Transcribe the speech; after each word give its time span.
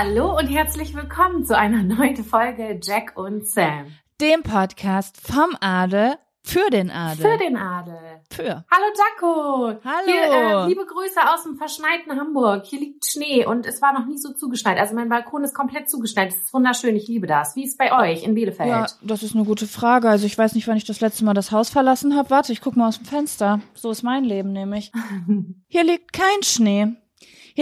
Hallo 0.00 0.38
und 0.38 0.46
herzlich 0.46 0.94
willkommen 0.94 1.44
zu 1.44 1.58
einer 1.58 1.82
neuen 1.82 2.22
Folge 2.22 2.78
Jack 2.80 3.14
und 3.16 3.44
Sam. 3.48 3.86
Dem 4.20 4.44
Podcast 4.44 5.20
vom 5.20 5.56
Adel 5.60 6.14
für 6.44 6.70
den 6.70 6.88
Adel. 6.88 7.28
Für 7.28 7.36
den 7.36 7.56
Adel. 7.56 7.98
Für. 8.30 8.64
Hallo 8.70 8.84
Jaco. 8.96 9.80
Hallo. 9.84 10.06
Hier, 10.06 10.66
äh, 10.66 10.68
liebe 10.68 10.86
Grüße 10.86 11.18
aus 11.34 11.42
dem 11.42 11.56
verschneiten 11.56 12.12
Hamburg. 12.12 12.64
Hier 12.66 12.78
liegt 12.78 13.06
Schnee 13.06 13.44
und 13.44 13.66
es 13.66 13.82
war 13.82 13.92
noch 13.92 14.06
nie 14.06 14.18
so 14.18 14.32
zugeschneit. 14.34 14.78
Also 14.78 14.94
mein 14.94 15.08
Balkon 15.08 15.42
ist 15.42 15.52
komplett 15.52 15.90
zugeschneit. 15.90 16.28
Es 16.28 16.44
ist 16.44 16.54
wunderschön. 16.54 16.94
Ich 16.94 17.08
liebe 17.08 17.26
das. 17.26 17.56
Wie 17.56 17.64
ist 17.64 17.72
es 17.72 17.76
bei 17.76 17.92
euch 17.92 18.22
in 18.22 18.36
Bielefeld? 18.36 18.68
Ja, 18.68 18.86
das 19.02 19.24
ist 19.24 19.34
eine 19.34 19.46
gute 19.46 19.66
Frage. 19.66 20.08
Also 20.08 20.26
ich 20.26 20.38
weiß 20.38 20.54
nicht, 20.54 20.68
wann 20.68 20.76
ich 20.76 20.84
das 20.84 21.00
letzte 21.00 21.24
Mal 21.24 21.34
das 21.34 21.50
Haus 21.50 21.70
verlassen 21.70 22.14
habe. 22.14 22.30
Warte, 22.30 22.52
ich 22.52 22.60
guck 22.60 22.76
mal 22.76 22.86
aus 22.86 22.98
dem 22.98 23.06
Fenster. 23.06 23.62
So 23.74 23.90
ist 23.90 24.04
mein 24.04 24.22
Leben 24.22 24.52
nämlich. 24.52 24.92
Hier 25.66 25.82
liegt 25.82 26.12
kein 26.12 26.44
Schnee. 26.44 26.94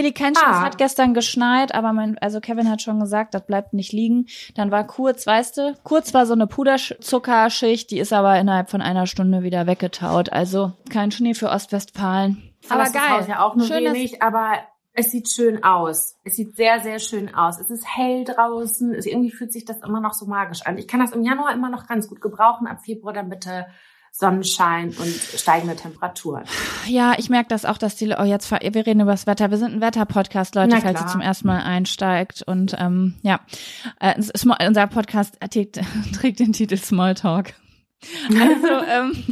Hier 0.03 0.13
kein 0.13 0.35
Schnee. 0.35 0.45
Es 0.51 0.57
Ah. 0.57 0.61
hat 0.63 0.77
gestern 0.77 1.15
geschneit, 1.15 1.75
aber 1.75 1.95
mein, 1.95 2.19
also 2.19 2.41
Kevin 2.41 2.71
hat 2.71 2.83
schon 2.83 3.01
gesagt, 3.01 3.33
das 3.33 3.47
bleibt 3.47 3.73
nicht 3.73 3.93
liegen. 3.93 4.27
Dann 4.55 4.71
war 4.71 4.87
kurz, 4.87 5.27
weißt 5.27 5.57
du, 5.57 5.75
kurz 5.85 6.13
war 6.13 6.27
so 6.27 6.35
eine 6.35 6.47
Puderzuckerschicht, 6.47 7.91
die 7.91 7.99
ist 7.99 8.13
aber 8.13 8.39
innerhalb 8.39 8.69
von 8.71 8.83
einer 8.83 9.07
Stunde 9.07 9.43
wieder 9.43 9.67
weggetaut. 9.67 10.31
Also 10.31 10.73
kein 10.91 11.11
Schnee 11.13 11.33
für 11.33 11.49
Ostwestfalen. 11.49 12.53
Aber 12.69 12.83
das 12.83 12.93
geil. 12.93 13.03
Haus 13.09 13.27
ja 13.27 13.41
auch 13.43 13.55
nur 13.57 13.67
Schön, 13.67 13.85
wenig, 13.85 14.23
aber 14.23 14.59
es 14.93 15.11
sieht 15.11 15.31
schön 15.31 15.65
aus. 15.65 16.17
Es 16.25 16.37
sieht 16.37 16.57
sehr, 16.57 16.81
sehr 16.81 16.99
schön 16.99 17.35
aus. 17.35 17.59
Es 17.59 17.71
ist 17.71 17.87
hell 17.97 18.25
draußen. 18.25 18.95
Es, 18.95 19.07
irgendwie 19.07 19.31
fühlt 19.31 19.53
sich 19.53 19.65
das 19.65 19.79
immer 19.83 20.01
noch 20.01 20.13
so 20.13 20.27
magisch 20.27 20.63
an. 20.67 20.77
Ich 20.79 20.89
kann 20.89 21.01
das 21.01 21.13
im 21.13 21.23
Januar 21.23 21.53
immer 21.55 21.71
noch 21.71 21.87
ganz 21.87 22.09
gut 22.09 22.21
gebrauchen. 22.21 22.67
Ab 22.67 22.81
Februar 22.85 23.13
dann 23.15 23.29
bitte 23.31 23.67
Sonnenschein 24.19 24.95
und 24.99 25.09
steigende 25.09 25.77
Temperaturen. 25.77 26.45
Ja, 26.87 27.15
ich 27.19 27.29
merke 27.29 27.49
das 27.51 27.67
auch, 27.67 27.77
dass 27.77 27.97
die, 27.97 28.15
oh 28.19 28.25
jetzt, 28.25 28.51
wir 28.51 28.61
reden 28.63 29.01
über 29.01 29.11
das 29.11 29.27
Wetter. 29.27 29.51
Wir 29.51 29.59
sind 29.59 29.75
ein 29.75 29.81
Wetter-Podcast, 29.83 30.55
Leute, 30.55 30.79
falls 30.81 31.03
ihr 31.03 31.07
zum 31.07 31.21
ersten 31.21 31.47
Mal 31.47 31.61
einsteigt. 31.61 32.43
Und 32.47 32.75
ähm, 32.79 33.17
ja, 33.21 33.41
äh, 34.01 34.15
unser 34.67 34.87
Podcast 34.87 35.39
trägt, 35.51 35.81
trägt 36.15 36.41
den 36.41 36.53
Titel 36.53 36.77
Smalltalk. 36.77 37.55
Also, 38.29 38.85
ähm, 38.87 39.25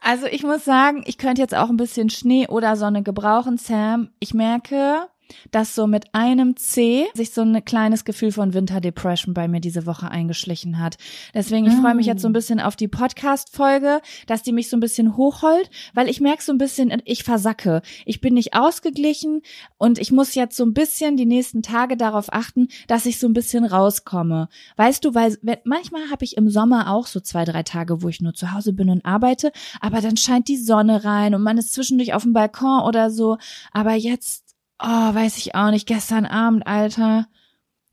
also 0.00 0.26
ich 0.26 0.42
muss 0.42 0.64
sagen, 0.64 1.02
ich 1.06 1.16
könnte 1.16 1.40
jetzt 1.40 1.54
auch 1.54 1.70
ein 1.70 1.78
bisschen 1.78 2.10
Schnee 2.10 2.46
oder 2.46 2.76
Sonne 2.76 3.02
gebrauchen, 3.02 3.56
Sam. 3.56 4.10
Ich 4.18 4.34
merke, 4.34 5.08
dass 5.50 5.74
so 5.74 5.86
mit 5.86 6.14
einem 6.14 6.56
C 6.56 7.06
sich 7.14 7.32
so 7.32 7.42
ein 7.42 7.64
kleines 7.64 8.04
Gefühl 8.04 8.32
von 8.32 8.54
Winterdepression 8.54 9.34
bei 9.34 9.48
mir 9.48 9.60
diese 9.60 9.86
Woche 9.86 10.10
eingeschlichen 10.10 10.78
hat. 10.78 10.96
Deswegen, 11.34 11.66
ich 11.66 11.74
freue 11.74 11.94
mich 11.94 12.06
jetzt 12.06 12.22
so 12.22 12.28
ein 12.28 12.32
bisschen 12.32 12.60
auf 12.60 12.76
die 12.76 12.88
Podcast-Folge, 12.88 14.00
dass 14.26 14.42
die 14.42 14.52
mich 14.52 14.68
so 14.68 14.76
ein 14.76 14.80
bisschen 14.80 15.16
hochholt, 15.16 15.70
weil 15.94 16.08
ich 16.08 16.20
merke 16.20 16.42
so 16.42 16.52
ein 16.52 16.58
bisschen, 16.58 16.92
ich 17.04 17.24
versacke. 17.24 17.82
Ich 18.04 18.20
bin 18.20 18.34
nicht 18.34 18.54
ausgeglichen 18.54 19.42
und 19.78 19.98
ich 19.98 20.12
muss 20.12 20.34
jetzt 20.34 20.56
so 20.56 20.64
ein 20.64 20.74
bisschen 20.74 21.16
die 21.16 21.26
nächsten 21.26 21.62
Tage 21.62 21.96
darauf 21.96 22.32
achten, 22.32 22.68
dass 22.86 23.06
ich 23.06 23.18
so 23.18 23.26
ein 23.26 23.32
bisschen 23.32 23.64
rauskomme. 23.64 24.48
Weißt 24.76 25.04
du, 25.04 25.14
weil 25.14 25.36
manchmal 25.64 26.10
habe 26.10 26.24
ich 26.24 26.36
im 26.36 26.50
Sommer 26.50 26.92
auch 26.92 27.06
so 27.06 27.20
zwei, 27.20 27.44
drei 27.44 27.62
Tage, 27.62 28.02
wo 28.02 28.08
ich 28.08 28.20
nur 28.20 28.34
zu 28.34 28.52
Hause 28.52 28.72
bin 28.72 28.90
und 28.90 29.04
arbeite, 29.04 29.52
aber 29.80 30.00
dann 30.00 30.16
scheint 30.16 30.48
die 30.48 30.56
Sonne 30.56 31.04
rein 31.04 31.34
und 31.34 31.42
man 31.42 31.58
ist 31.58 31.72
zwischendurch 31.72 32.14
auf 32.14 32.22
dem 32.22 32.32
Balkon 32.32 32.82
oder 32.82 33.10
so. 33.10 33.38
Aber 33.72 33.94
jetzt, 33.94 34.51
oh, 34.82 35.14
weiß 35.14 35.38
ich 35.38 35.54
auch 35.54 35.70
nicht, 35.70 35.86
gestern 35.86 36.26
Abend, 36.26 36.66
Alter, 36.66 37.26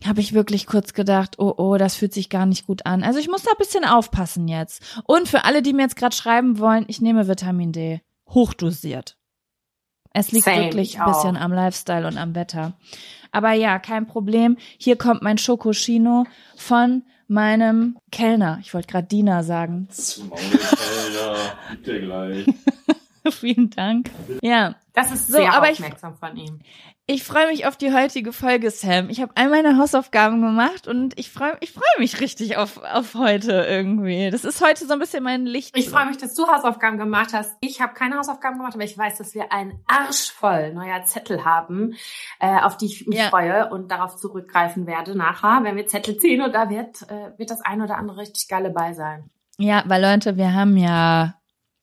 habe 0.05 0.21
ich 0.21 0.33
wirklich 0.33 0.65
kurz 0.65 0.93
gedacht, 0.93 1.35
oh, 1.39 1.53
oh, 1.57 1.77
das 1.77 1.95
fühlt 1.95 2.13
sich 2.13 2.29
gar 2.29 2.45
nicht 2.45 2.65
gut 2.65 2.85
an. 2.85 3.03
Also 3.03 3.19
ich 3.19 3.27
muss 3.29 3.43
da 3.43 3.51
ein 3.51 3.57
bisschen 3.57 3.83
aufpassen 3.83 4.47
jetzt. 4.47 5.01
Und 5.05 5.27
für 5.27 5.43
alle, 5.43 5.61
die 5.61 5.73
mir 5.73 5.83
jetzt 5.83 5.97
gerade 5.97 6.15
schreiben 6.15 6.59
wollen, 6.59 6.85
ich 6.87 7.01
nehme 7.01 7.27
Vitamin 7.27 7.71
D. 7.71 8.01
Hochdosiert. 8.29 9.17
Es 10.13 10.31
liegt 10.31 10.45
Same, 10.45 10.65
wirklich 10.65 10.95
ich 10.95 11.01
ein 11.01 11.11
bisschen 11.11 11.37
auch. 11.37 11.41
am 11.41 11.53
Lifestyle 11.53 12.07
und 12.07 12.17
am 12.17 12.33
Wetter. 12.33 12.77
Aber 13.31 13.53
ja, 13.53 13.77
kein 13.77 14.07
Problem. 14.07 14.57
Hier 14.77 14.95
kommt 14.95 15.21
mein 15.21 15.37
Schokoschino 15.37 16.25
von 16.55 17.03
meinem 17.27 17.97
Kellner. 18.11 18.57
Ich 18.61 18.73
wollte 18.73 18.87
gerade 18.87 19.07
Diener 19.07 19.43
sagen. 19.43 19.87
Zum 19.91 20.31
bitte 21.71 22.01
gleich. 22.01 22.45
Vielen 23.39 23.69
Dank. 23.69 24.09
Ja, 24.41 24.75
Das 24.93 25.11
ist 25.11 25.27
So, 25.27 25.37
sehr 25.37 25.53
aber 25.53 25.67
ich- 25.71 25.79
aufmerksam 25.79 26.15
von 26.17 26.35
ihm. 26.37 26.59
ich 27.05 27.23
freue 27.23 27.47
mich 27.47 27.65
auf 27.65 27.75
die 27.77 27.91
heutige 27.93 28.31
Folge, 28.33 28.69
Sam. 28.69 29.09
Ich 29.09 29.19
habe 29.21 29.31
all 29.35 29.49
meine 29.49 29.77
Hausaufgaben 29.77 30.41
gemacht 30.41 30.87
und 30.87 31.17
ich 31.17 31.31
freue 31.31 31.57
ich 31.61 31.71
freu 31.71 31.81
mich 31.97 32.19
richtig 32.21 32.57
auf, 32.57 32.77
auf 32.83 33.15
heute 33.15 33.51
irgendwie. 33.51 34.29
Das 34.29 34.43
ist 34.45 34.63
heute 34.63 34.85
so 34.85 34.93
ein 34.93 34.99
bisschen 34.99 35.23
mein 35.23 35.45
Licht. 35.47 35.75
Ich 35.77 35.89
freue 35.89 36.05
mich, 36.05 36.17
dass 36.17 36.35
du 36.35 36.47
Hausaufgaben 36.47 36.97
gemacht 36.97 37.29
hast. 37.33 37.55
Ich 37.61 37.81
habe 37.81 37.93
keine 37.93 38.17
Hausaufgaben 38.17 38.57
gemacht, 38.57 38.75
aber 38.75 38.83
ich 38.83 38.95
weiß, 38.97 39.17
dass 39.17 39.33
wir 39.33 39.51
einen 39.51 39.79
Arsch 39.87 40.31
voll 40.31 40.73
neuer 40.73 41.03
Zettel 41.05 41.45
haben, 41.45 41.95
äh, 42.39 42.59
auf 42.61 42.77
die 42.77 42.85
ich 42.85 43.07
mich 43.07 43.17
Ja. 43.17 43.29
freue 43.29 43.69
und 43.69 43.89
darauf 43.89 44.17
zurückgreifen 44.17 44.85
werde 44.85 45.17
nachher, 45.17 45.61
wenn 45.63 45.75
wir 45.77 45.87
Zettel 45.87 46.17
ziehen. 46.17 46.41
Und 46.41 46.53
da 46.53 46.69
wird, 46.69 47.01
äh, 47.09 47.37
wird 47.37 47.49
das 47.49 47.61
ein 47.61 47.81
oder 47.81 47.97
andere 47.97 48.17
richtig 48.19 48.47
geile 48.47 48.69
bei 48.69 48.93
sein. 48.93 49.29
Ja, 49.57 49.83
weil 49.87 50.01
Leute, 50.01 50.37
wir 50.37 50.53
haben 50.53 50.77
ja 50.77 51.33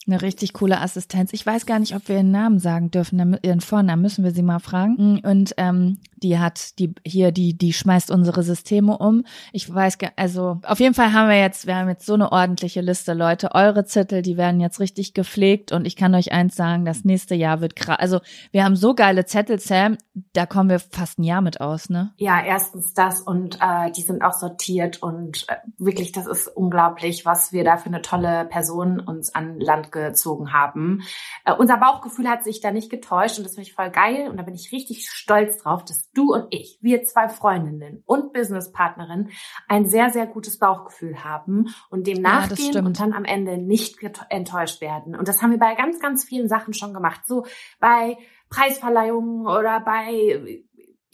Eine 0.07 0.23
richtig 0.23 0.53
coole 0.53 0.81
Assistenz. 0.81 1.33
Ich 1.33 1.45
weiß 1.45 1.67
gar 1.67 1.81
nicht, 1.81 1.97
ob 1.97 2.09
wir 2.09 2.17
ihren 2.17 2.31
Namen 2.31 2.61
sagen 2.61 2.91
dürfen. 2.91 3.39
Ihren 3.43 3.61
Vornamen 3.61 4.03
müssen 4.03 4.23
wir 4.23 4.31
sie 4.31 4.43
mal 4.43 4.61
fragen. 4.61 5.21
Und 5.21 5.55
ähm, 5.57 5.99
die 6.17 6.39
hat 6.39 6.79
die 6.79 6.95
hier 7.05 7.33
die 7.33 7.57
die 7.57 7.73
schmeißt 7.73 8.11
unsere 8.11 8.43
Systeme 8.43 8.99
um. 8.99 9.25
Ich 9.53 9.73
weiß 9.73 9.99
also 10.17 10.61
auf 10.63 10.81
jeden 10.81 10.95
Fall 10.95 11.13
haben 11.13 11.29
wir 11.29 11.39
jetzt 11.39 11.67
wir 11.67 11.77
haben 11.77 11.89
jetzt 11.89 12.07
so 12.07 12.15
eine 12.15 12.33
ordentliche 12.33 12.81
Liste, 12.81 13.15
Leute. 13.15 13.55
Eure 13.55 13.85
Zettel, 13.85 14.23
die 14.23 14.37
werden 14.37 14.61
jetzt 14.61 14.81
richtig 14.81 15.15
gepflegt 15.15 15.73
und 15.73 15.87
ich 15.87 15.97
kann 15.97 16.15
euch 16.15 16.33
eins 16.33 16.57
sagen, 16.57 16.85
das 16.85 17.05
nächste 17.05 17.35
Jahr 17.35 17.61
wird 17.61 17.77
krass. 17.77 17.99
Also 17.99 18.21
wir 18.51 18.65
haben 18.65 18.77
so 18.77 18.95
geile 18.95 19.27
Zettel, 19.27 19.59
Sam. 19.59 19.99
Da 20.33 20.47
kommen 20.47 20.71
wir 20.71 20.79
fast 20.79 21.19
ein 21.19 21.25
Jahr 21.25 21.43
mit 21.43 21.61
aus, 21.61 21.91
ne? 21.91 22.13
Ja, 22.17 22.43
erstens 22.45 22.95
das 22.95 23.21
und 23.21 23.59
äh, 23.61 23.91
die 23.91 24.03
sind 24.03 24.23
auch 24.23 24.33
sortiert 24.33 25.03
und 25.03 25.47
äh, 25.49 25.57
wirklich, 25.79 26.13
das 26.13 26.27
ist 26.27 26.49
unglaublich, 26.49 27.27
was 27.27 27.53
wir 27.53 27.65
da 27.65 27.77
für 27.77 27.87
eine 27.87 28.03
tolle 28.03 28.47
Person 28.47 29.01
uns 29.01 29.35
an 29.35 29.61
Land 29.61 29.93
gezogen 30.05 30.53
haben. 30.53 31.03
Äh, 31.45 31.53
unser 31.55 31.77
Bauchgefühl 31.79 32.29
hat 32.29 32.45
sich 32.45 32.61
da 32.61 32.71
nicht 32.71 32.91
getäuscht 32.91 33.39
und 33.39 33.45
das 33.45 33.55
finde 33.55 33.69
ich 33.69 33.75
voll 33.75 33.91
geil 33.91 34.29
und 34.29 34.37
da 34.37 34.43
bin 34.43 34.55
ich 34.55 34.73
richtig 34.73 35.09
stolz 35.09 35.59
drauf, 35.59 35.85
dass 35.85 36.11
du 36.13 36.35
und 36.35 36.47
ich, 36.51 36.79
wir 36.81 37.03
zwei 37.05 37.29
Freundinnen 37.29 38.03
und 38.07 38.33
Businesspartnerinnen, 38.33 39.31
ein 39.69 39.89
sehr, 39.89 40.11
sehr 40.11 40.27
gutes 40.27 40.59
Bauchgefühl 40.59 41.25
haben 41.25 41.67
und 41.91 42.07
dem 42.07 42.17
Ja, 42.17 42.23
nachgehen 42.23 42.73
stimmt. 42.73 42.87
und 42.87 43.01
dann 43.01 43.13
am 43.13 43.25
Ende 43.25 43.59
nicht 43.59 43.99
enttäuscht 44.31 44.81
werden. 44.81 45.15
Und 45.17 45.29
das 45.29 45.43
haben 45.43 45.51
wir 45.51 45.59
bei 45.59 45.75
ganz, 45.75 46.01
ganz 46.01 46.25
vielen 46.25 46.49
Sachen 46.49 46.75
schon 46.75 46.95
gemacht. 46.95 47.23
So 47.27 47.47
bei 47.81 48.17
Preisverleihungen 48.49 49.47
oder 49.47 49.81
bei 49.81 50.65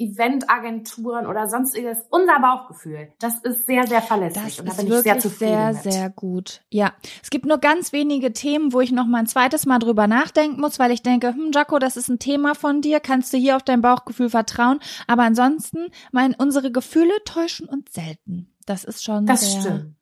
Eventagenturen 0.03 1.27
oder 1.27 1.49
sonstiges. 1.49 1.99
Unser 2.11 2.41
Bauchgefühl, 2.41 3.13
das 3.19 3.39
ist 3.43 3.67
sehr, 3.67 3.87
sehr 3.87 4.03
verlässlich. 4.03 4.57
Das 4.57 4.61
und 4.61 4.69
da 4.69 4.75
bin 4.75 4.87
ich 4.93 5.03
sehr 5.03 5.19
zufrieden 5.19 5.53
sehr, 5.53 5.73
mit. 5.73 5.93
sehr 5.93 6.11
gut. 6.11 6.63
Ja, 6.71 6.93
es 7.23 7.31
gibt 7.31 7.47
nur 7.47 7.59
ganz 7.59 7.93
wenige 7.93 8.33
Themen, 8.33 8.73
wo 8.73 8.81
ich 8.81 8.93
noch 8.93 9.07
mal 9.07 9.19
ein 9.19 9.27
zweites 9.27 9.67
Mal 9.67 9.79
drüber 9.79 10.07
nachdenken 10.07 10.61
muss, 10.61 10.79
weil 10.79 10.91
ich 10.91 11.03
denke, 11.03 11.29
hm, 11.29 11.51
Jaco, 11.53 11.79
das 11.79 11.97
ist 11.97 12.09
ein 12.09 12.19
Thema 12.19 12.55
von 12.55 12.81
dir, 12.81 13.01
kannst 13.01 13.33
du 13.33 13.37
hier 13.39 13.57
auf 13.57 13.63
dein 13.63 13.83
Bauchgefühl 13.83 14.31
vertrauen. 14.31 14.81
Aber 15.07 15.23
ansonsten, 15.23 15.91
mein, 16.11 16.35
unsere 16.35 16.73
Gefühle 16.73 17.15
täuschen 17.25 17.69
uns 17.69 17.93
selten. 17.93 18.53
Das 18.67 18.85
ist 18.85 19.05
schon 19.05 19.27
das 19.27 19.41
sehr, 19.41 19.61
stimmt. 19.61 19.97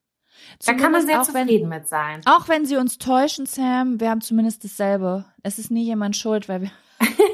Da 0.65 0.75
kann 0.75 0.93
man 0.93 1.07
sehr 1.07 1.21
auch 1.21 1.35
wenn, 1.35 1.47
zufrieden 1.47 1.69
mit 1.69 1.89
sein. 1.89 2.21
Auch 2.25 2.49
wenn 2.49 2.67
sie 2.67 2.77
uns 2.77 2.99
täuschen, 2.99 3.47
Sam, 3.47 4.01
wir 4.01 4.11
haben 4.11 4.21
zumindest 4.21 4.65
dasselbe. 4.65 5.25
Es 5.43 5.59
ist 5.59 5.71
nie 5.71 5.85
jemand 5.85 6.17
schuld, 6.17 6.49
weil 6.49 6.63
wir 6.63 6.71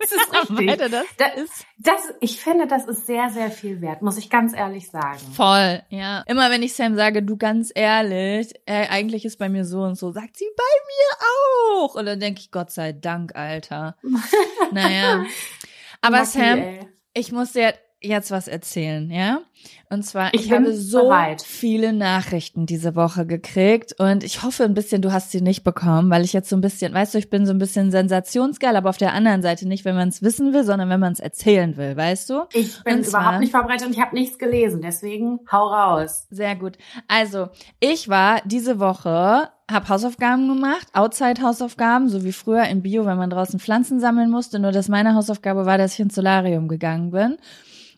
Das 0.00 0.12
ist 0.12 0.50
richtig. 0.58 0.78
das 0.78 0.90
Da- 1.18 1.26
ist. 1.42 1.66
Das, 1.78 2.00
ich 2.20 2.40
finde, 2.40 2.66
das 2.66 2.86
ist 2.86 3.06
sehr, 3.06 3.28
sehr 3.30 3.50
viel 3.50 3.80
wert, 3.80 4.02
muss 4.02 4.16
ich 4.18 4.30
ganz 4.30 4.54
ehrlich 4.54 4.90
sagen. 4.90 5.18
Voll, 5.34 5.82
ja. 5.90 6.22
Immer 6.26 6.50
wenn 6.50 6.62
ich 6.62 6.74
Sam 6.74 6.96
sage, 6.96 7.22
du 7.22 7.36
ganz 7.36 7.70
ehrlich, 7.74 8.54
äh, 8.66 8.86
eigentlich 8.88 9.24
ist 9.24 9.38
bei 9.38 9.48
mir 9.48 9.64
so 9.64 9.82
und 9.82 9.96
so, 9.96 10.10
sagt 10.12 10.36
sie 10.36 10.48
bei 10.56 10.62
mir 10.86 11.82
auch. 11.84 11.94
Und 11.94 12.06
dann 12.06 12.18
denke 12.20 12.40
ich, 12.40 12.50
Gott 12.50 12.70
sei 12.70 12.92
Dank, 12.92 13.34
Alter. 13.36 13.96
Naja. 14.72 15.24
Aber 16.02 16.18
Lucky, 16.18 16.28
Sam, 16.30 16.58
ey. 16.58 16.80
ich 17.12 17.32
muss 17.32 17.52
dir 17.52 17.74
jetzt 18.02 18.30
was 18.30 18.48
erzählen, 18.48 19.10
ja? 19.10 19.40
Und 19.90 20.04
zwar, 20.04 20.32
Ich 20.32 20.46
ich, 20.46 20.52
habe 20.52 20.72
so 20.74 21.02
bereit. 21.08 21.42
viele 21.42 21.92
Nachrichten 21.92 22.64
diese 22.64 22.94
Woche 22.96 23.26
gekriegt 23.26 23.94
und 23.98 24.24
ich 24.24 24.42
hoffe 24.42 24.64
ein 24.64 24.72
bisschen, 24.72 25.02
du 25.02 25.12
hast 25.12 25.32
sie 25.32 25.42
nicht 25.42 25.64
bekommen, 25.64 26.08
weil 26.10 26.24
ich 26.24 26.32
jetzt 26.32 26.48
so 26.48 26.56
ein 26.56 26.62
bisschen, 26.62 26.94
weißt 26.94 27.12
du, 27.12 27.18
ich 27.18 27.28
bin 27.28 27.44
so 27.44 27.52
ein 27.52 27.58
bisschen 27.58 27.90
sensationsgeil, 27.90 28.74
aber 28.76 28.88
auf 28.88 28.96
der 28.96 29.12
anderen 29.12 29.42
Seite 29.42 29.68
nicht, 29.68 29.84
wenn 29.84 29.96
man 29.96 30.08
es 30.08 30.22
wissen 30.22 30.54
will, 30.54 30.64
sondern 30.64 30.88
wenn 30.88 31.00
man 31.00 31.12
es 31.12 31.20
erzählen 31.20 31.76
will, 31.76 31.94
weißt 31.94 32.30
du? 32.30 32.44
Ich 32.54 32.82
bin 32.84 33.04
zwar- 33.04 33.20
überhaupt 33.20 33.40
nicht 33.40 33.52
vorbereitet 33.52 33.86
und 33.86 33.92
ich 33.92 34.00
habe 34.00 34.14
nichts 34.16 34.38
gelesen, 34.38 34.80
deswegen 34.80 35.40
hau 35.52 35.66
raus. 35.66 36.26
Sehr 36.30 36.56
gut. 36.56 36.78
Also, 37.06 37.48
ich 37.80 38.08
war 38.08 38.40
diese 38.46 38.78
Woche, 38.80 39.50
habe 39.70 39.88
Hausaufgaben 39.88 40.48
gemacht, 40.48 40.86
Outside-Hausaufgaben, 40.94 42.08
so 42.08 42.24
wie 42.24 42.32
früher 42.32 42.64
in 42.64 42.82
Bio, 42.82 43.04
wenn 43.04 43.18
man 43.18 43.28
draußen 43.30 43.60
Pflanzen 43.60 44.00
sammeln 44.00 44.30
musste. 44.30 44.58
Nur, 44.58 44.72
dass 44.72 44.88
meine 44.88 45.14
Hausaufgabe 45.14 45.66
war, 45.66 45.76
dass 45.78 45.94
ich 45.94 46.00
ins 46.00 46.14
Solarium 46.14 46.66
gegangen 46.66 47.10
bin. 47.10 47.36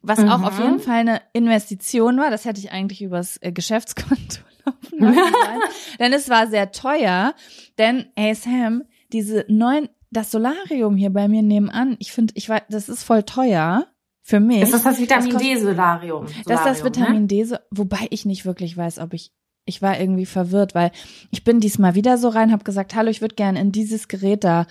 Was 0.02 0.18
auch 0.18 0.38
Mhm. 0.38 0.44
auf 0.44 0.58
jeden 0.58 0.80
Fall 0.80 0.98
eine 1.00 1.20
Investition 1.32 2.18
war. 2.18 2.30
Das 2.30 2.44
hätte 2.44 2.60
ich 2.60 2.72
eigentlich 2.72 3.02
übers 3.02 3.36
äh, 3.40 3.52
Geschäftskonto 3.52 4.40
laufen 4.66 4.98
lassen 4.98 5.60
denn 5.98 6.12
es 6.12 6.28
war 6.28 6.46
sehr 6.48 6.72
teuer. 6.72 7.34
Denn, 7.78 8.06
hey 8.16 8.34
Sam, 8.34 8.82
diese 9.12 9.44
neuen, 9.48 9.88
das 10.10 10.30
Solarium 10.30 10.96
hier 10.96 11.10
bei 11.10 11.28
mir 11.28 11.42
nebenan, 11.42 11.96
ich 12.00 12.12
finde, 12.12 12.34
ich 12.36 12.48
weiß, 12.48 12.62
das 12.68 12.88
ist 12.88 13.04
voll 13.04 13.22
teuer. 13.22 13.86
Für 14.24 14.38
mich. 14.38 14.62
Ist 14.62 14.72
das 14.72 14.84
das 14.84 15.00
Vitamin 15.00 15.36
D-Solarium? 15.36 16.26
Das 16.46 16.60
ist 16.60 16.66
das 16.66 16.84
Vitamin 16.84 17.22
Ne? 17.22 17.26
D, 17.26 17.44
wobei 17.72 18.06
ich 18.10 18.24
nicht 18.24 18.44
wirklich 18.44 18.76
weiß, 18.76 19.00
ob 19.00 19.14
ich, 19.14 19.32
ich 19.64 19.82
war 19.82 19.98
irgendwie 19.98 20.26
verwirrt, 20.26 20.76
weil 20.76 20.92
ich 21.32 21.42
bin 21.42 21.58
diesmal 21.58 21.96
wieder 21.96 22.16
so 22.18 22.28
rein, 22.28 22.52
habe 22.52 22.62
gesagt, 22.62 22.94
hallo, 22.94 23.10
ich 23.10 23.20
würde 23.20 23.34
gerne 23.34 23.60
in 23.60 23.72
dieses 23.72 24.06
Gerät 24.06 24.44
da. 24.44 24.66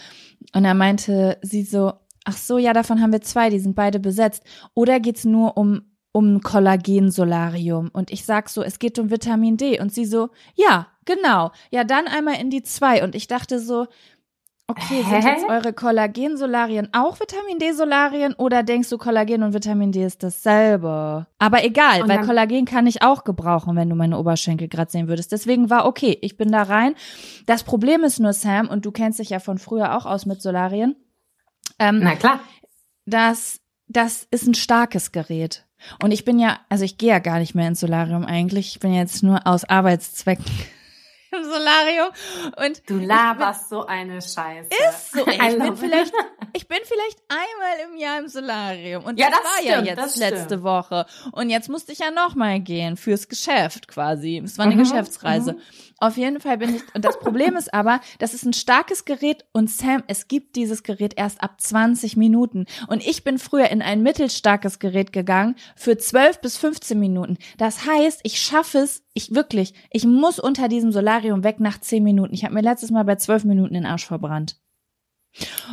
Und 0.56 0.64
er 0.64 0.74
meinte 0.74 1.38
sie 1.42 1.64
so, 1.64 1.92
ach 2.26 2.38
so, 2.38 2.58
ja, 2.58 2.74
davon 2.74 3.02
haben 3.02 3.12
wir 3.12 3.22
zwei, 3.22 3.50
die 3.50 3.60
sind 3.60 3.76
beide 3.76 4.00
besetzt. 4.00 4.44
Oder 4.74 5.00
geht's 5.00 5.26
nur 5.26 5.58
um 5.58 5.82
um 6.14 6.42
Kollagensolarium 6.42 7.90
und 7.94 8.12
ich 8.12 8.26
sag 8.26 8.50
so, 8.50 8.64
es 8.64 8.80
geht 8.80 9.00
um 9.00 9.12
Vitamin 9.12 9.58
D 9.58 9.80
und 9.80 9.94
sie 9.94 10.06
so, 10.06 10.30
ja, 10.56 10.88
genau. 11.06 11.52
Ja, 11.70 11.84
dann 11.84 12.08
einmal 12.08 12.40
in 12.42 12.50
die 12.50 12.64
zwei 12.64 13.04
und 13.04 13.16
ich 13.16 13.28
dachte 13.28 13.60
so, 13.60 13.88
okay, 14.68 15.04
sind 15.04 15.24
Hä? 15.24 15.30
jetzt 15.30 15.50
eure 15.50 15.74
Kollagensolarien 15.74 16.90
auch 16.94 17.20
Vitamin 17.20 17.60
D 17.60 17.72
Solarien 17.72 18.34
oder 18.34 18.64
denkst 18.64 18.90
du 18.90 18.98
Kollagen 18.98 19.44
und 19.44 19.54
Vitamin 19.54 19.92
D 19.92 20.04
ist 20.04 20.22
dasselbe? 20.24 21.28
Aber 21.40 21.64
egal, 21.64 22.08
weil 22.08 22.26
Kollagen 22.26 22.66
kann 22.66 22.88
ich 22.88 23.02
auch 23.02 23.24
gebrauchen, 23.24 23.76
wenn 23.76 23.90
du 23.90 23.96
meine 23.96 24.18
Oberschenkel 24.18 24.68
gerade 24.68 24.92
sehen 24.92 25.08
würdest. 25.08 25.32
Deswegen 25.32 25.70
war 25.70 25.86
okay, 25.86 26.18
ich 26.22 26.36
bin 26.36 26.52
da 26.52 26.64
rein. 26.64 26.96
Das 27.46 27.64
Problem 27.64 28.04
ist 28.04 28.20
nur 28.20 28.34
Sam 28.34 28.68
und 28.68 28.86
du 28.86 28.92
kennst 28.92 29.20
dich 29.20 29.30
ja 29.30 29.40
von 29.40 29.58
früher 29.58 29.96
auch 29.96 30.06
aus 30.06 30.26
mit 30.26 30.42
Solarien. 30.42 30.96
Ähm, 31.82 32.00
Na 32.04 32.16
klar. 32.16 32.40
das, 33.06 33.60
das 33.88 34.28
ist 34.32 34.48
ein 34.48 34.54
starkes 34.56 35.12
Gerät. 35.12 35.66
Und 36.04 36.12
ich 36.12 36.26
bin 36.26 36.38
ja, 36.38 36.60
also 36.70 36.86
ich 36.86 36.98
gehe 36.98 37.10
ja 37.10 37.20
gar 37.20 37.40
nicht 37.40 37.56
mehr 37.56 37.68
ins 37.68 37.80
Solarium 37.80 38.24
eigentlich. 38.24 38.68
Ich 38.76 38.80
bin 38.80 38.94
jetzt 38.94 39.24
nur 39.24 39.48
aus 39.48 39.64
Arbeitszwecken 39.66 40.46
im 41.32 41.44
Solarium. 41.44 42.10
Und 42.64 42.84
Du 42.88 43.00
laberst 43.00 43.70
so 43.70 43.86
eine 43.88 44.22
Scheiße. 44.22 44.70
ist 44.70 45.12
so, 45.14 45.26
ich 45.28 45.38
bin 45.58 45.76
vielleicht, 45.78 46.14
ich 46.54 46.68
bin 46.68 46.78
vielleicht 46.84 47.18
einmal 47.30 47.90
im 47.92 47.98
Jahr 47.98 48.20
im 48.20 48.28
Solarium. 48.28 49.04
Und 49.06 49.18
Ja, 49.20 49.30
das, 49.32 49.40
das 49.40 49.46
war 49.48 49.58
stimmt, 49.74 49.88
ja 49.88 49.96
jetzt 50.04 50.18
letzte 50.18 50.46
stimmt. 50.46 50.64
Woche. 50.64 51.06
Und 51.32 51.50
jetzt 51.50 51.68
musste 51.70 51.92
ich 51.94 52.00
ja 52.00 52.12
noch 52.12 52.36
mal 52.36 52.60
gehen 52.60 52.96
fürs 52.96 53.28
Geschäft 53.28 53.88
quasi. 53.88 54.40
Es 54.46 54.60
war 54.60 54.66
eine 54.68 54.76
Mhm, 54.76 54.80
Geschäftsreise. 54.84 55.54
mhm. 55.54 55.60
Auf 56.02 56.18
jeden 56.18 56.42
Fall 56.42 56.58
bin 56.58 56.76
ich, 56.76 56.82
und 56.96 57.06
das 57.06 57.20
Problem 57.20 57.56
ist 57.56 57.76
aber, 57.76 58.02
das 58.18 58.34
ist 58.34 58.44
ein 58.44 58.54
starkes 58.54 59.06
Gerät 59.06 59.46
und 59.54 59.70
Sam, 59.70 60.04
es 60.08 60.28
gibt 60.28 60.56
dieses 60.56 60.82
Gerät 60.82 61.14
erst 61.16 61.44
ab 61.44 61.62
20 61.62 62.18
Minuten. 62.18 62.66
Und 62.88 63.06
ich 63.06 63.24
bin 63.24 63.38
früher 63.38 63.70
in 63.70 63.84
ein 63.84 64.02
mittelstarkes 64.02 64.80
Gerät 64.80 65.14
gegangen 65.14 65.56
für 65.76 65.96
12 65.96 66.42
bis 66.42 66.58
15 66.58 67.00
Minuten. 67.00 67.38
Das 67.60 67.86
heißt, 67.86 68.22
ich 68.24 68.42
schaffe 68.42 68.80
es, 68.80 69.04
ich 69.14 69.36
wirklich, 69.36 69.76
ich 69.92 70.04
muss 70.04 70.40
unter 70.40 70.70
diesem 70.70 70.92
Solarium 70.92 71.44
weg 71.44 71.60
nach 71.60 71.80
10 71.80 72.04
Minuten. 72.04 72.34
Ich 72.34 72.46
habe 72.46 72.56
mir 72.56 72.64
letztes 72.64 72.90
Mal 72.90 73.04
bei 73.04 73.18
12 73.18 73.44
Minuten 73.44 73.76
den 73.76 73.86
Arsch 73.86 74.08
verbrannt. 74.08 74.56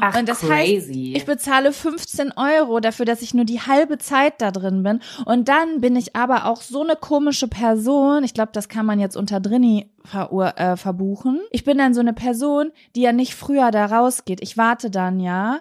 Ach, 0.01 0.17
Und 0.17 0.29
das 0.29 0.41
crazy. 0.41 0.77
heißt, 0.77 0.89
ich 0.91 1.25
bezahle 1.25 1.73
15 1.73 2.33
Euro 2.37 2.81
dafür, 2.81 3.05
dass 3.05 3.23
ich 3.23 3.35
nur 3.35 3.45
die 3.45 3.61
halbe 3.61 3.99
Zeit 3.99 4.41
da 4.41 4.51
drin 4.51 4.83
bin. 4.83 5.01
Und 5.25 5.49
dann 5.49 5.81
bin 5.81 5.97
ich 5.97 6.15
aber 6.15 6.47
auch 6.47 6.63
so 6.63 6.83
eine 6.83 6.97
komische 6.97 7.49
Person. 7.49 8.23
Ich 8.25 8.35
glaube, 8.35 8.51
das 8.53 8.69
kann 8.69 8.87
man 8.87 9.01
jetzt 9.01 9.17
unter 9.17 9.41
Drini 9.41 9.91
verur 10.05 10.57
äh, 10.59 10.77
verbuchen. 10.77 11.41
Ich 11.51 11.65
bin 11.65 11.79
dann 11.79 11.95
so 11.95 12.01
eine 12.01 12.13
Person, 12.13 12.71
die 12.95 13.03
ja 13.03 13.13
nicht 13.13 13.35
früher 13.35 13.71
da 13.71 13.87
rausgeht. 13.87 14.41
Ich 14.43 14.57
warte 14.57 14.91
dann 14.91 15.19
ja, 15.19 15.61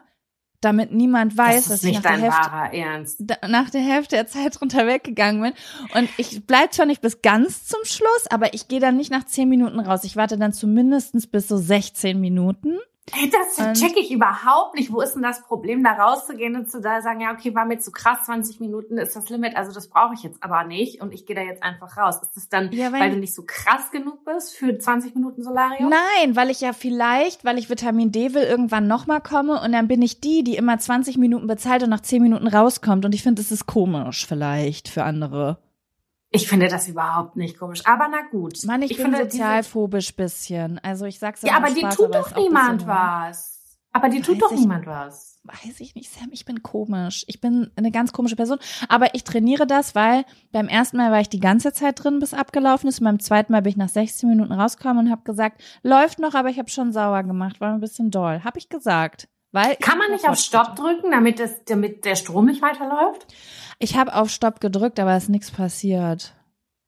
damit 0.61 0.91
niemand 0.91 1.37
weiß, 1.37 1.67
das 1.67 1.81
dass 1.81 1.83
ich 1.83 1.95
nach 1.95 2.01
der, 2.01 2.71
Hälfte, 2.71 3.37
nach 3.47 3.69
der 3.69 3.81
Hälfte 3.81 4.15
der 4.15 4.27
Zeit 4.27 4.59
drunter 4.59 4.87
weggegangen 4.87 5.41
bin. 5.41 5.53
Und 5.95 6.09
ich 6.17 6.45
bleib 6.45 6.73
zwar 6.73 6.85
nicht 6.85 7.01
bis 7.01 7.21
ganz 7.21 7.65
zum 7.65 7.79
Schluss, 7.83 8.27
aber 8.29 8.53
ich 8.53 8.67
gehe 8.67 8.79
dann 8.79 8.97
nicht 8.97 9.11
nach 9.11 9.23
10 9.25 9.49
Minuten 9.49 9.79
raus. 9.79 10.03
Ich 10.03 10.15
warte 10.15 10.37
dann 10.37 10.53
zumindestens 10.53 11.27
bis 11.27 11.47
so 11.47 11.57
16 11.57 12.19
Minuten. 12.19 12.77
Das 13.11 13.79
check 13.79 13.95
ich 13.97 14.11
überhaupt 14.11 14.75
nicht. 14.75 14.91
Wo 14.91 15.01
ist 15.01 15.13
denn 15.13 15.21
das 15.23 15.41
Problem, 15.43 15.83
da 15.83 15.93
rauszugehen 15.93 16.55
und 16.55 16.69
zu 16.69 16.81
da 16.81 17.01
sagen, 17.01 17.21
ja, 17.21 17.31
okay, 17.31 17.55
war 17.55 17.65
mir 17.65 17.79
zu 17.79 17.91
krass, 17.91 18.19
20 18.25 18.59
Minuten 18.59 18.97
ist 18.97 19.15
das 19.15 19.29
Limit, 19.29 19.55
also 19.55 19.71
das 19.73 19.87
brauche 19.87 20.13
ich 20.13 20.23
jetzt 20.23 20.43
aber 20.43 20.63
nicht 20.65 21.01
und 21.01 21.13
ich 21.13 21.25
gehe 21.25 21.35
da 21.35 21.41
jetzt 21.41 21.63
einfach 21.63 21.97
raus. 21.97 22.19
Ist 22.21 22.35
das 22.35 22.49
dann, 22.49 22.71
Ja, 22.73 22.91
weil- 22.91 23.01
weil, 23.01 23.11
du 23.11 23.17
nicht 23.19 23.33
so 23.33 23.43
krass 23.45 23.91
genug 23.91 24.25
bist 24.25 24.55
für 24.55 24.77
20 24.77 25.15
Minuten 25.15 25.41
Solarium? 25.43 25.89
Nein, 25.89 26.35
weil 26.35 26.49
ich 26.49 26.61
ja 26.61 26.73
vielleicht, 26.73 27.45
weil 27.45 27.57
ich 27.57 27.69
Vitamin 27.69 28.11
D 28.11 28.33
will, 28.33 28.43
irgendwann 28.43 28.87
nochmal 28.87 29.21
komme 29.21 29.61
und 29.61 29.71
dann 29.71 29.87
bin 29.87 30.01
ich 30.01 30.19
die, 30.19 30.43
die 30.43 30.55
immer 30.57 30.77
20 30.77 31.17
Minuten 31.17 31.47
bezahlt 31.47 31.83
und 31.83 31.89
nach 31.89 32.01
10 32.01 32.21
Minuten 32.21 32.47
rauskommt. 32.47 33.05
Und 33.05 33.15
ich 33.15 33.23
finde, 33.23 33.41
es 33.41 33.51
ist 33.51 33.65
komisch 33.67 34.25
vielleicht 34.27 34.89
für 34.89 35.03
andere. 35.03 35.59
Ich 36.37 36.47
finde 36.47 36.67
das 36.67 36.87
überhaupt 36.87 37.35
nicht 37.35 37.57
komisch. 37.59 37.85
Aber 37.85 38.07
na 38.09 38.21
gut. 38.31 38.63
Mann, 38.65 38.81
ich, 38.81 38.95
bin 38.95 39.05
finde 39.05 39.17
diese- 39.25 39.31
sozialphobisch 39.37 40.15
bisschen. 40.15 40.79
Also 40.79 41.05
ich 41.05 41.19
sag's 41.19 41.41
Ja, 41.41 41.57
aber 41.57 41.67
Spaß, 41.67 41.95
tut 41.95 42.15
aber 42.15 42.19
doch 42.29 42.35
niemand 42.35 42.87
was. 42.87 43.77
Aber 43.93 44.09
dir 44.09 44.21
tut 44.21 44.41
doch 44.41 44.51
ich- 44.51 44.59
niemand 44.59 44.85
was. 44.85 45.39
weiß 45.43 45.79
ich 45.79 45.95
nicht, 45.95 46.11
Sam, 46.13 46.27
ich 46.31 46.43
bin 46.45 46.61
komisch. 46.61 47.23
Ich 47.27 47.39
bin 47.41 47.71
eine 47.77 47.89
ganz 47.89 48.11
komische 48.11 48.35
Person. 48.35 48.59
Aber 48.89 49.15
ich 49.15 49.23
trainiere 49.23 49.65
das, 49.65 49.95
weil 49.95 50.25
beim 50.51 50.67
ersten 50.67 50.97
Mal 50.97 51.11
war 51.11 51.21
ich 51.21 51.29
die 51.29 51.39
ganze 51.39 51.71
Zeit 51.73 52.03
drin, 52.03 52.19
bis 52.19 52.33
abgelaufen 52.33 52.89
ist. 52.89 52.99
Und 52.99 53.05
beim 53.05 53.19
zweiten 53.19 53.53
Mal 53.53 53.61
bin 53.61 53.71
ich 53.71 53.77
nach 53.77 53.89
16 53.89 54.27
Minuten 54.29 54.51
rausgekommen 54.51 55.05
und 55.05 55.11
habe 55.11 55.23
gesagt, 55.23 55.61
läuft 55.83 56.19
noch, 56.19 56.33
aber 56.35 56.49
ich 56.49 56.59
habe 56.59 56.69
schon 56.69 56.91
sauer 56.91 57.23
gemacht, 57.23 57.59
war 57.61 57.73
ein 57.73 57.79
bisschen 57.79 58.11
doll. 58.11 58.43
Habe 58.43 58.59
ich 58.59 58.69
gesagt. 58.69 59.29
Weil 59.57 59.75
Kann 59.77 59.97
man 59.97 60.11
nicht 60.11 60.29
auf 60.29 60.37
Stopp 60.37 60.75
drücken, 60.75 61.09
damit, 61.09 61.39
das, 61.39 61.63
damit 61.65 62.05
der 62.05 62.15
Strom 62.15 62.45
nicht 62.45 62.61
weiterläuft? 62.61 63.25
Ich 63.79 63.97
habe 63.97 64.13
auf 64.13 64.29
Stopp 64.29 64.59
gedrückt, 64.59 64.99
aber 64.99 65.15
es 65.15 65.23
ist 65.23 65.29
nichts 65.29 65.49
passiert. 65.49 66.33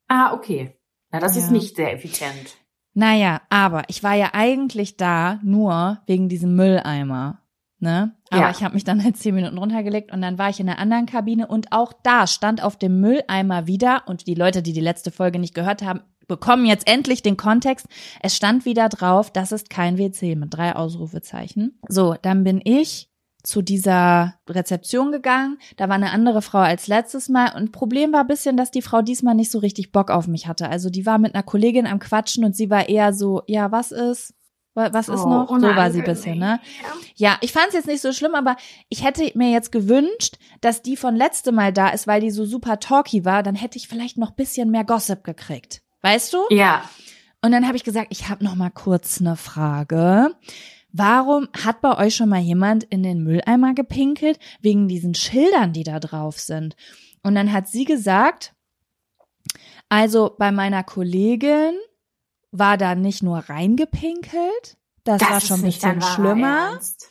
Ah, 0.07 0.33
okay. 0.33 0.75
Na, 1.11 1.19
das 1.19 1.35
Ja. 1.35 1.41
ist 1.41 1.51
nicht 1.51 1.75
sehr 1.75 1.91
effizient. 1.93 2.55
Naja, 2.93 3.41
aber 3.49 3.83
ich 3.87 4.03
war 4.03 4.13
ja 4.13 4.29
eigentlich 4.33 4.97
da 4.97 5.39
nur 5.43 5.99
wegen 6.05 6.29
diesem 6.29 6.55
Mülleimer. 6.55 7.41
Ne? 7.79 8.15
Aber 8.29 8.41
Ja. 8.41 8.49
ich 8.51 8.63
habe 8.63 8.73
mich 8.75 8.83
dann 8.83 9.03
halt 9.03 9.17
zehn 9.17 9.33
Minuten 9.33 9.57
runtergelegt 9.57 10.11
und 10.11 10.21
dann 10.21 10.37
war 10.37 10.49
ich 10.49 10.59
in 10.59 10.65
der 10.67 10.77
anderen 10.79 11.05
Kabine 11.07 11.47
und 11.47 11.71
auch 11.71 11.91
da 12.03 12.27
stand 12.27 12.61
auf 12.61 12.77
dem 12.77 12.99
Mülleimer 12.99 13.65
wieder 13.67 14.03
und 14.05 14.27
die 14.27 14.35
Leute, 14.35 14.61
die 14.61 14.73
die 14.73 14.81
letzte 14.81 15.09
Folge 15.11 15.39
nicht 15.39 15.55
gehört 15.55 15.81
haben, 15.81 16.01
bekommen 16.29 16.65
jetzt 16.65 16.87
endlich 16.87 17.21
den 17.21 17.35
Kontext. 17.35 17.87
Es 18.21 18.37
stand 18.37 18.63
wieder 18.63 18.87
drauf, 18.87 19.29
das 19.31 19.51
ist 19.51 19.69
kein 19.69 19.97
WC 19.97 20.35
mit 20.35 20.53
drei 20.53 20.73
Ausrufezeichen. 20.75 21.77
So, 21.89 22.15
dann 22.21 22.45
bin 22.45 22.61
ich 22.63 23.09
zu 23.43 23.61
dieser 23.61 24.35
Rezeption 24.49 25.11
gegangen. 25.13 25.59
Da 25.77 25.87
war 25.87 25.95
eine 25.95 26.11
andere 26.11 26.41
Frau 26.41 26.59
als 26.59 26.87
letztes 26.87 27.29
Mal. 27.29 27.55
Und 27.55 27.71
Problem 27.71 28.11
war 28.13 28.21
ein 28.21 28.27
bisschen, 28.27 28.57
dass 28.57 28.69
die 28.71 28.81
Frau 28.81 29.01
diesmal 29.01 29.33
nicht 29.35 29.49
so 29.51 29.59
richtig 29.59 29.91
Bock 29.93 30.11
auf 30.11 30.27
mich 30.27 30.47
hatte. 30.47 30.69
Also 30.69 30.89
die 30.89 31.05
war 31.05 31.17
mit 31.19 31.33
einer 31.35 31.43
Kollegin 31.43 31.87
am 31.87 31.99
Quatschen 31.99 32.43
und 32.43 32.55
sie 32.55 32.69
war 32.69 32.89
eher 32.89 33.13
so, 33.13 33.41
ja, 33.47 33.71
was 33.71 33.91
ist? 33.91 34.33
Wa- 34.75 34.89
Was 34.91 35.07
ist 35.09 35.21
Oh, 35.23 35.29
noch? 35.29 35.49
So 35.49 35.67
war 35.67 35.89
sie 35.89 36.01
bisschen, 36.01 36.37
ne? 36.37 36.59
Ja, 37.15 37.37
ich 37.41 37.51
fand 37.53 37.69
es 37.69 37.73
jetzt 37.75 37.87
nicht 37.87 38.01
so 38.01 38.11
schlimm, 38.13 38.35
aber 38.35 38.55
ich 38.89 39.03
hätte 39.05 39.29
mir 39.35 39.49
jetzt 39.51 39.71
gewünscht, 39.71 40.35
dass 40.61 40.81
die 40.83 40.95
von 40.97 41.15
letztem 41.15 41.55
Mal 41.55 41.71
da 41.73 41.89
ist, 41.89 42.07
weil 42.07 42.21
die 42.21 42.29
so 42.31 42.45
super 42.45 42.79
talky 42.79 43.23
war. 43.25 43.41
Dann 43.41 43.55
hätte 43.55 43.77
ich 43.77 43.87
vielleicht 43.87 44.17
noch 44.17 44.31
bisschen 44.31 44.69
mehr 44.69 44.83
Gossip 44.83 45.23
gekriegt. 45.23 45.81
Weißt 46.01 46.33
du? 46.33 46.45
Ja. 46.49 46.83
Und 47.41 47.51
dann 47.51 47.67
habe 47.67 47.77
ich 47.77 47.83
gesagt, 47.83 48.07
ich 48.09 48.29
habe 48.29 48.43
noch 48.43 48.55
mal 48.55 48.69
kurz 48.69 49.21
eine 49.21 49.35
Frage. 49.35 50.35
Warum 50.91 51.47
hat 51.63 51.81
bei 51.81 51.97
euch 51.97 52.15
schon 52.15 52.29
mal 52.29 52.41
jemand 52.41 52.83
in 52.85 53.03
den 53.03 53.23
Mülleimer 53.23 53.73
gepinkelt 53.73 54.39
wegen 54.61 54.87
diesen 54.87 55.13
Schildern, 55.13 55.71
die 55.71 55.83
da 55.83 55.99
drauf 55.99 56.39
sind? 56.39 56.75
Und 57.21 57.35
dann 57.35 57.53
hat 57.53 57.67
sie 57.67 57.85
gesagt, 57.85 58.53
also 59.87 60.35
bei 60.37 60.51
meiner 60.51 60.83
Kollegin 60.83 61.73
war 62.51 62.77
da 62.77 62.95
nicht 62.95 63.21
nur 63.21 63.37
reingepinkelt, 63.37 64.77
das, 65.03 65.21
war 65.21 65.37
ist 65.37 65.47
schon 65.47 65.59
ein 65.59 65.65
nicht 65.65 65.81
bisschen 65.81 66.01
schlimmer. 66.01 66.71
Ernst. 66.71 67.08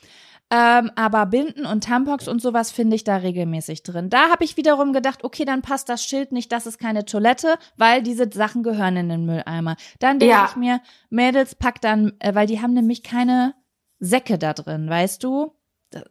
Ähm, 0.50 0.90
aber 0.96 1.26
Binden 1.26 1.66
und 1.66 1.84
Tampons 1.84 2.26
und 2.26 2.40
sowas 2.40 2.70
finde 2.70 2.96
ich 2.96 3.04
da 3.04 3.16
regelmäßig 3.16 3.82
drin. 3.82 4.08
Da 4.08 4.30
habe 4.30 4.44
ich 4.44 4.56
wiederum 4.56 4.94
gedacht, 4.94 5.22
okay, 5.22 5.44
dann 5.44 5.60
passt 5.60 5.90
das 5.90 6.02
Schild 6.04 6.32
nicht, 6.32 6.50
das 6.52 6.66
ist 6.66 6.78
keine 6.78 7.04
Toilette, 7.04 7.56
weil 7.76 8.02
diese 8.02 8.30
Sachen 8.32 8.62
gehören 8.62 8.96
in 8.96 9.08
den 9.10 9.26
Mülleimer. 9.26 9.76
Dann 9.98 10.18
denke 10.18 10.34
Ja. 10.34 10.46
ich 10.48 10.56
mir, 10.56 10.80
Mädels, 11.10 11.54
pack 11.54 11.82
dann, 11.82 12.12
äh, 12.18 12.34
weil 12.34 12.46
die 12.46 12.62
haben 12.62 12.72
nämlich 12.72 13.02
keine 13.02 13.54
Säcke 13.98 14.38
da 14.38 14.54
drin, 14.54 14.88
weißt 14.88 15.22
du? 15.22 15.52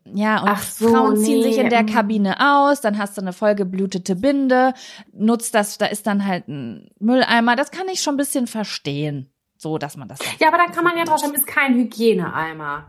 Ja, 0.06 0.42
und 0.42 0.60
so, 0.60 0.90
Frauen 0.90 1.18
ziehen 1.18 1.44
sich 1.44 1.58
in 1.58 1.70
der 1.70 1.84
nee, 1.84 1.92
mm. 1.92 1.94
Kabine 1.94 2.36
aus, 2.40 2.82
dann 2.82 2.98
hast 2.98 3.18
du 3.18 3.22
eine 3.22 3.34
vollgeblutete 3.34 4.16
Binde, 4.16 4.74
nutzt 5.14 5.54
das, 5.54 5.78
da 5.78 5.86
ist 5.86 6.08
dann 6.08 6.26
halt 6.26 6.48
ein 6.48 6.90
Mülleimer. 7.00 7.56
Das 7.56 7.70
kann 7.70 7.88
ich 7.88 8.02
schon 8.02 8.16
ein 8.16 8.18
bisschen 8.18 8.48
verstehen. 8.48 9.32
So, 9.58 9.78
dass 9.78 9.98
man 9.98 10.08
das. 10.08 10.20
Ja, 10.40 10.50
aber 10.50 10.58
da 10.58 10.66
kann 10.66 10.84
man 10.84 10.98
ja 10.98 11.04
draufschreiben, 11.04 11.36
ist 11.36 11.48
kein 11.48 11.76
Hygieneeimer. 11.76 12.88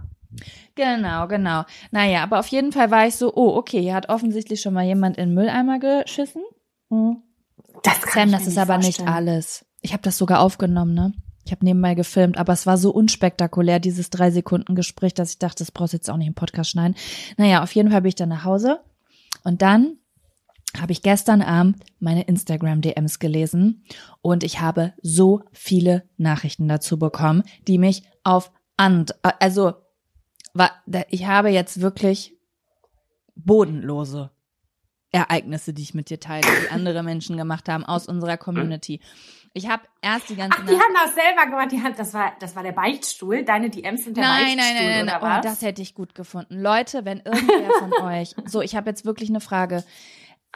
Genau, 0.78 1.26
genau. 1.26 1.64
Naja, 1.90 2.23
aber 2.23 2.38
auf 2.38 2.47
jeden 2.47 2.70
Fall 2.70 2.92
war 2.92 3.04
ich 3.04 3.16
so, 3.16 3.35
oh, 3.35 3.56
okay, 3.56 3.82
hier 3.82 3.97
hat 3.97 4.11
offensichtlich 4.11 4.61
schon 4.61 4.75
mal 4.75 4.85
jemand 4.85 5.18
in 5.18 5.30
den 5.30 5.35
Mülleimer 5.35 5.80
geschissen. 5.80 6.42
Hm. 6.88 7.20
Das 7.82 8.00
kann 8.02 8.30
Sam, 8.30 8.38
das 8.38 8.47
ist 8.47 8.58
aber 8.58 8.78
nicht 8.78 9.00
alles. 9.04 9.66
Ich 9.82 9.92
habe 9.92 10.04
das 10.04 10.16
sogar 10.16 10.38
aufgenommen, 10.38 10.94
ne? 10.94 11.12
Ich 11.44 11.50
habe 11.50 11.64
nebenbei 11.64 11.94
gefilmt, 11.94 12.38
aber 12.38 12.52
es 12.52 12.64
war 12.64 12.78
so 12.78 12.92
unspektakulär, 12.92 13.80
dieses 13.80 14.11
drei 14.11 14.30
Sekunden 14.30 14.76
Gespräch, 14.76 15.14
dass 15.14 15.30
ich 15.30 15.38
dachte, 15.40 15.64
das 15.64 15.73
brauchst 15.73 15.94
du 15.94 15.97
jetzt 15.97 16.11
auch 16.11 16.16
nicht 16.16 16.28
im 16.28 16.35
Podcast 16.35 16.70
schneiden. 16.70 16.94
Naja, 17.37 17.64
auf 17.64 17.75
jeden 17.75 17.90
Fall 17.90 18.02
bin 18.02 18.11
ich 18.11 18.14
dann 18.14 18.28
nach 18.28 18.44
Hause 18.44 18.78
und 19.42 19.62
dann 19.62 19.97
habe 20.80 20.92
ich 20.92 21.02
gestern 21.02 21.42
Abend 21.42 21.78
meine 21.99 22.23
Instagram-DMs 22.23 23.18
gelesen 23.18 23.85
und 24.23 24.44
ich 24.44 24.61
habe 24.61 24.92
so 25.02 25.42
viele 25.52 26.04
Nachrichten 26.18 26.68
dazu 26.68 27.00
bekommen, 27.00 27.42
die 27.66 27.78
mich 27.78 28.04
auf 28.23 28.52
and, 28.76 29.16
also 29.40 29.75
ich 31.11 31.27
habe 31.27 31.49
jetzt 31.50 31.81
wirklich 31.81 32.35
bodenlose 33.35 34.31
Ereignisse, 35.11 35.73
die 35.73 35.83
ich 35.83 35.95
mit 35.95 36.11
dir 36.11 36.21
teile, 36.21 36.47
die 36.65 36.71
andere 36.71 37.03
Menschen 37.03 37.37
gemacht 37.37 37.69
haben 37.69 37.85
aus 37.85 38.07
unserer 38.07 38.37
Community. 38.37 39.00
Ich 39.55 39.69
habe 39.69 39.83
erst 40.03 40.29
die 40.29 40.37
ganze 40.37 40.59
Ach, 40.61 40.67
die 40.67 40.75
haben 40.75 40.95
das 40.95 41.15
selber 41.15 41.47
gemacht. 41.50 41.73
Die 41.73 41.83
haben, 41.83 41.95
das 41.97 42.12
war, 42.12 42.33
das 42.38 42.55
war 42.55 42.62
der 42.62 42.73
Beichtstuhl. 42.73 43.45
Deine 43.45 43.71
DMs 43.71 44.05
sind 44.05 44.17
der 44.17 44.25
Nein, 44.25 44.43
nein, 44.45 44.57
Beichtstuhl 44.57 44.77
nein, 44.77 44.95
nein, 44.95 45.03
oder 45.05 45.12
nein. 45.12 45.23
was? 45.23 45.38
Oh, 45.38 45.49
das 45.49 45.62
hätte 45.62 45.83
ich 45.83 45.95
gut 45.95 46.15
gefunden. 46.15 46.61
Leute, 46.61 47.05
wenn 47.05 47.21
irgendwer 47.21 47.71
von 47.79 47.93
euch, 48.05 48.35
so, 48.45 48.61
ich 48.61 48.77
habe 48.77 48.91
jetzt 48.91 49.07
wirklich 49.07 49.31
eine 49.31 49.41
Frage. 49.41 49.85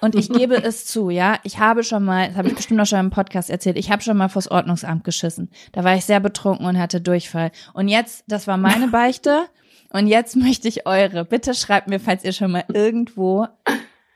Und 0.00 0.14
ich 0.14 0.28
gebe 0.28 0.56
es 0.56 0.84
zu, 0.84 1.10
ja, 1.10 1.38
ich 1.44 1.58
habe 1.58 1.84
schon 1.84 2.04
mal, 2.04 2.28
das 2.28 2.36
habe 2.36 2.48
ich 2.48 2.54
bestimmt 2.54 2.80
auch 2.80 2.86
schon 2.86 2.98
im 2.98 3.10
Podcast 3.10 3.50
erzählt, 3.50 3.78
ich 3.78 3.90
habe 3.90 4.02
schon 4.02 4.16
mal 4.16 4.28
vors 4.28 4.50
Ordnungsamt 4.50 5.04
geschissen. 5.04 5.50
Da 5.72 5.84
war 5.84 5.94
ich 5.94 6.04
sehr 6.04 6.18
betrunken 6.18 6.66
und 6.66 6.78
hatte 6.78 7.00
Durchfall. 7.00 7.52
Und 7.72 7.88
jetzt, 7.88 8.24
das 8.26 8.46
war 8.46 8.56
meine 8.56 8.88
Beichte. 8.88 9.48
Und 9.92 10.06
jetzt 10.06 10.36
möchte 10.36 10.68
ich 10.68 10.86
eure. 10.86 11.24
Bitte 11.24 11.54
schreibt 11.54 11.88
mir, 11.88 12.00
falls 12.00 12.24
ihr 12.24 12.32
schon 12.32 12.52
mal 12.52 12.64
irgendwo 12.72 13.46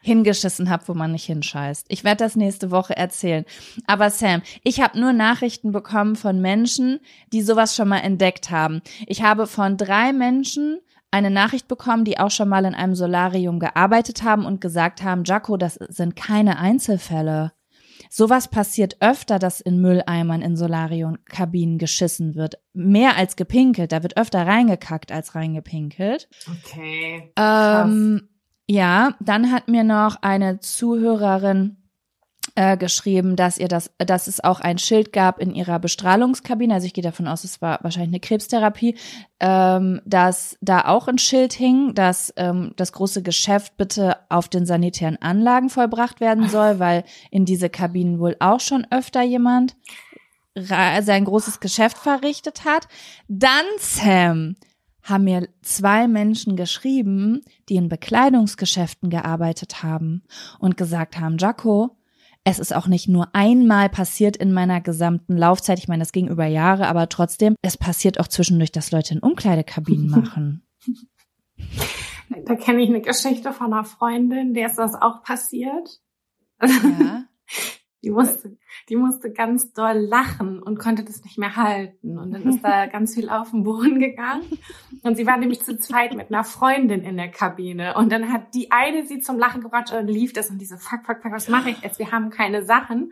hingeschissen 0.07 0.71
habt, 0.71 0.89
wo 0.89 0.95
man 0.95 1.13
nicht 1.13 1.25
hinscheißt. 1.25 1.87
Ich 1.89 2.05
werde 2.05 2.25
das 2.25 2.37
nächste 2.37 2.71
Woche 2.71 2.97
erzählen. 2.97 3.45
Aber 3.87 4.09
Sam, 4.11 4.41
ich 4.63 4.81
habe 4.81 4.99
nur 4.99 5.13
Nachrichten 5.13 5.73
bekommen 5.73 6.15
von 6.15 6.41
Menschen, 6.41 7.01
die 7.33 7.43
sowas 7.43 7.75
schon 7.75 7.89
mal 7.89 7.99
entdeckt 7.99 8.51
haben. 8.51 8.83
Ich 9.07 9.23
habe 9.23 9.49
von 9.49 9.77
drei 9.77 10.13
Menschen 10.13 10.79
eine 11.11 11.31
Nachricht 11.31 11.67
bekommen, 11.67 12.05
die 12.05 12.19
auch 12.19 12.31
schon 12.31 12.49
mal 12.49 12.65
in 12.65 12.75
einem 12.75 12.95
Solarium 12.95 13.59
gearbeitet 13.59 14.23
haben 14.23 14.45
und 14.45 14.61
gesagt 14.61 15.03
haben, 15.03 15.25
Jaco, 15.25 15.57
das 15.57 15.75
sind 15.75 16.15
keine 16.15 16.59
Einzelfälle. 16.59 17.53
Sowas 18.17 18.49
passiert 18.49 18.97
öfter, 19.01 19.39
dass 19.39 19.61
in 19.61 19.79
Mülleimern 19.79 20.41
in 20.41 20.57
Solariumkabinen 20.57 21.77
geschissen 21.77 22.35
wird. 22.35 22.55
Mehr 22.73 23.15
als 23.19 23.37
gepinkelt. 23.37 23.93
Da 23.93 24.03
wird 24.03 24.17
öfter 24.17 24.47
reingekackt 24.47 25.13
als 25.13 25.35
reingepinkelt. 25.35 26.27
Okay. 26.49 27.31
Ähm, 27.37 28.27
ja, 28.67 29.11
dann 29.21 29.53
hat 29.53 29.69
mir 29.69 29.85
noch 29.85 30.23
eine 30.23 30.61
Zuhörerin 30.61 31.77
äh, 32.57 32.77
geschrieben, 32.77 33.37
dass 33.37 33.59
ihr 33.59 33.69
das, 33.69 33.91
dass 33.99 34.27
es 34.27 34.43
auch 34.43 34.61
ein 34.61 34.79
Schild 34.79 35.13
gab 35.13 35.39
in 35.39 35.55
ihrer 35.55 35.79
Bestrahlungskabine. 35.79 36.75
Also 36.75 36.87
ich 36.87 36.95
gehe 36.95 37.05
davon 37.05 37.29
aus, 37.29 37.45
es 37.45 37.63
war 37.63 37.79
wahrscheinlich 37.83 38.11
eine 38.11 38.21
Krebstherapie, 38.21 38.97
ähm, 39.41 40.01
dass 40.05 40.57
da 40.61 40.87
auch 40.87 41.07
ein 41.07 41.19
Schild 41.19 41.53
hing, 41.53 41.95
dass 41.95 42.33
ähm, 42.37 42.73
das 42.77 42.93
große 42.93 43.23
Geschäft 43.23 43.77
bitte 43.77 44.17
auf 44.31 44.49
den 44.49 44.67
sanitären 44.67 45.21
Anlagen 45.21 45.69
vollbracht 45.69 46.21
werden 46.21 46.49
soll, 46.49 46.79
weil 46.79 47.05
in 47.31 47.45
diese 47.45 47.69
Kabinen 47.69 48.19
wohl 48.19 48.37
auch 48.41 48.61
schon 48.61 48.87
öfter 48.91 49.23
jemand 49.23 49.77
sein 50.59 51.27
großes 51.27 51.61
Geschäft 51.61 51.99
verrichtet 51.99 52.65
hat. 52.65 52.89
Dann, 53.29 53.67
Sam, 53.79 54.57
haben 55.03 55.25
mir 55.25 55.49
zwei 55.61 56.09
Menschen 56.09 56.57
geschrieben, 56.57 57.43
die 57.69 57.77
in 57.77 57.91
Bekleidungsgeschäften 57.91 59.11
gearbeitet 59.11 59.83
haben 59.83 60.23
und 60.59 60.79
gesagt 60.79 61.21
haben, 61.21 61.37
Jaco, 61.37 61.97
es 62.49 62.61
ist 62.61 62.73
auch 62.73 62.87
nicht 62.87 63.09
nur 63.09 63.29
einmal 63.33 63.89
passiert 63.89 64.37
in 64.37 64.53
meiner 64.53 64.81
gesamten 64.81 65.37
Laufzeit. 65.37 65.81
Ich 65.81 65.89
meine, 65.89 66.03
das 66.03 66.13
ging 66.13 66.29
über 66.29 66.47
Jahre, 66.47 66.87
aber 66.87 67.09
trotzdem, 67.09 67.57
es 67.61 67.77
passiert 67.77 68.21
auch 68.21 68.29
zwischendurch, 68.29 68.71
dass 68.71 68.93
Leute 68.93 69.15
in 69.15 69.21
Umkleidekabinen 69.21 70.09
machen. 70.11 70.63
Da 72.45 72.55
kenne 72.55 72.83
ich 72.83 72.89
eine 72.89 73.01
Geschichte 73.01 73.53
von 73.53 73.73
einer 73.73 73.85
Freundin, 73.85 74.55
der 74.55 74.69
ist 74.69 74.79
das 74.79 74.95
auch 74.95 75.25
passiert. 75.25 76.01
Ja. 76.63 77.25
Die 78.07 78.13
musste, 78.13 78.57
die 78.89 78.95
musste 78.95 79.33
ganz 79.33 79.73
doll 79.73 79.99
lachen 79.99 80.63
und 80.63 80.79
konnte 80.79 81.03
das 81.03 81.25
nicht 81.25 81.39
mehr 81.39 81.57
halten. 81.57 82.19
Und 82.19 82.31
dann 82.31 82.43
ist 82.43 82.63
da 82.63 82.87
ganz 82.87 83.15
viel 83.15 83.29
auf 83.29 83.51
den 83.51 83.65
Boden 83.65 83.99
gegangen. 83.99 84.45
Und 85.03 85.17
sie 85.17 85.27
war 85.27 85.37
nämlich 85.37 85.65
zu 85.65 85.77
zweit 85.77 86.15
mit 86.15 86.31
einer 86.31 86.45
Freundin 86.45 87.03
in 87.03 87.17
der 87.17 87.33
Kabine. 87.33 87.97
Und 87.97 88.13
dann 88.13 88.33
hat 88.33 88.55
die 88.55 88.71
eine 88.71 89.05
sie 89.05 89.19
zum 89.19 89.41
Lachen 89.41 89.61
gebracht 89.61 89.93
und 89.93 90.07
lief 90.07 90.33
das 90.33 90.51
und 90.51 90.59
diese 90.59 90.79
Fuck, 90.79 91.05
fuck, 91.05 91.21
fuck, 91.21 91.33
was 91.33 91.49
mache 91.49 91.71
ich 91.71 91.81
jetzt? 91.81 91.99
Wir 91.99 92.13
haben 92.13 92.31
keine 92.31 92.65
Sachen. 92.65 93.11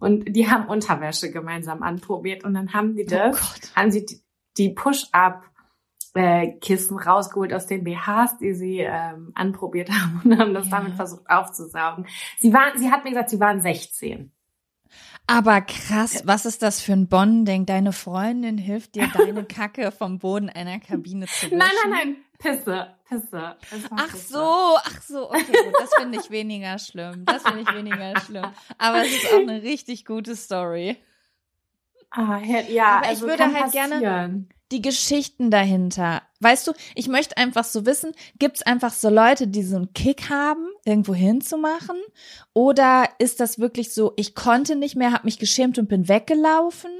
Und 0.00 0.24
die 0.34 0.50
haben 0.50 0.66
Unterwäsche 0.66 1.30
gemeinsam 1.30 1.84
anprobiert. 1.84 2.42
Und 2.42 2.54
dann 2.54 2.72
haben 2.72 2.96
die 2.96 3.04
das, 3.04 3.72
haben 3.76 3.92
sie 3.92 4.04
die, 4.04 4.24
die 4.56 4.70
Push-Up 4.70 5.51
äh, 6.14 6.52
Kissen 6.60 6.98
rausgeholt 6.98 7.52
aus 7.54 7.66
den 7.66 7.84
BHs, 7.84 8.38
die 8.38 8.52
sie 8.54 8.78
ähm, 8.80 9.32
anprobiert 9.34 9.90
haben 9.92 10.20
und 10.24 10.38
haben 10.38 10.54
das 10.54 10.66
Ja. 10.70 10.78
damit 10.78 10.94
versucht 10.94 11.28
aufzusaugen. 11.28 12.06
Sie 12.38 12.52
waren, 12.52 12.78
sie 12.78 12.90
hat 12.90 13.04
mir 13.04 13.10
gesagt, 13.10 13.30
sie 13.30 13.40
waren 13.40 13.60
16. 13.60 14.30
Aber 15.26 15.60
krass, 15.62 16.22
was 16.26 16.44
ist 16.46 16.62
das 16.62 16.80
für 16.82 16.92
ein 16.92 17.08
Bonding? 17.08 17.64
Deine 17.64 17.92
Freundin 17.92 18.58
hilft 18.58 18.94
dir, 18.96 19.08
deine 19.16 19.44
Kacke 19.44 19.90
vom 19.92 20.18
Boden 20.18 20.50
einer 20.50 20.80
Kabine 20.80 21.26
zu 21.26 21.46
wischen. 21.46 21.58
Nein, 21.58 21.70
nein, 21.84 21.90
nein. 21.92 22.16
Pisse, 22.38 22.88
Pisse. 23.08 23.56
Ach 23.92 24.08
Pisse. 24.10 24.32
so, 24.32 24.76
ach 24.76 25.00
so, 25.02 25.30
okay, 25.30 25.44
gut, 25.46 25.74
das 25.78 25.94
finde 25.94 26.18
ich 26.18 26.28
weniger 26.30 26.76
schlimm. 26.80 27.24
Das 27.24 27.42
finde 27.44 27.60
ich 27.60 27.72
weniger 27.72 28.18
schlimm. 28.20 28.46
Aber 28.78 29.02
es 29.02 29.12
ist 29.12 29.32
auch 29.32 29.38
eine 29.38 29.62
richtig 29.62 30.04
gute 30.04 30.34
Story. 30.34 30.96
Ah, 32.10 32.38
ja, 32.68 32.96
Aber 32.96 33.02
ich 33.04 33.08
also 33.10 33.26
würde 33.28 33.36
kann 33.44 33.54
halt 33.54 33.72
gerne- 33.72 33.94
passieren. 33.94 34.48
Die 34.72 34.80
Geschichten 34.80 35.50
dahinter. 35.50 36.22
Weißt 36.40 36.66
du, 36.66 36.72
ich 36.94 37.06
möchte 37.06 37.36
einfach 37.36 37.64
so 37.64 37.84
wissen, 37.84 38.12
gibt's 38.38 38.62
einfach 38.62 38.92
so 38.92 39.10
Leute, 39.10 39.46
die 39.46 39.62
so 39.62 39.76
einen 39.76 39.92
Kick 39.92 40.30
haben, 40.30 40.66
irgendwo 40.86 41.14
hinzumachen? 41.14 42.00
Oder 42.54 43.06
ist 43.18 43.38
das 43.40 43.58
wirklich 43.58 43.92
so, 43.92 44.14
ich 44.16 44.34
konnte 44.34 44.74
nicht 44.74 44.96
mehr, 44.96 45.12
habe 45.12 45.26
mich 45.26 45.38
geschämt 45.38 45.78
und 45.78 45.90
bin 45.90 46.08
weggelaufen? 46.08 46.90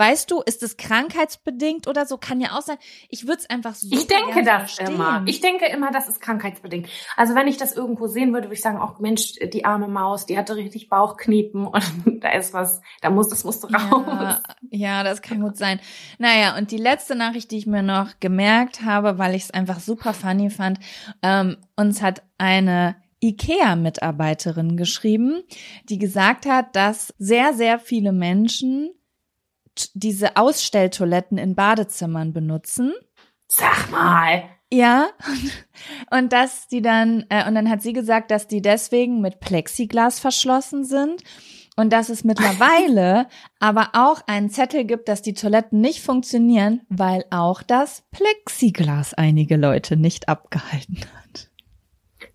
Weißt 0.00 0.30
du, 0.30 0.40
ist 0.40 0.62
es 0.62 0.78
krankheitsbedingt 0.78 1.86
oder 1.86 2.06
so? 2.06 2.16
Kann 2.16 2.40
ja 2.40 2.52
auch 2.56 2.62
sein. 2.62 2.78
Ich 3.10 3.26
würde 3.26 3.40
es 3.40 3.50
einfach 3.50 3.74
so 3.74 3.86
Ich 3.90 4.06
denke 4.06 4.42
das 4.42 4.72
verstehen. 4.72 4.94
immer. 4.94 5.22
Ich 5.26 5.42
denke 5.42 5.66
immer, 5.66 5.90
das 5.90 6.08
ist 6.08 6.22
krankheitsbedingt. 6.22 6.88
Also 7.18 7.34
wenn 7.34 7.46
ich 7.46 7.58
das 7.58 7.76
irgendwo 7.76 8.06
sehen 8.06 8.32
würde, 8.32 8.46
würde 8.46 8.54
ich 8.54 8.62
sagen, 8.62 8.80
oh 8.82 8.98
Mensch, 8.98 9.34
die 9.52 9.66
arme 9.66 9.88
Maus, 9.88 10.24
die 10.24 10.38
hatte 10.38 10.56
richtig 10.56 10.88
Bauchkniepen 10.88 11.66
und 11.66 11.84
da 12.22 12.30
ist 12.30 12.54
was, 12.54 12.80
da 13.02 13.10
muss, 13.10 13.28
das 13.28 13.44
musste 13.44 13.70
raus. 13.70 14.06
Ja, 14.06 14.40
ja, 14.70 15.04
das 15.04 15.20
kann 15.20 15.42
gut 15.42 15.58
sein. 15.58 15.80
Naja, 16.16 16.56
und 16.56 16.70
die 16.70 16.78
letzte 16.78 17.14
Nachricht, 17.14 17.50
die 17.50 17.58
ich 17.58 17.66
mir 17.66 17.82
noch 17.82 18.20
gemerkt 18.20 18.80
habe, 18.80 19.18
weil 19.18 19.34
ich 19.34 19.42
es 19.42 19.50
einfach 19.50 19.80
super 19.80 20.14
funny 20.14 20.48
fand, 20.48 20.80
ähm, 21.22 21.58
uns 21.76 22.00
hat 22.00 22.22
eine 22.38 22.96
IKEA-Mitarbeiterin 23.22 24.78
geschrieben, 24.78 25.42
die 25.90 25.98
gesagt 25.98 26.46
hat, 26.46 26.74
dass 26.74 27.12
sehr, 27.18 27.52
sehr 27.52 27.78
viele 27.78 28.12
Menschen 28.12 28.92
t- 29.80 29.88
diese 29.94 30.36
Ausstelltoiletten 30.36 31.38
in 31.38 31.54
Badezimmern 31.54 32.32
benutzen. 32.32 32.92
Sag 33.48 33.90
mal. 33.90 34.44
Ja, 34.72 35.08
und 36.12 36.32
dass 36.32 36.68
die 36.68 36.80
dann, 36.80 37.26
äh, 37.28 37.46
und 37.48 37.56
dann 37.56 37.68
hat 37.68 37.82
sie 37.82 37.92
gesagt, 37.92 38.30
dass 38.30 38.46
die 38.46 38.62
deswegen 38.62 39.20
mit 39.20 39.40
Plexiglas 39.40 40.20
verschlossen 40.20 40.84
sind 40.84 41.24
und 41.76 41.92
dass 41.92 42.08
es 42.08 42.22
mittlerweile 42.22 43.26
aber 43.58 43.88
auch 43.94 44.20
einen 44.28 44.50
Zettel 44.50 44.84
gibt, 44.84 45.08
dass 45.08 45.22
die 45.22 45.34
Toiletten 45.34 45.80
nicht 45.80 46.00
funktionieren, 46.02 46.82
weil 46.88 47.24
auch 47.30 47.62
das 47.64 48.04
Plexiglas 48.12 49.14
einige 49.14 49.56
Leute 49.56 49.96
nicht 49.96 50.28
abgehalten 50.28 50.98
hat. 51.00 51.48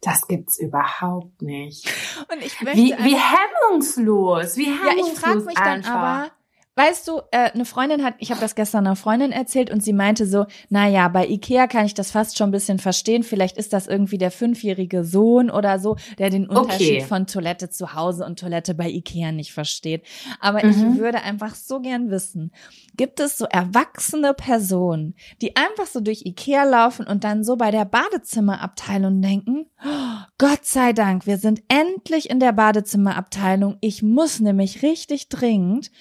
Das 0.02 0.28
gibt's 0.28 0.60
überhaupt 0.60 1.42
nicht. 1.42 1.88
Und 2.32 2.44
ich 2.46 2.60
möchte 2.62 2.78
Wie, 2.78 2.92
wie 3.00 3.16
hemmungslos, 3.16 4.58
wie 4.58 4.66
Ja, 4.70 4.90
hemmungslos 4.92 5.14
ich 5.14 5.20
frage 5.20 5.40
mich 5.46 5.56
dann 5.56 5.68
einfach. 5.68 5.92
aber, 5.94 6.32
weißt 6.76 7.08
du, 7.08 7.20
äh, 7.32 7.52
eine 7.54 7.66
Freundin 7.66 8.04
hat, 8.04 8.16
ich 8.20 8.32
habe 8.32 8.42
das 8.42 8.56
gestern 8.56 8.86
einer 8.86 8.96
Freundin 8.96 9.32
erzählt 9.32 9.72
und 9.72 9.84
sie 9.84 9.94
meinte 9.94 10.26
so, 10.28 10.46
na 10.70 10.88
ja, 10.88 11.08
bei 11.08 11.28
Ikea 11.28 11.68
kann 11.68 11.86
ich 11.86 11.94
das 11.94 12.12
fast 12.12 12.38
schon 12.38 12.50
ein 12.50 12.52
bisschen 12.52 12.80
verstehen. 12.80 13.24
Vielleicht 13.24 13.58
ist 13.58 13.72
das 13.74 13.88
irgendwie 13.88 14.18
der 14.18 14.32
fünfjährige 14.32 15.04
Sohn 15.06 15.50
oder 15.50 15.80
so, 15.80 15.96
der 16.18 16.30
den 16.30 16.48
Unterschied 16.48 16.98
Okay. 16.98 17.02
von 17.02 17.28
Toilette 17.28 17.70
zu 17.70 17.94
Hause 17.94 18.26
und 18.26 18.40
Toilette 18.40 18.74
bei 18.74 18.90
Ikea 18.90 19.32
nicht 19.32 19.54
versteht. 19.54 20.04
Aber 20.40 20.64
Mhm. 20.66 20.70
ich 20.70 20.98
würde 21.00 21.22
einfach 21.22 21.56
so 21.56 21.80
gern 21.80 22.10
wissen, 22.12 22.52
gibt 22.98 23.20
es 23.20 23.38
so 23.38 23.46
erwachsene 23.46 24.34
Personen, 24.34 25.16
die 25.42 25.56
einfach 25.56 25.86
so 25.86 26.00
durch 26.02 26.24
Ikea 26.26 26.64
laufen 26.66 27.08
und 27.08 27.24
dann 27.24 27.44
so 27.44 27.56
bei 27.56 27.72
der 27.72 27.86
Badezimmerabteilung 27.86 29.22
denken, 29.22 29.66
"Oh, 29.86 30.24
Gott 30.38 30.66
sei 30.66 30.92
Dank, 30.94 31.26
wir 31.26 31.38
sind 31.38 31.64
endlich 31.70 32.30
in 32.30 32.40
der 32.40 32.52
Badezimmerabteilung. 32.52 33.78
Ich 33.82 34.04
muss 34.04 34.40
nämlich 34.40 34.82
richtig 34.84 35.30
dringend. 35.30 35.92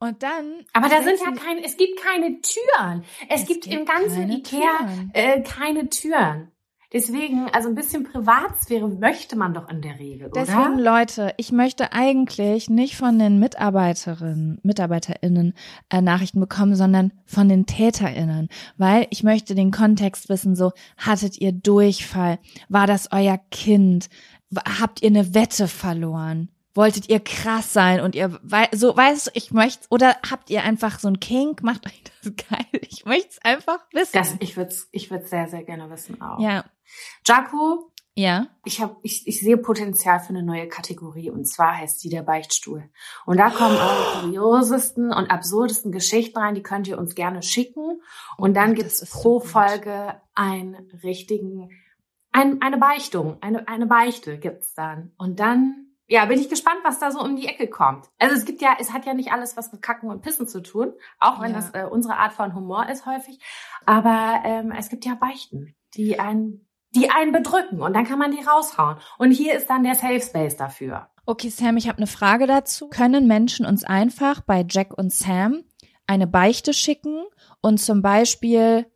Und 0.00 0.22
dann. 0.22 0.64
Aber 0.72 0.88
da 0.88 1.02
sind 1.02 1.20
ja 1.20 1.30
keine, 1.32 1.62
es 1.62 1.76
gibt 1.76 2.00
keine 2.02 2.40
Türen. 2.40 3.04
Es, 3.28 3.42
Es 3.42 3.46
gibt, 3.46 3.64
gibt 3.64 3.74
im 3.76 3.84
ganzen 3.84 4.30
Ikea 4.30 4.78
Türen. 4.78 5.10
äh, 5.12 5.42
keine 5.42 5.88
Türen. 5.90 6.50
Deswegen, 6.92 7.48
also 7.52 7.68
ein 7.68 7.76
bisschen 7.76 8.02
Privatsphäre 8.02 8.88
möchte 8.88 9.36
man 9.36 9.54
doch 9.54 9.68
in 9.68 9.80
der 9.80 10.00
Regel, 10.00 10.28
Deswegen, 10.34 10.74
oder? 10.74 10.98
Leute, 10.98 11.34
ich 11.36 11.52
möchte 11.52 11.92
eigentlich 11.92 12.68
nicht 12.68 12.96
von 12.96 13.16
den 13.16 13.38
Mitarbeiterinnen, 13.38 14.58
MitarbeiterInnen 14.64 15.54
äh, 15.88 16.00
Nachrichten 16.00 16.40
bekommen, 16.40 16.74
sondern 16.74 17.12
von 17.26 17.48
den 17.48 17.66
TäterInnen. 17.66 18.48
Weil 18.76 19.06
ich 19.10 19.22
möchte 19.22 19.54
den 19.54 19.70
Kontext 19.70 20.28
wissen, 20.30 20.56
so, 20.56 20.72
hattet 20.96 21.38
ihr 21.40 21.52
Durchfall? 21.52 22.40
War 22.68 22.88
das 22.88 23.12
euer 23.12 23.38
Kind? 23.52 24.08
Habt 24.80 25.00
ihr 25.02 25.10
eine 25.10 25.32
Wette 25.32 25.68
verloren? 25.68 26.48
Wolltet 26.74 27.08
ihr 27.08 27.18
krass 27.20 27.72
sein 27.72 28.00
und 28.00 28.14
ihr, 28.14 28.40
so, 28.72 28.96
weißt 28.96 29.26
du, 29.26 29.30
ich 29.34 29.50
möchte, 29.50 29.86
oder 29.90 30.16
habt 30.30 30.50
ihr 30.50 30.62
einfach 30.62 31.00
so 31.00 31.08
ein 31.08 31.18
Kink? 31.18 31.62
Macht 31.62 31.86
euch 31.86 32.02
das 32.22 32.32
geil? 32.48 32.80
Ich 32.88 33.04
möchte 33.04 33.28
es 33.30 33.38
einfach 33.42 33.80
wissen. 33.92 34.12
Das, 34.12 34.36
ich 34.40 34.56
würde 34.56 34.74
ich 34.92 35.10
würd's 35.10 35.30
sehr, 35.30 35.48
sehr 35.48 35.64
gerne 35.64 35.90
wissen 35.90 36.20
auch. 36.22 36.38
ja, 36.40 36.64
Jaco, 37.26 37.90
ja. 38.14 38.48
ich, 38.64 38.80
hab, 38.80 38.98
ich, 39.02 39.26
ich 39.26 39.40
sehe 39.40 39.56
Potenzial 39.56 40.20
für 40.20 40.30
eine 40.30 40.42
neue 40.42 40.68
Kategorie 40.68 41.30
und 41.30 41.46
zwar 41.46 41.76
heißt 41.76 42.02
die 42.02 42.08
der 42.08 42.22
Beichtstuhl. 42.22 42.88
Und 43.26 43.38
da 43.38 43.50
kommen 43.50 43.76
eure 43.76 44.20
kuriosesten 44.20 45.12
und 45.12 45.30
absurdesten 45.30 45.92
Geschichten 45.92 46.38
rein, 46.38 46.54
die 46.54 46.62
könnt 46.62 46.88
ihr 46.88 46.98
uns 46.98 47.14
gerne 47.14 47.42
schicken. 47.42 48.00
Und 48.36 48.54
dann 48.54 48.72
Oh, 48.72 48.74
gibt's 48.74 48.98
so 48.98 49.06
pro 49.06 49.38
gut. 49.40 49.48
Folge 49.48 50.20
einen 50.34 50.76
richtigen, 51.02 51.70
ein, 52.32 52.60
eine 52.62 52.78
Beichtung, 52.78 53.38
eine, 53.40 53.66
eine 53.68 53.86
Beichte 53.86 54.38
gibt's 54.38 54.74
dann. 54.74 55.12
Und 55.16 55.40
dann, 55.40 55.89
ja, 56.10 56.24
bin 56.24 56.40
ich 56.40 56.48
gespannt, 56.48 56.80
was 56.82 56.98
da 56.98 57.12
so 57.12 57.20
um 57.20 57.36
die 57.36 57.46
Ecke 57.46 57.68
kommt. 57.68 58.06
Also 58.18 58.34
es 58.34 58.44
gibt 58.44 58.60
ja, 58.60 58.76
es 58.80 58.92
hat 58.92 59.06
ja 59.06 59.14
nicht 59.14 59.30
alles 59.32 59.56
was 59.56 59.70
mit 59.72 59.80
Kacken 59.80 60.10
und 60.10 60.22
Pissen 60.22 60.48
zu 60.48 60.60
tun, 60.60 60.92
auch 61.20 61.40
wenn 61.40 61.52
Ja. 61.52 61.56
das 61.56 61.70
äh, 61.70 61.86
unsere 61.88 62.16
Art 62.16 62.32
von 62.32 62.52
Humor 62.54 62.88
ist 62.88 63.06
häufig. 63.06 63.38
Aber 63.86 64.40
ähm, 64.44 64.72
es 64.76 64.88
gibt 64.88 65.04
ja 65.04 65.14
Beichten, 65.14 65.76
die 65.94 66.18
einen, 66.18 66.66
die 66.96 67.10
einen 67.10 67.30
bedrücken 67.30 67.80
und 67.80 67.94
dann 67.94 68.04
kann 68.04 68.18
man 68.18 68.32
die 68.32 68.42
raushauen. 68.42 68.96
Und 69.18 69.30
hier 69.30 69.54
ist 69.54 69.70
dann 69.70 69.84
der 69.84 69.94
Safe 69.94 70.20
Space 70.20 70.56
dafür. 70.56 71.08
Okay, 71.26 71.48
Sam, 71.48 71.76
ich 71.76 71.86
habe 71.86 71.98
eine 71.98 72.08
Frage 72.08 72.48
dazu. 72.48 72.88
Können 72.88 73.28
Menschen 73.28 73.64
uns 73.64 73.84
einfach 73.84 74.40
bei 74.40 74.66
Jack 74.68 74.92
und 74.98 75.12
Sam 75.12 75.62
eine 76.08 76.26
Beichte 76.26 76.74
schicken 76.74 77.22
und 77.60 77.78
zum 77.78 78.02
Beispiel, 78.02 78.90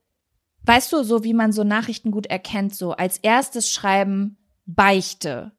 weißt 0.64 0.92
du, 0.92 1.04
so 1.04 1.22
wie 1.22 1.34
man 1.34 1.52
so 1.52 1.62
Nachrichten 1.62 2.10
gut 2.10 2.26
erkennt, 2.26 2.74
so 2.74 2.90
als 2.90 3.18
erstes 3.18 3.70
schreiben 3.70 4.36
Beichte, 4.66 5.52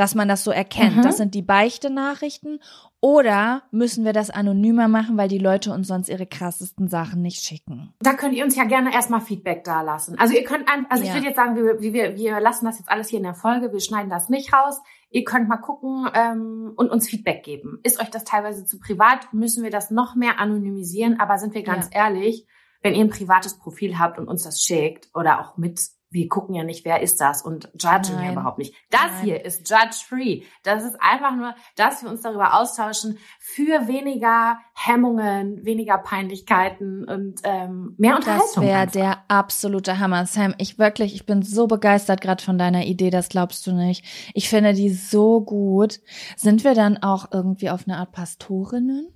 dass 0.00 0.14
man 0.14 0.28
das 0.28 0.44
so 0.44 0.50
erkennt. 0.50 0.96
Mhm. 0.96 1.02
Das 1.02 1.18
sind 1.18 1.34
die 1.34 1.42
Beichte-Nachrichten. 1.42 2.58
Oder 3.02 3.62
müssen 3.70 4.04
wir 4.04 4.12
das 4.12 4.30
anonymer 4.30 4.88
machen, 4.88 5.16
weil 5.16 5.28
die 5.28 5.38
Leute 5.38 5.72
uns 5.72 5.88
sonst 5.88 6.08
ihre 6.08 6.26
krassesten 6.26 6.88
Sachen 6.88 7.22
nicht 7.22 7.42
schicken? 7.42 7.94
Da 8.00 8.14
könnt 8.14 8.34
ihr 8.34 8.44
uns 8.44 8.56
ja 8.56 8.64
gerne 8.64 8.92
erstmal 8.92 9.20
Feedback 9.20 9.64
da 9.64 9.82
lassen. 9.82 10.18
Also 10.18 10.34
ihr 10.34 10.44
könnt, 10.44 10.68
ein, 10.68 10.86
also 10.90 11.02
ich 11.02 11.08
Ja. 11.08 11.14
würde 11.16 11.26
jetzt 11.26 11.36
sagen, 11.36 11.56
wir, 11.56 11.80
wir, 11.80 12.16
wir 12.16 12.40
lassen 12.40 12.64
das 12.64 12.78
jetzt 12.78 12.90
alles 12.90 13.08
hier 13.08 13.18
in 13.18 13.24
der 13.24 13.34
Folge, 13.34 13.72
wir 13.72 13.80
schneiden 13.80 14.10
das 14.10 14.28
nicht 14.28 14.52
raus. 14.52 14.80
Ihr 15.10 15.24
könnt 15.24 15.48
mal 15.48 15.56
gucken 15.58 16.08
ähm, 16.14 16.72
und 16.76 16.90
uns 16.90 17.08
Feedback 17.08 17.42
geben. 17.42 17.78
Ist 17.82 18.00
euch 18.00 18.10
das 18.10 18.24
teilweise 18.24 18.64
zu 18.64 18.78
privat? 18.78 19.32
Müssen 19.32 19.62
wir 19.64 19.70
das 19.70 19.90
noch 19.90 20.14
mehr 20.14 20.38
anonymisieren? 20.38 21.18
Aber 21.20 21.38
sind 21.38 21.54
wir 21.54 21.62
ganz 21.62 21.88
ehrlich, 21.90 22.46
wenn 22.82 22.94
ihr 22.94 23.04
ein 23.04 23.10
privates 23.10 23.58
Profil 23.58 23.98
habt 23.98 24.18
und 24.18 24.28
uns 24.28 24.44
das 24.44 24.60
schickt 24.62 25.08
oder 25.14 25.40
auch 25.40 25.56
mit, 25.56 25.80
wir 26.12 26.28
gucken 26.28 26.54
ja 26.56 26.64
nicht, 26.64 26.84
wer 26.84 27.00
ist 27.02 27.20
das 27.20 27.40
und 27.42 27.70
judgen 27.80 28.14
ja 28.16 28.22
Nein. 28.22 28.32
überhaupt 28.32 28.58
nicht. 28.58 28.74
Das 28.90 29.12
Nein. 29.12 29.24
hier 29.24 29.44
ist 29.44 29.70
judge-free. 29.70 30.42
Das 30.64 30.82
ist 30.84 30.96
einfach 31.00 31.36
nur, 31.36 31.54
dass 31.76 32.02
wir 32.02 32.10
uns 32.10 32.22
darüber 32.22 32.58
austauschen 32.58 33.18
für 33.38 33.86
weniger 33.86 34.58
Hemmungen, 34.74 35.64
weniger 35.64 35.98
Peinlichkeiten 35.98 37.04
und 37.08 37.40
ähm, 37.44 37.94
mehr 37.96 38.16
Das 38.16 38.26
Unterhaltung. 38.26 38.64
wäre 38.64 38.78
einfach. 38.80 38.92
der 38.92 39.24
absolute 39.28 39.98
Hammer. 40.00 40.26
Sam, 40.26 40.54
ich 40.58 40.78
wirklich, 40.78 41.14
ich 41.14 41.26
bin 41.26 41.42
so 41.42 41.68
begeistert 41.68 42.20
gerade 42.20 42.42
von 42.42 42.58
deiner 42.58 42.86
Idee, 42.86 43.10
das 43.10 43.28
glaubst 43.28 43.66
du 43.68 43.72
nicht. 43.72 44.04
Ich 44.34 44.48
finde 44.48 44.74
die 44.74 44.90
so 44.90 45.40
gut. 45.40 46.00
Sind 46.36 46.64
wir 46.64 46.74
dann 46.74 46.98
auch 46.98 47.26
irgendwie 47.32 47.70
auf 47.70 47.84
eine 47.86 47.98
Art 47.98 48.10
Pastorinnen? 48.12 49.08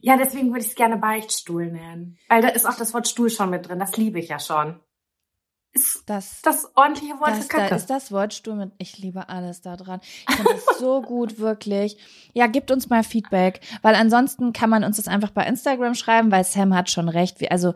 Ja, 0.00 0.16
deswegen 0.16 0.48
würde 0.48 0.60
ich 0.60 0.68
es 0.68 0.74
gerne 0.74 0.96
Beichtstuhl 0.96 1.70
nennen. 1.70 2.16
Weil 2.28 2.42
da 2.42 2.48
ist 2.48 2.66
auch 2.66 2.74
das 2.76 2.94
Wort 2.94 3.06
Stuhl 3.06 3.30
schon 3.30 3.50
mit 3.50 3.68
drin. 3.68 3.78
Das 3.78 3.96
liebe 3.96 4.18
ich 4.18 4.28
ja 4.28 4.38
schon. 4.40 4.80
Ist 5.74 6.02
Das, 6.06 6.40
das 6.42 6.66
ordentliche 6.76 7.14
Wort 7.20 7.30
das 7.30 7.46
für 7.46 7.48
da 7.48 7.58
Kacke. 7.58 7.74
ist 7.74 7.86
das 7.90 8.10
Wortstuhl 8.10 8.54
mit, 8.56 8.72
ich 8.78 8.98
liebe 8.98 9.28
alles 9.28 9.60
da 9.60 9.76
dran. 9.76 10.00
Ich 10.28 10.34
finde 10.36 10.52
das 10.54 10.78
so 10.78 11.02
gut, 11.02 11.38
wirklich. 11.38 11.98
Ja, 12.32 12.46
gebt 12.46 12.70
uns 12.70 12.88
mal 12.88 13.04
Feedback, 13.04 13.60
weil 13.82 13.94
ansonsten 13.94 14.52
kann 14.52 14.70
man 14.70 14.82
uns 14.84 14.96
das 14.96 15.08
einfach 15.08 15.30
bei 15.30 15.46
Instagram 15.46 15.94
schreiben, 15.94 16.30
weil 16.32 16.44
Sam 16.44 16.74
hat 16.74 16.90
schon 16.90 17.08
recht. 17.08 17.40
Wir- 17.40 17.52
Also, 17.52 17.74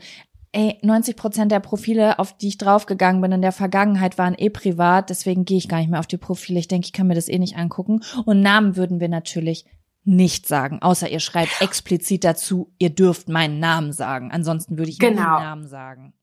ey, 0.53 0.79
90 0.83 1.17
Prozent 1.17 1.53
der 1.53 1.61
Profile, 1.61 2.19
auf 2.19 2.37
die 2.37 2.49
ich 2.49 2.59
draufgegangen 2.59 3.21
bin 3.21 3.33
in 3.33 3.43
der 3.43 3.53
Vergangenheit, 3.53 4.19
waren 4.19 4.35
eh 4.37 4.51
privat. 4.51 5.11
Deswegen 5.11 5.45
gehe 5.45 5.59
ich 5.59 5.69
gar 5.69 5.79
nicht 5.79 5.91
mehr 5.91 6.01
auf 6.01 6.07
die 6.07 6.17
Profile. 6.19 6.59
Ich 6.59 6.69
denke, 6.69 6.87
ich 6.87 6.93
kann 6.93 7.07
mir 7.07 7.15
das 7.15 7.29
eh 7.29 7.39
nicht 7.39 7.57
angucken. 7.57 8.01
Und 8.25 8.41
Namen 8.41 8.77
würden 8.77 9.01
wir 9.01 9.09
natürlich 9.09 9.65
nicht 10.05 10.49
sagen, 10.49 10.83
außer 10.83 11.09
ihr 11.09 11.21
schreibt 11.21 11.61
explizit 11.63 12.25
dazu, 12.25 12.75
ihr 12.79 12.91
dürft 12.91 13.29
meinen 13.29 13.61
Namen 13.61 13.93
sagen. 13.93 14.33
Ansonsten 14.33 14.77
würde 14.77 14.91
ich 14.91 14.99
Genau. 14.99 15.15
den 15.15 15.45
Namen 15.45 15.69
sagen. 15.69 16.15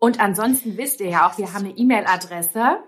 Und 0.00 0.18
ansonsten 0.18 0.76
wisst 0.76 1.00
ihr 1.00 1.10
ja 1.10 1.28
auch, 1.28 1.38
wir 1.38 1.52
haben 1.52 1.66
eine 1.66 1.76
E-Mail-Adresse 1.76 2.78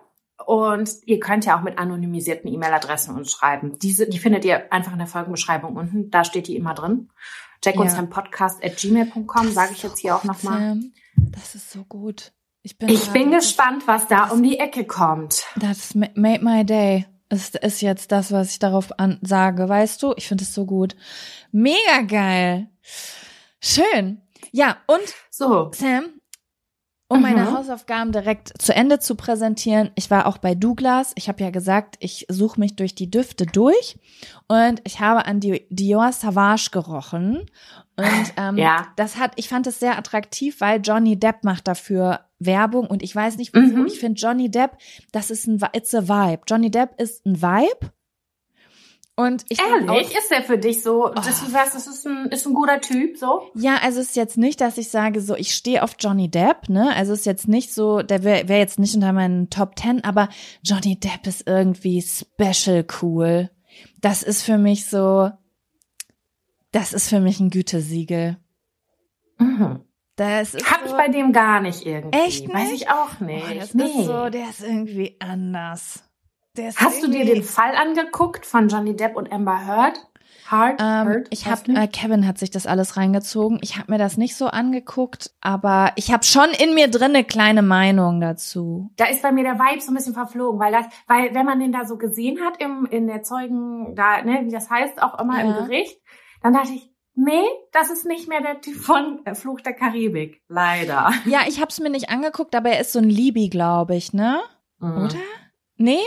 und 0.47 0.91
ihr 1.07 1.21
könnt 1.21 1.45
ja 1.45 1.57
auch 1.59 1.63
mit 1.63 1.79
anonymisierten 1.79 2.53
E-Mail-Adressen 2.53 3.15
uns 3.15 3.31
schreiben. 3.31 3.79
Diese, 3.79 4.09
die 4.09 4.19
findet 4.19 4.45
ihr 4.45 4.73
einfach 4.73 4.93
in 4.93 4.99
der 4.99 5.07
Folgenbeschreibung 5.07 5.77
unten. 5.77 6.11
Da 6.11 6.25
steht 6.25 6.49
die 6.49 6.57
immer 6.57 6.75
drin. 6.75 7.11
Und 7.65 7.85
Ja. 7.85 7.89
Sam 7.91 8.11
Podcast 8.11 8.65
at 8.65 8.77
gmail.com, 8.77 9.53
sage 9.53 9.73
ich 9.73 9.83
jetzt 9.85 10.01
hier 10.01 10.17
auch 10.17 10.25
nochmal. 10.25 10.81
Das 11.17 11.55
ist 11.55 11.71
so 11.71 11.85
gut. 11.85 12.33
Ich 12.63 12.77
bin, 12.79 12.89
Ich 12.89 13.11
bin 13.11 13.31
gespannt, 13.31 13.87
was 13.87 14.09
da 14.09 14.31
um 14.31 14.43
die 14.43 14.59
Ecke 14.59 14.85
kommt. 14.85 15.45
Das 15.57 15.95
ma- 15.95 16.09
made 16.15 16.43
my 16.45 16.65
day. 16.65 17.07
Ist, 17.29 17.57
ist 17.57 17.81
jetzt 17.83 18.11
das, 18.13 18.33
was 18.33 18.51
ich 18.53 18.59
darauf 18.59 18.99
an 18.99 19.19
sage, 19.23 19.69
weißt 19.69 20.03
du? 20.03 20.13
Ich 20.17 20.27
finde 20.29 20.45
es 20.45 20.53
so 20.55 20.67
gut. 20.67 20.97
Mega 21.53 22.01
geil. 22.07 22.69
Schön. 23.61 24.21
Ja, 24.51 24.79
und 24.87 25.01
So. 25.31 25.71
Sam, 25.73 26.05
um 27.13 27.23
meine 27.23 27.43
Mhm. 27.43 27.55
Hausaufgaben 27.57 28.13
direkt 28.13 28.53
zu 28.61 28.75
Ende 28.75 28.99
zu 28.99 29.15
präsentieren, 29.15 29.91
ich 29.95 30.11
war 30.11 30.27
auch 30.27 30.39
bei 30.39 30.55
Douglas. 30.55 31.13
Ich 31.17 31.29
habe 31.29 31.43
ja 31.43 31.51
gesagt, 31.51 31.97
ich 32.01 32.27
suche 32.29 32.59
mich 32.59 32.77
durch 32.77 32.95
die 32.95 33.11
Düfte 33.11 33.47
durch 33.47 33.99
und 34.49 34.81
ich 34.85 35.01
habe 35.01 35.27
an 35.27 35.41
die 35.41 35.67
Dior 35.71 36.13
Savage 36.13 36.69
gerochen. 36.73 37.47
Und 37.97 38.33
ähm, 38.37 38.57
Ja. 38.57 38.89
das 38.97 39.17
hat, 39.19 39.33
ich 39.37 39.49
fand 39.49 39.67
es 39.67 39.79
sehr 39.79 39.99
attraktiv, 39.99 40.61
weil 40.61 40.81
Johnny 40.83 41.19
Depp 41.19 41.45
macht 41.45 41.69
dafür 41.69 42.21
Werbung 42.39 42.87
und 42.87 43.03
ich 43.03 43.15
weiß 43.15 43.37
nicht 43.37 43.55
wieso. 43.55 43.77
Mhm. 43.77 43.87
Ich 43.87 44.01
finde 44.01 44.21
Johnny 44.21 44.51
Depp, 44.51 44.73
das 45.13 45.31
ist 45.31 45.47
ein, 45.47 45.61
it's 45.75 45.95
a 45.95 46.09
Vibe. 46.09 46.43
Johnny 46.49 46.71
Depp 46.71 47.01
ist 47.01 47.25
ein 47.27 47.41
Vibe. 47.41 47.93
Und 49.15 49.45
ich 49.51 49.61
find 49.61 49.89
auch- 49.91 49.95
Ehrlich, 49.95 50.15
ist 50.17 50.31
der 50.31 50.43
für 50.43 50.57
dich 50.57 50.83
so, 50.83 51.09
dass 51.09 51.45
du 51.45 51.51
sagst, 51.51 51.75
das 51.75 51.87
ist 51.87 52.07
ein, 52.07 52.27
ist 52.31 52.47
ein 52.47 52.55
guter 52.55 52.81
Typ, 52.81 53.19
so? 53.19 53.43
Ja, 53.55 53.77
also 53.83 54.01
es 54.01 54.09
ist 54.11 54.17
jetzt 54.17 54.39
nicht, 54.39 54.61
dass 54.63 54.79
ich 54.79 54.89
sage, 54.89 55.21
so 55.21 55.37
ich 55.37 55.55
stehe 55.55 55.83
auf 55.83 55.97
Johnny 55.99 56.31
Depp, 56.31 56.71
ne? 56.71 56.95
Also 56.97 57.13
es 57.13 57.21
ist 57.21 57.27
jetzt 57.27 57.47
nicht 57.47 57.75
so, 57.75 58.01
der 58.03 58.25
wäre 58.25 58.49
wär 58.49 58.59
jetzt 58.59 58.79
nicht 58.79 58.95
unter 58.95 59.13
meinen 59.13 59.51
Top 59.51 59.77
Ten, 59.77 60.03
aber 60.03 60.29
Johnny 60.63 60.99
Depp 60.99 61.27
ist 61.27 61.47
irgendwie 61.47 62.01
special 62.03 62.87
cool. 63.03 63.51
Das 64.01 64.23
ist 64.23 64.43
für 64.43 64.57
mich 64.57 64.87
so, 64.87 65.31
das 66.73 66.95
ist 66.95 67.09
für 67.11 67.21
mich 67.21 67.39
ein 67.39 67.51
Gütesiegel. 67.51 68.39
Mhm. 69.39 69.81
Das 70.17 70.55
ist 70.55 70.71
Hab 70.71 70.81
so, 70.81 70.87
ich 70.87 70.93
bei 70.93 71.09
dem 71.09 71.33
gar 71.33 71.61
nicht 71.61 71.85
irgendwie. 71.85 72.19
Echt 72.19 72.49
Weiß 72.53 72.71
nicht? 72.71 72.83
ich 72.85 72.91
auch 72.91 73.21
nicht. 73.21 73.45
oh, 73.51 73.55
das 73.59 73.75
nee. 73.75 73.85
ist 73.85 74.07
so, 74.07 74.31
der 74.31 74.49
ist 74.49 74.63
irgendwie 74.63 75.17
anders. 75.21 76.03
Ist 76.57 76.81
Hast 76.81 77.03
du 77.03 77.09
dir 77.09 77.25
den 77.25 77.43
Fall 77.43 77.75
angeguckt 77.75 78.45
von 78.45 78.69
Johnny 78.69 78.95
Depp 78.95 79.17
und 79.17 79.33
Amber 79.33 79.67
Heard? 79.67 79.99
Heard? 80.51 80.79
Ähm, 80.81 81.09
Heard? 81.09 81.27
ich 81.31 81.47
habe 81.47 81.73
äh, 81.73 81.87
Kevin 81.87 82.27
hat 82.27 82.37
sich 82.39 82.51
das 82.51 82.67
alles 82.67 82.99
reingezogen. 82.99 83.59
Ich 83.63 83.79
habe 83.79 83.91
mir 83.91 83.97
das 83.97 84.19
nicht 84.19 84.37
so 84.37 84.49
angeguckt, 84.49 85.31
aber 85.41 85.93
ich 85.97 86.13
habe 86.13 86.25
schon 86.25 86.51
in 86.51 86.75
mir 86.75 86.89
drin 86.91 87.13
eine 87.15 87.25
kleine 87.25 87.63
Meinung 87.63 88.21
dazu. 88.21 88.91
da 88.97 89.07
ist 89.07 89.23
bei 89.23 89.33
mir 89.33 89.45
der 89.45 89.59
Vibe 89.59 89.81
so 89.81 89.91
ein 89.93 89.95
bisschen 89.95 90.13
verflogen, 90.13 90.61
weil 90.61 90.73
das, 90.73 90.85
weil 91.07 91.35
wenn 91.35 91.47
man 91.47 91.59
den 91.59 91.73
da 91.73 91.87
so 91.87 91.97
gesehen 91.97 92.41
hat 92.45 92.61
im, 92.61 92.85
in 92.91 93.07
der 93.07 93.23
Zeugen, 93.23 93.95
da, 93.95 94.23
ne, 94.23 94.43
wie 94.45 94.51
das 94.53 94.69
heißt, 94.69 95.03
auch 95.03 95.19
immer 95.19 95.43
Ja. 95.43 95.59
im 95.59 95.67
Gericht, 95.67 96.03
dann 96.43 96.53
dachte 96.53 96.73
ich, 96.75 96.91
nee, 97.15 97.45
das 97.73 97.91
ist 97.91 98.05
nicht 98.05 98.29
mehr 98.29 98.43
der 98.43 98.61
Typ 98.61 98.77
von 98.77 99.21
Fluch 99.35 99.63
der 99.63 99.73
Karibik. 99.73 100.43
Leider. 100.49 101.13
Ja, 101.25 101.41
ich 101.49 101.61
habe 101.63 101.71
es 101.71 101.81
mir 101.81 101.89
nicht 101.89 102.11
angeguckt, 102.11 102.55
aber 102.55 102.69
er 102.69 102.81
ist 102.83 102.93
so 102.93 102.99
ein 102.99 103.09
Libi, 103.09 103.49
glaube 103.49 103.97
ich, 103.97 104.13
ne? 104.13 104.43
Mhm. 104.81 105.05
Oder? 105.07 105.17
Nee? 105.77 105.99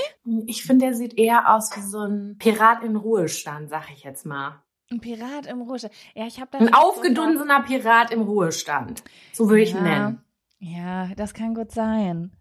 Ich 0.48 0.64
finde, 0.64 0.86
der 0.86 0.96
sieht 0.96 1.18
eher 1.18 1.54
aus 1.54 1.76
wie 1.76 1.82
so 1.82 2.00
ein 2.00 2.38
Pirat 2.38 2.84
in 2.84 2.96
Ruhestand, 2.96 3.70
sag 3.70 3.92
ich 3.94 4.04
jetzt 4.04 4.26
mal. 4.26 4.62
Ein 4.92 5.00
Pirat 5.02 5.48
im 5.48 5.62
Rouge. 5.62 5.90
Ja, 6.14 6.28
ich 6.28 6.40
habe 6.40 6.50
da 6.52 6.60
Ein 6.60 6.66
schon 6.68 6.74
so 6.74 6.80
aufgedunsener 6.80 7.64
Pirat 7.64 8.12
im 8.12 8.22
Ruhestand. 8.22 9.04
So 9.34 9.50
würde 9.50 9.64
ich 9.64 9.72
ihn 9.72 9.78
ja. 9.78 9.82
nennen. 9.84 10.22
Ja, 10.60 11.08
das 11.18 11.34
kann 11.34 11.54
gut 11.56 11.72
sein. 11.72 12.32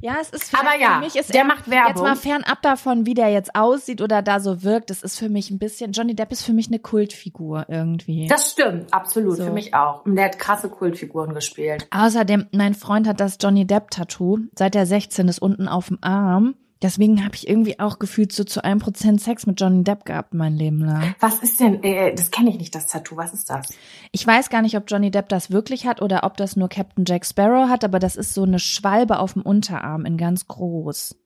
Ja, 0.00 0.16
es 0.20 0.30
ist 0.30 0.52
Aber 0.58 0.76
ja, 0.80 0.94
für 0.94 1.00
mich 1.04 1.14
ist 1.14 1.32
der 1.32 1.42
er- 1.42 1.46
macht 1.46 1.70
Werbung. 1.70 1.88
Jetzt 1.90 2.02
mal 2.02 2.16
fernab 2.16 2.60
davon, 2.62 3.06
wie 3.06 3.14
der 3.14 3.28
jetzt 3.28 3.54
aussieht 3.54 4.00
oder 4.00 4.22
da 4.22 4.40
so 4.40 4.62
wirkt. 4.64 4.90
Das 4.90 5.02
ist 5.02 5.18
für 5.18 5.28
mich 5.28 5.50
ein 5.50 5.58
bisschen 5.60 5.92
Johnny 5.92 6.14
Depp 6.16 6.32
ist 6.32 6.42
für 6.42 6.52
mich 6.52 6.66
eine 6.68 6.80
Kultfigur 6.80 7.66
irgendwie. 7.68 8.26
Das 8.26 8.50
stimmt, 8.50 8.92
absolut, 8.92 9.36
So. 9.36 9.44
für 9.44 9.52
mich 9.52 9.74
auch. 9.74 10.04
Und 10.06 10.16
der 10.16 10.24
hat 10.26 10.38
krasse 10.38 10.68
Kultfiguren 10.70 11.34
gespielt. 11.34 11.86
Außerdem, 11.92 12.48
mein 12.52 12.74
Freund 12.74 13.06
hat 13.06 13.20
das 13.20 13.36
Johnny 13.40 13.66
Depp-Tattoo, 13.66 14.38
seit 14.58 14.74
er 14.74 14.86
16 14.86 15.28
ist, 15.28 15.38
unten 15.40 15.68
auf 15.68 15.86
dem 15.88 15.98
Arm. 16.00 16.56
Deswegen 16.82 17.24
habe 17.24 17.34
ich 17.34 17.46
irgendwie 17.46 17.78
auch 17.78 17.98
gefühlt 17.98 18.32
so 18.32 18.42
zu 18.44 18.64
einem 18.64 18.80
Prozent 18.80 19.20
Sex 19.20 19.46
mit 19.46 19.60
Johnny 19.60 19.84
Depp 19.84 20.06
gehabt 20.06 20.32
mein 20.32 20.56
Leben 20.56 20.82
lang. 20.84 21.14
Was 21.20 21.38
ist 21.40 21.60
denn, 21.60 21.82
äh, 21.82 22.14
das 22.14 22.30
kenne 22.30 22.48
ich 22.50 22.56
nicht, 22.58 22.74
das 22.74 22.86
Tattoo, 22.86 23.16
was 23.18 23.34
ist 23.34 23.50
das? 23.50 23.68
Ich 24.12 24.26
weiß 24.26 24.48
gar 24.48 24.62
nicht, 24.62 24.76
ob 24.76 24.84
Johnny 24.88 25.10
Depp 25.10 25.28
das 25.28 25.50
wirklich 25.50 25.86
hat 25.86 26.00
oder 26.00 26.24
ob 26.24 26.36
das 26.38 26.56
nur 26.56 26.68
Captain 26.70 27.04
Jack 27.06 27.26
Sparrow 27.26 27.68
hat, 27.68 27.84
aber 27.84 27.98
das 27.98 28.16
ist 28.16 28.32
so 28.32 28.44
eine 28.44 28.58
Schwalbe 28.58 29.18
auf 29.18 29.34
dem 29.34 29.42
Unterarm 29.42 30.06
in 30.06 30.16
ganz 30.16 30.46
groß. 30.48 31.16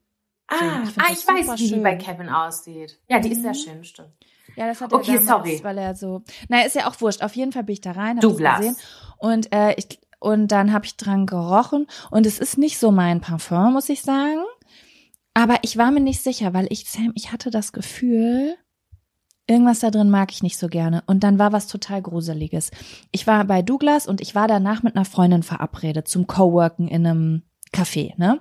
Ah, 0.48 0.54
ich 0.84 0.98
ah, 0.98 1.04
ich 1.12 1.26
weiß, 1.26 1.52
wie 1.54 1.62
die 1.62 1.68
schön. 1.68 1.82
bei 1.82 1.94
Kevin 1.96 2.28
aussieht. 2.28 2.98
Ja, 3.08 3.18
die 3.20 3.30
ist 3.30 3.42
sehr 3.42 3.52
Mhm. 3.52 3.54
schön, 3.54 3.84
stimmt. 3.84 4.10
Ja, 4.56 4.66
das 4.66 4.80
hat 4.80 4.92
Okay, 4.92 5.12
er 5.16 5.22
damals, 5.24 5.26
sorry. 5.48 5.60
weil 5.64 5.78
er 5.78 5.94
so. 5.94 6.22
Naja, 6.48 6.66
ist 6.66 6.76
ja 6.76 6.88
auch 6.88 7.00
wurscht. 7.00 7.22
Auf 7.22 7.34
jeden 7.34 7.52
Fall 7.52 7.64
bin 7.64 7.72
ich 7.74 7.80
da 7.80 7.92
rein, 7.92 8.18
hab 8.18 8.22
das 8.22 8.36
gesehen 8.58 8.76
und 9.18 9.52
äh, 9.52 9.74
ich 9.76 10.00
und 10.20 10.48
dann 10.48 10.72
habe 10.72 10.86
ich 10.86 10.96
dran 10.96 11.26
gerochen 11.26 11.86
und 12.10 12.24
es 12.26 12.38
ist 12.38 12.56
nicht 12.56 12.78
so 12.78 12.90
mein 12.90 13.20
Parfum, 13.20 13.72
muss 13.74 13.88
ich 13.90 14.02
sagen. 14.02 14.40
Aber 15.34 15.58
ich 15.62 15.76
war 15.76 15.90
mir 15.90 16.00
nicht 16.00 16.22
sicher, 16.22 16.54
weil 16.54 16.66
ich 16.70 16.88
Sam, 16.88 17.12
ich 17.14 17.32
hatte 17.32 17.50
das 17.50 17.72
Gefühl, 17.72 18.54
irgendwas 19.46 19.80
da 19.80 19.90
drin 19.90 20.10
mag 20.10 20.32
ich 20.32 20.42
nicht 20.42 20.56
so 20.56 20.68
gerne. 20.68 21.02
Und 21.06 21.24
dann 21.24 21.38
war 21.38 21.52
was 21.52 21.66
total 21.66 22.02
Gruseliges. 22.02 22.70
Ich 23.10 23.26
war 23.26 23.44
bei 23.44 23.62
Douglas 23.62 24.06
und 24.06 24.20
ich 24.20 24.34
war 24.34 24.48
danach 24.48 24.82
mit 24.82 24.96
einer 24.96 25.04
Freundin 25.04 25.42
verabredet 25.42 26.08
zum 26.08 26.26
Coworken 26.26 26.88
in 26.88 27.06
einem 27.06 27.42
Café, 27.72 28.14
ne? 28.16 28.40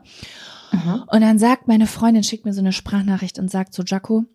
Mhm. 0.72 1.04
Und 1.08 1.22
dann 1.22 1.40
sagt 1.40 1.68
meine 1.68 1.88
Freundin, 1.88 2.24
schickt 2.24 2.46
mir 2.46 2.54
so 2.54 2.62
eine 2.62 2.72
Sprachnachricht 2.72 3.40
und 3.40 3.50
sagt 3.50 3.74
so, 3.74 3.84
Jaco, 3.84 4.26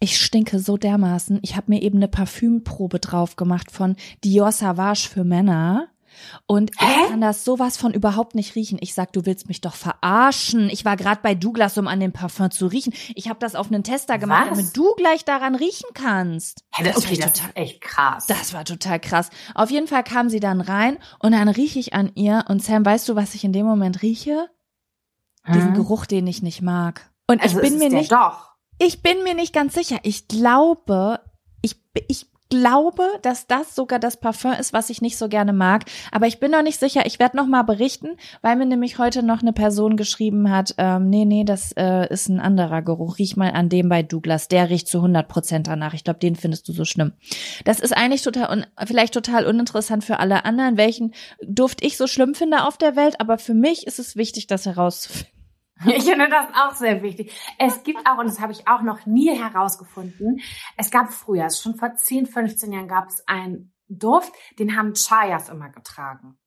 ich 0.00 0.18
stinke 0.18 0.58
so 0.58 0.76
dermaßen. 0.76 1.40
Ich 1.42 1.56
habe 1.56 1.70
mir 1.70 1.82
eben 1.82 1.98
eine 1.98 2.08
Parfümprobe 2.08 2.98
drauf 2.98 3.36
gemacht 3.36 3.70
von 3.70 3.96
Dior 4.24 4.52
Savage 4.52 5.08
für 5.10 5.24
Männer. 5.24 5.88
Und 6.46 6.70
Hä? 6.78 6.86
ich 7.04 7.10
kann 7.10 7.20
das 7.20 7.44
sowas 7.44 7.76
von 7.76 7.92
überhaupt 7.92 8.34
nicht 8.34 8.54
riechen. 8.54 8.78
Ich 8.80 8.94
sag, 8.94 9.12
du 9.12 9.26
willst 9.26 9.48
mich 9.48 9.60
doch 9.60 9.74
verarschen. 9.74 10.68
Ich 10.70 10.84
war 10.84 10.96
gerade 10.96 11.20
bei 11.22 11.34
Douglas, 11.34 11.76
um 11.78 11.88
an 11.88 12.00
dem 12.00 12.12
Parfum 12.12 12.50
zu 12.50 12.66
riechen. 12.66 12.92
Ich 13.14 13.28
habe 13.28 13.38
das 13.38 13.54
auf 13.54 13.68
einen 13.68 13.84
Tester 13.84 14.18
gemacht, 14.18 14.48
Was? 14.50 14.58
damit 14.58 14.76
du 14.76 14.94
gleich 14.96 15.24
daran 15.24 15.54
riechen 15.54 15.88
kannst. 15.94 16.64
Hä, 16.72 16.84
das, 16.84 16.96
okay, 16.96 17.16
das 17.16 17.32
ist 17.32 17.42
echt 17.54 17.80
krass. 17.80 18.26
das 18.26 18.52
war 18.52 18.64
total 18.64 19.00
krass. 19.00 19.30
Auf 19.54 19.70
jeden 19.70 19.86
Fall 19.86 20.04
kam 20.04 20.28
sie 20.28 20.40
dann 20.40 20.60
rein 20.60 20.98
und 21.18 21.32
dann 21.32 21.48
rieche 21.48 21.78
ich 21.78 21.94
an 21.94 22.12
ihr 22.14 22.44
und 22.48 22.62
Sam, 22.62 22.84
weißt 22.84 23.08
du, 23.08 23.16
was 23.16 23.34
ich 23.34 23.44
in 23.44 23.52
dem 23.52 23.66
Moment 23.66 24.02
rieche? 24.02 24.48
Diesen 25.48 25.68
Hm? 25.68 25.74
Geruch, 25.74 26.06
den 26.06 26.26
ich 26.26 26.42
nicht 26.42 26.62
mag. 26.62 27.10
Und 27.26 27.42
also 27.42 27.60
ich 27.60 27.68
bin 27.68 27.78
mir 27.78 27.90
nicht 27.90 28.12
Doch. 28.12 28.52
ich 28.78 29.02
bin 29.02 29.22
mir 29.24 29.34
nicht 29.34 29.52
ganz 29.52 29.74
sicher. 29.74 29.98
Ich 30.02 30.28
glaube, 30.28 31.20
ich, 31.62 31.76
ich 32.08 32.26
glaube, 32.52 33.04
dass 33.22 33.46
das 33.46 33.74
sogar 33.74 33.98
das 33.98 34.18
Parfum 34.18 34.52
ist, 34.52 34.74
was 34.74 34.90
ich 34.90 35.00
nicht 35.00 35.16
so 35.16 35.30
gerne 35.30 35.54
mag. 35.54 35.86
Aber 36.10 36.26
ich 36.26 36.38
bin 36.38 36.50
noch 36.50 36.62
nicht 36.62 36.78
sicher. 36.78 37.06
Ich 37.06 37.18
werde 37.18 37.34
noch 37.34 37.46
mal 37.46 37.62
berichten, 37.62 38.18
weil 38.42 38.56
mir 38.56 38.66
nämlich 38.66 38.98
heute 38.98 39.22
noch 39.22 39.40
eine 39.40 39.54
Person 39.54 39.96
geschrieben 39.96 40.50
hat, 40.50 40.74
ähm, 40.76 41.08
nee, 41.08 41.24
nee, 41.24 41.44
das 41.44 41.72
äh, 41.78 42.12
ist 42.12 42.28
ein 42.28 42.40
anderer 42.40 42.82
Geruch. 42.82 43.18
Riech 43.18 43.38
mal 43.38 43.52
an 43.52 43.70
dem 43.70 43.88
bei 43.88 44.02
Douglas. 44.02 44.48
Der 44.48 44.68
riecht 44.68 44.86
zu 44.86 44.98
100 44.98 45.28
Prozent 45.28 45.66
danach. 45.66 45.94
Ich 45.94 46.04
glaube, 46.04 46.20
den 46.20 46.36
findest 46.36 46.68
du 46.68 46.74
so 46.74 46.84
schlimm. 46.84 47.12
Das 47.64 47.80
ist 47.80 47.96
eigentlich 47.96 48.20
total, 48.20 48.50
un 48.52 48.66
vielleicht 48.86 49.14
total 49.14 49.46
uninteressant 49.46 50.04
für 50.04 50.18
alle 50.18 50.44
anderen, 50.44 50.76
welchen 50.76 51.14
Duft 51.42 51.82
ich 51.82 51.96
so 51.96 52.06
schlimm 52.06 52.34
finde 52.34 52.66
auf 52.66 52.76
der 52.76 52.96
Welt. 52.96 53.18
Aber 53.18 53.38
für 53.38 53.54
mich 53.54 53.86
ist 53.86 53.98
es 53.98 54.14
wichtig, 54.14 54.46
das 54.46 54.66
herauszufinden. 54.66 55.31
Ich 55.96 56.04
finde 56.04 56.28
das 56.28 56.46
auch 56.54 56.74
sehr 56.74 57.02
wichtig. 57.02 57.32
Es 57.58 57.82
gibt 57.82 58.06
auch, 58.06 58.18
und 58.18 58.26
das 58.26 58.40
habe 58.40 58.52
ich 58.52 58.68
auch 58.68 58.82
noch 58.82 59.06
nie 59.06 59.36
herausgefunden, 59.36 60.40
es 60.76 60.90
gab 60.90 61.12
früher, 61.12 61.44
also 61.44 61.62
schon 61.62 61.78
vor 61.78 61.94
10, 61.94 62.26
15 62.26 62.72
Jahren 62.72 62.88
gab 62.88 63.08
es 63.08 63.26
einen 63.26 63.72
Duft, 63.88 64.32
den 64.58 64.76
haben 64.76 64.94
Chayas 64.94 65.48
immer 65.48 65.68
getragen. 65.68 66.38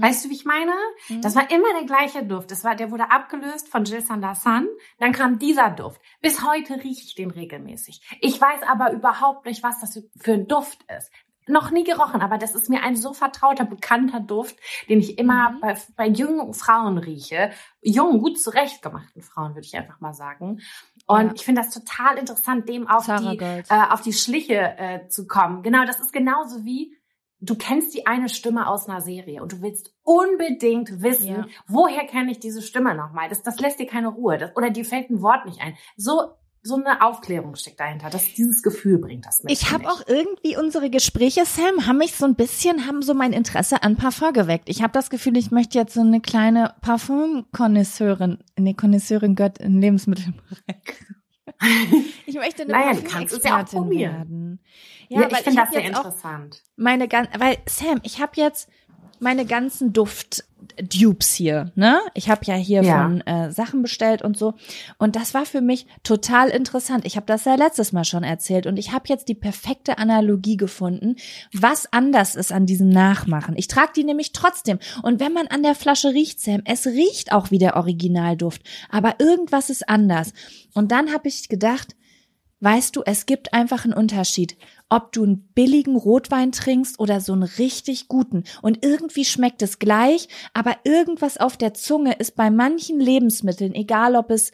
Weißt 0.00 0.24
du, 0.24 0.30
wie 0.30 0.34
ich 0.34 0.44
meine? 0.44 0.72
Mhm. 1.08 1.20
Das 1.20 1.36
war 1.36 1.50
immer 1.50 1.72
der 1.74 1.84
gleiche 1.84 2.24
Duft. 2.24 2.50
Das 2.50 2.64
war, 2.64 2.74
der 2.74 2.90
wurde 2.90 3.10
abgelöst 3.10 3.68
von 3.68 3.84
Jill 3.84 4.00
Sanderson. 4.00 4.68
Dann 4.98 5.12
kam 5.12 5.38
dieser 5.38 5.70
Duft. 5.70 6.00
Bis 6.22 6.42
heute 6.42 6.76
rieche 6.76 7.04
ich 7.04 7.14
den 7.14 7.30
regelmäßig. 7.30 8.00
Ich 8.20 8.40
weiß 8.40 8.62
aber 8.66 8.92
überhaupt 8.92 9.44
nicht, 9.44 9.62
was 9.62 9.80
das 9.80 10.02
für 10.18 10.32
ein 10.32 10.48
Duft 10.48 10.84
ist. 10.96 11.10
Noch 11.48 11.70
nie 11.70 11.84
gerochen, 11.84 12.22
aber 12.22 12.38
das 12.38 12.54
ist 12.54 12.68
mir 12.68 12.82
ein 12.82 12.96
so 12.96 13.12
vertrauter, 13.12 13.64
bekannter 13.64 14.20
Duft, 14.20 14.56
den 14.88 14.98
ich 15.00 15.18
immer 15.18 15.50
Mhm. 15.52 15.60
bei, 15.60 15.76
bei 15.96 16.08
jungen 16.08 16.54
Frauen 16.54 16.98
rieche. 16.98 17.50
Jungen, 17.82 18.20
gut 18.20 18.40
zurechtgemachten 18.40 19.22
Frauen, 19.22 19.54
würde 19.54 19.66
ich 19.66 19.76
einfach 19.76 20.00
mal 20.00 20.12
sagen. 20.14 20.60
Und 21.06 21.26
Ja. 21.26 21.32
ich 21.34 21.44
finde 21.44 21.62
das 21.62 21.72
total 21.72 22.18
interessant, 22.18 22.68
dem 22.68 22.88
auf 22.88 23.04
Sarah 23.04 23.30
die, 23.30 23.36
Gold. 23.36 23.66
äh, 23.70 23.82
auf 23.90 24.00
die 24.02 24.12
Schliche 24.12 24.54
äh, 24.78 25.08
zu 25.08 25.26
kommen. 25.26 25.62
Genau, 25.62 25.84
das 25.84 26.00
ist 26.00 26.12
genauso 26.12 26.64
wie, 26.64 26.96
du 27.40 27.54
kennst 27.54 27.94
die 27.94 28.06
eine 28.06 28.28
Stimme 28.28 28.66
aus 28.66 28.88
einer 28.88 29.00
Serie 29.00 29.42
und 29.42 29.52
du 29.52 29.62
willst 29.62 29.94
unbedingt 30.02 31.02
wissen, 31.02 31.28
Ja. 31.28 31.46
woher 31.68 32.06
kenne 32.06 32.32
ich 32.32 32.40
diese 32.40 32.62
Stimme 32.62 32.94
nochmal? 32.94 33.28
Das, 33.28 33.42
das 33.42 33.60
lässt 33.60 33.78
dir 33.78 33.86
keine 33.86 34.08
Ruhe. 34.08 34.38
Das, 34.38 34.56
oder 34.56 34.70
dir 34.70 34.84
fällt 34.84 35.10
ein 35.10 35.22
Wort 35.22 35.44
nicht 35.46 35.60
ein. 35.60 35.76
So, 35.96 36.32
so 36.66 36.76
eine 36.76 37.02
Aufklärung 37.02 37.54
steckt 37.54 37.80
dahinter. 37.80 38.10
Das, 38.10 38.34
dieses 38.34 38.62
Gefühl 38.62 38.98
bringt 38.98 39.24
das 39.24 39.42
mit. 39.42 39.52
Ich 39.52 39.70
habe 39.70 39.88
auch 39.88 40.02
irgendwie 40.06 40.56
unsere 40.56 40.90
Gespräche, 40.90 41.44
Sam, 41.44 41.86
haben 41.86 41.98
mich 41.98 42.14
so 42.14 42.24
ein 42.24 42.34
bisschen, 42.34 42.86
haben 42.86 43.02
so 43.02 43.14
mein 43.14 43.32
Interesse 43.32 43.82
an 43.82 43.96
Parfum 43.96 44.32
geweckt. 44.32 44.68
Ich 44.68 44.82
habe 44.82 44.92
das 44.92 45.10
Gefühl, 45.10 45.36
ich 45.36 45.50
möchte 45.50 45.78
jetzt 45.78 45.94
so 45.94 46.00
eine 46.00 46.20
kleine 46.20 46.74
Parfum-Konnoisseurin, 46.80 48.38
nee, 48.58 48.74
Konnoisseurin 48.74 49.34
Gott 49.36 49.58
in 49.58 49.80
Lebensmittelbereich. 49.80 50.42
Ich 52.26 52.34
möchte 52.34 52.62
eine 52.64 53.00
du 53.00 53.08
kannst 53.08 53.32
es 53.34 53.42
ja 53.42 53.52
auch 53.52 53.64
Parfümexpertin 53.64 53.78
probieren. 53.78 54.12
werden. 54.12 54.60
Ja, 55.08 55.20
Ja, 55.22 55.28
ich 55.30 55.36
finde 55.38 55.62
das 55.62 55.70
sehr 55.70 55.84
interessant. 55.84 56.62
meine 56.76 57.08
gan 57.08 57.28
weil 57.38 57.56
Sam, 57.66 58.00
ich 58.02 58.20
habe 58.20 58.32
jetzt 58.36 58.68
meine 59.20 59.46
ganzen 59.46 59.92
Duft-Dupes 59.92 61.32
hier, 61.32 61.72
ne? 61.74 61.98
Ich 62.14 62.28
habe 62.28 62.42
ja 62.44 62.54
hier 62.54 62.82
Ja. 62.82 63.02
von 63.04 63.20
äh, 63.22 63.50
Sachen 63.52 63.82
bestellt 63.82 64.22
und 64.22 64.36
so. 64.36 64.54
Und 64.98 65.16
das 65.16 65.34
war 65.34 65.46
für 65.46 65.60
mich 65.60 65.86
total 66.02 66.48
interessant. 66.48 67.04
Ich 67.06 67.16
habe 67.16 67.26
das 67.26 67.44
ja 67.44 67.54
letztes 67.54 67.92
Mal 67.92 68.04
schon 68.04 68.22
erzählt 68.24 68.66
und 68.66 68.76
ich 68.78 68.92
habe 68.92 69.04
jetzt 69.08 69.28
die 69.28 69.34
perfekte 69.34 69.98
Analogie 69.98 70.56
gefunden, 70.56 71.16
was 71.52 71.92
anders 71.92 72.34
ist 72.34 72.52
an 72.52 72.66
diesem 72.66 72.88
Nachmachen. 72.88 73.54
Ich 73.56 73.68
trage 73.68 73.92
die 73.96 74.04
nämlich 74.04 74.32
trotzdem. 74.32 74.78
Und 75.02 75.20
wenn 75.20 75.32
man 75.32 75.46
an 75.46 75.62
der 75.62 75.74
Flasche 75.74 76.08
riecht, 76.12 76.40
Sam, 76.40 76.62
es 76.64 76.86
riecht 76.86 77.32
auch 77.32 77.50
wie 77.50 77.58
der 77.58 77.76
Originalduft, 77.76 78.62
aber 78.90 79.16
irgendwas 79.18 79.70
ist 79.70 79.88
anders. 79.88 80.32
Und 80.74 80.92
dann 80.92 81.12
habe 81.12 81.28
ich 81.28 81.48
gedacht, 81.48 81.94
Weißt 82.60 82.96
du, 82.96 83.02
es 83.04 83.26
gibt 83.26 83.52
einfach 83.52 83.84
einen 83.84 83.92
Unterschied, 83.92 84.56
ob 84.88 85.12
du 85.12 85.24
einen 85.24 85.48
billigen 85.54 85.96
Rotwein 85.96 86.52
trinkst 86.52 87.00
oder 87.00 87.20
so 87.20 87.32
einen 87.32 87.42
richtig 87.42 88.08
guten. 88.08 88.44
Und 88.62 88.84
irgendwie 88.84 89.24
schmeckt 89.24 89.62
es 89.62 89.78
gleich, 89.78 90.28
aber 90.54 90.76
irgendwas 90.84 91.38
auf 91.38 91.56
der 91.56 91.74
Zunge 91.74 92.14
ist 92.14 92.36
bei 92.36 92.50
manchen 92.50 93.00
Lebensmitteln, 93.00 93.74
egal 93.74 94.14
ob 94.16 94.30
es 94.30 94.52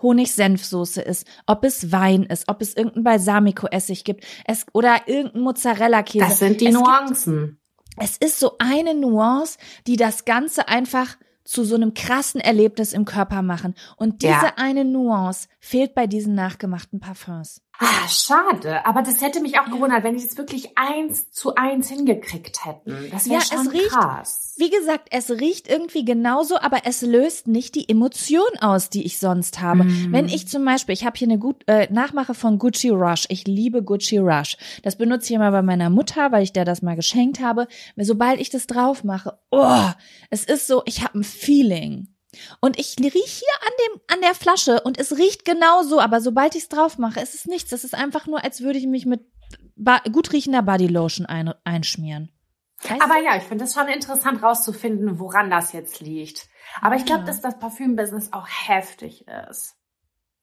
Honig-Senfsoße 0.00 1.00
ist, 1.00 1.26
ob 1.46 1.64
es 1.64 1.90
Wein 1.90 2.24
ist, 2.24 2.48
ob 2.48 2.60
es 2.62 2.76
irgendein 2.76 3.04
Balsamico-Essig 3.04 4.04
gibt, 4.04 4.24
es, 4.46 4.66
oder 4.72 5.02
irgendein 5.06 5.42
Mozzarella-Käse. 5.42 6.24
Das 6.24 6.38
sind 6.38 6.60
die 6.60 6.66
es 6.66 6.74
gibt 6.74 6.86
Nuancen. 6.86 7.58
es 7.98 8.16
ist 8.18 8.38
so 8.38 8.52
eine 8.58 8.94
Nuance, 8.94 9.58
die 9.86 9.96
das 9.96 10.24
Ganze 10.24 10.68
einfach 10.68 11.16
zu 11.44 11.64
so 11.64 11.74
einem 11.74 11.94
krassen 11.94 12.40
Erlebnis 12.40 12.92
im 12.92 13.04
Körper 13.04 13.42
machen. 13.42 13.74
Und 13.96 14.22
diese 14.22 14.32
Ja. 14.32 14.52
eine 14.56 14.84
Nuance 14.84 15.48
fehlt 15.60 15.94
bei 15.94 16.06
diesen 16.06 16.34
nachgemachten 16.34 17.00
Parfums. 17.00 17.60
Ah, 17.80 18.08
schade. 18.08 18.86
Aber 18.86 19.02
das 19.02 19.20
hätte 19.20 19.40
mich 19.40 19.58
auch 19.58 19.64
gewundert, 19.64 20.04
wenn 20.04 20.16
die 20.16 20.22
das 20.24 20.36
wirklich 20.38 20.78
eins 20.78 21.30
zu 21.32 21.56
eins 21.56 21.88
hingekriegt 21.88 22.64
hätten. 22.64 23.08
Das 23.10 23.24
wäre 23.26 23.34
Ja, 23.34 23.40
es 23.40 23.48
schon 23.48 23.66
riecht- 23.68 23.88
krass. 23.90 24.54
Wie 24.56 24.70
gesagt, 24.70 25.08
es 25.10 25.30
riecht 25.30 25.66
irgendwie 25.68 26.04
genauso, 26.04 26.56
aber 26.60 26.82
es 26.84 27.02
löst 27.02 27.48
nicht 27.48 27.74
die 27.74 27.88
Emotion 27.88 28.46
aus, 28.60 28.88
die 28.90 29.04
ich 29.04 29.18
sonst 29.18 29.60
habe. 29.60 29.82
Mm. 29.82 30.12
Wenn 30.12 30.28
ich 30.28 30.46
zum 30.46 30.64
Beispiel, 30.64 30.92
ich 30.92 31.04
habe 31.04 31.18
hier 31.18 31.26
eine 31.26 31.38
gut, 31.40 31.64
äh, 31.66 31.92
Nachmache 31.92 32.34
von 32.34 32.58
Gucci 32.60 32.90
Rush. 32.90 33.24
Ich 33.28 33.48
liebe 33.48 33.82
Gucci 33.82 34.18
Rush. 34.18 34.56
Das 34.84 34.96
benutze 34.96 35.26
ich 35.30 35.34
immer 35.34 35.50
bei 35.50 35.62
meiner 35.62 35.90
Mutter, 35.90 36.30
weil 36.30 36.44
ich 36.44 36.52
der 36.52 36.64
das 36.64 36.82
mal 36.82 36.94
geschenkt 36.94 37.40
habe. 37.40 37.66
Sobald 37.96 38.40
ich 38.40 38.50
das 38.50 38.68
drauf 38.68 39.02
mache, 39.02 39.36
oh, 39.50 39.88
es 40.30 40.44
ist 40.44 40.68
so, 40.68 40.82
ich 40.84 41.02
habe 41.02 41.18
ein 41.18 41.24
Feeling. 41.24 42.13
Und 42.60 42.78
ich 42.78 42.96
riech 42.98 43.12
hier 43.14 43.66
an 43.66 43.72
dem, 43.86 44.00
an 44.14 44.20
der 44.20 44.34
Flasche 44.34 44.80
und 44.82 44.98
es 44.98 45.16
riecht 45.16 45.44
genauso, 45.44 46.00
aber 46.00 46.20
sobald 46.20 46.54
ich 46.54 46.62
es 46.64 46.68
drauf 46.68 46.98
mache, 46.98 47.20
ist 47.20 47.34
es 47.34 47.46
nichts. 47.46 47.72
Es 47.72 47.84
ist 47.84 47.94
einfach 47.94 48.26
nur, 48.26 48.42
als 48.44 48.60
würde 48.60 48.78
ich 48.78 48.86
mich 48.86 49.06
mit 49.06 49.22
ba 49.76 50.00
gut 50.12 50.32
riechender 50.32 50.62
Bodylotion 50.62 51.26
ein 51.26 51.52
einschmieren. 51.64 52.30
Weißt 52.82 53.00
Aber 53.02 53.18
ja, 53.22 53.36
ich 53.36 53.44
finde 53.44 53.64
es 53.64 53.74
schon 53.74 53.88
interessant 53.88 54.42
rauszufinden, 54.42 55.18
woran 55.18 55.50
das 55.50 55.72
jetzt 55.72 56.00
liegt. 56.00 56.48
Aber 56.80 56.96
ich 56.96 57.04
glaube, 57.04 57.20
Ja. 57.20 57.26
dass 57.26 57.40
das 57.40 57.58
Parfümbusiness 57.58 58.32
auch 58.32 58.46
heftig 58.48 59.26
ist. 59.50 59.76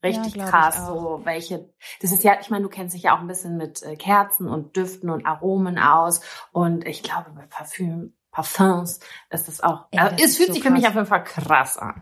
Richtig 0.04 0.36
ich 0.38 0.42
krass, 0.42 0.88
so 0.88 1.22
welche. 1.26 1.72
Das 2.02 2.12
ist 2.12 2.24
ja, 2.24 2.40
ich 2.42 2.50
meine, 2.50 2.64
du 2.64 2.70
kennst 2.70 2.96
dich 2.96 3.04
ja 3.04 3.16
auch 3.16 3.20
ein 3.20 3.28
bisschen 3.28 3.58
mit 3.58 3.84
äh, 3.84 3.96
Kerzen 3.96 4.48
und 4.48 4.76
Düften 4.76 5.12
und 5.12 5.28
Aromen 5.28 5.78
aus. 5.78 6.22
Und 6.52 6.88
ich 6.88 7.04
glaube, 7.04 7.30
bei 7.36 7.46
Parfüm, 7.46 8.16
Parfums 8.32 9.00
ist 9.30 9.48
das 9.48 9.62
auch. 9.62 9.86
Ey, 9.92 10.00
also, 10.00 10.16
das 10.16 10.26
es 10.26 10.32
ist 10.32 10.38
fühlt 10.38 10.48
so 10.50 10.54
sich 10.56 10.64
für 10.64 10.72
mich 10.72 10.88
auf 10.88 10.96
jeden 10.96 11.06
Fall 11.06 11.24
krass 11.24 11.78
an. 11.78 12.02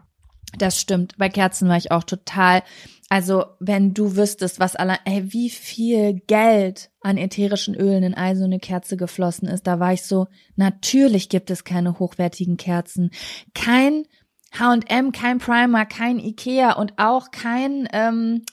Das 0.57 0.79
stimmt. 0.79 1.15
Bei 1.17 1.29
Kerzen 1.29 1.69
war 1.69 1.77
ich 1.77 1.91
auch 1.91 2.03
total. 2.03 2.63
Also, 3.09 3.45
wenn 3.59 3.93
du 3.93 4.15
wüsstest, 4.15 4.59
was 4.59 4.75
allein, 4.75 4.99
ey, 5.05 5.31
wie 5.33 5.49
viel 5.49 6.21
Geld 6.27 6.91
an 7.01 7.17
ätherischen 7.17 7.75
Ölen 7.75 8.03
in 8.03 8.13
all 8.13 8.35
so 8.35 8.43
eine 8.43 8.59
Kerze 8.59 8.97
geflossen 8.97 9.47
ist, 9.47 9.67
da 9.67 9.79
war 9.79 9.93
ich 9.93 10.03
so, 10.03 10.27
natürlich 10.55 11.29
gibt 11.29 11.49
es 11.49 11.63
keine 11.63 11.99
hochwertigen 11.99 12.57
Kerzen. 12.57 13.11
Kein 13.53 14.05
H&M, 14.57 15.11
kein 15.11 15.37
Primer, 15.37 15.85
kein 15.85 16.19
Ikea 16.19 16.73
und 16.73 16.93
auch 16.97 17.31
kein 17.31 17.87
ähm, 17.93 18.43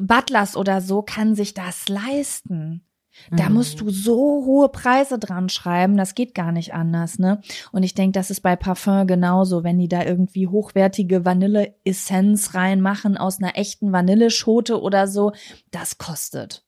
Butlers 0.00 0.56
oder 0.56 0.80
so 0.80 1.02
kann 1.02 1.34
sich 1.34 1.54
das 1.54 1.88
leisten. 1.88 2.86
Da 3.30 3.48
Mhm. 3.48 3.54
musst 3.56 3.80
du 3.80 3.90
so 3.90 4.16
hohe 4.44 4.68
Preise 4.68 5.18
dran 5.18 5.48
schreiben, 5.48 5.96
das 5.96 6.14
geht 6.14 6.34
gar 6.34 6.50
nicht 6.52 6.74
anders, 6.74 7.18
ne? 7.18 7.40
Und 7.70 7.82
ich 7.82 7.94
denke, 7.94 8.12
das 8.18 8.30
ist 8.30 8.40
bei 8.40 8.56
Parfum 8.56 9.06
genauso, 9.06 9.64
wenn 9.64 9.78
die 9.78 9.88
da 9.88 10.02
irgendwie 10.04 10.46
hochwertige 10.48 11.24
Vanille-Essenz 11.24 12.54
reinmachen 12.54 13.16
aus 13.16 13.38
einer 13.40 13.56
echten 13.56 13.92
Vanilleschote 13.92 14.80
oder 14.80 15.06
so, 15.08 15.32
das 15.70 15.98
kostet. 15.98 16.64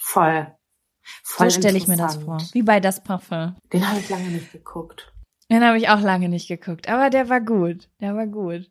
Voll. 0.00 0.46
Voll 1.22 1.50
so 1.50 1.60
stelle 1.60 1.78
ich 1.78 1.86
mir 1.86 1.96
das 1.96 2.16
vor. 2.16 2.38
Wie 2.52 2.62
bei 2.62 2.80
das 2.80 3.02
Parfum. 3.02 3.54
Den 3.72 3.88
habe 3.88 4.00
ich 4.00 4.08
lange 4.08 4.28
nicht 4.28 4.52
geguckt. 4.52 5.12
Den 5.50 5.64
habe 5.64 5.78
ich 5.78 5.88
auch 5.88 6.00
lange 6.00 6.28
nicht 6.28 6.48
geguckt, 6.48 6.88
aber 6.88 7.08
der 7.10 7.28
war 7.28 7.40
gut. 7.40 7.88
Der 8.00 8.16
war 8.16 8.26
gut. 8.26 8.68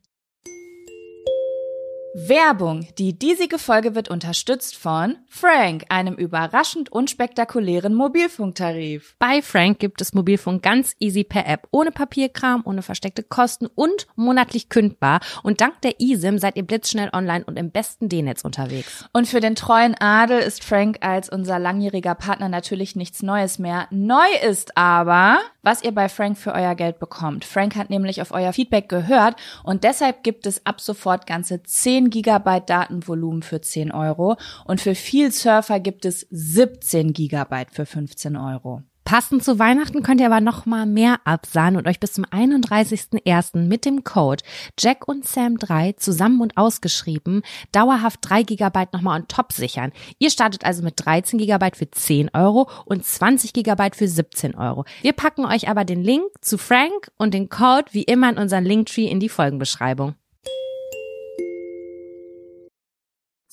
Werbung. 2.18 2.88
Die 2.98 3.20
diesige 3.20 3.60
Folge 3.60 3.94
wird 3.94 4.10
unterstützt 4.10 4.78
von 4.78 5.18
Frank, 5.28 5.84
einem 5.90 6.14
überraschend 6.14 6.90
unspektakulären 6.90 7.94
Mobilfunktarif. 7.94 9.18
Bei 9.20 9.42
Frank 9.42 9.80
gibt 9.80 10.00
es 10.00 10.14
Mobilfunk 10.14 10.64
ganz 10.64 10.96
easy 11.00 11.26
per 11.26 11.46
App, 11.46 11.68
ohne 11.72 11.92
Papierkram, 11.92 12.62
ohne 12.64 12.84
versteckte 12.84 13.22
Kosten 13.22 13.66
und 13.66 14.08
monatlich 14.16 14.70
kündbar. 14.70 15.20
Und 15.44 15.60
dank 15.60 15.82
der 15.82 16.00
eSIM 16.00 16.40
seid 16.40 16.56
ihr 16.56 16.64
blitzschnell 16.64 17.10
online 17.12 17.44
und 17.44 17.60
im 17.60 17.70
besten 17.70 18.08
D-Netz 18.08 18.46
unterwegs. 18.46 19.04
Und 19.12 19.28
für 19.28 19.42
den 19.42 19.56
treuen 19.56 19.94
Adel 20.00 20.40
ist 20.40 20.64
Frank 20.64 21.00
als 21.02 21.28
unser 21.28 21.60
langjähriger 21.60 22.16
Partner 22.16 22.48
natürlich 22.48 22.96
nichts 22.96 23.24
Neues 23.24 23.60
mehr. 23.60 23.88
Neu 23.92 24.24
ist 24.42 24.78
aber, 24.78 25.42
was 25.64 25.84
ihr 25.84 25.92
bei 25.92 26.08
Frank 26.08 26.38
für 26.38 26.54
euer 26.54 26.76
Geld 26.76 26.98
bekommt. 27.00 27.44
Frank 27.44 27.76
hat 27.76 27.90
nämlich 27.90 28.22
auf 28.22 28.32
euer 28.32 28.54
Feedback 28.54 28.88
gehört 28.88 29.36
und 29.64 29.84
deshalb 29.84 30.24
gibt 30.24 30.46
es 30.46 30.66
ab 30.66 30.80
sofort 30.80 31.28
ganze 31.28 31.62
10 32.06 32.10
Gigabyte 32.12 32.70
Datenvolumen 32.70 33.42
für 33.42 33.62
10 33.62 33.92
Euro 33.92 34.38
und 34.66 34.82
für 34.82 34.96
viel 34.96 35.32
Surfer 35.32 35.80
gibt 35.80 36.06
es 36.06 36.28
17 36.30 37.14
Gigabyte 37.14 37.72
für 37.72 37.86
15 37.86 38.36
Euro. 38.38 38.84
Passend 39.06 39.44
zu 39.44 39.60
Weihnachten 39.60 40.02
könnt 40.02 40.20
ihr 40.20 40.26
aber 40.26 40.42
noch 40.42 40.66
mal 40.66 40.88
mehr 40.88 41.20
absahnen 41.26 41.78
und 41.78 41.88
euch 41.88 42.00
bis 42.00 42.14
zum 42.14 42.26
31.01. 42.26 43.58
mit 43.58 43.86
dem 43.86 44.04
Code 44.04 44.44
Jack 44.80 45.08
und 45.08 45.28
Sam 45.28 45.60
3 45.60 45.94
zusammen 45.94 46.42
und 46.42 46.58
ausgeschrieben 46.58 47.44
dauerhaft 47.72 48.20
3 48.24 48.44
GB 48.44 48.86
nochmal 48.94 49.22
on 49.22 49.28
top 49.28 49.54
sichern. 49.54 49.92
Ihr 50.18 50.32
startet 50.32 50.66
also 50.66 50.82
mit 50.82 50.96
13 50.98 51.38
GB 51.38 51.70
für 51.76 51.90
10 51.90 52.32
Euro 52.34 52.68
und 52.86 53.06
20 53.06 53.54
GB 53.54 53.92
für 53.94 54.08
17 54.08 54.56
Euro. 54.56 54.86
Wir 55.04 55.14
packen 55.14 55.46
euch 55.46 55.70
aber 55.70 55.86
den 55.86 56.04
Link 56.04 56.26
zu 56.42 56.58
Frank 56.58 57.12
und 57.18 57.36
den 57.36 57.50
Code 57.50 57.86
wie 57.92 58.04
immer 58.04 58.30
in 58.30 58.40
unseren 58.40 58.66
Linktree 58.66 59.06
in 59.06 59.20
die 59.20 59.30
Folgenbeschreibung. 59.30 60.16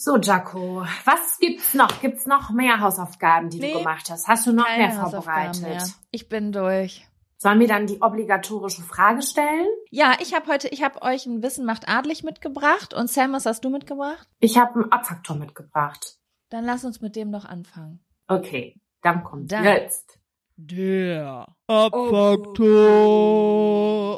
So, 0.05 0.17
Jaco, 0.17 0.85
was 1.05 1.39
gibt's 1.39 1.75
noch? 1.75 2.01
Gibt's 2.01 2.27
noch 2.27 2.51
mehr 2.51 2.81
Hausaufgaben, 2.81 3.51
die 3.51 3.61
Nee, 3.61 3.75
du 3.75 3.79
gemacht 3.79 4.11
hast? 4.11 4.27
Hast 4.27 4.49
du 4.49 4.53
noch 4.53 4.67
mehr 4.67 4.91
vorbereitet? 4.91 5.63
mehr. 5.63 5.87
Ich 6.11 6.29
bin 6.29 6.51
durch. 6.51 7.07
Sollen 7.39 7.61
wir 7.61 7.69
dann 7.69 7.87
die 7.87 8.03
obligatorische 8.03 8.83
Frage 8.83 9.23
stellen? 9.23 9.69
Ja, 9.91 10.17
ich 10.21 10.35
habe 10.35 10.51
heute, 10.51 10.67
ich 10.67 10.83
habe 10.83 11.03
euch 11.03 11.27
ein 11.27 11.41
Wissen 11.45 11.65
macht 11.65 11.89
adlig 11.89 12.25
mitgebracht 12.25 12.95
und 12.95 13.11
Sam, 13.11 13.33
was 13.33 13.47
hast 13.47 13.65
du 13.65 13.71
mitgebracht? 13.71 14.27
Ich 14.41 14.59
habe 14.59 14.75
einen 14.75 14.91
Abfaktor 14.91 15.37
mitgebracht. 15.37 16.17
Dann 16.51 16.65
lass 16.65 16.85
uns 16.85 17.01
mit 17.01 17.15
dem 17.15 17.31
doch 17.31 17.45
anfangen. 17.45 18.05
Okay, 18.27 18.81
dann 19.03 19.23
kommt 19.23 19.53
Dann. 19.53 19.63
jetzt. 19.63 20.19
Der 20.57 21.47
Abfaktor, 21.69 22.67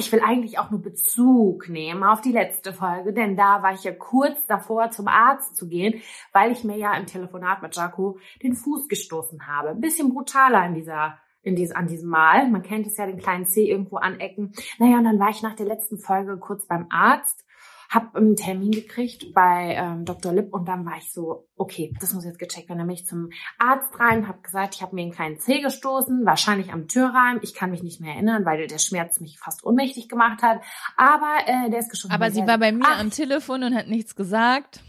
Ich 0.00 0.10
will 0.12 0.22
eigentlich 0.24 0.58
auch 0.58 0.70
nur 0.70 0.80
Bezug 0.80 1.68
nehmen 1.68 2.02
auf 2.04 2.22
die 2.22 2.32
letzte 2.32 2.72
Folge, 2.72 3.12
denn 3.12 3.36
da 3.36 3.62
war 3.62 3.74
ich 3.74 3.84
ja 3.84 3.92
kurz 3.92 4.46
davor, 4.46 4.90
zum 4.90 5.08
Arzt 5.08 5.56
zu 5.56 5.68
gehen, 5.68 6.00
weil 6.32 6.52
ich 6.52 6.64
mir 6.64 6.78
ja 6.78 6.96
im 6.96 7.04
Telefonat 7.04 7.60
mit 7.60 7.76
Jaco 7.76 8.18
den 8.42 8.54
Fuß 8.54 8.88
gestoßen 8.88 9.46
habe. 9.46 9.68
Ein 9.68 9.82
bisschen 9.82 10.08
brutaler 10.08 10.64
in 10.64 10.72
dieser, 10.72 11.18
in 11.42 11.54
diesem, 11.54 11.76
an 11.76 11.86
diesem 11.86 12.08
Mal. 12.08 12.48
Man 12.48 12.62
kennt 12.62 12.86
es 12.86 12.96
ja, 12.96 13.04
den 13.04 13.18
kleinen 13.18 13.44
C 13.44 13.68
irgendwo 13.68 13.98
anecken. 13.98 14.54
Naja, 14.78 14.96
und 14.96 15.04
dann 15.04 15.20
war 15.20 15.28
ich 15.28 15.42
nach 15.42 15.54
der 15.54 15.66
letzten 15.66 15.98
Folge 15.98 16.38
kurz 16.38 16.64
beim 16.64 16.86
Arzt, 16.88 17.44
hab 17.90 18.14
einen 18.14 18.36
Termin 18.36 18.70
gekriegt 18.70 19.34
bei 19.34 19.74
ähm, 19.76 20.04
Dr. 20.04 20.32
Lipp 20.32 20.54
und 20.54 20.68
dann 20.68 20.86
war 20.86 20.96
ich 20.96 21.12
so, 21.12 21.48
okay, 21.56 21.92
das 22.00 22.14
muss 22.14 22.24
jetzt 22.24 22.38
gecheckt 22.38 22.68
werden. 22.68 22.78
Dann 22.78 22.86
bin 22.86 22.94
ich 22.94 23.04
zum 23.04 23.30
Arzt 23.58 23.98
rein, 23.98 24.28
habe 24.28 24.40
gesagt, 24.42 24.76
ich 24.76 24.82
habe 24.82 24.94
mir 24.94 25.02
einen 25.02 25.10
kleinen 25.10 25.40
Zeh 25.40 25.60
gestoßen, 25.60 26.24
wahrscheinlich 26.24 26.72
am 26.72 26.86
Türreim. 26.86 27.40
Ich 27.42 27.52
kann 27.52 27.72
mich 27.72 27.82
nicht 27.82 28.00
mehr 28.00 28.14
erinnern, 28.14 28.44
weil 28.44 28.64
der 28.68 28.78
Schmerz 28.78 29.18
mich 29.18 29.40
fast 29.40 29.64
ohnmächtig 29.64 30.08
gemacht 30.08 30.40
hat. 30.42 30.60
Aber 30.96 31.38
äh, 31.46 31.68
der 31.68 31.80
ist 31.80 31.90
geschoben. 31.90 32.14
Aber 32.14 32.30
sie 32.30 32.46
war 32.46 32.58
bei 32.58 32.70
mir 32.70 32.84
Ach, 32.86 33.00
am 33.00 33.10
Telefon 33.10 33.64
und 33.64 33.74
hat 33.74 33.88
nichts 33.88 34.14
gesagt. 34.14 34.84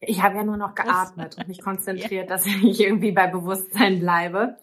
Ich 0.00 0.20
habe 0.20 0.34
ja 0.34 0.42
nur 0.42 0.56
noch 0.56 0.74
geatmet 0.74 1.38
und 1.38 1.46
mich 1.46 1.60
konzentriert, 1.62 2.28
dass 2.28 2.44
ich 2.44 2.80
irgendwie 2.80 3.12
bei 3.12 3.28
Bewusstsein 3.28 4.00
bleibe. 4.00 4.56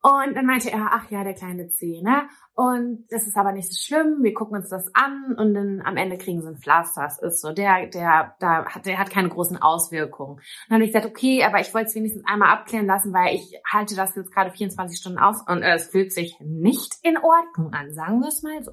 Und 0.00 0.36
dann 0.36 0.46
meinte 0.46 0.70
er, 0.70 0.90
ach 0.92 1.10
ja, 1.10 1.24
der 1.24 1.34
kleine 1.34 1.68
C, 1.70 2.00
ne? 2.02 2.28
Und 2.54 3.06
das 3.10 3.26
ist 3.26 3.36
aber 3.36 3.52
nicht 3.52 3.68
so 3.68 3.76
schlimm, 3.78 4.22
wir 4.22 4.32
gucken 4.32 4.56
uns 4.56 4.68
das 4.68 4.92
an 4.94 5.34
und 5.36 5.54
dann 5.54 5.80
am 5.84 5.96
Ende 5.96 6.18
kriegen 6.18 6.40
sie 6.40 6.48
ein 6.48 6.56
Pflaster. 6.56 7.02
Das 7.02 7.20
ist 7.20 7.40
so, 7.40 7.52
der, 7.52 7.86
der, 7.86 8.34
da 8.38 8.64
hat, 8.64 8.86
der 8.86 8.98
hat 8.98 9.10
keine 9.10 9.28
großen 9.28 9.56
Auswirkungen. 9.56 10.36
Und 10.36 10.42
dann 10.68 10.76
habe 10.76 10.84
ich 10.84 10.92
gesagt, 10.92 11.06
okay, 11.06 11.44
aber 11.44 11.60
ich 11.60 11.74
wollte 11.74 11.88
es 11.88 11.94
wenigstens 11.96 12.24
einmal 12.26 12.50
abklären 12.50 12.86
lassen, 12.86 13.12
weil 13.12 13.34
ich 13.34 13.60
halte 13.64 13.96
das 13.96 14.14
jetzt 14.14 14.32
gerade 14.32 14.50
24 14.50 14.98
Stunden 14.98 15.18
aus 15.18 15.42
und 15.46 15.62
äh, 15.62 15.74
es 15.74 15.88
fühlt 15.88 16.12
sich 16.12 16.36
nicht 16.40 16.94
in 17.02 17.16
Ordnung 17.16 17.72
an, 17.72 17.92
sagen 17.92 18.20
wir 18.20 18.28
es 18.28 18.42
mal 18.42 18.62
so. 18.62 18.72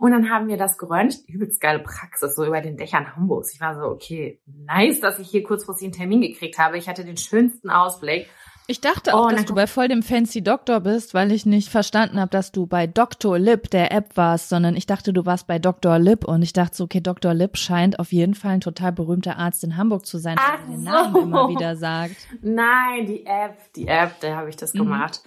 Und 0.00 0.12
dann 0.12 0.30
haben 0.30 0.48
wir 0.48 0.56
das 0.56 0.78
geröntgt, 0.78 1.18
übelst 1.28 1.60
geile 1.60 1.80
Praxis, 1.80 2.34
so 2.34 2.44
über 2.44 2.60
den 2.60 2.76
Dächern 2.76 3.14
Hamburgs. 3.14 3.54
Ich 3.54 3.60
war 3.60 3.74
so, 3.74 3.82
okay, 3.82 4.40
nice, 4.46 5.00
dass 5.00 5.18
ich 5.18 5.28
hier 5.28 5.42
kurzfristig 5.42 5.86
einen 5.86 5.94
Termin 5.94 6.20
gekriegt 6.20 6.58
habe. 6.58 6.78
Ich 6.78 6.88
hatte 6.88 7.04
den 7.04 7.16
schönsten 7.16 7.70
Ausblick. 7.70 8.28
Ich 8.70 8.82
dachte 8.82 9.14
auch, 9.14 9.26
Oh, 9.26 9.30
dass 9.30 9.46
du 9.46 9.54
bei 9.54 9.66
voll 9.66 9.88
dem 9.88 10.02
fancy 10.02 10.42
Doktor 10.42 10.80
bist, 10.80 11.14
weil 11.14 11.32
ich 11.32 11.46
nicht 11.46 11.70
verstanden 11.70 12.20
habe, 12.20 12.30
dass 12.30 12.52
du 12.52 12.66
bei 12.66 12.86
Dr. 12.86 13.38
Lip 13.38 13.70
der 13.70 13.90
App 13.92 14.14
warst, 14.14 14.50
sondern 14.50 14.76
ich 14.76 14.84
dachte, 14.84 15.14
du 15.14 15.24
warst 15.24 15.46
bei 15.46 15.58
Dr. 15.58 15.98
Lip 15.98 16.26
und 16.26 16.42
ich 16.42 16.52
dachte 16.52 16.76
so, 16.76 16.84
okay, 16.84 17.00
Dr. 17.00 17.32
Lip 17.32 17.56
scheint 17.56 17.98
auf 17.98 18.12
jeden 18.12 18.34
Fall 18.34 18.50
ein 18.52 18.60
total 18.60 18.92
berühmter 18.92 19.38
Arzt 19.38 19.64
in 19.64 19.78
Hamburg 19.78 20.04
zu 20.04 20.18
sein, 20.18 20.36
Ach 20.38 20.58
der 20.68 20.76
so. 20.76 20.82
Namen 20.82 21.16
immer 21.22 21.48
wieder 21.48 21.76
sagt. 21.76 22.16
Nein, 22.42 23.06
die 23.06 23.24
App, 23.24 23.56
die 23.74 23.88
App, 23.88 24.20
da 24.20 24.36
habe 24.36 24.50
ich 24.50 24.56
das 24.56 24.74
Mhm. 24.74 24.80
gemacht. 24.80 25.22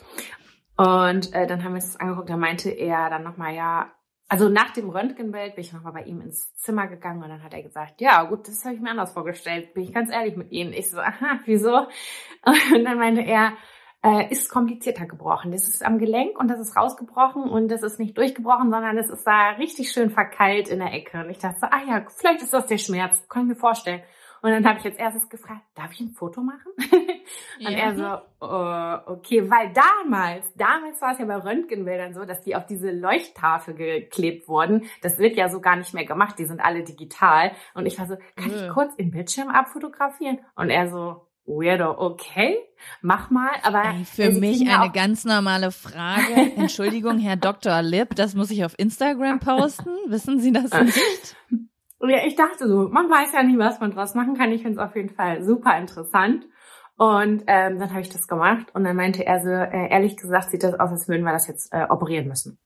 Und 0.77 1.33
äh, 1.33 1.47
dann 1.47 1.63
haben 1.63 1.71
wir 1.73 1.77
uns 1.81 1.93
das 1.93 1.99
angeguckt, 1.99 2.29
da 2.29 2.37
meinte 2.37 2.69
er 2.69 3.09
dann 3.09 3.23
nochmal, 3.23 3.55
ja, 3.55 3.87
also 4.31 4.47
nach 4.47 4.69
dem 4.71 4.89
Röntgenbild 4.89 5.55
bin 5.55 5.61
ich 5.65 5.73
nochmal 5.73 5.91
bei 5.91 6.03
ihm 6.03 6.21
ins 6.21 6.55
Zimmer 6.55 6.87
gegangen 6.87 7.21
und 7.21 7.27
dann 7.27 7.43
hat 7.43 7.53
er 7.53 7.63
gesagt, 7.63 7.99
ja 7.99 8.23
gut, 8.23 8.47
das 8.47 8.63
habe 8.63 8.75
ich 8.75 8.79
mir 8.79 8.91
anders 8.91 9.11
vorgestellt, 9.11 9.73
bin 9.73 9.83
ich 9.83 9.93
ganz 9.93 10.09
ehrlich 10.09 10.37
mit 10.37 10.53
Ihnen. 10.53 10.71
Ich 10.71 10.89
so, 10.89 11.01
aha, 11.01 11.41
wieso? 11.43 11.87
Und 12.73 12.85
dann 12.85 12.97
meinte 12.97 13.23
er, 13.23 13.57
äh, 14.01 14.31
ist 14.31 14.49
komplizierter 14.49 15.05
gebrochen. 15.05 15.51
Das 15.51 15.67
ist 15.67 15.83
am 15.85 15.99
Gelenk 15.99 16.39
und 16.39 16.47
das 16.47 16.61
ist 16.61 16.77
rausgebrochen 16.77 17.43
und 17.43 17.67
das 17.67 17.83
ist 17.83 17.99
nicht 17.99 18.17
durchgebrochen, 18.17 18.71
sondern 18.71 18.95
das 18.95 19.09
ist 19.09 19.25
da 19.25 19.49
richtig 19.49 19.91
schön 19.91 20.11
verkeilt 20.11 20.69
in 20.69 20.79
der 20.79 20.93
Ecke. 20.93 21.19
Und 21.19 21.29
ich 21.29 21.39
dachte 21.39 21.59
so, 21.59 21.67
ah 21.69 21.81
ja, 21.85 22.05
vielleicht 22.07 22.41
ist 22.41 22.53
das 22.53 22.67
der 22.67 22.77
Schmerz, 22.77 23.27
kann 23.27 23.41
ich 23.41 23.49
mir 23.49 23.59
vorstellen. 23.59 24.01
Und 24.41 24.51
dann 24.51 24.65
habe 24.65 24.79
ich 24.79 24.85
als 24.85 24.95
erstes 24.95 25.27
gefragt, 25.27 25.63
darf 25.75 25.91
ich 25.91 25.99
ein 25.99 26.13
Foto 26.13 26.41
machen? 26.41 26.71
Und 27.59 27.73
er 27.73 27.95
so, 27.95 28.03
äh, 28.45 29.11
okay, 29.11 29.49
weil 29.49 29.71
damals, 29.73 30.51
damals 30.55 31.01
war 31.01 31.13
es 31.13 31.19
ja 31.19 31.25
bei 31.25 31.37
Röntgenbildern 31.37 32.13
so, 32.13 32.25
dass 32.25 32.41
die 32.41 32.55
auf 32.55 32.65
diese 32.65 32.91
Leuchttafel 32.91 33.73
geklebt 33.73 34.47
wurden. 34.47 34.85
Das 35.01 35.17
wird 35.19 35.35
ja 35.35 35.49
so 35.49 35.61
gar 35.61 35.75
nicht 35.75 35.93
mehr 35.93 36.05
gemacht, 36.05 36.39
die 36.39 36.45
sind 36.45 36.59
alle 36.59 36.83
digital. 36.83 37.51
Und 37.73 37.85
ich 37.85 37.99
war 37.99 38.07
so, 38.07 38.15
kann 38.35 38.51
ich 38.51 38.61
Äh. 38.61 38.69
kurz 38.69 38.95
den 38.95 39.11
Bildschirm 39.11 39.49
abfotografieren? 39.49 40.39
Und 40.55 40.69
er 40.69 40.89
so, 40.89 41.27
weirdo, 41.45 41.95
okay, 41.97 42.57
mach 43.01 43.29
mal. 43.29 43.51
Aber 43.63 43.83
Ey, 43.83 44.05
für 44.05 44.23
äh, 44.23 44.39
mich 44.39 44.61
ja 44.61 44.81
eine 44.81 44.91
ganz 44.91 45.25
normale 45.25 45.71
Frage. 45.71 46.33
Entschuldigung, 46.55 47.19
Herr 47.19 47.35
Dr. 47.35 47.81
Lip, 47.81 48.15
das 48.15 48.35
muss 48.35 48.51
ich 48.51 48.63
auf 48.65 48.77
Instagram 48.77 49.39
posten. 49.39 49.89
Wissen 50.07 50.39
Sie 50.39 50.51
das 50.51 50.71
nicht? 50.71 51.35
Ja, 52.03 52.25
ich 52.25 52.35
dachte 52.35 52.67
so, 52.67 52.89
man 52.89 53.09
weiß 53.09 53.33
ja 53.33 53.43
nie, 53.43 53.57
was 53.59 53.79
man 53.79 53.91
draus 53.91 54.15
machen 54.15 54.35
kann. 54.35 54.51
Ich 54.51 54.63
finde 54.63 54.79
es 54.81 54.87
auf 54.87 54.95
jeden 54.95 55.13
Fall 55.13 55.43
super 55.43 55.77
interessant. 55.77 56.47
Und 57.01 57.45
ähm, 57.47 57.79
dann 57.79 57.89
habe 57.89 58.01
ich 58.01 58.09
das 58.09 58.27
gemacht 58.27 58.67
und 58.75 58.83
dann 58.83 58.95
meinte 58.95 59.25
er 59.25 59.41
so, 59.41 59.49
äh, 59.49 59.89
ehrlich 59.89 60.17
gesagt 60.17 60.51
sieht 60.51 60.61
das 60.61 60.79
aus, 60.79 60.91
als 60.91 61.07
würden 61.07 61.23
wir 61.23 61.31
das 61.31 61.47
jetzt 61.47 61.73
äh, 61.73 61.87
operieren 61.89 62.27
müssen. 62.27 62.59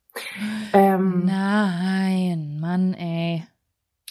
Ähm, 0.73 1.23
Nein, 1.23 2.59
Mann, 2.59 2.93
ey. 2.95 3.45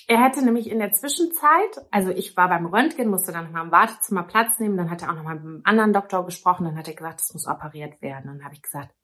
er 0.09 0.25
hätte 0.25 0.43
nämlich 0.43 0.71
in 0.71 0.79
der 0.79 0.93
Zwischenzeit, 0.93 1.85
also 1.91 2.09
ich 2.09 2.39
war 2.39 2.49
beim 2.49 2.65
Röntgen, 2.65 3.11
musste 3.11 3.33
dann 3.33 3.45
nochmal 3.45 3.67
im 3.67 3.71
Wartezimmer 3.71 4.23
Platz 4.23 4.59
nehmen, 4.59 4.79
dann 4.79 4.91
hat 4.91 5.03
er 5.03 5.11
auch 5.11 5.15
nochmal 5.15 5.35
mit 5.35 5.45
einem 5.45 5.61
anderen 5.65 5.93
Doktor 5.93 6.25
gesprochen, 6.25 6.65
dann 6.65 6.79
hat 6.79 6.89
er 6.89 6.95
gesagt, 6.95 7.21
es 7.21 7.35
muss 7.35 7.47
operiert 7.47 8.01
werden. 8.01 8.31
Und 8.31 8.39
dann 8.39 8.45
habe 8.47 8.55
ich 8.55 8.63
gesagt, 8.63 8.95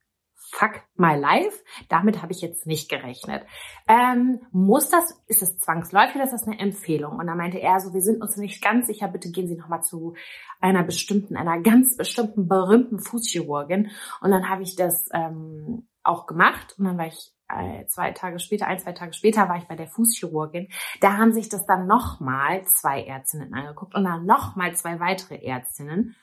fuck 0.51 0.83
my 0.97 1.17
life, 1.17 1.63
damit 1.89 2.23
habe 2.23 2.33
ich 2.33 2.41
jetzt 2.41 2.67
nicht 2.67 2.89
gerechnet. 2.89 3.45
Ähm, 3.89 4.41
muss 4.53 4.91
das, 4.91 5.23
ist 5.27 5.43
es 5.43 5.59
zwangsläufig 5.59 6.21
ist 6.21 6.33
das 6.33 6.47
eine 6.47 6.59
Empfehlung? 6.59 7.19
Und 7.19 7.27
dann 7.27 7.39
meinte 7.39 7.61
er 7.61 7.81
so, 7.81 7.95
wir 7.95 8.03
sind 8.03 8.21
uns 8.21 8.37
nicht 8.37 8.63
ganz 8.63 8.87
sicher, 8.87 9.09
bitte 9.09 9.31
gehen 9.31 9.49
Sie 9.49 9.57
nochmal 9.57 9.83
zu 9.83 10.15
einer 10.61 10.83
bestimmten, 10.83 11.37
einer 11.37 11.61
ganz 11.61 11.97
bestimmten 11.97 12.49
berühmten 12.49 12.99
Fußchirurgin. 12.99 13.91
Und 14.21 14.31
dann 14.31 14.49
habe 14.49 14.63
ich 14.63 14.77
das 14.77 15.09
ähm, 15.13 15.89
auch 16.03 16.27
gemacht 16.27 16.75
und 16.79 16.85
dann 16.87 16.99
war 16.99 17.07
ich 17.07 17.33
äh, 17.49 17.87
zwei 17.87 18.13
Tage 18.13 18.39
später, 18.39 18.67
ein, 18.67 18.79
zwei 18.79 18.93
Tage 18.93 19.13
später 19.13 19.49
war 19.49 19.57
ich 19.57 19.65
bei 19.65 19.77
der 19.77 19.89
Fußchirurgin. 19.89 20.69
Da 21.01 21.17
haben 21.17 21.33
sich 21.33 21.49
das 21.49 21.67
dann 21.67 21.87
nochmal 21.87 22.65
zwei 22.65 23.03
Ärztinnen 23.03 23.53
angeguckt 23.55 23.95
und 23.95 24.05
dann 24.05 24.25
nochmal 24.25 24.75
zwei 24.75 25.01
weitere 25.01 25.37
Ärztinnen. 25.45 26.17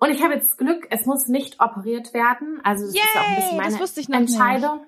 Und 0.00 0.10
ich 0.10 0.22
habe 0.22 0.34
jetzt 0.34 0.56
Glück, 0.56 0.86
es 0.90 1.06
muss 1.06 1.28
nicht 1.28 1.60
operiert 1.60 2.14
werden. 2.14 2.60
Also 2.64 2.86
das 2.86 2.94
ist 2.94 3.14
ja 3.14 3.20
auch 3.20 3.28
ein 3.28 3.36
bisschen 3.36 3.50
Yay, 3.50 3.56
meine 3.58 3.78
Entscheidung. 4.14 4.86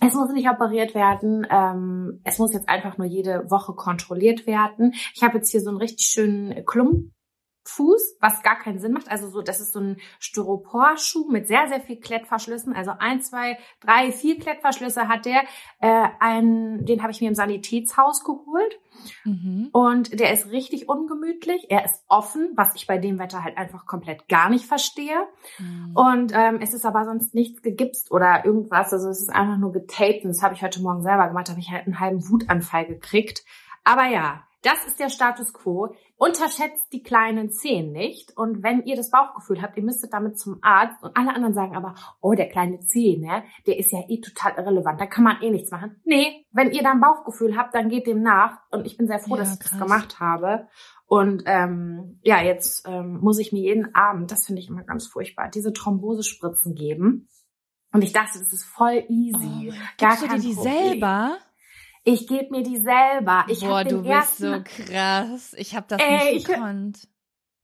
Es 0.00 0.14
muss 0.14 0.30
nicht 0.32 0.48
operiert 0.48 0.94
werden. 0.94 1.46
Ähm, 1.50 2.20
es 2.24 2.38
muss 2.38 2.52
jetzt 2.52 2.68
einfach 2.68 2.98
nur 2.98 3.06
jede 3.06 3.50
Woche 3.50 3.72
kontrolliert 3.72 4.46
werden. 4.46 4.94
Ich 5.14 5.22
habe 5.22 5.38
jetzt 5.38 5.50
hier 5.50 5.60
so 5.60 5.70
einen 5.70 5.78
richtig 5.78 6.06
schönen 6.06 6.64
Klumpfuß, 7.68 8.16
was 8.20 8.42
gar 8.42 8.58
keinen 8.58 8.78
Sinn 8.78 8.92
macht. 8.92 9.10
Also 9.10 9.28
so, 9.28 9.42
das 9.42 9.60
ist 9.60 9.72
so 9.72 9.80
ein 9.80 9.96
Styroporschuh 10.18 11.30
mit 11.30 11.46
sehr, 11.46 11.68
sehr 11.68 11.80
viel 11.80 11.96
Klettverschlüssen. 11.96 12.74
Also 12.74 12.92
ein, 12.98 13.20
zwei, 13.20 13.58
drei, 13.80 14.12
vier 14.12 14.38
Klettverschlüsse 14.38 15.08
hat 15.08 15.24
der. 15.26 15.42
Äh, 15.80 16.08
einen, 16.20 16.84
den 16.86 17.02
habe 17.02 17.12
ich 17.12 17.20
mir 17.20 17.28
im 17.28 17.34
Sanitätshaus 17.34 18.24
geholt. 18.24 18.80
Mhm. 19.24 19.68
Und 19.72 20.18
der 20.18 20.32
ist 20.32 20.50
richtig 20.50 20.88
ungemütlich. 20.88 21.66
Er 21.68 21.84
ist 21.84 22.02
offen, 22.08 22.52
was 22.56 22.74
ich 22.74 22.86
bei 22.86 22.98
dem 22.98 23.18
Wetter 23.18 23.44
halt 23.44 23.56
einfach 23.56 23.86
komplett 23.86 24.28
gar 24.28 24.48
nicht 24.50 24.64
verstehe. 24.64 25.26
Mhm. 25.58 25.92
Und 25.94 26.32
ähm, 26.34 26.58
es 26.60 26.74
ist 26.74 26.84
aber 26.84 27.04
sonst 27.04 27.34
nichts 27.34 27.62
gegipst 27.62 28.10
oder 28.10 28.44
irgendwas. 28.44 28.92
Also 28.92 29.08
es 29.08 29.20
ist 29.20 29.30
einfach 29.30 29.58
nur 29.58 29.72
getaped. 29.72 30.24
Und 30.24 30.30
das 30.30 30.42
habe 30.42 30.54
ich 30.54 30.62
heute 30.62 30.82
Morgen 30.82 31.02
selber 31.02 31.28
gemacht. 31.28 31.48
Da 31.48 31.52
habe 31.52 31.60
ich 31.60 31.70
halt 31.70 31.86
einen 31.86 32.00
halben 32.00 32.28
Wutanfall 32.28 32.86
gekriegt. 32.86 33.44
Aber 33.84 34.06
ja, 34.06 34.42
das 34.62 34.84
ist 34.86 34.98
der 34.98 35.08
Status 35.08 35.52
quo. 35.52 35.94
Unterschätzt 36.20 36.92
die 36.92 37.04
kleinen 37.04 37.48
Zehen 37.52 37.92
nicht. 37.92 38.36
Und 38.36 38.64
wenn 38.64 38.82
ihr 38.82 38.96
das 38.96 39.10
Bauchgefühl 39.12 39.62
habt, 39.62 39.76
ihr 39.76 39.84
müsstet 39.84 40.12
damit 40.12 40.36
zum 40.36 40.58
Arzt 40.62 41.00
und 41.02 41.16
alle 41.16 41.32
anderen 41.32 41.54
sagen 41.54 41.76
aber, 41.76 41.94
oh, 42.20 42.34
der 42.34 42.48
kleine 42.48 42.80
Zeh, 42.80 43.18
ne, 43.18 43.44
der 43.68 43.78
ist 43.78 43.92
ja 43.92 44.00
eh 44.08 44.20
total 44.20 44.54
irrelevant, 44.56 45.00
da 45.00 45.06
kann 45.06 45.22
man 45.22 45.40
eh 45.42 45.50
nichts 45.50 45.70
machen. 45.70 46.00
Nee, 46.04 46.44
wenn 46.50 46.72
ihr 46.72 46.82
dann 46.82 47.00
Bauchgefühl 47.00 47.56
habt, 47.56 47.72
dann 47.72 47.88
geht 47.88 48.08
dem 48.08 48.20
nach. 48.22 48.58
Und 48.72 48.84
ich 48.84 48.96
bin 48.96 49.06
sehr 49.06 49.20
froh, 49.20 49.36
Ja, 49.36 49.42
dass 49.42 49.52
ich 49.52 49.58
das 49.60 49.70
krass. 49.70 49.80
gemacht 49.80 50.18
habe. 50.18 50.66
Und 51.06 51.44
ähm, 51.46 52.18
ja, 52.22 52.42
jetzt 52.42 52.86
ähm, 52.88 53.20
muss 53.20 53.38
ich 53.38 53.52
mir 53.52 53.62
jeden 53.62 53.94
Abend, 53.94 54.30
das 54.32 54.44
finde 54.46 54.60
ich 54.60 54.68
immer 54.68 54.82
ganz 54.82 55.06
furchtbar, 55.06 55.48
diese 55.48 55.72
Thrombosespritzen 55.72 56.74
geben. 56.74 57.28
Und 57.92 58.02
ich 58.02 58.12
dachte, 58.12 58.38
das 58.40 58.52
ist 58.52 58.64
voll 58.64 59.04
easy. 59.08 59.72
Gar 59.98 60.16
Gibst 60.16 60.22
du 60.22 60.26
dir 60.26 60.32
kein 60.32 60.40
die 60.42 60.54
Problem. 60.54 60.74
selber? 60.90 61.38
Ich 62.12 62.26
gebe 62.26 62.50
mir 62.50 62.62
die 62.62 62.78
selber. 62.78 63.44
Ich 63.48 63.60
Boah, 63.60 63.84
du 63.84 64.02
bist 64.02 64.38
so 64.38 64.62
krass. 64.64 65.54
Ich 65.56 65.74
habe 65.76 65.86
das 65.88 66.00
Ey, 66.00 66.34
nicht 66.34 66.36
ich- 66.36 66.44
gekonnt. 66.46 67.08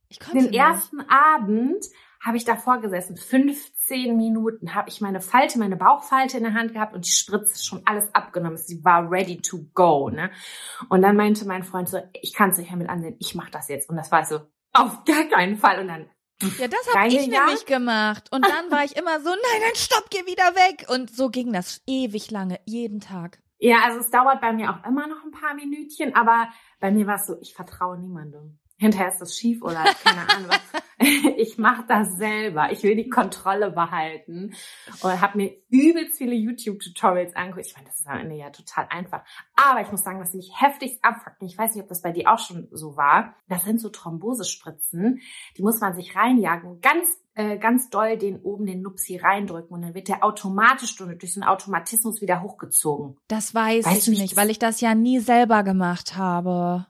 Ich 0.09 0.21
konnte 0.21 0.39
den 0.39 0.51
nicht. 0.51 0.59
ersten 0.61 1.01
Abend 1.09 1.85
habe 2.25 2.37
ich 2.37 2.45
davor 2.45 2.79
gesessen. 2.81 3.17
15 3.17 4.17
Minuten 4.17 4.75
habe 4.75 4.89
ich 4.89 5.01
meine 5.01 5.21
Falte, 5.21 5.59
meine 5.59 5.77
Bauchfalte 5.77 6.37
in 6.39 6.45
der 6.45 6.55
Hand 6.55 6.73
gehabt 6.73 6.95
und 6.95 7.05
die 7.07 7.11
Spritze 7.11 7.63
schon 7.65 7.83
alles 7.87 8.15
abgenommen. 8.15 8.57
Sie 8.57 8.85
war 8.85 9.11
ready 9.11 9.39
to 9.39 9.65
go. 9.75 10.09
Ne? 10.11 10.31
Und 10.89 11.03
dann 11.03 11.17
meinte 11.17 11.47
mein 11.47 11.65
Freund 11.65 11.89
so, 11.89 11.99
ich 12.23 12.33
kann 12.35 12.51
es 12.51 12.59
nicht 12.59 12.69
mehr 12.71 12.79
mit 12.79 12.89
ansehen, 12.89 13.17
ich 13.19 13.35
mache 13.35 13.51
das 13.51 13.69
jetzt. 13.69 13.89
Und 13.91 13.97
das 13.97 14.13
war 14.13 14.25
so, 14.25 14.41
auf 14.73 15.05
gar 15.05 15.25
keinen 15.25 15.57
Fall. 15.57 15.81
Und 15.81 15.89
dann 15.89 16.09
Ja, 16.59 16.69
das 16.69 16.95
habe 16.95 17.09
ich 17.09 17.19
Reingejagt? 17.19 17.47
nämlich 17.47 17.67
gemacht. 17.67 18.29
Und 18.31 18.47
dann 18.47 18.71
war 18.71 18.85
ich 18.85 18.97
immer 18.97 19.21
so, 19.21 19.31
nein, 19.31 19.61
nein, 19.61 19.75
stopp, 19.75 20.09
geh 20.11 20.25
wieder 20.27 20.55
weg. 20.55 20.87
Und 20.89 21.15
so 21.15 21.29
ging 21.31 21.53
das 21.53 21.83
ewig 21.87 22.31
lange, 22.31 22.61
jeden 22.67 23.01
Tag. 23.01 23.41
Ja, 23.59 23.79
also 23.85 24.01
es 24.01 24.11
dauert 24.11 24.41
bei 24.41 24.53
mir 24.53 24.71
auch 24.71 24.87
immer 24.87 25.07
noch 25.07 25.25
ein 25.25 25.31
paar 25.31 25.55
Minütchen, 25.55 26.15
aber 26.15 26.49
bei 26.81 26.91
mir 26.91 27.07
war 27.07 27.17
es 27.17 27.27
so, 27.27 27.37
ich 27.41 27.55
vertraue 27.55 27.99
niemandem. 27.99 28.59
Hinterher 28.77 29.09
ist 29.09 29.21
das 29.21 29.37
schief 29.37 29.63
oder 29.63 29.85
keine 30.03 30.29
Ahnung. 30.29 30.51
Ich 31.37 31.59
mache 31.59 31.85
das 31.87 32.17
selber. 32.17 32.71
Ich 32.71 32.83
will 32.83 32.95
die 32.95 33.11
Kontrolle 33.11 33.71
behalten 33.73 34.55
und 35.03 35.21
habe 35.21 35.37
mir 35.37 35.53
übelst 35.69 36.17
viele 36.17 36.35
YouTube-Tutorials 36.35 37.35
angeguckt. 37.37 37.67
Ich 37.67 37.75
meine, 37.75 37.89
das 37.89 38.01
ist 38.01 38.07
am 38.07 38.21
Ende 38.21 38.37
ja 38.37 38.49
total 38.51 38.87
einfach. 38.89 39.23
Aber 39.57 39.83
ich 39.83 39.91
muss 39.91 40.03
sagen, 40.03 40.21
was 40.21 40.33
mich 40.33 40.53
heftigst 40.59 41.05
abfuckt, 41.05 41.43
ich 41.43 41.59
weiß 41.59 41.75
nicht, 41.75 41.83
ob 41.83 41.89
das 41.89 42.01
bei 42.01 42.13
dir 42.13 42.33
auch 42.33 42.39
schon 42.39 42.69
so 42.71 42.97
war, 42.97 43.35
das 43.49 43.65
sind 43.65 43.81
so 43.81 43.91
Thrombosespritzen, 43.91 45.21
die 45.59 45.63
muss 45.63 45.81
man 45.81 45.95
sich 45.95 46.17
reinjagen. 46.17 46.81
Ganz 46.81 47.09
äh, 47.35 47.59
ganz 47.59 47.91
doll 47.91 48.17
den 48.17 48.41
oben 48.43 48.67
den 48.67 48.83
Nupsi 48.83 49.17
reindrücken 49.17 49.75
und 49.75 49.83
dann 49.83 49.95
wird 49.95 50.09
der 50.09 50.25
automatisch 50.25 50.97
durch 50.97 51.33
so 51.35 51.41
einen 51.41 51.49
Automatismus 51.49 52.21
wieder 52.21 52.43
hochgezogen. 52.43 53.17
Das 53.29 53.55
weiß 53.55 53.87
Weißt 53.87 54.09
ich 54.09 54.19
nicht, 54.21 54.33
das- 54.33 54.37
weil 54.39 54.51
ich 54.51 54.59
das 54.59 54.81
ja 54.81 54.95
nie 54.95 55.19
selber 55.21 55.63
gemacht 55.63 56.17
habe. 56.17 56.87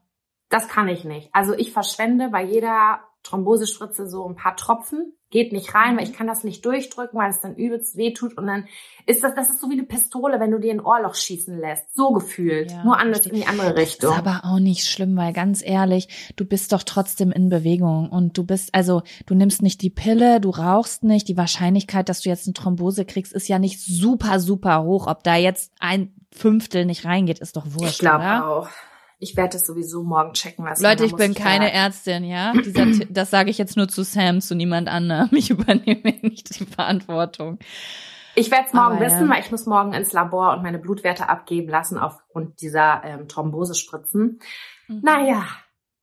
Das 0.50 0.68
kann 0.68 0.88
ich 0.88 1.04
nicht. 1.04 1.30
Also 1.32 1.54
ich 1.54 1.72
verschwende 1.72 2.28
bei 2.28 2.44
jeder 2.44 3.00
Thrombosespritze 3.22 4.06
so 4.06 4.28
ein 4.28 4.36
paar 4.36 4.54
Tropfen, 4.56 5.14
geht 5.34 5.52
nicht 5.52 5.74
rein, 5.74 5.96
weil 5.98 6.04
ich 6.04 6.12
kann 6.12 6.28
das 6.28 6.44
nicht 6.44 6.64
durchdrücken, 6.64 7.18
weil 7.18 7.28
es 7.28 7.40
dann 7.40 7.56
übelst 7.56 7.96
wehtut 7.96 8.38
und 8.38 8.46
dann 8.46 8.68
ist 9.04 9.24
das, 9.24 9.34
das 9.34 9.50
ist 9.50 9.60
so 9.60 9.68
wie 9.68 9.72
eine 9.72 9.82
Pistole, 9.82 10.38
wenn 10.38 10.52
du 10.52 10.60
dir 10.60 10.72
ein 10.72 10.80
Ohrloch 10.80 11.16
schießen 11.16 11.58
lässt. 11.58 11.92
So 11.92 12.12
gefühlt. 12.12 12.70
Ja, 12.70 12.84
Nur 12.84 12.96
anders 12.96 13.26
in 13.26 13.34
die 13.34 13.44
andere 13.44 13.76
Richtung. 13.76 14.12
Ist 14.12 14.18
aber 14.18 14.42
auch 14.44 14.60
nicht 14.60 14.86
schlimm, 14.88 15.16
weil 15.16 15.32
ganz 15.32 15.60
ehrlich, 15.60 16.32
du 16.36 16.44
bist 16.44 16.72
doch 16.72 16.84
trotzdem 16.84 17.32
in 17.32 17.48
Bewegung 17.48 18.10
und 18.10 18.38
du 18.38 18.44
bist, 18.44 18.72
also 18.76 19.02
du 19.26 19.34
nimmst 19.34 19.60
nicht 19.60 19.82
die 19.82 19.90
Pille, 19.90 20.40
du 20.40 20.50
rauchst 20.50 21.02
nicht. 21.02 21.26
Die 21.26 21.36
Wahrscheinlichkeit, 21.36 22.08
dass 22.08 22.20
du 22.20 22.28
jetzt 22.28 22.46
eine 22.46 22.54
Thrombose 22.54 23.04
kriegst, 23.04 23.32
ist 23.32 23.48
ja 23.48 23.58
nicht 23.58 23.80
super, 23.80 24.38
super 24.38 24.84
hoch. 24.84 25.08
Ob 25.08 25.24
da 25.24 25.34
jetzt 25.34 25.72
ein 25.80 26.14
Fünftel 26.30 26.86
nicht 26.86 27.04
reingeht, 27.04 27.40
ist 27.40 27.56
doch 27.56 27.66
wurscht, 27.66 27.94
ich 27.94 27.98
glaube 27.98 28.46
auch. 28.46 28.68
Ich 29.18 29.36
werde 29.36 29.50
das 29.54 29.66
sowieso 29.66 30.02
morgen 30.02 30.32
checken 30.32 30.64
lassen. 30.64 30.82
Leute, 30.82 31.04
ich 31.04 31.14
bin 31.16 31.34
keine 31.34 31.66
da- 31.66 31.72
Ärztin, 31.72 32.24
ja. 32.24 32.52
Dieser, 32.64 32.86
das 33.08 33.30
sage 33.30 33.50
ich 33.50 33.58
jetzt 33.58 33.76
nur 33.76 33.88
zu 33.88 34.02
Sam, 34.04 34.40
zu 34.40 34.54
niemand 34.54 34.88
anderem. 34.88 35.28
Ich 35.32 35.50
übernehme 35.50 36.14
nicht 36.22 36.58
die 36.58 36.64
Verantwortung. 36.66 37.58
Ich 38.36 38.50
werde 38.50 38.66
es 38.66 38.72
morgen 38.72 38.96
Aber, 38.96 39.06
wissen, 39.06 39.28
weil 39.30 39.40
ich 39.40 39.50
muss 39.52 39.66
morgen 39.66 39.92
ins 39.92 40.12
Labor 40.12 40.54
und 40.54 40.62
meine 40.62 40.78
Blutwerte 40.80 41.28
abgeben 41.28 41.68
lassen 41.68 41.98
aufgrund 41.98 42.60
dieser 42.60 43.02
ähm, 43.04 43.28
Thrombosespritzen. 43.28 44.40
Mhm. 44.88 45.00
Naja, 45.02 45.44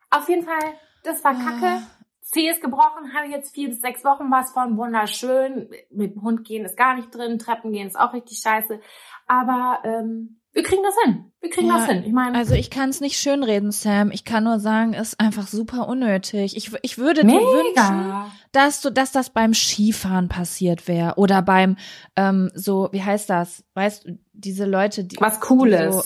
auf 0.09 0.29
jeden 0.29 0.45
Fall, 0.45 0.73
das 1.03 1.23
war 1.23 1.35
Ah. 1.35 1.43
kacke. 1.43 1.81
Zeh 2.21 2.47
ist 2.49 2.61
gebrochen, 2.61 3.13
habe 3.13 3.27
jetzt 3.27 3.53
vier 3.53 3.67
bis 3.67 3.81
sechs 3.81 4.05
Wochen 4.05 4.31
was 4.31 4.51
von, 4.53 4.77
wunderschön. 4.77 5.69
Mit 5.89 6.15
dem 6.15 6.21
Hund 6.21 6.45
gehen 6.47 6.63
ist 6.63 6.77
gar 6.77 6.95
nicht 6.95 7.13
drin, 7.13 7.37
Treppen 7.39 7.73
gehen 7.73 7.87
ist 7.87 7.99
auch 7.99 8.13
richtig 8.13 8.39
scheiße. 8.41 8.79
Aber 9.27 9.79
ähm, 9.83 10.40
wir 10.53 10.63
kriegen 10.63 10.81
das 10.83 10.95
hin. 11.03 11.31
Wir 11.39 11.49
kriegen 11.49 11.67
Ja, 11.67 11.77
das 11.77 11.85
hin. 11.87 12.03
Ich 12.05 12.11
meine, 12.11 12.37
Also 12.37 12.53
ich 12.55 12.69
kann 12.69 12.89
es 12.89 12.99
nicht 13.01 13.17
schönreden, 13.17 13.71
Sam. 13.71 14.11
Ich 14.11 14.25
kann 14.25 14.43
nur 14.43 14.59
sagen, 14.59 14.93
es 14.93 15.09
ist 15.09 15.19
einfach 15.19 15.47
super 15.47 15.87
unnötig. 15.87 16.55
Ich, 16.57 16.71
ich 16.81 16.97
würde 16.97 17.21
dir 17.21 17.27
wünschen, 17.31 17.97
mega. 17.97 18.31
dass 18.51 18.81
du, 18.81 18.89
dass 18.91 19.11
das 19.11 19.29
beim 19.31 19.53
Skifahren 19.53 20.27
passiert 20.29 20.87
wäre 20.87 21.13
oder 21.15 21.41
beim 21.41 21.77
ähm, 22.15 22.51
so, 22.53 22.89
wie 22.91 23.01
heißt 23.03 23.29
das? 23.29 23.63
Weißt 23.73 24.05
du, 24.05 24.19
diese 24.33 24.65
Leute, 24.65 25.03
die 25.05 25.17
Was 25.19 25.39
Cooles. 25.39 25.95
So, 25.95 26.03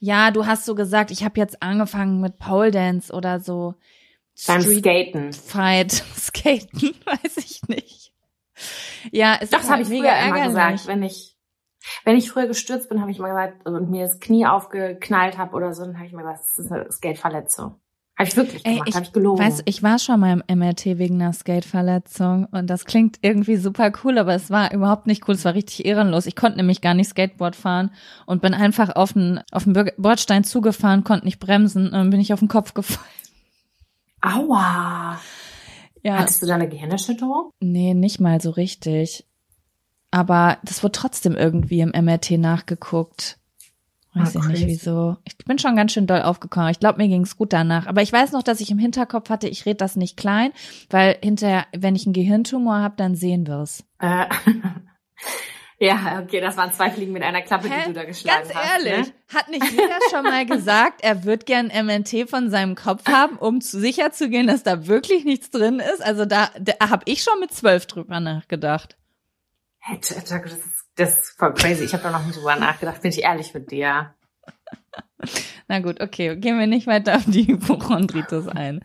ja, 0.00 0.30
du 0.30 0.46
hast 0.46 0.64
so 0.64 0.74
gesagt, 0.74 1.10
ich 1.10 1.24
habe 1.24 1.38
jetzt 1.38 1.62
angefangen 1.62 2.20
mit 2.20 2.38
Pole 2.38 2.70
Dance 2.70 3.12
oder 3.12 3.40
so 3.40 3.74
Beim 4.46 4.60
Street 4.62 4.78
Skaten. 4.84 5.32
Fight, 5.32 5.92
Skaten, 6.18 6.94
weiß 7.04 7.36
ich 7.36 7.62
nicht. 7.68 8.12
Ja, 9.12 9.38
es 9.40 9.50
Das 9.50 9.62
ist 9.62 9.68
habe 9.70 9.78
halt 9.78 9.86
ich 9.86 9.88
mega 10.00 10.14
früher 10.16 10.28
immer 10.28 10.46
gesagt, 10.46 10.86
wenn 10.86 11.02
ich 11.02 11.33
wenn 12.04 12.16
ich 12.16 12.30
früher 12.30 12.46
gestürzt 12.46 12.88
bin, 12.88 13.00
habe 13.00 13.10
ich 13.10 13.18
mal 13.18 13.28
gesagt 13.28 13.66
und 13.66 13.90
mir 13.90 14.02
das 14.06 14.20
Knie 14.20 14.46
aufgeknallt 14.46 15.38
habe 15.38 15.54
oder 15.54 15.72
so, 15.74 15.84
dann 15.84 15.96
habe 15.96 16.06
ich 16.06 16.12
mal 16.12 16.22
gesagt, 16.22 16.40
das 16.40 16.64
ist 16.64 16.72
eine 16.72 16.90
Skateverletzung. 16.90 17.80
Habe 18.16 18.28
ich 18.28 18.36
wirklich 18.36 18.64
Ey, 18.64 18.74
gemacht, 18.74 18.88
ich 18.88 18.94
habe 18.94 19.04
ich 19.06 19.12
gelogen. 19.12 19.40
Weißt, 19.44 19.58
du, 19.58 19.62
ich 19.66 19.82
war 19.82 19.98
schon 19.98 20.20
mal 20.20 20.40
im 20.46 20.58
MRT 20.58 20.84
wegen 20.98 21.20
einer 21.20 21.32
Skateverletzung 21.32 22.46
und 22.52 22.68
das 22.70 22.84
klingt 22.84 23.18
irgendwie 23.22 23.56
super 23.56 23.90
cool, 24.04 24.18
aber 24.18 24.34
es 24.34 24.50
war 24.50 24.72
überhaupt 24.72 25.08
nicht 25.08 25.26
cool, 25.26 25.34
es 25.34 25.44
war 25.44 25.54
richtig 25.54 25.84
ehrenlos. 25.84 26.26
Ich 26.26 26.36
konnte 26.36 26.58
nämlich 26.58 26.80
gar 26.80 26.94
nicht 26.94 27.08
Skateboard 27.10 27.56
fahren 27.56 27.90
und 28.26 28.40
bin 28.40 28.54
einfach 28.54 28.94
auf 28.94 29.14
den, 29.14 29.40
auf 29.50 29.64
den 29.64 29.90
Bordstein 29.98 30.44
zugefahren, 30.44 31.02
konnte 31.02 31.24
nicht 31.24 31.40
bremsen 31.40 31.86
und 31.86 31.92
dann 31.92 32.10
bin 32.10 32.20
ich 32.20 32.32
auf 32.32 32.38
den 32.38 32.46
Kopf 32.48 32.72
gefallen. 32.74 33.04
Aua. 34.22 35.18
Ja, 36.02 36.18
Hattest 36.18 36.42
du 36.42 36.46
da 36.46 36.54
eine 36.54 36.68
Gehirnerschütterung? 36.68 37.50
nee, 37.60 37.94
nicht 37.94 38.20
mal 38.20 38.40
so 38.40 38.50
richtig. 38.50 39.26
Aber 40.14 40.58
das 40.62 40.84
wurde 40.84 40.92
trotzdem 40.92 41.34
irgendwie 41.34 41.80
im 41.80 41.88
MRT 41.90 42.32
nachgeguckt. 42.38 43.36
Weiß 44.14 44.36
Ah, 44.36 44.40
ich 44.44 44.46
nicht 44.60 44.66
wieso. 44.68 45.16
Ich 45.24 45.36
bin 45.38 45.58
schon 45.58 45.74
ganz 45.74 45.90
schön 45.92 46.06
doll 46.06 46.22
aufgekommen. 46.22 46.70
Ich 46.70 46.78
glaube, 46.78 46.98
mir 47.02 47.08
ging's 47.08 47.36
gut 47.36 47.52
danach. 47.52 47.88
Aber 47.88 48.00
ich 48.00 48.12
weiß 48.12 48.30
noch, 48.30 48.44
dass 48.44 48.60
ich 48.60 48.70
im 48.70 48.78
Hinterkopf 48.78 49.28
hatte, 49.28 49.48
ich 49.48 49.66
rede 49.66 49.78
das 49.78 49.96
nicht 49.96 50.16
klein, 50.16 50.52
weil 50.88 51.16
hinterher, 51.20 51.66
wenn 51.76 51.96
ich 51.96 52.06
einen 52.06 52.12
Gehirntumor 52.12 52.76
habe, 52.78 52.94
dann 52.96 53.16
sehen 53.16 53.48
wir's. 53.48 53.82
Äh, 53.98 54.26
ja, 55.80 56.20
okay, 56.22 56.40
das 56.40 56.56
waren 56.56 56.72
zwei 56.72 56.90
Fliegen 56.90 57.12
mit 57.12 57.24
einer 57.24 57.42
Klappe, 57.42 57.68
Hä? 57.68 57.80
die 57.82 57.88
du 57.88 57.94
da 57.94 58.04
geschlagen 58.04 58.44
Ganz 58.48 58.54
hast. 58.54 58.84
ehrlich, 58.86 59.08
Ne? 59.08 59.12
hat 59.34 59.48
nicht 59.50 59.68
jeder 59.72 59.98
schon 60.10 60.22
mal 60.22 60.46
gesagt, 60.56 61.02
er 61.02 61.24
wird 61.24 61.44
gern 61.46 61.66
MNT 61.74 62.30
von 62.30 62.50
seinem 62.50 62.76
Kopf 62.76 63.04
haben, 63.08 63.36
um 63.36 63.60
zu 63.60 63.80
sicher 63.80 64.12
zu 64.12 64.28
gehen, 64.30 64.46
dass 64.46 64.62
da 64.62 64.86
wirklich 64.86 65.24
nichts 65.24 65.50
drin 65.50 65.80
ist? 65.80 66.00
Also 66.04 66.24
da, 66.24 66.50
da 66.60 66.88
habe 66.88 67.02
ich 67.06 67.22
schon 67.24 67.40
mit 67.40 67.52
zwölf 67.52 67.86
drüber 67.86 68.20
nachgedacht. 68.20 68.96
Jack, 69.90 70.44
das 70.44 70.52
ist, 70.52 70.86
das 70.96 71.16
ist 71.16 71.38
voll 71.38 71.54
crazy. 71.54 71.84
Ich 71.84 71.92
habe 71.92 72.02
da 72.02 72.10
noch 72.10 72.24
nicht 72.24 72.36
drüber 72.38 72.56
nachgedacht, 72.56 73.02
bin 73.02 73.10
ich 73.10 73.22
ehrlich 73.22 73.52
mit 73.52 73.70
dir. 73.70 74.14
Na 75.68 75.80
gut, 75.80 76.00
okay, 76.00 76.36
gehen 76.36 76.58
wir 76.58 76.66
nicht 76.66 76.86
weiter 76.86 77.16
auf 77.16 77.24
die 77.26 77.46
Hypochondritis 77.46 78.48
ein. 78.48 78.80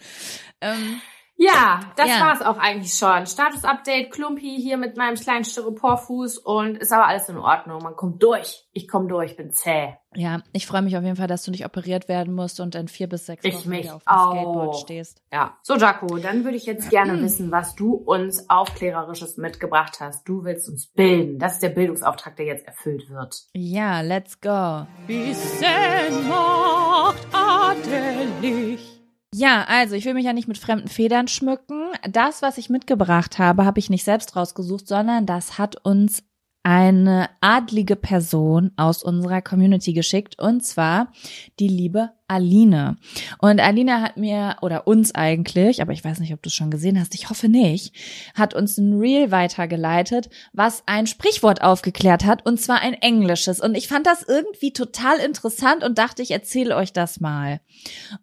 Ähm, 0.62 1.02
Ja, 1.41 1.79
das 1.95 2.09
Ja. 2.09 2.19
war's 2.19 2.41
auch 2.41 2.57
eigentlich 2.57 2.93
schon. 2.93 3.25
Status-Update, 3.25 4.11
Klumpi 4.11 4.57
hier 4.61 4.75
mit 4.77 4.97
meinem 4.97 5.15
kleinen 5.15 5.45
Styroporfuß 5.45 6.37
und 6.39 6.77
ist 6.77 6.91
aber 6.91 7.07
alles 7.07 7.29
in 7.29 7.37
Ordnung. 7.37 7.81
Man 7.81 7.95
kommt 7.95 8.21
durch. 8.21 8.65
Ich 8.73 8.89
komme 8.89 9.07
durch, 9.07 9.37
bin 9.37 9.51
zäh. 9.51 9.93
ja, 10.15 10.41
ich 10.51 10.67
freue 10.67 10.81
mich 10.81 10.97
auf 10.97 11.03
jeden 11.03 11.15
Fall, 11.15 11.27
dass 11.27 11.43
du 11.43 11.51
nicht 11.51 11.65
operiert 11.65 12.09
werden 12.09 12.33
musst 12.33 12.59
und 12.59 12.75
in 12.75 12.87
vier 12.89 13.07
bis 13.07 13.25
sechs 13.25 13.45
Ich 13.45 13.55
Wochen 13.55 13.69
mich 13.69 13.83
wieder 13.85 13.95
auf 13.95 14.03
dem 14.03 14.11
auch. 14.11 14.31
Skateboard 14.33 14.75
stehst. 14.79 15.21
Ja. 15.31 15.57
So, 15.63 15.75
Jaco, 15.77 16.17
dann 16.17 16.43
würde 16.43 16.57
ich 16.57 16.65
jetzt 16.65 16.89
gerne 16.89 17.21
wissen, 17.21 17.51
was 17.51 17.73
du 17.75 17.93
uns 17.93 18.49
Aufklärerisches 18.49 19.37
mitgebracht 19.37 19.99
hast. 20.01 20.27
Du 20.27 20.43
willst 20.43 20.67
uns 20.67 20.87
bilden. 20.87 21.39
Das 21.39 21.53
ist 21.53 21.63
der 21.63 21.69
Bildungsauftrag, 21.69 22.35
der 22.35 22.47
jetzt 22.47 22.67
erfüllt 22.67 23.09
wird. 23.09 23.43
Ja, 23.53 24.01
let's 24.01 24.41
go. 24.41 24.85
Wissen 25.07 26.27
macht 26.27 27.25
adelig. 27.33 28.99
Ja, 29.34 29.65
also 29.67 29.95
ich 29.95 30.05
will 30.05 30.15
mich 30.15 30.25
ja 30.25 30.34
nicht 30.34 30.47
mit 30.47 30.57
fremden 30.57 30.88
Federn 30.88 31.27
schmücken. 31.27 31.89
Das, 32.09 32.41
was 32.41 32.57
ich 32.57 32.69
mitgebracht 32.69 33.38
habe, 33.38 33.63
habe 33.63 33.80
ich 33.80 33.89
nicht 33.89 34.03
selbst 34.03 34.36
rausgesucht, 34.36 34.88
sondern 34.88 35.27
das 35.27 35.59
hat 35.59 35.75
uns 35.86 36.23
eine 36.64 37.30
adlige 37.41 37.95
Person 37.95 38.72
aus 38.76 39.03
unserer 39.03 39.41
Community 39.41 39.93
geschickt 39.93 40.38
und 40.39 40.64
zwar 40.64 41.12
die 41.60 41.68
liebe 41.68 42.12
Aline. 42.28 42.97
Und 43.39 43.60
Aline 43.60 44.01
hat 44.01 44.18
mir 44.18 44.57
oder 44.62 44.86
uns 44.86 45.16
eigentlich, 45.16 45.82
aber 45.82 45.93
ich 45.93 46.03
weiß 46.03 46.20
nicht, 46.20 46.34
ob 46.34 46.41
du 46.41 46.47
es 46.49 46.53
schon 46.53 46.70
gesehen 46.70 46.99
hast, 46.99 47.16
ich 47.16 47.30
hoffe 47.30 47.47
nicht, 47.47 47.95
hat 48.36 48.53
uns 48.53 48.78
ein 48.78 48.99
Reel 48.99 49.32
weitergeleitet, 49.32 50.30
was 50.53 50.84
ein 50.86 51.07
Sprichwort 51.07 51.62
aufgeklärt 51.62 52.26
hat 52.26 52.45
und 52.45 52.60
zwar 52.60 52.82
ein 52.82 52.93
englisches 52.93 53.60
und 53.60 53.76
ich 53.76 53.88
fand 53.88 54.05
das 54.05 54.24
irgendwie 54.24 54.74
total 54.74 55.18
interessant 55.20 55.84
und 55.84 55.97
dachte, 55.97 56.22
ich 56.22 56.32
erzähle 56.32 56.76
euch 56.76 56.93
das 56.93 57.20
mal. 57.20 57.62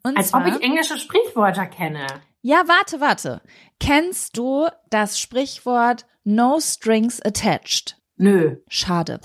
Und 0.02 0.16
Als 0.16 0.28
zwar, 0.28 0.46
ob 0.46 0.54
ich 0.54 0.62
englische 0.62 0.98
Sprichwörter 0.98 1.66
kenne. 1.66 2.06
ja, 2.42 2.62
warte, 2.66 3.00
warte. 3.00 3.40
Kennst 3.80 4.36
du 4.36 4.66
das 4.90 5.18
Sprichwort 5.18 6.06
No 6.24 6.58
Strings 6.60 7.20
Attached? 7.22 7.95
Nö. 8.16 8.56
Schade. 8.68 9.20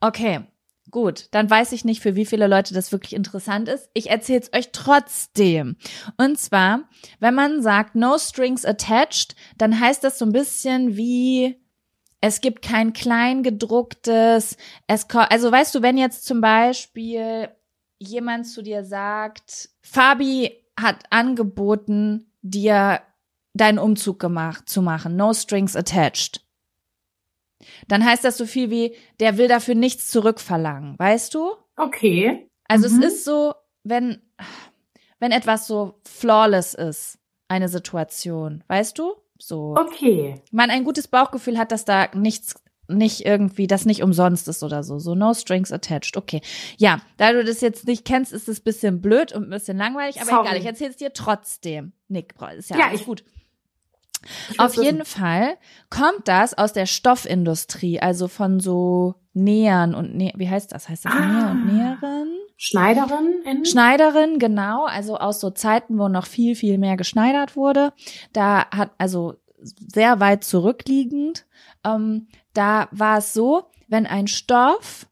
Okay, 0.00 0.40
gut. 0.90 1.28
Dann 1.32 1.48
weiß 1.48 1.72
ich 1.72 1.84
nicht, 1.84 2.02
für 2.02 2.14
wie 2.14 2.26
viele 2.26 2.46
Leute 2.46 2.74
das 2.74 2.92
wirklich 2.92 3.14
interessant 3.14 3.68
ist. 3.68 3.88
Ich 3.94 4.10
erzähle 4.10 4.40
es 4.40 4.52
euch 4.52 4.70
trotzdem. 4.72 5.76
Und 6.16 6.38
zwar, 6.38 6.88
wenn 7.20 7.34
man 7.34 7.62
sagt 7.62 7.94
No 7.94 8.18
Strings 8.18 8.64
Attached, 8.64 9.34
dann 9.56 9.80
heißt 9.80 10.04
das 10.04 10.18
so 10.18 10.24
ein 10.24 10.32
bisschen 10.32 10.96
wie 10.96 11.56
es 12.20 12.40
gibt 12.40 12.62
kein 12.62 12.92
kleingedrucktes, 12.92 14.56
es 14.88 15.06
also 15.08 15.52
weißt 15.52 15.74
du, 15.74 15.82
wenn 15.82 15.96
jetzt 15.96 16.24
zum 16.24 16.40
Beispiel 16.40 17.48
jemand 17.98 18.46
zu 18.46 18.62
dir 18.62 18.84
sagt, 18.84 19.70
Fabi 19.82 20.64
hat 20.78 21.04
angeboten, 21.10 22.32
dir 22.42 23.00
deinen 23.54 23.78
Umzug 23.78 24.18
gemacht 24.18 24.68
zu 24.68 24.82
machen, 24.82 25.16
no 25.16 25.32
strings 25.32 25.76
attached. 25.76 26.40
Dann 27.88 28.04
heißt 28.04 28.24
das 28.24 28.36
so 28.38 28.46
viel 28.46 28.70
wie, 28.70 28.94
der 29.20 29.36
will 29.38 29.48
dafür 29.48 29.74
nichts 29.74 30.08
zurückverlangen, 30.10 30.98
weißt 30.98 31.34
du? 31.34 31.52
Okay. 31.76 32.48
Also 32.68 32.88
Mhm. 32.88 33.02
es 33.02 33.12
ist 33.14 33.24
so, 33.24 33.54
wenn, 33.84 34.20
wenn 35.18 35.32
etwas 35.32 35.66
so 35.66 36.00
flawless 36.06 36.74
ist, 36.74 37.18
eine 37.48 37.68
Situation, 37.68 38.62
weißt 38.68 38.98
du? 38.98 39.14
So. 39.40 39.74
Okay. 39.78 40.34
man 40.50 40.70
ein 40.70 40.84
gutes 40.84 41.08
Bauchgefühl 41.08 41.58
hat, 41.58 41.70
dass 41.72 41.84
da 41.84 42.08
nichts 42.14 42.54
nicht 42.90 43.26
irgendwie, 43.26 43.66
das 43.66 43.84
nicht 43.84 44.02
umsonst 44.02 44.48
ist 44.48 44.62
oder 44.62 44.82
so. 44.82 44.98
So 44.98 45.14
no 45.14 45.34
strings 45.34 45.70
attached. 45.72 46.16
Okay. 46.16 46.40
Ja, 46.78 47.02
da 47.18 47.32
du 47.34 47.44
das 47.44 47.60
jetzt 47.60 47.86
nicht 47.86 48.06
kennst, 48.06 48.32
ist 48.32 48.48
es 48.48 48.60
ein 48.60 48.64
bisschen 48.64 49.00
blöd 49.02 49.32
und 49.32 49.44
ein 49.44 49.50
bisschen 49.50 49.76
langweilig, 49.76 50.20
aber 50.22 50.30
Sorry. 50.30 50.46
egal, 50.46 50.56
ich 50.58 50.64
erzähle 50.64 50.90
es 50.90 50.96
dir 50.96 51.12
trotzdem. 51.12 51.92
Nick, 52.08 52.34
ist 52.56 52.70
ja, 52.70 52.78
Ja, 52.78 52.86
alles 52.88 53.00
ich- 53.02 53.06
gut. 53.06 53.24
Auf 54.58 54.76
will's 54.76 54.84
jeden 54.86 55.00
wissen. 55.00 55.20
Fall 55.20 55.56
kommt 55.90 56.26
das 56.26 56.54
aus 56.56 56.72
der 56.72 56.86
Stoffindustrie, 56.86 58.00
also 58.00 58.28
von 58.28 58.60
so 58.60 59.14
Nähern 59.32 59.94
und 59.94 60.14
Nä 60.16 60.32
wie 60.36 60.48
heißt 60.48 60.72
das? 60.72 60.88
Heißt 60.88 61.04
das 61.04 61.12
Ah. 61.12 61.20
Näher 61.26 61.50
und 61.50 61.66
Näherin? 61.66 62.28
Schneiderin 62.56 63.42
in 63.44 63.64
Schneiderin, 63.64 64.38
genau, 64.38 64.84
also 64.86 65.16
aus 65.18 65.38
so 65.40 65.50
Zeiten, 65.50 65.98
wo 65.98 66.08
noch 66.08 66.26
viel, 66.26 66.56
viel 66.56 66.76
mehr 66.78 66.96
geschneidert 66.96 67.54
wurde. 67.56 67.92
Da 68.32 68.66
hat, 68.70 68.90
also 68.98 69.34
sehr 69.62 70.18
weit 70.20 70.42
zurückliegend, 70.44 71.46
ähm, 71.84 72.26
da 72.54 72.88
war 72.90 73.18
es 73.18 73.32
so, 73.32 73.64
wenn 73.86 74.06
ein 74.06 74.26
Stoff 74.26 75.06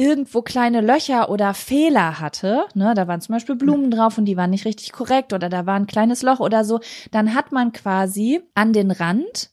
irgendwo 0.00 0.40
kleine 0.40 0.80
Löcher 0.80 1.28
oder 1.28 1.52
Fehler 1.52 2.20
hatte, 2.20 2.64
ne, 2.74 2.94
da 2.94 3.06
waren 3.06 3.20
zum 3.20 3.34
Beispiel 3.34 3.54
Blumen 3.54 3.90
drauf 3.90 4.16
und 4.16 4.24
die 4.24 4.36
waren 4.36 4.48
nicht 4.48 4.64
richtig 4.64 4.92
korrekt 4.92 5.34
oder 5.34 5.50
da 5.50 5.66
war 5.66 5.74
ein 5.74 5.86
kleines 5.86 6.22
Loch 6.22 6.40
oder 6.40 6.64
so, 6.64 6.80
dann 7.10 7.34
hat 7.34 7.52
man 7.52 7.72
quasi 7.72 8.40
an 8.54 8.72
den 8.72 8.90
Rand 8.90 9.50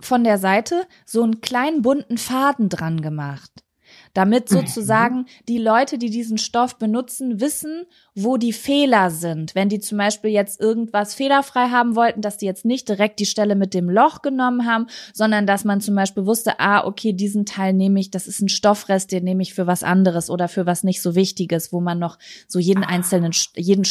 von 0.00 0.24
der 0.24 0.38
Seite 0.38 0.86
so 1.04 1.22
einen 1.22 1.42
kleinen 1.42 1.82
bunten 1.82 2.16
Faden 2.16 2.70
dran 2.70 3.02
gemacht 3.02 3.63
damit 4.14 4.50
Mhm. 4.50 4.56
sozusagen 4.56 5.26
die 5.48 5.58
Leute, 5.58 5.98
die 5.98 6.08
diesen 6.10 6.38
Stoff 6.38 6.76
benutzen, 6.78 7.40
wissen, 7.40 7.84
wo 8.14 8.36
die 8.36 8.52
Fehler 8.52 9.10
sind. 9.10 9.54
Wenn 9.54 9.68
die 9.68 9.80
zum 9.80 9.98
Beispiel 9.98 10.30
jetzt 10.30 10.60
irgendwas 10.60 11.14
fehlerfrei 11.14 11.68
haben 11.68 11.96
wollten, 11.96 12.22
dass 12.22 12.38
die 12.38 12.46
jetzt 12.46 12.64
nicht 12.64 12.88
direkt 12.88 13.18
die 13.18 13.26
Stelle 13.26 13.56
mit 13.56 13.74
dem 13.74 13.90
Loch 13.90 14.22
genommen 14.22 14.66
haben, 14.66 14.86
sondern 15.12 15.46
dass 15.46 15.64
man 15.64 15.80
zum 15.80 15.96
Beispiel 15.96 16.24
wusste, 16.24 16.60
ah, 16.60 16.86
okay, 16.86 17.12
diesen 17.12 17.44
Teil 17.44 17.72
nehme 17.72 18.00
ich, 18.00 18.10
das 18.10 18.26
ist 18.26 18.40
ein 18.40 18.48
Stoffrest, 18.48 19.10
den 19.12 19.24
nehme 19.24 19.42
ich 19.42 19.52
für 19.52 19.66
was 19.66 19.82
anderes 19.82 20.30
oder 20.30 20.48
für 20.48 20.64
was 20.64 20.84
nicht 20.84 21.02
so 21.02 21.14
Wichtiges, 21.14 21.72
wo 21.72 21.80
man 21.80 21.98
noch 21.98 22.18
so 22.46 22.58
jeden 22.58 22.84
einzelnen, 22.84 23.32
jeden 23.56 23.84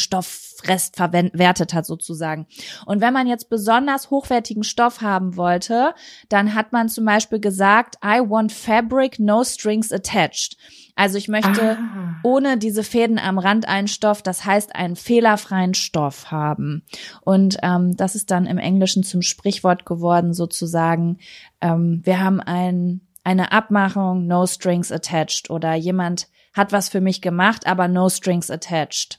Stoffrest 0.64 0.96
verwertet 0.96 1.74
hat 1.74 1.86
sozusagen. 1.86 2.46
Und 2.86 3.00
wenn 3.00 3.12
man 3.12 3.26
jetzt 3.26 3.48
besonders 3.50 4.10
hochwertigen 4.10 4.64
Stoff 4.64 5.00
haben 5.00 5.36
wollte, 5.36 5.94
dann 6.28 6.54
hat 6.54 6.72
man 6.72 6.88
zum 6.88 7.04
Beispiel 7.04 7.40
gesagt, 7.40 7.96
I 8.04 8.20
want 8.20 8.52
fabric, 8.52 9.18
no 9.18 9.44
strings 9.44 9.92
attached. 9.92 10.56
Also 10.96 11.18
ich 11.18 11.28
möchte 11.28 11.76
Ah. 11.76 12.20
ohne 12.22 12.56
diese 12.56 12.84
Fäden 12.84 13.18
am 13.18 13.38
Rand 13.38 13.66
einen 13.66 13.88
Stoff, 13.88 14.22
das 14.22 14.44
heißt 14.44 14.76
einen 14.76 14.94
fehlerfreien 14.94 15.74
Stoff 15.74 16.30
haben. 16.30 16.84
Und 17.22 17.56
ähm, 17.62 17.96
das 17.96 18.14
ist 18.14 18.30
dann 18.30 18.46
im 18.46 18.58
Englischen 18.58 19.02
zum 19.02 19.20
Sprichwort 19.20 19.86
geworden, 19.86 20.32
sozusagen. 20.32 21.18
Ähm, 21.60 22.00
wir 22.04 22.20
haben 22.22 22.40
ein, 22.40 23.00
eine 23.24 23.50
Abmachung, 23.50 24.26
no 24.28 24.46
strings 24.46 24.92
attached. 24.92 25.50
Oder 25.50 25.74
jemand 25.74 26.28
hat 26.52 26.70
was 26.70 26.88
für 26.88 27.00
mich 27.00 27.20
gemacht, 27.20 27.66
aber 27.66 27.88
no 27.88 28.08
strings 28.08 28.48
attached. 28.48 29.18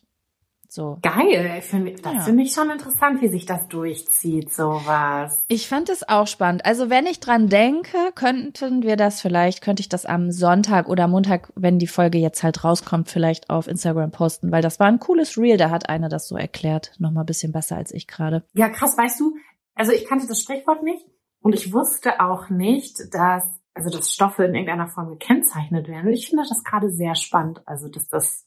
So. 0.75 0.97
Geil, 1.01 1.61
find, 1.61 2.05
das 2.05 2.13
Ja. 2.13 2.19
finde 2.19 2.43
ich 2.43 2.51
schon 2.51 2.69
interessant, 2.69 3.21
wie 3.21 3.29
sich 3.29 3.45
das 3.45 3.69
durchzieht, 3.69 4.51
sowas. 4.53 5.41
Ich 5.47 5.69
fand 5.69 5.87
es 5.87 6.07
auch 6.09 6.27
spannend. 6.27 6.65
Also 6.65 6.89
wenn 6.89 7.05
ich 7.05 7.21
dran 7.21 7.47
denke, 7.47 7.97
könnten 8.13 8.83
wir 8.83 8.97
das 8.97 9.21
vielleicht, 9.21 9.61
könnte 9.61 9.79
ich 9.79 9.87
das 9.87 10.05
am 10.05 10.31
Sonntag 10.31 10.89
oder 10.89 11.07
Montag, 11.07 11.49
wenn 11.55 11.79
die 11.79 11.87
Folge 11.87 12.17
jetzt 12.17 12.43
halt 12.43 12.65
rauskommt, 12.65 13.09
vielleicht 13.09 13.49
auf 13.49 13.69
Instagram 13.69 14.11
posten, 14.11 14.51
weil 14.51 14.61
das 14.61 14.77
war 14.77 14.87
ein 14.87 14.99
cooles 14.99 15.37
Reel, 15.37 15.55
da 15.55 15.69
hat 15.69 15.87
eine 15.87 16.09
das 16.09 16.27
so 16.27 16.35
erklärt. 16.35 16.91
Nochmal 16.99 17.23
ein 17.23 17.27
bisschen 17.27 17.53
besser 17.53 17.77
als 17.77 17.93
ich 17.93 18.05
gerade. 18.05 18.43
Ja, 18.53 18.67
krass, 18.67 18.97
weißt 18.97 19.17
du, 19.21 19.33
also 19.75 19.93
ich 19.93 20.05
kannte 20.05 20.27
das 20.27 20.41
Sprichwort 20.41 20.83
nicht 20.83 21.05
und 21.39 21.55
ich 21.55 21.71
wusste 21.71 22.19
auch 22.19 22.49
nicht, 22.49 22.97
dass, 23.13 23.45
also 23.73 23.89
dass 23.97 24.11
Stoffe 24.11 24.43
in 24.43 24.53
irgendeiner 24.55 24.89
Form 24.89 25.07
gekennzeichnet 25.07 25.87
werden. 25.87 26.11
Ich 26.11 26.27
finde 26.27 26.43
das 26.49 26.65
gerade 26.65 26.89
sehr 26.91 27.15
spannend, 27.15 27.61
also 27.65 27.87
dass 27.87 28.09
das 28.09 28.45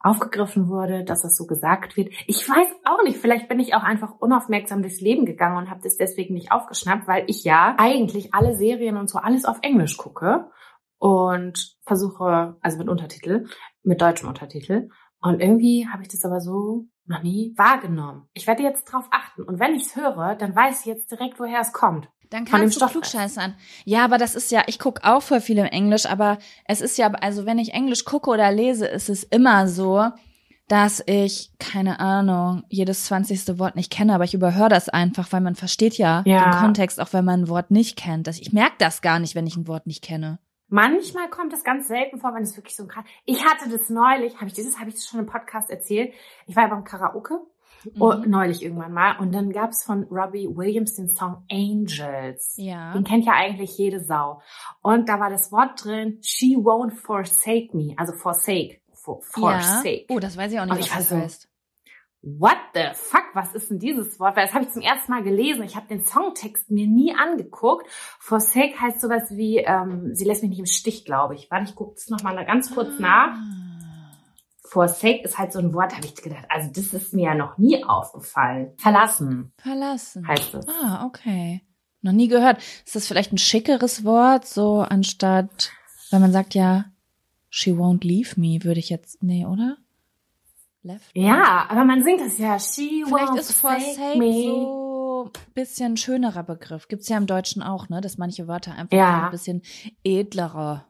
aufgegriffen 0.00 0.68
wurde, 0.68 1.04
dass 1.04 1.22
das 1.22 1.36
so 1.36 1.46
gesagt 1.46 1.96
wird. 1.96 2.12
Ich 2.26 2.48
weiß 2.48 2.68
auch 2.84 3.02
nicht, 3.04 3.18
vielleicht 3.18 3.48
bin 3.48 3.60
ich 3.60 3.74
auch 3.74 3.82
einfach 3.82 4.18
unaufmerksam 4.18 4.82
durchs 4.82 5.00
Leben 5.00 5.26
gegangen 5.26 5.58
und 5.58 5.70
habe 5.70 5.82
das 5.82 5.96
deswegen 5.96 6.34
nicht 6.34 6.52
aufgeschnappt, 6.52 7.06
weil 7.06 7.24
ich 7.26 7.44
ja 7.44 7.74
eigentlich 7.78 8.34
alle 8.34 8.56
Serien 8.56 8.96
und 8.96 9.10
so 9.10 9.18
alles 9.18 9.44
auf 9.44 9.58
Englisch 9.62 9.96
gucke 9.98 10.50
und 10.98 11.76
versuche, 11.82 12.56
also 12.60 12.78
mit 12.78 12.88
Untertitel, 12.88 13.46
mit 13.82 14.00
deutschem 14.00 14.28
Untertitel. 14.28 14.88
Und 15.20 15.40
irgendwie 15.40 15.86
habe 15.88 16.02
ich 16.02 16.08
das 16.08 16.24
aber 16.24 16.40
so 16.40 16.86
noch 17.04 17.22
nie 17.22 17.52
wahrgenommen. 17.56 18.28
Ich 18.32 18.46
werde 18.46 18.62
jetzt 18.62 18.84
drauf 18.84 19.06
achten. 19.10 19.42
Und 19.42 19.60
wenn 19.60 19.74
ich 19.74 19.86
es 19.86 19.96
höre, 19.96 20.34
dann 20.34 20.56
weiß 20.56 20.80
ich 20.80 20.86
jetzt 20.86 21.10
direkt, 21.10 21.38
woher 21.38 21.60
es 21.60 21.72
kommt. 21.72 22.08
Dann 22.30 22.44
kannst 22.44 22.74
du 22.76 22.78
Stoffrest. 22.78 22.92
Klugscheißern. 23.12 23.54
Ja, 23.84 24.04
aber 24.04 24.16
das 24.18 24.34
ist 24.34 24.50
ja, 24.52 24.62
ich 24.66 24.78
gucke 24.78 25.02
auch 25.04 25.20
voll 25.22 25.40
viel 25.40 25.58
im 25.58 25.66
Englisch, 25.66 26.06
aber 26.06 26.38
es 26.64 26.80
ist 26.80 26.96
ja, 26.96 27.08
also 27.10 27.44
wenn 27.44 27.58
ich 27.58 27.74
Englisch 27.74 28.04
gucke 28.04 28.30
oder 28.30 28.50
lese, 28.52 28.86
ist 28.86 29.08
es 29.08 29.24
immer 29.24 29.66
so, 29.68 30.06
dass 30.68 31.02
ich, 31.06 31.50
keine 31.58 31.98
Ahnung, 31.98 32.62
jedes 32.68 33.04
zwanzigste 33.06 33.58
Wort 33.58 33.74
nicht 33.74 33.90
kenne, 33.90 34.14
aber 34.14 34.22
ich 34.22 34.34
überhöre 34.34 34.68
das 34.68 34.88
einfach, 34.88 35.32
weil 35.32 35.40
man 35.40 35.56
versteht 35.56 35.98
ja, 35.98 36.22
Ja. 36.24 36.50
den 36.50 36.60
Kontext, 36.60 37.00
auch 37.00 37.12
wenn 37.12 37.24
man 37.24 37.42
ein 37.42 37.48
Wort 37.48 37.72
nicht 37.72 37.96
kennt. 37.98 38.28
Das, 38.28 38.38
ich 38.38 38.52
merke 38.52 38.76
das 38.78 39.02
gar 39.02 39.18
nicht, 39.18 39.34
wenn 39.34 39.48
ich 39.48 39.56
ein 39.56 39.66
Wort 39.66 39.88
nicht 39.88 40.02
kenne. 40.04 40.38
Manchmal 40.68 41.28
kommt 41.28 41.52
es 41.52 41.64
ganz 41.64 41.88
selten 41.88 42.20
vor, 42.20 42.32
wenn 42.32 42.44
es 42.44 42.56
wirklich 42.56 42.76
so 42.76 42.86
krass. 42.86 43.04
Ich 43.24 43.44
hatte 43.44 43.68
das 43.68 43.90
neulich, 43.90 44.36
habe 44.36 44.46
ich 44.46 44.52
dieses, 44.52 44.78
habe 44.78 44.88
ich 44.88 44.94
das 44.94 45.08
schon 45.08 45.18
im 45.18 45.26
Podcast 45.26 45.68
erzählt. 45.68 46.12
Ich 46.46 46.54
war 46.54 46.62
ja 46.62 46.68
beim 46.68 46.84
Karaoke 46.84 47.40
Mhm. 47.84 48.24
neulich 48.30 48.62
irgendwann 48.62 48.92
mal 48.92 49.18
und 49.18 49.32
dann 49.34 49.52
gab 49.52 49.70
es 49.70 49.82
von 49.84 50.04
Robbie 50.10 50.48
Williams 50.48 50.94
den 50.96 51.08
Song 51.08 51.44
Angels. 51.50 52.54
Ja. 52.56 52.92
Den 52.92 53.04
kennt 53.04 53.24
ja 53.26 53.32
eigentlich 53.34 53.76
jede 53.78 54.00
Sau. 54.04 54.40
Und 54.82 55.08
da 55.08 55.18
war 55.20 55.30
das 55.30 55.50
Wort 55.52 55.84
drin, 55.84 56.18
she 56.22 56.56
won't 56.56 56.92
forsake 56.92 57.74
me, 57.76 57.94
also 57.96 58.12
forsake, 58.12 58.80
for, 58.92 59.20
ja. 59.36 59.60
forsake. 59.60 60.04
Oh, 60.10 60.18
das 60.18 60.36
weiß 60.36 60.52
ich 60.52 60.58
auch 60.58 60.64
Und 60.64 60.74
nicht, 60.76 60.86
ich 60.86 60.90
was 60.90 60.98
das 60.98 61.08
so- 61.08 61.16
heißt. 61.16 61.46
What 62.22 62.58
the 62.74 62.82
fuck, 62.92 63.24
was 63.32 63.54
ist 63.54 63.70
denn 63.70 63.78
dieses 63.78 64.20
Wort? 64.20 64.36
Weil 64.36 64.44
das 64.44 64.52
habe 64.54 64.66
ich 64.66 64.70
zum 64.72 64.82
ersten 64.82 65.10
Mal 65.10 65.22
gelesen. 65.22 65.62
Ich 65.62 65.74
habe 65.74 65.88
den 65.88 66.04
Songtext 66.04 66.70
mir 66.70 66.86
nie 66.86 67.14
angeguckt. 67.14 67.86
Forsake 68.18 68.78
heißt 68.78 69.00
sowas 69.00 69.30
wie, 69.30 69.56
ähm, 69.56 70.14
sie 70.14 70.26
lässt 70.26 70.42
mich 70.42 70.50
nicht 70.50 70.58
im 70.58 70.66
Stich, 70.66 71.06
glaube 71.06 71.34
ich. 71.34 71.50
Warte, 71.50 71.64
ich 71.70 71.74
gucke 71.74 71.94
es 71.96 72.10
nochmal 72.10 72.44
ganz 72.44 72.74
kurz 72.74 72.98
nach. 72.98 73.38
Forsake 74.70 75.22
ist 75.24 75.36
halt 75.38 75.52
so 75.52 75.58
ein 75.58 75.74
Wort, 75.74 75.94
habe 75.96 76.06
ich 76.06 76.14
gedacht. 76.14 76.44
Also 76.48 76.70
das 76.72 76.92
ist 76.94 77.12
mir 77.12 77.24
ja 77.26 77.34
noch 77.34 77.58
nie 77.58 77.82
aufgefallen. 77.84 78.72
Verlassen 78.78 79.52
Verlassen. 79.58 80.26
heißt 80.26 80.54
es. 80.54 80.66
Ah, 80.68 81.04
okay. 81.06 81.62
Noch 82.02 82.12
nie 82.12 82.28
gehört. 82.28 82.58
Ist 82.86 82.94
das 82.96 83.06
vielleicht 83.06 83.32
ein 83.32 83.38
schickeres 83.38 84.04
Wort, 84.04 84.46
so 84.46 84.80
anstatt, 84.80 85.70
weil 86.10 86.20
man 86.20 86.32
sagt 86.32 86.54
ja, 86.54 86.84
she 87.50 87.72
won't 87.72 88.06
leave 88.06 88.40
me, 88.40 88.62
würde 88.64 88.80
ich 88.80 88.88
jetzt, 88.90 89.22
nee, 89.22 89.44
oder? 89.44 89.76
Left? 90.82 91.10
Ja, 91.14 91.66
aber 91.68 91.84
man 91.84 92.02
singt 92.04 92.20
das 92.22 92.38
ja. 92.38 92.58
She 92.58 93.04
Vielleicht 93.06 93.32
won't 93.32 93.38
ist 93.38 93.52
forsake 93.52 94.16
me. 94.18 94.44
so 94.44 95.30
bisschen 95.52 95.98
schönerer 95.98 96.42
Begriff. 96.44 96.88
Gibt's 96.88 97.08
ja 97.10 97.18
im 97.18 97.26
Deutschen 97.26 97.62
auch, 97.62 97.88
ne, 97.90 98.00
dass 98.00 98.16
manche 98.16 98.48
Wörter 98.48 98.72
einfach 98.74 98.96
Ja. 98.96 99.24
ein 99.26 99.30
bisschen 99.30 99.60
edlere 100.04 100.84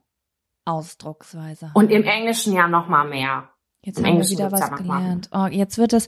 Ausdrucksweise 0.64 1.68
haben. 1.70 1.74
Und 1.74 1.90
im 1.90 2.04
Englischen 2.04 2.52
ja 2.52 2.68
noch 2.68 2.86
mal 2.88 3.08
mehr. 3.08 3.48
Jetzt 3.82 3.98
Im 3.98 4.06
haben 4.06 4.18
wir 4.18 4.28
wieder 4.28 4.52
was 4.52 4.70
gelernt. 4.72 5.30
Oh, 5.32 5.46
jetzt 5.46 5.78
wird 5.78 5.92
es, 5.92 6.06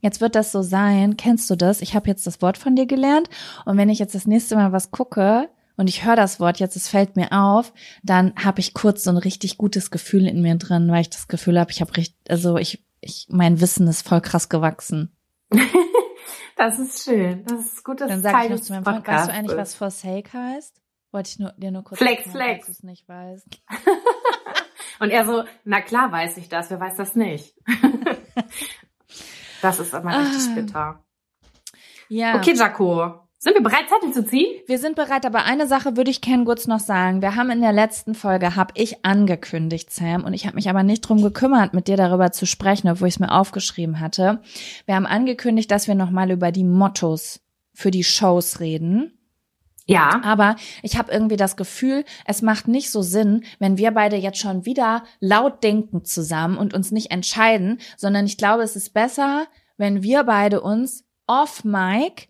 jetzt 0.00 0.20
wird 0.20 0.34
das 0.34 0.50
so 0.50 0.62
sein. 0.62 1.16
Kennst 1.16 1.48
du 1.50 1.56
das? 1.56 1.80
Ich 1.80 1.94
habe 1.94 2.08
jetzt 2.08 2.26
das 2.26 2.42
Wort 2.42 2.58
von 2.58 2.74
dir 2.74 2.86
gelernt 2.86 3.30
und 3.64 3.76
wenn 3.76 3.88
ich 3.88 3.98
jetzt 3.98 4.14
das 4.14 4.26
nächste 4.26 4.56
Mal 4.56 4.72
was 4.72 4.90
gucke 4.90 5.48
und 5.76 5.88
ich 5.88 6.04
höre 6.04 6.16
das 6.16 6.40
Wort 6.40 6.58
jetzt, 6.58 6.76
es 6.76 6.88
fällt 6.88 7.16
mir 7.16 7.32
auf, 7.32 7.72
dann 8.02 8.34
habe 8.36 8.60
ich 8.60 8.74
kurz 8.74 9.04
so 9.04 9.10
ein 9.10 9.16
richtig 9.16 9.56
gutes 9.56 9.90
Gefühl 9.90 10.26
in 10.26 10.42
mir 10.42 10.56
drin, 10.56 10.90
weil 10.90 11.02
ich 11.02 11.10
das 11.10 11.28
Gefühl 11.28 11.60
habe, 11.60 11.70
ich 11.70 11.80
habe 11.80 11.96
richtig, 11.96 12.18
also 12.28 12.56
ich, 12.56 12.84
ich, 13.00 13.26
mein 13.30 13.60
Wissen 13.60 13.86
ist 13.86 14.06
voll 14.06 14.20
krass 14.20 14.48
gewachsen. 14.48 15.16
Das 16.54 16.78
ist 16.78 17.02
schön. 17.02 17.44
Das 17.44 17.60
ist 17.60 17.82
gut, 17.82 18.00
dass 18.00 18.08
Dann 18.08 18.22
sage 18.22 18.44
ich 18.44 18.50
noch 18.50 18.60
zu 18.60 18.72
meinem 18.72 18.84
Freund, 18.84 19.06
weißt 19.06 19.28
du 19.28 19.32
eigentlich, 19.32 19.56
was 19.56 19.74
Forsake 19.74 20.32
heißt? 20.32 20.80
Wollte 21.10 21.30
ich 21.30 21.38
nur, 21.40 21.52
dir 21.56 21.72
nur 21.72 21.82
kurz 21.82 21.98
Flex, 21.98 22.22
Flex. 22.30 22.34
falls 22.34 22.66
du 22.66 22.72
es 22.72 22.82
nicht 22.84 23.08
weißt. 23.08 23.46
Und 25.02 25.10
er 25.10 25.26
so, 25.26 25.42
na 25.64 25.80
klar 25.80 26.12
weiß 26.12 26.36
ich 26.36 26.48
das, 26.48 26.70
wer 26.70 26.78
weiß 26.78 26.94
das 26.94 27.16
nicht? 27.16 27.56
das 29.60 29.80
ist 29.80 29.92
immer 29.92 30.16
richtig 30.16 30.42
Ah. 30.48 30.54
bitter. 30.54 31.04
Ja. 32.08 32.36
Okay, 32.36 32.54
Jaco. 32.54 33.18
Sind 33.38 33.54
wir 33.54 33.62
bereit, 33.64 33.88
Zettel 33.88 34.12
zu 34.12 34.24
ziehen? 34.24 34.46
Wir 34.68 34.78
sind 34.78 34.94
bereit, 34.94 35.26
aber 35.26 35.44
eine 35.44 35.66
Sache 35.66 35.96
würde 35.96 36.12
ich 36.12 36.20
Ken 36.20 36.44
Gutz 36.44 36.68
noch 36.68 36.78
sagen. 36.78 37.20
Wir 37.20 37.34
haben 37.34 37.50
in 37.50 37.60
der 37.60 37.72
letzten 37.72 38.14
Folge, 38.14 38.54
habe 38.54 38.74
ich 38.76 39.04
angekündigt, 39.04 39.90
Sam, 39.90 40.22
und 40.22 40.34
ich 40.34 40.46
habe 40.46 40.54
mich 40.54 40.70
aber 40.70 40.84
nicht 40.84 41.00
drum 41.00 41.20
gekümmert, 41.20 41.74
mit 41.74 41.88
dir 41.88 41.96
darüber 41.96 42.30
zu 42.30 42.46
sprechen, 42.46 42.88
obwohl 42.88 43.08
ich 43.08 43.14
es 43.14 43.18
mir 43.20 43.32
aufgeschrieben 43.32 43.98
hatte. 43.98 44.40
Wir 44.86 44.94
haben 44.94 45.06
angekündigt, 45.06 45.72
dass 45.72 45.88
wir 45.88 45.96
nochmal 45.96 46.30
über 46.30 46.52
die 46.52 46.62
Mottos 46.62 47.40
für 47.74 47.90
die 47.90 48.04
Shows 48.04 48.60
reden. 48.60 49.18
Ja. 49.86 50.20
Aber 50.24 50.56
ich 50.82 50.96
habe 50.96 51.10
irgendwie 51.12 51.36
das 51.36 51.56
Gefühl, 51.56 52.04
es 52.24 52.40
macht 52.42 52.68
nicht 52.68 52.90
so 52.90 53.02
Sinn, 53.02 53.44
wenn 53.58 53.78
wir 53.78 53.90
beide 53.90 54.16
jetzt 54.16 54.38
schon 54.38 54.64
wieder 54.64 55.04
laut 55.20 55.62
denken 55.64 56.04
zusammen 56.04 56.56
und 56.56 56.72
uns 56.74 56.92
nicht 56.92 57.10
entscheiden, 57.10 57.80
sondern 57.96 58.26
ich 58.26 58.38
glaube, 58.38 58.62
es 58.62 58.76
ist 58.76 58.90
besser, 58.94 59.46
wenn 59.76 60.02
wir 60.02 60.24
beide 60.24 60.60
uns 60.60 61.04
off 61.26 61.64
Mic 61.64 62.28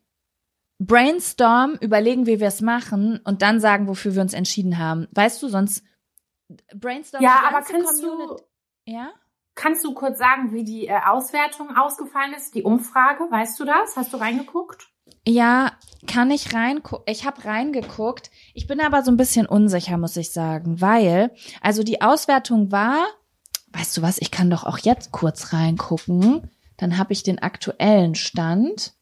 brainstorm, 0.78 1.74
überlegen, 1.80 2.26
wie 2.26 2.40
wir 2.40 2.48
es 2.48 2.60
machen 2.60 3.20
und 3.24 3.42
dann 3.42 3.60
sagen, 3.60 3.86
wofür 3.86 4.14
wir 4.14 4.22
uns 4.22 4.34
entschieden 4.34 4.78
haben. 4.78 5.06
Weißt 5.12 5.42
du, 5.42 5.48
sonst 5.48 5.84
brainstorm 6.74 7.22
Ja, 7.22 7.42
aber 7.48 7.62
kannst 7.62 8.02
du, 8.02 8.08
Community- 8.08 8.42
Ja? 8.86 9.12
kannst 9.54 9.84
du 9.84 9.94
kurz 9.94 10.18
sagen, 10.18 10.52
wie 10.52 10.64
die 10.64 10.88
äh, 10.88 10.98
Auswertung 11.06 11.76
ausgefallen 11.76 12.34
ist, 12.34 12.54
die 12.54 12.62
Umfrage? 12.62 13.24
Weißt 13.30 13.60
du 13.60 13.64
das? 13.64 13.96
Hast 13.96 14.12
du 14.12 14.16
reingeguckt? 14.16 14.88
Ja, 15.26 15.72
kann 16.06 16.30
ich 16.30 16.52
reingucken. 16.52 17.04
Ich 17.06 17.24
habe 17.24 17.44
reingeguckt. 17.44 18.30
Ich 18.54 18.66
bin 18.66 18.80
aber 18.80 19.02
so 19.02 19.10
ein 19.10 19.16
bisschen 19.16 19.46
unsicher, 19.46 19.96
muss 19.98 20.16
ich 20.16 20.32
sagen, 20.32 20.80
weil, 20.80 21.30
also 21.60 21.82
die 21.82 22.02
Auswertung 22.02 22.72
war, 22.72 23.06
weißt 23.72 23.96
du 23.96 24.02
was, 24.02 24.18
ich 24.18 24.30
kann 24.30 24.50
doch 24.50 24.64
auch 24.64 24.78
jetzt 24.78 25.12
kurz 25.12 25.52
reingucken. 25.52 26.50
Dann 26.76 26.98
habe 26.98 27.12
ich 27.12 27.22
den 27.22 27.38
aktuellen 27.38 28.14
Stand. 28.14 28.94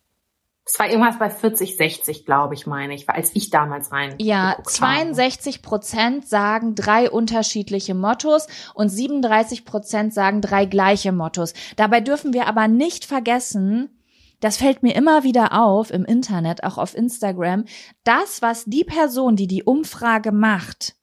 Es 0.66 0.78
war 0.78 0.88
irgendwas 0.88 1.18
bei 1.18 1.30
40, 1.30 1.76
60, 1.76 2.26
glaube 2.26 2.54
ich, 2.54 2.66
meine 2.66 2.94
ich, 2.94 3.08
als 3.08 3.34
ich 3.34 3.50
damals 3.50 3.90
rein. 3.90 4.14
Ja, 4.18 4.50
geguckt 4.50 4.80
habe. 4.80 5.02
62 5.02 5.62
Prozent 5.62 6.28
sagen 6.28 6.74
drei 6.74 7.10
unterschiedliche 7.10 7.94
Mottos 7.94 8.46
und 8.74 8.90
37 8.90 9.64
Prozent 9.64 10.12
sagen 10.12 10.42
drei 10.42 10.66
gleiche 10.66 11.12
Mottos. 11.12 11.54
Dabei 11.76 12.00
dürfen 12.00 12.34
wir 12.34 12.46
aber 12.46 12.68
nicht 12.68 13.06
vergessen, 13.06 13.99
das 14.40 14.56
fällt 14.56 14.82
mir 14.82 14.94
immer 14.94 15.22
wieder 15.22 15.58
auf 15.60 15.90
im 15.90 16.04
Internet, 16.04 16.64
auch 16.64 16.78
auf 16.78 16.96
Instagram, 16.96 17.64
das, 18.04 18.42
was 18.42 18.64
die 18.64 18.84
Person, 18.84 19.36
die 19.36 19.46
die 19.46 19.62
Umfrage 19.62 20.32
macht, 20.32 20.96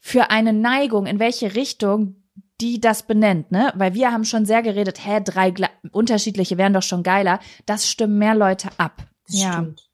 für 0.00 0.30
eine 0.30 0.52
Neigung, 0.52 1.06
in 1.06 1.18
welche 1.18 1.54
Richtung 1.54 2.24
die 2.60 2.80
das 2.80 3.04
benennt, 3.04 3.50
ne? 3.50 3.72
Weil 3.74 3.94
wir 3.94 4.12
haben 4.12 4.24
schon 4.24 4.46
sehr 4.46 4.62
geredet, 4.62 5.04
hä, 5.04 5.20
drei 5.24 5.50
Gla 5.50 5.68
unterschiedliche 5.90 6.56
wären 6.56 6.72
doch 6.72 6.82
schon 6.82 7.02
geiler. 7.02 7.40
Das 7.66 7.90
stimmen 7.90 8.18
mehr 8.18 8.34
Leute 8.34 8.68
ab. 8.78 9.02
Das 9.26 9.40
ja. 9.40 9.52
stimmt. 9.52 9.90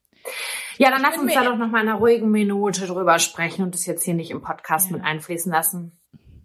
Ja, 0.76 0.90
dann 0.90 1.02
lass 1.02 1.16
uns 1.16 1.32
da 1.32 1.44
doch 1.44 1.56
noch 1.56 1.68
mal 1.68 1.82
in 1.82 1.88
einer 1.88 1.98
ruhigen 1.98 2.30
Minute 2.30 2.86
drüber 2.86 3.18
sprechen 3.18 3.62
und 3.62 3.74
das 3.74 3.86
jetzt 3.86 4.04
hier 4.04 4.14
nicht 4.14 4.30
im 4.30 4.42
Podcast 4.42 4.90
Ja. 4.90 4.96
mit 4.96 5.06
einfließen 5.06 5.50
lassen. 5.50 5.99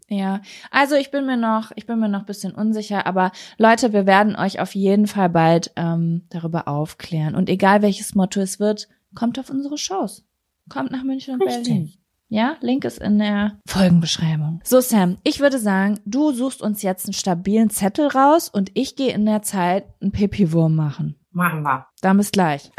Ja, 0.08 0.42
also 0.70 0.96
ich 0.96 1.10
bin 1.10 1.26
mir 1.26 1.38
noch, 1.38 1.72
ich 1.76 1.88
bin 1.88 2.00
mir 2.00 2.10
noch 2.10 2.22
ein 2.22 2.26
bisschen 2.26 2.54
unsicher, 2.54 3.08
aber 3.08 3.32
Leute, 3.58 3.92
wir 3.92 4.06
werden 4.06 4.36
euch 4.36 4.60
auf 4.60 4.76
jeden 4.76 5.08
Fall 5.08 5.30
bald 5.30 5.72
ähm, 5.76 6.28
darüber 6.30 6.68
aufklären. 6.68 7.36
Und 7.36 7.50
egal 7.50 7.82
welches 7.82 8.14
Motto 8.14 8.40
es 8.40 8.60
wird, 8.60 8.88
kommt 9.16 9.40
auf 9.40 9.50
unsere 9.50 9.78
Shows. 9.78 10.24
Kommt 10.70 10.92
nach 10.92 11.04
München 11.04 11.36
und 11.36 11.44
Richtig. 11.44 11.64
Berlin. 11.64 11.94
Ja, 12.28 12.58
Link 12.62 12.86
ist 12.86 13.00
in 13.00 13.20
der 13.20 13.60
Folgenbeschreibung. 13.68 14.60
So, 14.64 14.82
Sam, 14.82 15.18
ich 15.24 15.40
würde 15.40 15.60
sagen, 15.60 16.00
du 16.06 16.32
suchst 16.32 16.62
uns 16.62 16.82
jetzt 16.82 17.06
einen 17.06 17.14
stabilen 17.14 17.70
Zettel 17.70 18.08
raus 18.08 18.50
und 18.50 18.72
ich 18.74 18.96
gehe 18.96 19.14
in 19.14 19.26
der 19.26 19.44
Zeit 19.44 19.86
einen 20.02 20.12
Pipi-Wurm 20.12 20.76
machen. 20.76 21.16
Machen 21.32 21.64
wir. 21.64 21.88
Dann 22.02 22.18
bis 22.18 22.32
gleich. 22.32 22.72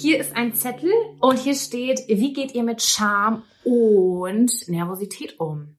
Hier 0.00 0.18
ist 0.18 0.34
ein 0.34 0.54
Zettel 0.54 0.90
und 1.20 1.38
hier 1.38 1.54
steht, 1.54 2.00
wie 2.08 2.32
geht 2.32 2.54
ihr 2.54 2.62
mit 2.62 2.82
Scham 2.82 3.42
und 3.64 4.50
Nervosität 4.68 5.38
um? 5.38 5.76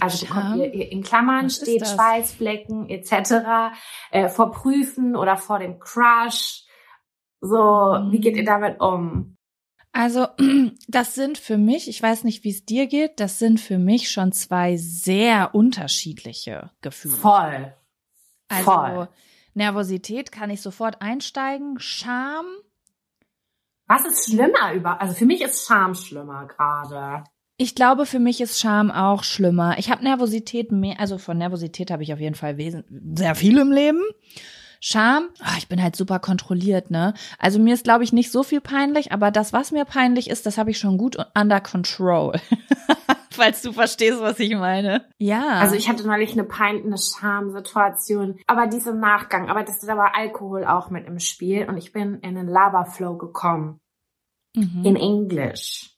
Also 0.00 0.26
bekommt 0.26 0.56
ihr 0.56 0.92
in 0.92 1.02
Klammern 1.02 1.46
Was 1.46 1.56
steht? 1.56 1.86
Schweißflecken 1.86 2.88
etc. 2.90 3.72
Äh, 4.10 4.28
vor 4.28 4.50
Prüfen 4.50 5.16
oder 5.16 5.36
vor 5.36 5.58
dem 5.58 5.78
Crush. 5.78 6.64
So, 7.40 7.56
wie 8.10 8.20
geht 8.20 8.36
ihr 8.36 8.44
damit 8.44 8.80
um? 8.80 9.36
Also, 9.92 10.26
das 10.88 11.14
sind 11.14 11.38
für 11.38 11.56
mich, 11.56 11.88
ich 11.88 12.02
weiß 12.02 12.24
nicht, 12.24 12.44
wie 12.44 12.50
es 12.50 12.64
dir 12.64 12.86
geht, 12.86 13.20
das 13.20 13.38
sind 13.38 13.60
für 13.60 13.78
mich 13.78 14.10
schon 14.10 14.32
zwei 14.32 14.76
sehr 14.76 15.54
unterschiedliche 15.54 16.70
Gefühle. 16.82 17.16
Voll. 17.16 17.74
Also, 18.48 18.64
voll. 18.64 19.08
Nervosität 19.54 20.32
kann 20.32 20.50
ich 20.50 20.60
sofort 20.60 21.00
einsteigen, 21.00 21.78
Scham, 21.78 22.44
Was 23.86 24.04
ist 24.04 24.30
schlimmer 24.30 24.72
über? 24.74 25.00
Also 25.00 25.14
für 25.14 25.26
mich 25.26 25.42
ist 25.42 25.66
Scham 25.66 25.94
schlimmer 25.94 26.46
gerade. 26.46 27.24
ich 27.58 27.74
glaube, 27.74 28.04
für 28.04 28.18
mich 28.18 28.40
ist 28.40 28.60
Scham 28.60 28.90
auch 28.90 29.22
schlimmer. 29.24 29.78
Ich 29.78 29.90
habe 29.90 30.04
Nervosität 30.04 30.72
mehr, 30.72 31.00
also 31.00 31.18
von 31.18 31.38
Nervosität 31.38 31.90
habe 31.90 32.02
ich 32.02 32.12
auf 32.12 32.20
jeden 32.20 32.34
Fall 32.34 32.56
sehr 33.14 33.34
viel 33.34 33.58
im 33.58 33.72
Leben. 33.72 34.02
Scham, 34.80 35.30
ah, 35.40 35.54
ich 35.56 35.68
bin 35.68 35.82
halt 35.82 35.96
super 35.96 36.18
kontrolliert, 36.18 36.90
ne? 36.90 37.14
Also 37.38 37.58
mir 37.58 37.72
ist, 37.72 37.84
glaube 37.84 38.04
ich, 38.04 38.12
nicht 38.12 38.30
so 38.30 38.42
viel 38.42 38.60
peinlich, 38.60 39.10
aber 39.10 39.30
das, 39.30 39.54
was 39.54 39.72
mir 39.72 39.86
peinlich 39.86 40.28
ist, 40.28 40.44
das 40.44 40.58
habe 40.58 40.70
ich 40.70 40.78
schon 40.78 40.98
gut 40.98 41.16
under 41.34 41.60
control. 41.60 42.34
Falls 43.36 43.62
du 43.62 43.72
verstehst, 43.72 44.20
was 44.20 44.38
ich 44.40 44.54
meine. 44.54 45.04
Ja. 45.18 45.58
Also 45.60 45.74
ich 45.76 45.88
hatte 45.88 46.06
neulich 46.06 46.32
eine 46.32 46.44
peinliche 46.44 46.96
Schamsituation, 47.20 48.38
aber 48.46 48.66
die 48.66 48.78
ist 48.78 48.86
im 48.86 48.98
Nachgang. 49.00 49.48
Aber 49.48 49.62
das 49.62 49.82
ist 49.82 49.88
aber 49.88 50.14
Alkohol 50.16 50.64
auch 50.64 50.90
mit 50.90 51.06
im 51.06 51.18
Spiel 51.18 51.68
und 51.68 51.76
ich 51.76 51.92
bin 51.92 52.14
in 52.20 52.36
einen 52.36 52.48
Lava-Flow 52.48 53.16
gekommen. 53.16 53.80
Mhm. 54.54 54.82
In 54.84 54.96
Englisch. 54.96 55.90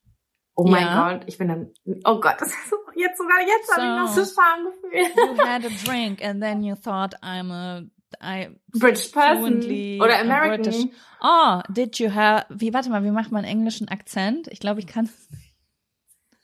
Oh 0.57 0.66
mein 0.68 0.82
Ja. 0.82 1.12
Gott, 1.12 1.22
ich 1.26 1.39
bin 1.39 1.49
dann, 1.49 1.70
oh 2.05 2.20
Gott, 2.20 2.34
das 2.41 2.49
ist 2.49 2.68
so, 2.70 2.76
jetzt 2.97 3.16
sogar 3.18 3.39
jetzt 3.41 3.72
habe 3.76 3.86
ich 3.86 4.01
noch 4.01 4.09
So. 4.09 4.24
so 4.24 4.34
Schamgefühl. 4.34 5.36
you 5.39 5.47
had 5.47 5.64
a 5.64 5.68
drink 5.84 6.22
and 6.24 6.43
then 6.43 6.62
you 6.64 6.74
thought 6.74 7.14
I'm 7.22 7.53
a 7.53 7.82
I 8.20 8.49
British 8.72 9.12
person 9.12 9.61
oder 10.01 10.16
a 10.16 10.20
American. 10.22 10.62
British. 10.62 10.86
Oh, 11.20 11.61
did 11.68 11.99
you 12.01 12.12
have 12.12 12.47
wie 12.49 12.72
warte 12.74 12.89
mal, 12.91 13.05
wie 13.05 13.11
macht 13.12 13.30
man 13.30 13.45
englischen 13.45 13.89
Akzent? 13.89 14.49
Ich 14.51 14.59
glaube, 14.61 14.80
ich 14.80 14.86
kann 14.89 15.09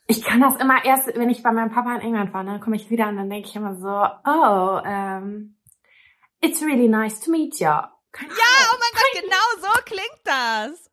Ich 0.07 0.23
kann 0.23 0.39
das 0.39 0.55
immer 0.57 0.85
erst, 0.85 1.07
wenn 1.07 1.29
ich 1.29 1.41
bei 1.41 1.51
meinem 1.51 1.71
Papa 1.71 1.95
in 1.95 2.01
England 2.01 2.33
war, 2.33 2.43
dann 2.43 2.59
komme 2.59 2.75
ich 2.75 2.89
wieder 2.89 3.07
und 3.07 3.17
dann 3.17 3.29
denke 3.29 3.47
ich 3.47 3.55
immer 3.55 3.75
so, 3.75 3.89
oh, 3.89 4.81
ähm, 4.85 5.57
it's 6.41 6.61
really 6.61 6.87
nice 6.87 7.19
to 7.21 7.31
meet 7.31 7.59
you. 7.59 7.71
Keine 8.11 8.31
Ja, 8.31 8.71
oh 8.71 8.77
mein 8.79 8.91
Gott, 8.93 9.23
genau 9.23 9.67
so 9.67 9.81
klingt 9.83 10.21
das. 10.23 10.91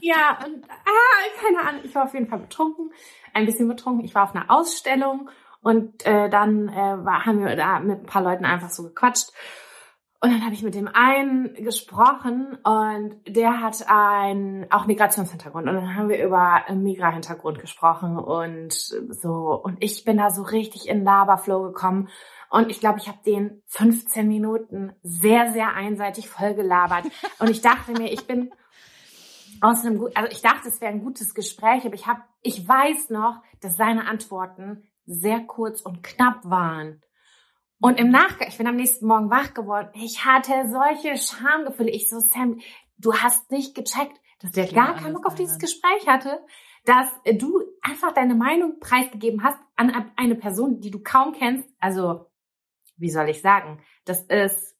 Ja, 0.00 0.38
und 0.44 0.64
ah, 0.68 1.40
keine 1.40 1.68
Ahnung, 1.68 1.82
ich 1.84 1.94
war 1.94 2.04
auf 2.04 2.14
jeden 2.14 2.28
Fall 2.28 2.40
betrunken, 2.40 2.92
ein 3.32 3.46
bisschen 3.46 3.68
betrunken. 3.68 4.04
Ich 4.04 4.14
war 4.14 4.24
auf 4.24 4.34
einer 4.34 4.50
Ausstellung 4.50 5.30
und 5.60 6.04
äh, 6.04 6.28
dann 6.28 6.68
äh, 6.68 7.04
war, 7.04 7.26
haben 7.26 7.44
wir 7.44 7.56
da 7.56 7.78
mit 7.78 8.00
ein 8.00 8.06
paar 8.06 8.22
Leuten 8.22 8.44
einfach 8.44 8.70
so 8.70 8.82
gequatscht. 8.82 9.32
Und 10.24 10.30
dann 10.30 10.42
habe 10.42 10.54
ich 10.54 10.62
mit 10.62 10.74
dem 10.74 10.88
einen 10.88 11.52
gesprochen 11.52 12.56
und 12.64 13.14
der 13.28 13.60
hat 13.60 13.84
einen 13.88 14.64
auch 14.72 14.86
Migrationshintergrund. 14.86 15.68
Und 15.68 15.74
dann 15.74 15.96
haben 15.96 16.08
wir 16.08 16.24
über 16.24 16.62
Migra-Hintergrund 16.74 17.58
gesprochen 17.58 18.16
und 18.16 18.72
so. 18.72 19.60
Und 19.62 19.84
ich 19.84 20.06
bin 20.06 20.16
da 20.16 20.30
so 20.30 20.40
richtig 20.40 20.88
in 20.88 21.04
Laberflow 21.04 21.64
gekommen. 21.64 22.08
Und 22.48 22.70
ich 22.70 22.80
glaube, 22.80 23.00
ich 23.00 23.08
habe 23.08 23.18
den 23.26 23.60
15 23.66 24.26
Minuten 24.26 24.94
sehr 25.02 25.52
sehr 25.52 25.74
einseitig 25.74 26.30
voll 26.30 26.54
gelabert 26.54 27.04
und 27.38 27.50
ich 27.50 27.60
dachte 27.60 27.92
mir, 27.92 28.10
ich 28.10 28.26
bin 28.26 28.50
aus 29.60 29.84
einem 29.84 29.98
gut, 29.98 30.16
also 30.16 30.30
ich 30.32 30.40
dachte, 30.40 30.68
es 30.68 30.80
wäre 30.80 30.90
ein 30.90 31.04
gutes 31.04 31.34
Gespräch, 31.34 31.84
aber 31.84 31.96
ich 31.96 32.06
habe, 32.06 32.22
ich 32.40 32.66
weiß 32.66 33.10
noch, 33.10 33.42
dass 33.60 33.76
seine 33.76 34.06
Antworten 34.06 34.88
sehr 35.04 35.40
kurz 35.40 35.82
und 35.82 36.02
knapp 36.02 36.40
waren. 36.44 37.02
Und 37.80 37.98
im 37.98 38.10
Nachgang, 38.10 38.48
ich 38.48 38.58
bin 38.58 38.66
am 38.66 38.76
nächsten 38.76 39.06
Morgen 39.06 39.30
wach 39.30 39.52
geworden, 39.52 39.90
ich 39.94 40.24
hatte 40.24 40.68
solche 40.68 41.16
Schamgefühle. 41.16 41.90
Ich 41.90 42.08
so, 42.08 42.20
Sam, 42.20 42.60
du 42.98 43.14
hast 43.14 43.50
nicht 43.50 43.74
gecheckt, 43.74 44.18
dass 44.40 44.52
der 44.52 44.66
Klingt 44.66 44.86
gar 44.86 44.94
keinen 44.94 45.14
Bock 45.14 45.26
auf 45.26 45.34
dieses. 45.34 45.58
Gespräch 45.58 46.06
hatte, 46.06 46.44
dass 46.84 47.08
du 47.24 47.62
einfach 47.82 48.12
deine 48.12 48.34
Meinung 48.34 48.78
preisgegeben 48.78 49.42
hast 49.42 49.58
an 49.76 50.12
eine 50.16 50.34
Person, 50.34 50.80
die 50.80 50.90
du 50.90 51.02
kaum 51.02 51.32
kennst. 51.32 51.68
Also, 51.78 52.30
wie 52.96 53.10
soll 53.10 53.28
ich 53.28 53.40
sagen? 53.40 53.82
Das 54.04 54.22
ist 54.22 54.76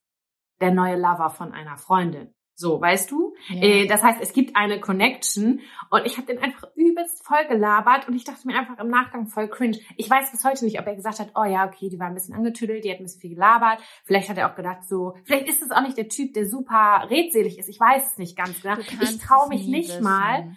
der 0.61 0.73
neue 0.73 0.97
Lover 0.97 1.31
von 1.31 1.53
einer 1.53 1.77
Freundin. 1.77 2.35
So, 2.57 2.81
weißt 2.81 3.11
du? 3.11 3.35
Äh, 3.51 3.87
das 3.89 4.03
heißt, 4.03 4.21
es 4.23 4.33
gibt 4.33 4.55
eine 4.55 4.79
Connection 4.79 5.61
und 5.91 6.07
ich 6.07 6.17
habe 6.19 6.29
den 6.29 6.39
einfach 6.39 6.69
übelst 6.77 7.25
voll 7.25 7.45
gelabert 7.49 8.07
und 8.07 8.15
ich 8.15 8.23
dachte 8.23 8.47
mir 8.47 8.57
einfach 8.57 8.79
im 8.79 8.89
Nachgang 8.89 9.27
voll 9.27 9.49
cringe. 9.49 9.79
Ich 9.97 10.09
weiß 10.09 10.31
bis 10.31 10.45
heute 10.45 10.65
nicht, 10.65 10.79
ob 10.79 10.87
er 10.87 10.95
gesagt 10.95 11.19
hat, 11.19 11.33
oh 11.35 11.45
ja, 11.45 11.67
okay, 11.67 11.89
die 11.89 11.99
war 11.99 12.07
ein 12.07 12.15
bisschen 12.15 12.35
angetüdelt, 12.35 12.85
die 12.85 12.93
hat 12.93 12.99
ein 12.99 13.05
bisschen 13.05 13.21
viel 13.21 13.35
gelabert. 13.35 13.81
Vielleicht 14.05 14.29
hat 14.29 14.39
er 14.39 14.51
auch 14.51 14.55
gedacht 14.55 14.87
so, 14.87 15.15
vielleicht 15.25 15.49
ist 15.49 15.63
es 15.63 15.73
auch 15.73 15.83
nicht 15.83 15.97
der 15.97 16.09
Typ, 16.09 16.33
der 16.35 16.47
super 16.47 17.09
redselig 17.11 17.59
ist. 17.59 17.69
Ich 17.69 17.81
weiß 17.81 18.13
es 18.13 18.19
nicht 18.19 18.37
ganz 18.37 18.63
genau. 18.63 18.77
Ich 19.01 19.19
traue 19.19 19.49
mich 19.49 19.67
nicht 19.67 19.89
wissen. 19.89 20.05
mal, 20.05 20.57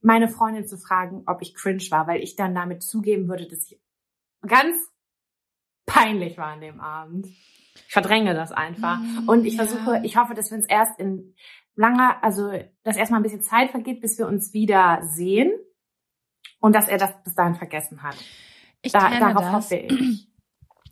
meine 0.00 0.28
Freundin 0.28 0.66
zu 0.66 0.78
fragen, 0.78 1.24
ob 1.26 1.42
ich 1.42 1.54
cringe 1.54 1.84
war, 1.90 2.06
weil 2.06 2.22
ich 2.22 2.36
dann 2.36 2.54
damit 2.54 2.82
zugeben 2.82 3.28
würde, 3.28 3.46
dass 3.46 3.70
ich 3.70 3.78
ganz 4.46 4.76
peinlich 5.84 6.38
war 6.38 6.52
an 6.52 6.60
dem 6.62 6.80
Abend. 6.80 7.26
Ich 7.86 7.92
verdränge 7.92 8.34
das 8.34 8.52
einfach. 8.52 8.98
Mm, 8.98 9.28
Und 9.28 9.44
ich 9.44 9.54
ja. 9.54 9.64
versuche, 9.64 10.00
ich 10.04 10.16
hoffe, 10.16 10.34
dass 10.34 10.50
wir 10.50 10.58
uns 10.58 10.66
erst 10.66 10.98
in 10.98 11.34
langer, 11.76 12.22
also 12.22 12.50
dass 12.82 12.96
erstmal 12.96 13.20
ein 13.20 13.22
bisschen 13.22 13.42
Zeit 13.42 13.70
vergeht, 13.70 14.00
bis 14.00 14.18
wir 14.18 14.26
uns 14.26 14.52
wieder 14.52 15.00
sehen. 15.02 15.52
Und 16.60 16.74
dass 16.74 16.88
er 16.88 16.98
das 16.98 17.12
bis 17.22 17.34
dahin 17.34 17.54
vergessen 17.54 18.02
hat. 18.02 18.16
Ich 18.82 18.90
Da, 18.92 19.08
kenne 19.08 19.20
darauf 19.20 19.42
das. 19.42 19.52
hoffe 19.52 19.76
ich. 19.76 20.26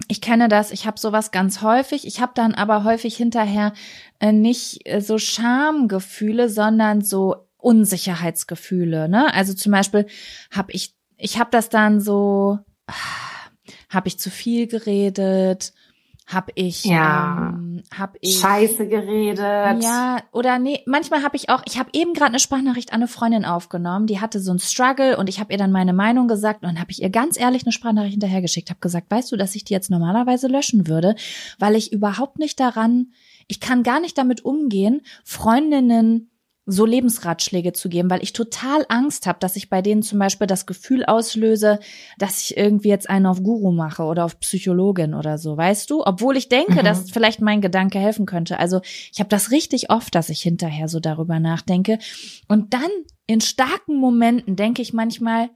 Ich 0.08 0.20
kenne 0.20 0.48
das, 0.48 0.70
ich 0.70 0.86
habe 0.86 1.00
sowas 1.00 1.30
ganz 1.32 1.62
häufig. 1.62 2.06
Ich 2.06 2.20
habe 2.20 2.30
dann 2.34 2.54
aber 2.54 2.84
häufig 2.84 3.16
hinterher 3.16 3.72
äh, 4.20 4.30
nicht 4.30 4.86
äh, 4.86 5.00
so 5.00 5.16
Schamgefühle, 5.18 6.48
sondern 6.50 7.00
so 7.00 7.48
Unsicherheitsgefühle. 7.56 9.08
Ne? 9.08 9.32
Also 9.34 9.54
zum 9.54 9.72
Beispiel 9.72 10.06
habe 10.54 10.70
ich, 10.72 10.94
ich 11.16 11.38
habe 11.40 11.50
das 11.50 11.70
dann 11.70 12.00
so, 12.00 12.58
habe 13.90 14.08
ich 14.08 14.18
zu 14.18 14.30
viel 14.30 14.66
geredet, 14.66 15.72
habe 16.26 16.50
ich, 16.56 16.84
Ja. 16.84 17.50
ähm, 17.54 17.82
habe 17.96 18.18
ich 18.20 18.40
Scheiße 18.40 18.88
geredet. 18.88 19.38
Ja, 19.82 20.18
oder 20.32 20.58
nee, 20.58 20.80
manchmal 20.84 21.22
habe 21.22 21.36
ich 21.36 21.50
auch, 21.50 21.62
ich 21.66 21.78
habe 21.78 21.90
eben 21.92 22.14
gerade 22.14 22.30
eine 22.30 22.40
Sprachnachricht 22.40 22.92
an 22.92 22.96
eine 22.96 23.08
Freundin 23.08 23.44
aufgenommen, 23.44 24.06
die 24.06 24.20
hatte 24.20 24.40
so 24.40 24.50
einen 24.50 24.58
Struggle 24.58 25.16
und 25.18 25.28
ich 25.28 25.38
habe 25.38 25.52
ihr 25.52 25.58
dann 25.58 25.70
meine 25.70 25.92
Meinung 25.92 26.26
gesagt 26.26 26.62
und 26.62 26.68
dann 26.68 26.80
habe 26.80 26.90
ich 26.90 27.00
ihr 27.00 27.10
ganz 27.10 27.38
ehrlich 27.38 27.62
eine 27.64 27.70
Sprachnachricht 27.72 28.14
hinterhergeschickt, 28.14 28.70
habe 28.70 28.80
gesagt, 28.80 29.08
weißt 29.10 29.30
du, 29.30 29.36
dass 29.36 29.54
ich 29.54 29.64
die 29.64 29.72
jetzt 29.72 29.88
normalerweise 29.90 30.48
löschen 30.48 30.88
würde, 30.88 31.14
weil 31.60 31.76
ich 31.76 31.92
überhaupt 31.92 32.38
nicht 32.40 32.58
daran, 32.58 33.12
ich 33.46 33.60
kann 33.60 33.84
gar 33.84 34.00
nicht 34.00 34.18
damit 34.18 34.44
umgehen, 34.44 35.02
Freundinnen 35.24 36.30
so 36.68 36.84
Lebensratschläge 36.84 37.72
zu 37.72 37.88
geben, 37.88 38.10
weil 38.10 38.24
ich 38.24 38.32
total 38.32 38.84
Angst 38.88 39.28
habe, 39.28 39.38
dass 39.38 39.54
ich 39.54 39.70
bei 39.70 39.82
denen 39.82 40.02
zum 40.02 40.18
Beispiel 40.18 40.48
das 40.48 40.66
Gefühl 40.66 41.04
auslöse, 41.04 41.78
dass 42.18 42.42
ich 42.42 42.56
irgendwie 42.56 42.88
jetzt 42.88 43.08
einen 43.08 43.26
auf 43.26 43.40
Guru 43.40 43.70
mache 43.70 44.02
oder 44.02 44.24
auf 44.24 44.40
Psychologin 44.40 45.14
oder 45.14 45.38
so, 45.38 45.56
weißt 45.56 45.88
du? 45.90 46.04
Obwohl 46.04 46.36
ich 46.36 46.48
denke, 46.48 46.80
mhm. 46.80 46.84
dass 46.84 47.10
vielleicht 47.10 47.40
mein 47.40 47.60
Gedanke 47.60 48.00
helfen 48.00 48.26
könnte. 48.26 48.58
Also 48.58 48.80
ich 49.12 49.20
habe 49.20 49.28
das 49.28 49.52
richtig 49.52 49.90
oft, 49.90 50.12
dass 50.16 50.28
ich 50.28 50.40
hinterher 50.40 50.88
so 50.88 50.98
darüber 50.98 51.38
nachdenke. 51.38 52.00
Und 52.48 52.74
dann 52.74 52.90
in 53.28 53.40
starken 53.40 53.96
Momenten 53.96 54.56
denke 54.56 54.82
ich 54.82 54.92
manchmal, 54.92 55.50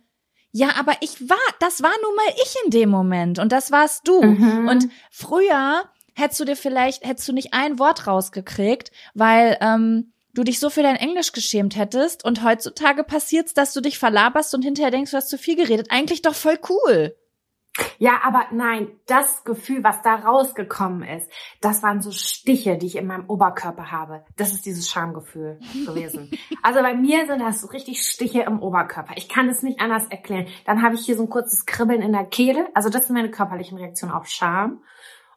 ja, 0.52 0.70
aber 0.78 0.92
ich 1.00 1.28
war, 1.28 1.36
das 1.58 1.82
war 1.82 1.92
nun 2.02 2.14
mal 2.14 2.34
ich 2.42 2.54
in 2.64 2.70
dem 2.70 2.88
Moment 2.88 3.40
und 3.40 3.50
das 3.50 3.72
warst 3.72 4.06
du. 4.06 4.22
Mhm. 4.22 4.68
Und 4.68 4.88
früher 5.10 5.82
hättest 6.14 6.40
du 6.40 6.44
dir 6.44 6.56
vielleicht, 6.56 7.04
hättest 7.04 7.28
du 7.28 7.32
nicht 7.32 7.52
ein 7.52 7.80
Wort 7.80 8.06
rausgekriegt, 8.06 8.92
weil 9.14 9.56
ähm, 9.60 10.12
du 10.34 10.44
dich 10.44 10.60
so 10.60 10.70
für 10.70 10.82
dein 10.82 10.96
Englisch 10.96 11.32
geschämt 11.32 11.76
hättest 11.76 12.24
und 12.24 12.44
heutzutage 12.44 13.04
passiert's, 13.04 13.54
dass 13.54 13.72
du 13.72 13.80
dich 13.80 13.98
verlaberst 13.98 14.54
und 14.54 14.62
hinterher 14.62 14.90
denkst, 14.90 15.10
du 15.10 15.16
hast 15.16 15.28
zu 15.28 15.38
viel 15.38 15.56
geredet. 15.56 15.88
Eigentlich 15.90 16.22
doch 16.22 16.34
voll 16.34 16.58
cool. 16.68 17.14
Ja, 17.98 18.20
aber 18.24 18.46
nein, 18.52 18.88
das 19.06 19.44
Gefühl, 19.44 19.84
was 19.84 20.02
da 20.02 20.16
rausgekommen 20.16 21.02
ist, 21.08 21.30
das 21.60 21.82
waren 21.82 22.02
so 22.02 22.10
Stiche, 22.10 22.76
die 22.76 22.86
ich 22.86 22.96
in 22.96 23.06
meinem 23.06 23.28
Oberkörper 23.28 23.90
habe. 23.90 24.24
Das 24.36 24.52
ist 24.52 24.66
dieses 24.66 24.90
Schamgefühl 24.90 25.60
gewesen. 25.86 26.30
also 26.62 26.80
bei 26.80 26.94
mir 26.94 27.26
sind 27.26 27.40
das 27.40 27.60
so 27.60 27.68
richtig 27.68 28.02
Stiche 28.02 28.42
im 28.42 28.60
Oberkörper. 28.60 29.14
Ich 29.16 29.28
kann 29.28 29.48
es 29.48 29.62
nicht 29.62 29.80
anders 29.80 30.06
erklären. 30.08 30.46
Dann 30.66 30.82
habe 30.82 30.96
ich 30.96 31.02
hier 31.02 31.16
so 31.16 31.22
ein 31.22 31.30
kurzes 31.30 31.64
Kribbeln 31.64 32.02
in 32.02 32.12
der 32.12 32.24
Kehle. 32.24 32.68
Also 32.74 32.90
das 32.90 33.06
sind 33.06 33.14
meine 33.14 33.30
körperlichen 33.30 33.78
Reaktionen 33.78 34.12
auf 34.12 34.26
Scham. 34.26 34.82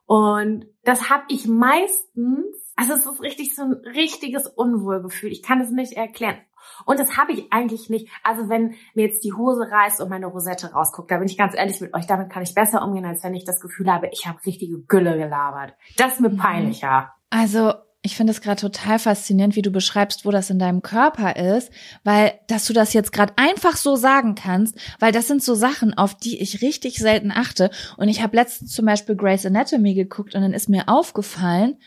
Und 0.05 0.65
das 0.83 1.09
habe 1.09 1.23
ich 1.29 1.47
meistens 1.47 2.62
also 2.75 2.93
es 2.93 3.05
ist 3.05 3.21
richtig 3.21 3.55
so 3.55 3.63
ein 3.63 3.73
richtiges 3.73 4.47
Unwohlgefühl. 4.47 5.31
Ich 5.31 5.43
kann 5.43 5.61
es 5.61 5.69
nicht 5.69 5.93
erklären. 5.93 6.37
Und 6.85 6.99
das 6.99 7.17
habe 7.17 7.33
ich 7.33 7.51
eigentlich 7.51 7.89
nicht. 7.89 8.09
Also 8.23 8.49
wenn 8.49 8.75
mir 8.93 9.07
jetzt 9.07 9.23
die 9.23 9.33
Hose 9.33 9.69
reißt 9.69 10.01
und 10.01 10.09
meine 10.09 10.27
Rosette 10.27 10.71
rausguckt, 10.71 11.11
da 11.11 11.17
bin 11.17 11.27
ich 11.27 11.37
ganz 11.37 11.55
ehrlich 11.55 11.81
mit 11.81 11.93
euch, 11.93 12.07
damit 12.07 12.29
kann 12.29 12.43
ich 12.43 12.55
besser 12.55 12.83
umgehen, 12.83 13.05
als 13.05 13.23
wenn 13.23 13.35
ich 13.35 13.45
das 13.45 13.59
Gefühl 13.59 13.91
habe, 13.91 14.09
ich 14.11 14.25
habe 14.25 14.43
richtige 14.45 14.79
Gülle 14.79 15.17
gelabert. 15.17 15.73
Das 15.97 16.13
ist 16.13 16.21
mir 16.21 16.29
mhm. 16.29 16.37
peinlicher. 16.37 17.13
Also 17.29 17.73
ich 18.05 18.17
finde 18.17 18.31
es 18.31 18.41
gerade 18.41 18.59
total 18.59 18.99
faszinierend, 18.99 19.55
wie 19.55 19.61
du 19.61 19.71
beschreibst, 19.71 20.25
wo 20.25 20.31
das 20.31 20.49
in 20.49 20.59
deinem 20.59 20.81
Körper 20.81 21.37
ist, 21.37 21.71
weil 22.03 22.33
dass 22.47 22.65
du 22.65 22.73
das 22.73 22.91
jetzt 22.91 23.13
gerade 23.13 23.33
einfach 23.37 23.77
so 23.77 23.95
sagen 23.95 24.35
kannst, 24.35 24.77
weil 24.99 25.13
das 25.13 25.27
sind 25.27 25.41
so 25.41 25.55
Sachen, 25.55 25.97
auf 25.97 26.15
die 26.15 26.41
ich 26.41 26.61
richtig 26.61 26.97
selten 26.97 27.31
achte. 27.31 27.71
Und 27.95 28.09
ich 28.09 28.21
habe 28.21 28.35
letztens 28.35 28.73
zum 28.73 28.85
Beispiel 28.85 29.15
Grey's 29.15 29.45
Anatomy 29.45 29.93
geguckt 29.93 30.35
und 30.35 30.41
dann 30.41 30.53
ist 30.53 30.67
mir 30.67 30.89
aufgefallen, 30.89 31.77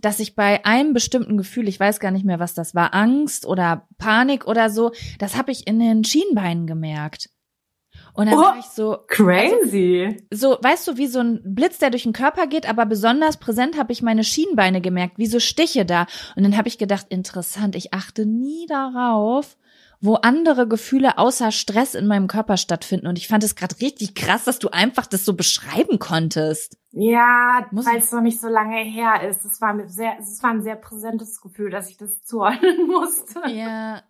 dass 0.00 0.20
ich 0.20 0.34
bei 0.34 0.64
einem 0.64 0.92
bestimmten 0.92 1.36
Gefühl, 1.36 1.68
ich 1.68 1.80
weiß 1.80 2.00
gar 2.00 2.10
nicht 2.10 2.24
mehr, 2.24 2.40
was 2.40 2.54
das 2.54 2.74
war, 2.74 2.94
Angst 2.94 3.46
oder 3.46 3.86
Panik 3.98 4.46
oder 4.46 4.70
so, 4.70 4.92
das 5.18 5.36
habe 5.36 5.52
ich 5.52 5.66
in 5.66 5.78
den 5.78 6.04
Schienbeinen 6.04 6.66
gemerkt. 6.66 7.30
Und 8.12 8.26
dann 8.26 8.38
oh, 8.38 8.42
war 8.42 8.58
ich 8.58 8.66
so 8.66 8.98
crazy. 9.08 10.16
Also, 10.30 10.50
so, 10.50 10.58
weißt 10.62 10.86
du, 10.86 10.96
wie 10.96 11.08
so 11.08 11.18
ein 11.18 11.40
Blitz, 11.44 11.78
der 11.78 11.90
durch 11.90 12.04
den 12.04 12.12
Körper 12.12 12.46
geht, 12.46 12.68
aber 12.68 12.86
besonders 12.86 13.38
präsent 13.38 13.76
habe 13.76 13.92
ich 13.92 14.02
meine 14.02 14.22
Schienbeine 14.22 14.80
gemerkt, 14.80 15.18
wie 15.18 15.26
so 15.26 15.40
Stiche 15.40 15.84
da. 15.84 16.06
Und 16.36 16.44
dann 16.44 16.56
habe 16.56 16.68
ich 16.68 16.78
gedacht, 16.78 17.06
interessant, 17.08 17.74
ich 17.74 17.92
achte 17.92 18.24
nie 18.24 18.66
darauf, 18.68 19.56
wo 20.00 20.14
andere 20.14 20.68
Gefühle 20.68 21.18
außer 21.18 21.50
Stress 21.50 21.94
in 21.96 22.06
meinem 22.06 22.28
Körper 22.28 22.56
stattfinden. 22.56 23.08
Und 23.08 23.18
ich 23.18 23.26
fand 23.26 23.42
es 23.42 23.56
gerade 23.56 23.80
richtig 23.80 24.14
krass, 24.14 24.44
dass 24.44 24.60
du 24.60 24.68
einfach 24.68 25.06
das 25.06 25.24
so 25.24 25.34
beschreiben 25.34 25.98
konntest. 25.98 26.76
Ja, 26.96 27.66
weil 27.72 27.98
es 27.98 28.12
noch 28.12 28.20
nicht 28.20 28.40
so 28.40 28.46
lange 28.48 28.76
her 28.76 29.28
ist. 29.28 29.44
Es 29.44 29.60
war 29.60 29.76
sehr, 29.88 30.16
es 30.20 30.40
war 30.44 30.50
ein 30.50 30.62
sehr 30.62 30.76
präsentes 30.76 31.40
Gefühl, 31.40 31.70
dass 31.70 31.90
ich 31.90 31.96
das 31.96 32.22
zuordnen 32.22 32.86
musste. 32.86 33.40
Ja, 33.48 34.02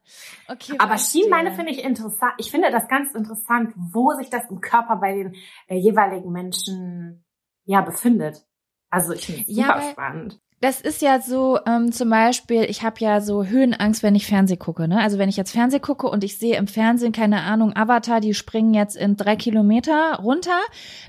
okay. 0.48 0.76
Aber 0.78 0.98
Schienbeine 0.98 1.52
finde 1.52 1.72
ich 1.72 1.82
interessant. 1.82 2.34
Ich 2.36 2.50
finde 2.50 2.70
das 2.70 2.86
ganz 2.86 3.14
interessant, 3.14 3.72
wo 3.74 4.12
sich 4.12 4.28
das 4.28 4.50
im 4.50 4.60
Körper 4.60 4.96
bei 4.96 5.14
den 5.14 5.34
äh, 5.66 5.76
jeweiligen 5.76 6.30
Menschen 6.30 7.24
ja 7.64 7.80
befindet. 7.80 8.46
Also 8.90 9.14
ich 9.14 9.24
finde 9.24 9.40
es 9.40 9.46
super 9.48 9.80
ja, 9.80 9.90
spannend 9.90 10.43
das 10.60 10.80
ist 10.80 11.02
ja 11.02 11.20
so, 11.20 11.58
ähm, 11.66 11.92
zum 11.92 12.08
Beispiel, 12.08 12.62
ich 12.62 12.82
habe 12.82 12.96
ja 13.00 13.20
so 13.20 13.44
Höhenangst, 13.44 14.02
wenn 14.02 14.14
ich 14.14 14.26
Fernseh 14.26 14.56
gucke. 14.56 14.88
Ne? 14.88 14.98
Also 14.98 15.18
wenn 15.18 15.28
ich 15.28 15.36
jetzt 15.36 15.52
Fernseh 15.52 15.78
gucke 15.78 16.08
und 16.08 16.24
ich 16.24 16.38
sehe 16.38 16.56
im 16.56 16.68
Fernsehen, 16.68 17.12
keine 17.12 17.42
Ahnung, 17.42 17.76
Avatar, 17.76 18.20
die 18.20 18.32
springen 18.32 18.72
jetzt 18.72 18.96
in 18.96 19.16
drei 19.16 19.36
Kilometer 19.36 20.20
runter, 20.22 20.58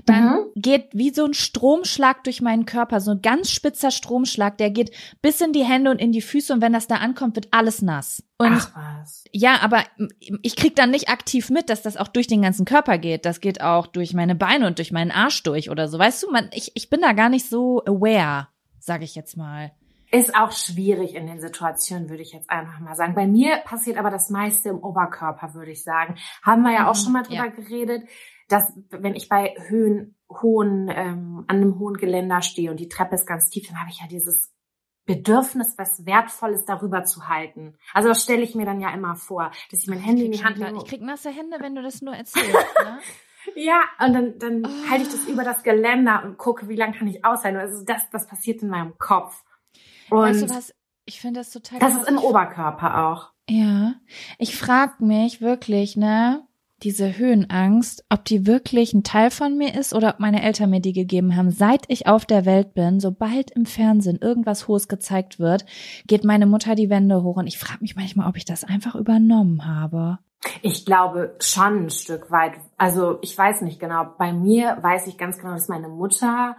dann 0.04 0.24
mhm. 0.24 0.38
geht 0.56 0.88
wie 0.92 1.08
so 1.08 1.24
ein 1.24 1.32
Stromschlag 1.32 2.22
durch 2.24 2.42
meinen 2.42 2.66
Körper, 2.66 3.00
so 3.00 3.12
ein 3.12 3.22
ganz 3.22 3.50
spitzer 3.50 3.90
Stromschlag, 3.90 4.58
der 4.58 4.70
geht 4.70 4.90
bis 5.22 5.40
in 5.40 5.52
die 5.52 5.64
Hände 5.64 5.90
und 5.90 6.00
in 6.02 6.12
die 6.12 6.20
Füße 6.22 6.52
und 6.52 6.60
wenn 6.60 6.74
das 6.74 6.86
da 6.86 6.96
ankommt, 6.96 7.36
wird 7.36 7.48
alles 7.52 7.80
nass. 7.80 8.22
Und 8.38 8.52
Ach 8.52 8.70
was. 9.00 9.24
ja, 9.32 9.60
aber 9.62 9.84
ich 10.42 10.56
krieg 10.56 10.76
dann 10.76 10.90
nicht 10.90 11.08
aktiv 11.08 11.48
mit, 11.48 11.70
dass 11.70 11.80
das 11.80 11.96
auch 11.96 12.08
durch 12.08 12.26
den 12.26 12.42
ganzen 12.42 12.66
Körper 12.66 12.98
geht. 12.98 13.24
Das 13.24 13.40
geht 13.40 13.62
auch 13.62 13.86
durch 13.86 14.12
meine 14.12 14.34
Beine 14.34 14.66
und 14.66 14.76
durch 14.76 14.92
meinen 14.92 15.10
Arsch 15.10 15.42
durch 15.44 15.70
oder 15.70 15.88
so. 15.88 15.98
Weißt 15.98 16.22
du, 16.22 16.30
man, 16.30 16.50
ich, 16.52 16.72
ich 16.74 16.90
bin 16.90 17.00
da 17.00 17.14
gar 17.14 17.30
nicht 17.30 17.48
so 17.48 17.82
aware 17.86 18.48
sage 18.86 19.04
ich 19.04 19.14
jetzt 19.14 19.36
mal. 19.36 19.72
Ist 20.12 20.36
auch 20.36 20.52
schwierig 20.52 21.16
in 21.16 21.26
den 21.26 21.40
Situationen, 21.40 22.08
würde 22.08 22.22
ich 22.22 22.32
jetzt 22.32 22.48
einfach 22.48 22.78
mal 22.78 22.94
sagen. 22.94 23.16
Bei 23.16 23.26
mir 23.26 23.56
passiert 23.64 23.98
aber 23.98 24.10
das 24.10 24.30
meiste 24.30 24.68
im 24.68 24.78
Oberkörper, 24.78 25.54
würde 25.54 25.72
ich 25.72 25.82
sagen. 25.82 26.14
Haben 26.42 26.62
wir 26.62 26.72
ja 26.72 26.88
auch 26.88 26.94
mhm, 26.94 27.00
schon 27.00 27.12
mal 27.12 27.22
drüber 27.24 27.46
ja. 27.46 27.48
geredet, 27.48 28.08
dass 28.48 28.72
wenn 28.90 29.16
ich 29.16 29.28
bei 29.28 29.54
Höhen, 29.66 30.16
hohen, 30.30 30.88
ähm, 30.88 31.44
an 31.48 31.56
einem 31.56 31.78
hohen 31.80 31.96
Geländer 31.96 32.40
stehe 32.40 32.70
und 32.70 32.78
die 32.78 32.88
Treppe 32.88 33.16
ist 33.16 33.26
ganz 33.26 33.50
tief, 33.50 33.66
dann 33.66 33.80
habe 33.80 33.90
ich 33.90 34.00
ja 34.00 34.06
dieses 34.06 34.52
Bedürfnis, 35.06 35.74
was 35.76 36.06
Wertvolles 36.06 36.64
darüber 36.64 37.04
zu 37.04 37.28
halten. 37.28 37.76
Also 37.92 38.08
das 38.08 38.22
stelle 38.22 38.42
ich 38.42 38.54
mir 38.54 38.66
dann 38.66 38.80
ja 38.80 38.94
immer 38.94 39.16
vor, 39.16 39.50
dass 39.70 39.80
ich 39.80 39.88
mein 39.88 39.98
Handy 39.98 40.26
in 40.26 40.32
die 40.32 40.44
Hand 40.44 40.58
nehme. 40.58 40.78
Ich 40.78 40.84
krieg 40.84 41.00
nasse 41.00 41.30
Hände, 41.30 41.58
wenn 41.60 41.74
du 41.74 41.82
das 41.82 42.00
nur 42.02 42.14
erzählst. 42.14 42.52
ne? 42.52 43.00
Ja, 43.54 43.80
und 44.04 44.12
dann, 44.12 44.38
dann 44.38 44.64
oh. 44.64 44.90
halte 44.90 45.04
ich 45.04 45.10
das 45.10 45.26
über 45.26 45.44
das 45.44 45.62
Geländer 45.62 46.22
und 46.24 46.38
gucke, 46.38 46.68
wie 46.68 46.76
lange 46.76 46.96
kann 46.96 47.08
ich 47.08 47.24
aushalten. 47.24 47.58
Also 47.58 47.84
das, 47.84 48.08
das 48.10 48.26
passiert 48.26 48.62
in 48.62 48.68
meinem 48.68 48.98
Kopf. 48.98 49.42
Und 50.10 50.18
weißt 50.18 50.42
du 50.42 50.50
was? 50.50 50.74
Ich 51.04 51.20
finde 51.20 51.40
das 51.40 51.50
total. 51.50 51.78
Das 51.78 51.96
ist 51.96 52.08
im 52.08 52.18
Oberkörper 52.18 53.06
auch. 53.06 53.32
Ja. 53.48 53.94
Ich 54.38 54.56
frage 54.56 55.04
mich 55.04 55.40
wirklich, 55.40 55.96
ne, 55.96 56.46
diese 56.82 57.16
Höhenangst, 57.16 58.04
ob 58.10 58.24
die 58.24 58.46
wirklich 58.46 58.92
ein 58.92 59.02
Teil 59.02 59.30
von 59.30 59.56
mir 59.56 59.74
ist 59.74 59.94
oder 59.94 60.10
ob 60.10 60.20
meine 60.20 60.42
Eltern 60.42 60.70
mir 60.70 60.80
die 60.80 60.92
gegeben 60.92 61.36
haben. 61.36 61.50
Seit 61.50 61.84
ich 61.88 62.06
auf 62.06 62.26
der 62.26 62.44
Welt 62.44 62.74
bin, 62.74 63.00
sobald 63.00 63.50
im 63.52 63.66
Fernsehen 63.66 64.18
irgendwas 64.20 64.68
Hohes 64.68 64.88
gezeigt 64.88 65.38
wird, 65.38 65.64
geht 66.06 66.24
meine 66.24 66.46
Mutter 66.46 66.74
die 66.74 66.90
Wände 66.90 67.22
hoch 67.22 67.36
und 67.36 67.46
ich 67.46 67.58
frage 67.58 67.80
mich 67.80 67.96
manchmal, 67.96 68.28
ob 68.28 68.36
ich 68.36 68.44
das 68.44 68.64
einfach 68.64 68.94
übernommen 68.94 69.64
habe. 69.64 70.18
Ich 70.62 70.84
glaube 70.84 71.36
schon 71.40 71.86
ein 71.86 71.90
Stück 71.90 72.30
weit. 72.30 72.54
Also 72.76 73.18
ich 73.22 73.36
weiß 73.36 73.62
nicht 73.62 73.80
genau. 73.80 74.14
Bei 74.18 74.32
mir 74.32 74.78
weiß 74.80 75.06
ich 75.06 75.18
ganz 75.18 75.38
genau, 75.38 75.52
dass 75.52 75.68
meine 75.68 75.88
Mutter 75.88 76.56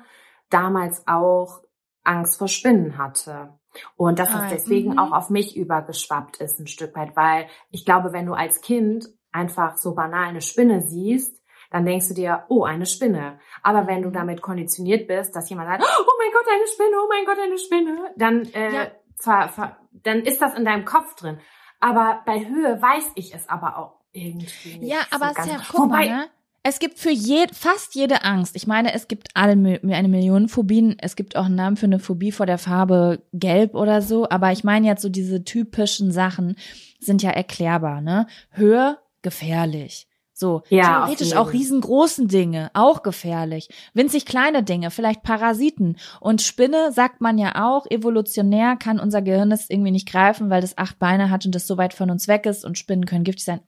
damals 0.49 1.07
auch 1.07 1.61
Angst 2.03 2.38
vor 2.38 2.47
Spinnen 2.47 2.97
hatte. 2.97 3.57
Und 3.95 4.19
dass 4.19 4.30
es 4.30 4.36
ah, 4.36 4.47
deswegen 4.49 4.93
mhm. 4.93 4.99
auch 4.99 5.11
auf 5.11 5.30
mich 5.30 5.55
übergeschwappt 5.55 6.38
ist 6.38 6.59
ein 6.59 6.67
Stück 6.67 6.95
weit, 6.95 7.15
weil 7.15 7.47
ich 7.69 7.86
glaube, 7.86 8.11
wenn 8.11 8.25
du 8.25 8.34
als 8.34 8.61
Kind 8.61 9.07
einfach 9.32 9.78
so 9.78 9.93
banal 9.93 10.30
eine 10.30 10.41
Spinne 10.41 10.82
siehst, 10.82 11.43
dann 11.69 11.86
denkst 11.86 12.07
du 12.07 12.13
dir, 12.13 12.45
oh, 12.49 12.63
eine 12.63 12.86
Spinne. 12.86 13.39
Aber 13.61 13.88
wenn 13.88 14.01
du 14.01 14.09
mhm. 14.09 14.13
damit 14.13 14.41
konditioniert 14.41 15.07
bist, 15.07 15.36
dass 15.36 15.49
jemand 15.49 15.69
sagt, 15.69 15.84
oh 15.84 16.11
mein 16.17 16.32
Gott, 16.32 16.47
eine 16.51 16.67
Spinne, 16.67 16.95
oh 17.03 17.07
mein 17.09 17.25
Gott, 17.25 17.38
eine 17.39 17.57
Spinne, 17.57 18.13
dann, 18.15 18.45
äh, 18.53 18.73
ja. 18.73 18.91
zwar, 19.17 19.78
dann 19.91 20.21
ist 20.21 20.41
das 20.41 20.55
in 20.55 20.65
deinem 20.65 20.86
Kopf 20.86 21.15
drin. 21.15 21.39
Aber 21.80 22.21
bei 22.25 22.45
Höhe 22.45 22.82
weiß 22.82 23.11
ich 23.15 23.34
es 23.34 23.47
aber 23.49 23.78
auch 23.78 23.93
irgendwie. 24.11 24.78
Nicht 24.78 24.91
ja, 24.91 24.99
aber 25.11 25.30
so 25.30 25.49
Sam, 25.49 25.61
guck 25.69 25.80
Wobei, 25.82 26.09
mal, 26.09 26.17
ne? 26.17 26.28
Es 26.63 26.80
gibt 26.80 26.99
für 26.99 27.11
je, 27.11 27.47
fast 27.53 27.95
jede 27.95 28.23
Angst. 28.25 28.55
Ich 28.57 28.67
meine, 28.67 28.93
es 28.93 29.07
gibt 29.07 29.30
alle 29.36 29.53
eine 29.53 30.07
Million 30.09 30.49
Phobien. 30.49 30.97
Es 30.99 31.15
gibt 31.15 31.38
auch 31.38 31.45
einen 31.45 31.55
Namen 31.55 31.78
für 31.78 31.86
eine 31.86 31.99
Phobie 31.99 32.34
vor 32.34 32.45
der 32.45 32.57
Farbe 32.57 33.21
Gelb 33.32 33.73
oder 33.73 34.01
so. 34.01 34.28
Aber 34.30 34.51
ich 34.51 34.65
meine 34.65 34.86
jetzt 34.86 35.01
so 35.01 35.07
diese 35.07 35.45
typischen 35.45 36.11
Sachen 36.11 36.57
sind 36.99 37.23
ja 37.23 37.30
erklärbar, 37.30 38.01
ne? 38.01 38.28
Höhe, 38.51 38.97
gefährlich. 39.21 40.07
So, 40.39 40.61
ja, 40.69 41.05
theoretisch 41.05 41.35
auch 41.35 41.51
riesengroßen 41.51 42.27
Dinge, 42.27 42.69
auch 42.73 43.01
gefährlich. 43.01 43.69
Winzig 43.93 44.27
kleine 44.27 44.61
Dinge, 44.61 44.91
vielleicht 44.91 45.23
Parasiten. 45.23 45.97
Und 46.19 46.43
Spinne, 46.43 46.91
sagt 46.91 47.21
man 47.21 47.39
ja 47.39 47.67
auch, 47.67 47.88
evolutionär 47.89 48.75
kann 48.75 48.99
unser 48.99 49.23
Gehirn 49.23 49.51
es 49.51 49.69
irgendwie 49.69 49.91
nicht 49.91 50.07
greifen, 50.07 50.51
weil 50.51 50.61
das 50.61 50.77
acht 50.77 50.99
Beine 50.99 51.31
hat 51.31 51.45
und 51.47 51.55
das 51.55 51.65
so 51.65 51.77
weit 51.77 51.95
von 51.95 52.11
uns 52.11 52.27
weg 52.27 52.45
ist 52.45 52.65
und 52.65 52.77
Spinnen 52.77 53.05
können 53.05 53.23
giftig 53.23 53.45
sein. 53.45 53.61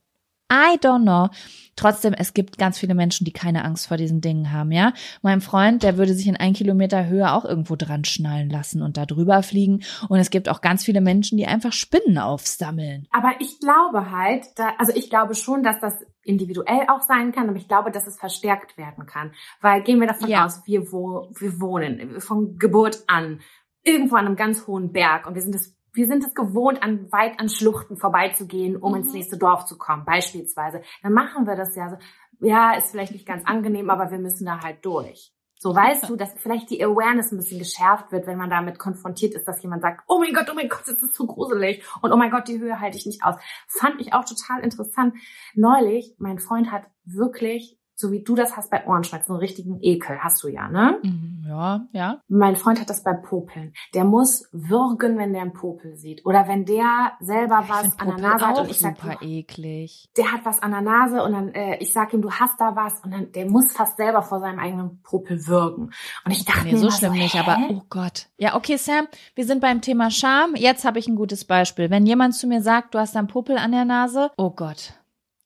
I 0.52 0.78
don't 0.78 1.04
know. 1.04 1.30
Trotzdem, 1.76 2.14
es 2.14 2.34
gibt 2.34 2.58
ganz 2.58 2.78
viele 2.78 2.94
Menschen, 2.94 3.24
die 3.24 3.32
keine 3.32 3.64
Angst 3.64 3.88
vor 3.88 3.96
diesen 3.96 4.20
Dingen 4.20 4.52
haben, 4.52 4.72
ja. 4.72 4.92
Mein 5.22 5.40
Freund, 5.40 5.82
der 5.82 5.98
würde 5.98 6.14
sich 6.14 6.28
in 6.28 6.36
ein 6.36 6.54
Kilometer 6.54 7.08
Höhe 7.08 7.32
auch 7.32 7.46
irgendwo 7.46 7.78
dran 7.78 8.04
schnallen 8.04 8.50
lassen 8.50 8.82
und 8.82 8.98
da 8.98 9.06
drüber 9.06 9.44
fliegen. 9.44 9.84
Und 10.10 10.20
es 10.20 10.30
gibt 10.30 10.50
auch 10.50 10.60
ganz 10.60 10.84
viele 10.84 11.00
Menschen, 11.00 11.38
die 11.38 11.48
einfach 11.48 11.72
Spinnen 11.72 12.18
aufsammeln. 12.18 13.08
Aber 13.12 13.32
ich 13.40 13.60
glaube 13.60 14.12
halt, 14.12 14.46
da, 14.58 14.74
also 14.78 14.92
ich 14.94 15.10
glaube 15.10 15.36
schon, 15.36 15.64
dass 15.64 15.80
das 15.80 15.94
individuell 16.24 16.86
auch 16.90 17.02
sein 17.02 17.32
kann, 17.32 17.48
aber 17.48 17.58
ich 17.58 17.68
glaube, 17.68 17.92
dass 17.92 18.08
es 18.08 18.18
verstärkt 18.18 18.78
werden 18.78 19.06
kann. 19.06 19.32
Weil 19.62 19.82
gehen 19.84 20.02
wir 20.02 20.08
davon 20.08 20.30
ja. 20.30 20.46
aus, 20.46 20.62
wir, 20.66 20.92
wo, 20.92 21.30
wir 21.40 21.62
wohnen 21.62 22.20
von 22.20 22.58
Geburt 22.58 23.04
an 23.08 23.40
irgendwo 23.84 24.16
an 24.16 24.26
einem 24.26 24.36
ganz 24.36 24.68
hohen 24.68 24.92
Berg 24.92 25.26
und 25.26 25.36
wir 25.36 25.42
sind 25.42 25.56
das 25.56 25.79
wir 25.94 26.08
sind 26.08 26.24
es 26.26 26.34
gewohnt, 26.34 26.84
an 26.84 27.12
weit 27.12 27.40
an 27.40 27.50
Schluchten 27.50 27.98
vorbeizugehen, 27.98 28.78
um 28.78 28.92
Mhm. 28.92 28.98
ins 29.00 29.14
nächste 29.14 29.38
Dorf 29.38 29.66
zu 29.66 29.78
kommen, 29.78 30.06
beispielsweise. 30.06 30.82
Dann 31.04 31.14
machen 31.14 31.46
wir 31.48 31.56
das 31.56 31.76
ja 31.76 31.90
so. 31.90 31.98
Ja, 32.42 32.74
ist 32.74 32.92
vielleicht 32.92 33.12
nicht 33.12 33.26
ganz 33.26 33.44
angenehm, 33.46 33.90
aber 33.90 34.12
wir 34.12 34.20
müssen 34.20 34.46
da 34.46 34.62
halt 34.62 34.86
durch. 34.86 35.34
So 35.62 35.76
weißt 35.76 36.08
du, 36.08 36.16
dass 36.16 36.34
vielleicht 36.38 36.70
die 36.70 36.82
Awareness 36.82 37.34
ein 37.34 37.38
bisschen 37.38 37.60
geschärft 37.60 38.14
wird, 38.14 38.28
wenn 38.28 38.38
man 38.38 38.50
damit 38.50 38.80
konfrontiert 38.80 39.34
ist, 39.34 39.46
dass 39.46 39.62
jemand 39.62 39.82
sagt, 39.82 40.04
oh 40.08 40.20
mein 40.20 40.34
Gott, 40.34 40.48
oh 40.50 40.54
mein 40.56 40.70
Gott, 40.70 40.84
das 40.88 41.04
ist 41.04 41.16
so 41.16 41.26
gruselig 41.28 41.84
und 42.02 42.14
oh 42.14 42.16
mein 42.18 42.32
Gott, 42.32 42.48
die 42.48 42.60
Höhe 42.60 42.80
halte 42.80 42.98
ich 42.98 43.06
nicht 43.06 43.26
aus. 43.26 43.36
Fand 43.68 44.00
ich 44.00 44.14
auch 44.14 44.24
total 44.24 44.64
interessant. 44.64 45.16
Neulich, 45.56 46.16
mein 46.18 46.40
Freund 46.40 46.72
hat 46.72 46.84
wirklich, 47.04 47.78
so 48.00 48.12
wie 48.12 48.24
du 48.24 48.34
das 48.36 48.56
hast 48.56 48.72
bei 48.72 48.86
Ohrenschmerzen, 48.88 49.28
so 49.28 49.34
einen 49.34 49.42
richtigen 49.42 49.80
Ekel, 49.82 50.18
hast 50.20 50.42
du 50.44 50.48
ja, 50.48 50.70
ne? 50.70 50.98
Mhm, 51.04 51.44
Ja, 51.48 51.82
ja. 51.92 52.22
Mein 52.30 52.56
Freund 52.56 52.80
hat 52.80 52.90
das 52.90 53.04
beim 53.04 53.22
Popeln. 53.22 53.74
Der 53.94 54.06
muss 54.06 54.48
würgen, 54.52 55.18
wenn 55.18 55.34
der 55.34 55.42
einen 55.42 55.54
Popel 55.54 55.96
sieht. 55.98 56.26
Oder 56.26 56.48
wenn 56.48 56.64
der 56.66 57.12
selber 57.20 57.62
Ich 57.64 57.70
was 57.70 58.00
an 58.00 58.08
der 58.08 58.14
Popel 58.14 58.22
Nase 58.22 58.48
hat 58.48 58.60
und 58.60 58.70
ich 58.72 58.80
sag, 58.80 58.98
super 59.02 59.18
eklig. 59.22 60.10
der 60.16 60.32
hat 60.32 60.46
was 60.46 60.62
an 60.62 60.72
der 60.72 60.82
Nase 60.82 61.22
und 61.24 61.34
dann, 61.34 61.50
äh, 61.54 61.78
ich 61.80 61.92
sag 61.92 62.14
ihm, 62.14 62.22
du 62.22 62.32
hast 62.32 62.60
da 62.60 62.76
was 62.76 63.00
und 63.04 63.12
dann, 63.12 63.32
der 63.34 63.50
muss 63.50 63.72
fast 63.74 63.98
selber 63.98 64.22
vor 64.22 64.40
seinem 64.40 64.60
eigenen 64.60 65.02
Popel 65.04 65.46
würgen. 65.48 65.92
Und 66.26 66.32
ich 66.32 66.46
dachte 66.46 66.66
Nee, 66.66 66.72
mir 66.74 66.78
so 66.80 66.92
schlimm 66.92 67.14
so, 67.14 67.20
nicht, 67.20 67.34
hä? 67.34 67.40
aber 67.40 67.58
oh 67.70 67.82
Gott. 67.90 68.28
Ja, 68.38 68.56
okay, 68.56 68.78
Sam, 68.78 69.08
wir 69.36 69.46
sind 69.46 69.60
beim 69.60 69.82
Thema 69.82 70.10
Scham. 70.12 70.56
Jetzt 70.56 70.86
habe 70.86 71.00
ich 71.00 71.08
ein 71.08 71.16
gutes 71.16 71.44
Beispiel. 71.46 71.90
Wenn 71.90 72.06
jemand 72.06 72.36
zu 72.36 72.48
mir 72.48 72.62
sagt, 72.62 72.94
du 72.96 73.00
hast 73.00 73.18
einen 73.18 73.28
Puppel 73.28 73.58
an 73.58 73.72
der 73.72 73.84
Nase, 73.86 74.32
oh 74.38 74.52
Gott, 74.52 74.94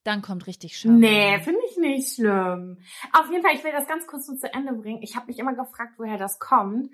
dann 0.04 0.22
kommt 0.22 0.48
richtig 0.48 0.78
Scham. 0.78 1.00
Nee, 1.00 1.40
finde 1.40 1.62
ich 1.70 1.78
nicht 1.78 2.16
schlimm. 2.16 2.78
Auf 3.14 3.30
jeden 3.32 3.44
Fall, 3.44 3.56
ich 3.56 3.64
will 3.64 3.72
das 3.72 3.88
ganz 3.88 4.06
kurz 4.08 4.28
so 4.28 4.36
zu 4.36 4.54
Ende 4.54 4.74
bringen. 4.74 5.02
Ich 5.02 5.16
habe 5.16 5.28
mich 5.28 5.40
immer 5.40 5.54
gefragt, 5.54 5.94
woher 5.98 6.18
das 6.18 6.40
kommt. 6.40 6.90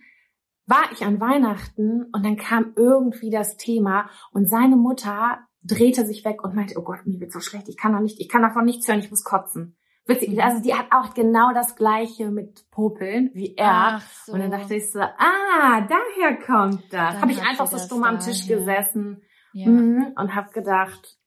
War 0.65 0.91
ich 0.91 1.03
an 1.03 1.19
Weihnachten 1.19 2.05
und 2.13 2.23
dann 2.23 2.37
kam 2.37 2.73
irgendwie 2.75 3.31
das 3.31 3.57
Thema 3.57 4.09
und 4.31 4.47
seine 4.47 4.75
Mutter 4.75 5.39
drehte 5.63 6.05
sich 6.05 6.23
weg 6.23 6.43
und 6.43 6.55
meinte, 6.55 6.75
oh 6.77 6.83
Gott, 6.83 7.05
mir 7.05 7.19
wird 7.19 7.31
so 7.31 7.39
schlecht, 7.39 7.67
ich 7.69 7.77
kann 7.77 7.91
da 7.91 7.99
nicht, 7.99 8.19
ich 8.19 8.29
kann 8.29 8.43
davon 8.43 8.65
nichts 8.65 8.87
hören, 8.87 8.99
ich 8.99 9.09
muss 9.09 9.23
kotzen. 9.23 9.75
Witzig, 10.05 10.41
also 10.41 10.61
die 10.61 10.73
hat 10.73 10.87
auch 10.91 11.13
genau 11.13 11.53
das 11.53 11.75
gleiche 11.75 12.31
mit 12.31 12.69
Popeln 12.71 13.29
wie 13.33 13.55
er. 13.55 14.01
So. 14.25 14.33
Und 14.33 14.39
dann 14.39 14.49
dachte 14.49 14.75
ich 14.75 14.91
so, 14.91 14.99
ah, 14.99 15.87
daher 15.87 16.39
kommt 16.43 16.91
das. 16.91 17.21
Habe 17.21 17.31
ich 17.31 17.41
einfach 17.41 17.67
so 17.67 17.77
stumm 17.77 18.03
am 18.03 18.19
Tisch 18.19 18.47
daher. 18.47 18.57
gesessen 18.57 19.21
ja. 19.53 19.67
mhm, 19.67 20.13
und 20.15 20.35
habe 20.35 20.51
gedacht, 20.51 21.18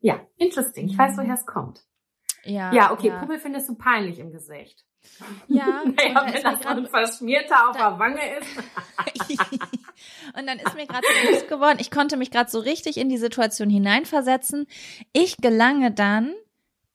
ja, 0.00 0.20
interesting, 0.36 0.88
ich 0.88 0.96
weiß, 0.98 1.16
Mhm. 1.16 1.22
woher 1.22 1.34
es 1.34 1.46
kommt. 1.46 1.84
ja, 2.44 2.72
Ja, 2.72 2.92
okay, 2.92 3.08
ja. 3.08 3.18
Puppel 3.18 3.38
findest 3.38 3.68
du 3.68 3.74
peinlich 3.74 4.18
im 4.18 4.30
Gesicht. 4.32 4.84
Ja, 5.48 5.82
Naja, 5.84 6.26
wenn 6.32 6.42
das 6.42 6.62
so 6.62 6.68
ein 6.68 6.86
Verschmierter 6.86 7.70
auf 7.70 7.76
der 7.76 7.98
Wange 7.98 8.20
ist. 8.38 8.48
und 10.38 10.46
dann 10.46 10.58
ist 10.58 10.74
mir 10.74 10.86
gerade 10.86 11.06
bewusst 11.22 11.48
geworden, 11.48 11.78
ich 11.80 11.90
konnte 11.90 12.16
mich 12.16 12.30
gerade 12.30 12.50
so 12.50 12.58
richtig 12.58 12.96
in 12.98 13.08
die 13.08 13.16
Situation 13.18 13.70
hineinversetzen. 13.70 14.66
Ich 15.12 15.36
gelange 15.38 15.90
dann 15.92 16.34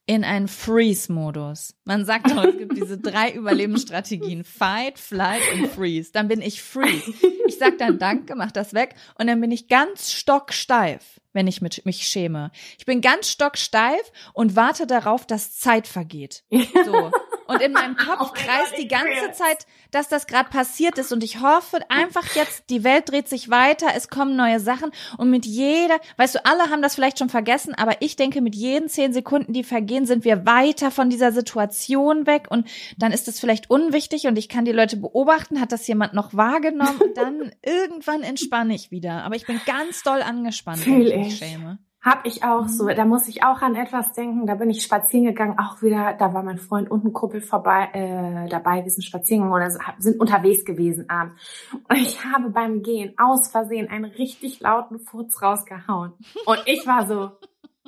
in 0.07 0.23
einen 0.23 0.47
Freeze-Modus. 0.47 1.75
Man 1.83 2.05
sagt 2.05 2.29
doch, 2.29 2.43
es 2.43 2.57
gibt 2.57 2.77
diese 2.77 2.97
drei 2.97 3.31
Überlebensstrategien. 3.31 4.43
Fight, 4.43 4.99
Flight 4.99 5.41
und 5.53 5.67
Freeze. 5.71 6.11
Dann 6.11 6.27
bin 6.27 6.41
ich 6.41 6.61
Freeze. 6.61 7.13
Ich 7.47 7.57
sag 7.57 7.77
dann 7.79 7.97
Danke, 7.97 8.35
mach 8.35 8.51
das 8.51 8.73
weg 8.73 8.95
und 9.17 9.27
dann 9.27 9.41
bin 9.41 9.51
ich 9.51 9.67
ganz 9.67 10.11
stocksteif, 10.11 11.19
wenn 11.33 11.47
ich 11.47 11.61
mit, 11.61 11.85
mich 11.85 12.07
schäme. 12.07 12.51
Ich 12.77 12.85
bin 12.85 13.01
ganz 13.01 13.29
stocksteif 13.29 14.11
und 14.33 14.55
warte 14.55 14.85
darauf, 14.85 15.25
dass 15.25 15.57
Zeit 15.57 15.87
vergeht. 15.87 16.43
So. 16.51 17.11
Und 17.47 17.61
in 17.61 17.71
meinem 17.71 17.95
Kopf 17.97 18.33
kreist 18.33 18.77
die 18.77 18.87
ganze. 18.87 19.25
Zeit, 19.33 19.65
dass 19.91 20.07
das 20.09 20.27
gerade 20.27 20.49
passiert 20.49 20.97
ist 20.97 21.11
und 21.11 21.23
ich 21.23 21.41
hoffe 21.41 21.79
einfach 21.89 22.35
jetzt, 22.35 22.69
die 22.69 22.83
Welt 22.83 23.09
dreht 23.09 23.29
sich 23.29 23.49
weiter, 23.49 23.87
es 23.95 24.09
kommen 24.09 24.35
neue 24.35 24.59
Sachen 24.59 24.91
und 25.17 25.29
mit 25.29 25.45
jeder, 25.45 25.99
weißt 26.17 26.35
du, 26.35 26.45
alle 26.45 26.69
haben 26.69 26.81
das 26.81 26.95
vielleicht 26.95 27.19
schon 27.19 27.29
vergessen, 27.29 27.73
aber 27.75 28.01
ich 28.01 28.15
denke, 28.15 28.41
mit 28.41 28.55
jeden 28.55 28.89
zehn 28.89 29.13
Sekunden, 29.13 29.53
die 29.53 29.63
vergehen, 29.63 30.05
sind 30.05 30.25
wir 30.25 30.45
weiter 30.45 30.91
von 30.91 31.09
dieser 31.09 31.31
Situation 31.31 32.27
weg 32.27 32.47
und 32.49 32.67
dann 32.97 33.11
ist 33.11 33.27
es 33.27 33.39
vielleicht 33.39 33.69
unwichtig 33.69 34.27
und 34.27 34.37
ich 34.37 34.49
kann 34.49 34.65
die 34.65 34.71
Leute 34.71 34.97
beobachten, 34.97 35.61
hat 35.61 35.71
das 35.71 35.87
jemand 35.87 36.13
noch 36.13 36.33
wahrgenommen 36.33 36.99
und 36.99 37.17
dann 37.17 37.51
irgendwann 37.61 38.23
entspanne 38.23 38.75
ich 38.75 38.91
wieder. 38.91 39.23
Aber 39.23 39.35
ich 39.35 39.45
bin 39.45 39.61
ganz 39.65 40.03
doll 40.03 40.21
angespannt, 40.21 40.85
wenn 40.85 41.01
ich 41.01 41.15
mich 41.15 41.27
ich. 41.27 41.37
schäme. 41.37 41.79
Hab 42.05 42.23
ich 42.27 42.43
auch 42.43 42.67
so. 42.67 42.87
Da 42.87 43.03
muss 43.03 43.27
ich 43.27 43.43
auch 43.43 43.63
an 43.63 43.75
etwas 43.75 44.13
denken. 44.13 44.45
Da 44.45 44.53
bin 44.53 44.69
ich 44.69 44.83
spazieren 44.83 45.25
gegangen, 45.25 45.57
auch 45.57 45.81
wieder, 45.81 46.13
da 46.13 46.35
war 46.35 46.43
mein 46.43 46.59
Freund 46.59 46.91
und 46.91 47.03
ein 47.03 47.13
Kumpel 47.13 47.41
vorbei, 47.41 47.89
äh, 47.93 48.47
dabei, 48.47 48.83
wir 48.83 48.91
sind 48.91 49.01
spazieren 49.03 49.41
gegangen 49.41 49.55
oder 49.59 49.71
so- 49.71 49.79
sind 49.97 50.19
unterwegs 50.19 50.63
gewesen 50.65 51.09
abends. 51.09 51.41
Und 51.73 51.95
ich 51.97 52.23
habe 52.23 52.51
beim 52.51 52.83
Gehen 52.83 53.15
aus 53.17 53.49
Versehen 53.49 53.89
einen 53.89 54.05
richtig 54.05 54.59
lauten 54.59 54.99
Furz 54.99 55.41
rausgehauen. 55.41 56.13
Und 56.45 56.61
ich 56.67 56.85
war 56.85 57.07
so, 57.07 57.31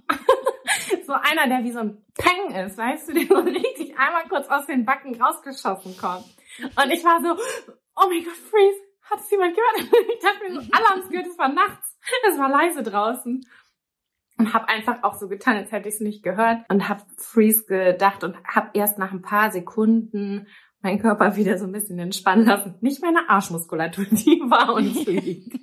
so 1.05 1.13
einer, 1.13 1.47
der 1.47 1.63
wie 1.63 1.71
so 1.71 1.79
ein 1.79 2.03
Peng 2.15 2.55
ist, 2.55 2.77
weißt 2.77 3.09
du, 3.09 3.13
der 3.13 3.27
so 3.27 3.35
richtig 3.35 3.97
einmal 3.99 4.23
kurz 4.29 4.47
aus 4.47 4.65
den 4.65 4.83
Backen 4.83 5.21
rausgeschossen 5.21 5.95
kommt. 5.97 6.25
Und 6.59 6.91
ich 6.91 7.03
war 7.05 7.21
so, 7.21 7.39
oh 7.95 8.07
mein 8.09 8.23
Gott, 8.23 8.33
Freeze, 8.33 8.79
hat 9.11 9.19
es 9.19 9.29
jemand 9.29 9.55
gehört? 9.55 9.93
Ich 10.11 10.19
dachte 10.23 10.43
mir 10.43 10.53
so, 10.55 11.01
es 11.03 11.09
gehört, 11.09 11.27
es 11.27 11.37
war 11.37 11.49
nachts, 11.49 11.95
es 12.31 12.39
war 12.39 12.49
leise 12.49 12.81
draußen. 12.81 13.45
Und 14.37 14.53
habe 14.53 14.69
einfach 14.69 15.03
auch 15.03 15.15
so 15.15 15.27
getan, 15.27 15.57
als 15.57 15.71
hätte 15.71 15.89
ich 15.89 15.95
es 15.95 16.01
nicht 16.01 16.21
gehört 16.21 16.59
und 16.69 16.87
habe 16.89 17.01
Freeze 17.17 17.65
gedacht 17.65 18.23
und 18.23 18.35
habe 18.43 18.69
erst 18.73 18.99
nach 18.99 19.11
ein 19.11 19.23
paar 19.23 19.51
Sekunden 19.51 20.47
meinen 20.81 20.99
Körper 20.99 21.35
wieder 21.35 21.57
so 21.57 21.65
ein 21.65 21.71
bisschen 21.71 21.97
entspannen 21.99 22.45
lassen. 22.45 22.75
Nicht 22.81 23.01
meine 23.01 23.29
Arschmuskulatur, 23.29 24.05
die 24.11 24.41
war 24.45 24.73
und 24.73 25.05
liegt. 25.05 25.59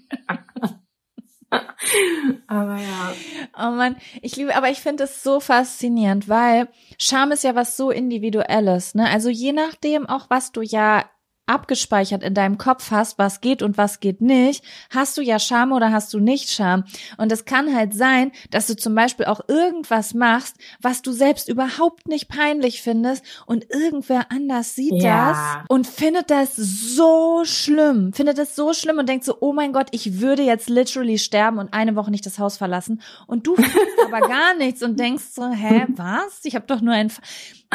Aber 2.47 2.77
ja. 2.77 3.12
Oh 3.57 3.70
man, 3.70 3.97
ich 4.22 4.37
liebe, 4.37 4.57
aber 4.57 4.70
ich 4.70 4.81
finde 4.81 5.05
es 5.05 5.22
so 5.22 5.39
faszinierend, 5.39 6.29
weil 6.29 6.68
Scham 6.99 7.31
ist 7.31 7.45
ja 7.45 7.55
was 7.55 7.77
so 7.77 7.91
Individuelles, 7.93 8.97
ne? 8.97 9.09
Also 9.09 9.29
je 9.29 9.53
nachdem 9.53 10.09
auch, 10.09 10.31
was 10.31 10.51
du 10.51 10.62
ja 10.62 11.05
abgespeichert 11.47 12.23
in 12.23 12.33
deinem 12.35 12.57
Kopf 12.57 12.91
hast, 12.91 13.19
was 13.19 13.41
geht 13.41 13.63
und 13.63 13.77
was 13.77 14.01
geht 14.01 14.21
nicht, 14.21 14.65
hast 14.91 15.17
du 15.19 15.23
ja 15.23 15.39
Scham 15.39 15.73
oder 15.73 15.93
hast 15.93 16.13
du 16.15 16.19
nicht 16.19 16.49
Scham. 16.51 16.85
Und 17.19 17.31
es 17.33 17.45
kann 17.45 17.75
halt 17.75 17.93
sein, 17.93 18.33
dass 18.51 18.67
du 18.67 18.77
zum 18.77 18.95
Beispiel 18.95 19.27
auch 19.27 19.41
irgendwas 19.49 20.15
machst, 20.15 20.57
was 20.81 21.03
du 21.03 21.13
selbst 21.13 21.49
überhaupt 21.49 22.09
nicht 22.09 22.29
peinlich 22.29 22.81
findest 22.81 23.25
und 23.47 23.67
irgendwer 23.71 24.31
anders 24.31 24.75
sieht 24.75 25.03
Ja. 25.03 25.31
das 25.59 25.65
und 25.69 25.87
findet 25.87 26.31
das 26.31 26.57
so 26.57 27.43
schlimm, 27.45 28.13
findet 28.15 28.39
das 28.39 28.57
so 28.57 28.73
schlimm 28.73 28.99
und 28.99 29.09
denkt 29.09 29.25
so, 29.25 29.37
oh 29.41 29.53
mein 29.53 29.73
Gott, 29.73 29.89
ich 29.91 30.21
würde 30.21 30.43
jetzt 30.43 30.71
literally 30.71 31.19
sterben 31.19 31.59
und 31.59 31.75
eine 31.75 31.95
Woche 31.95 32.11
nicht 32.11 32.25
das 32.25 32.39
Haus 32.39 32.57
verlassen. 32.57 33.03
Und 33.27 33.47
du 33.47 33.55
fühlst 33.57 33.99
aber 34.07 34.21
gar 34.29 34.55
nichts 34.55 34.83
und 34.83 34.99
denkst 34.99 35.25
so, 35.33 35.51
hä, 35.51 35.87
was? 35.97 36.41
Ich 36.45 36.55
habe 36.55 36.67
doch 36.67 36.81
nur 36.81 36.95
ein... 36.95 37.09
F 37.09 37.21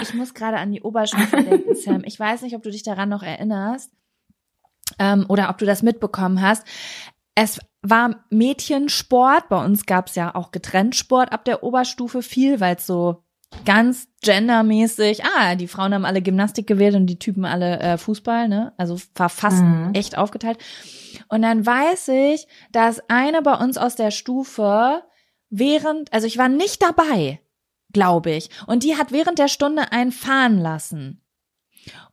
ich 0.02 0.14
muss 0.14 0.34
gerade 0.34 0.56
an 0.58 0.72
die 0.72 0.82
Oberstufe 0.82 1.44
denken, 1.44 1.76
Sam. 1.76 2.04
Ich 2.06 2.18
weiß 2.18 2.44
nicht, 2.44 2.56
ob 2.56 2.64
du 2.64 2.72
dich 2.72 2.84
daran 2.84 3.10
noch 3.10 3.22
erinnerst 3.22 3.59
ähm, 4.98 5.26
oder 5.28 5.50
ob 5.50 5.58
du 5.58 5.66
das 5.66 5.84
mitbekommen 5.84 6.42
hast. 6.42 6.66
Es 7.36 7.60
war 7.82 8.24
Mädchensport. 8.30 9.50
Bei 9.50 9.64
uns 9.64 9.86
gab 9.86 10.08
es 10.08 10.16
ja 10.16 10.36
auch 10.36 10.52
getrennt 10.52 10.96
Sport 10.96 11.32
ab 11.32 11.46
der 11.46 11.64
Oberstufe 11.64 12.22
viel, 12.22 12.60
weil 12.60 12.76
es 12.76 12.86
so 12.86 13.24
ganz 13.66 14.08
gendermäßig, 14.22 15.24
ah, 15.26 15.56
die 15.56 15.68
Frauen 15.68 15.94
haben 15.94 16.06
alle 16.06 16.22
Gymnastik 16.22 16.68
gewählt 16.68 16.96
und 16.96 17.08
die 17.08 17.18
Typen 17.18 17.46
alle 17.46 17.80
äh, 17.80 17.98
Fußball, 17.98 18.48
ne? 18.48 18.74
Also 18.78 19.00
war 19.16 19.30
fast 19.30 19.64
Mhm. 19.64 19.92
echt 19.94 20.18
aufgeteilt. 20.18 20.60
Und 21.30 21.42
dann 21.42 21.66
weiß 21.66 22.10
ich, 22.10 22.48
dass 22.72 23.02
eine 23.10 23.42
bei 23.42 23.56
uns 23.56 23.78
aus 23.78 23.96
der 23.96 24.12
Stufe 24.12 25.04
während, 25.50 26.14
also 26.14 26.28
ich 26.28 26.38
war 26.38 26.50
nicht 26.50 26.82
dabei, 26.84 27.40
glaube 27.92 28.32
ich. 28.32 28.50
Und 28.68 28.84
die 28.84 28.98
hat 28.98 29.12
während 29.12 29.40
der 29.40 29.48
Stunde 29.48 29.92
einen 29.92 30.12
fahren 30.12 30.60
lassen. 30.60 31.24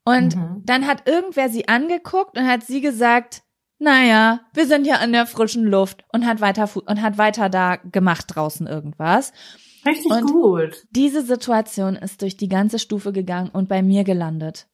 Und 0.06 0.36
Mhm. 0.36 0.62
dann 0.64 0.86
hat 0.86 1.06
irgendwer 1.06 1.50
sie 1.50 1.68
angeguckt 1.68 2.38
und 2.38 2.46
hat 2.46 2.62
sie 2.64 2.80
gesagt, 2.80 3.42
naja, 3.78 4.40
wir 4.54 4.66
sind 4.66 4.86
ja 4.86 4.94
an 4.96 5.12
der 5.12 5.26
frischen 5.26 5.64
Luft 5.64 6.04
und 6.12 6.24
hat 6.26 6.40
weiter, 6.40 6.70
und 6.86 7.02
hat 7.02 7.18
weiter 7.18 7.50
da 7.50 7.76
gemacht 7.76 8.24
draußen 8.28 8.66
irgendwas. 8.66 9.32
Richtig 9.84 10.10
Und- 10.10 10.32
gut. 10.32 10.86
Diese 10.90 11.20
Situation 11.22 11.96
ist 11.96 12.22
durch 12.22 12.36
die 12.38 12.48
ganze 12.48 12.78
Stufe 12.78 13.12
gegangen 13.12 13.50
und 13.50 13.68
bei 13.68 13.82
mir 13.82 14.04
gelandet. 14.04 14.66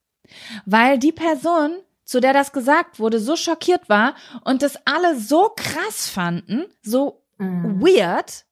Weil 0.66 0.98
die 0.98 1.12
Person, 1.12 1.72
zu 2.04 2.20
der 2.20 2.32
das 2.32 2.52
gesagt 2.52 3.00
wurde, 3.00 3.18
so 3.18 3.34
schockiert 3.34 3.88
war 3.88 4.14
und 4.44 4.62
das 4.62 4.78
alle 4.84 5.18
so 5.18 5.50
krass 5.56 6.08
fanden, 6.08 6.66
so 6.82 7.22
Mhm. 7.38 7.80
weird, 7.82 8.44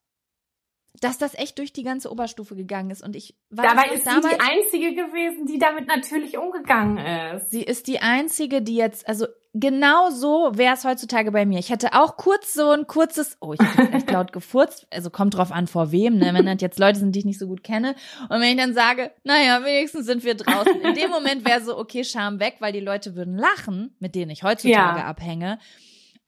dass 1.01 1.17
das 1.17 1.33
echt 1.33 1.57
durch 1.57 1.73
die 1.73 1.83
ganze 1.83 2.11
Oberstufe 2.11 2.55
gegangen 2.55 2.91
ist. 2.91 3.03
Und 3.03 3.15
ich 3.15 3.35
war 3.49 3.65
Dabei 3.65 3.93
ist 3.93 4.05
sie 4.05 4.21
die 4.21 4.39
Einzige 4.39 4.93
gewesen, 4.93 5.47
die 5.47 5.57
damit 5.57 5.87
natürlich 5.87 6.37
umgegangen 6.37 6.97
ist. 7.35 7.49
Sie 7.49 7.63
ist 7.63 7.87
die 7.87 7.99
einzige, 7.99 8.61
die 8.61 8.75
jetzt, 8.75 9.07
also 9.09 9.25
genau 9.53 10.11
so 10.11 10.51
wäre 10.53 10.75
es 10.75 10.85
heutzutage 10.85 11.31
bei 11.31 11.45
mir. 11.47 11.57
Ich 11.57 11.71
hätte 11.71 11.93
auch 11.93 12.17
kurz 12.17 12.53
so 12.53 12.69
ein 12.69 12.85
kurzes, 12.85 13.35
oh, 13.41 13.53
ich 13.53 13.59
habe 13.59 13.91
echt 13.93 14.11
laut 14.11 14.31
gefurzt, 14.31 14.85
also 14.91 15.09
kommt 15.09 15.35
drauf 15.35 15.51
an, 15.51 15.65
vor 15.65 15.91
wem, 15.91 16.17
ne? 16.17 16.35
wenn 16.35 16.45
das 16.45 16.61
jetzt 16.61 16.77
Leute 16.77 16.99
sind, 16.99 17.15
die 17.15 17.19
ich 17.19 17.25
nicht 17.25 17.39
so 17.39 17.47
gut 17.47 17.63
kenne. 17.63 17.95
Und 18.29 18.39
wenn 18.39 18.55
ich 18.55 18.57
dann 18.57 18.75
sage, 18.75 19.11
naja, 19.23 19.65
wenigstens 19.65 20.05
sind 20.05 20.23
wir 20.23 20.35
draußen. 20.35 20.81
In 20.81 20.93
dem 20.93 21.09
Moment 21.09 21.45
wäre 21.45 21.61
so, 21.61 21.77
okay, 21.77 22.03
Scham 22.03 22.39
weg, 22.39 22.57
weil 22.59 22.73
die 22.73 22.79
Leute 22.79 23.15
würden 23.15 23.37
lachen, 23.37 23.95
mit 23.99 24.13
denen 24.13 24.29
ich 24.29 24.43
heutzutage 24.43 24.99
Ja. 24.99 25.05
abhänge. 25.05 25.57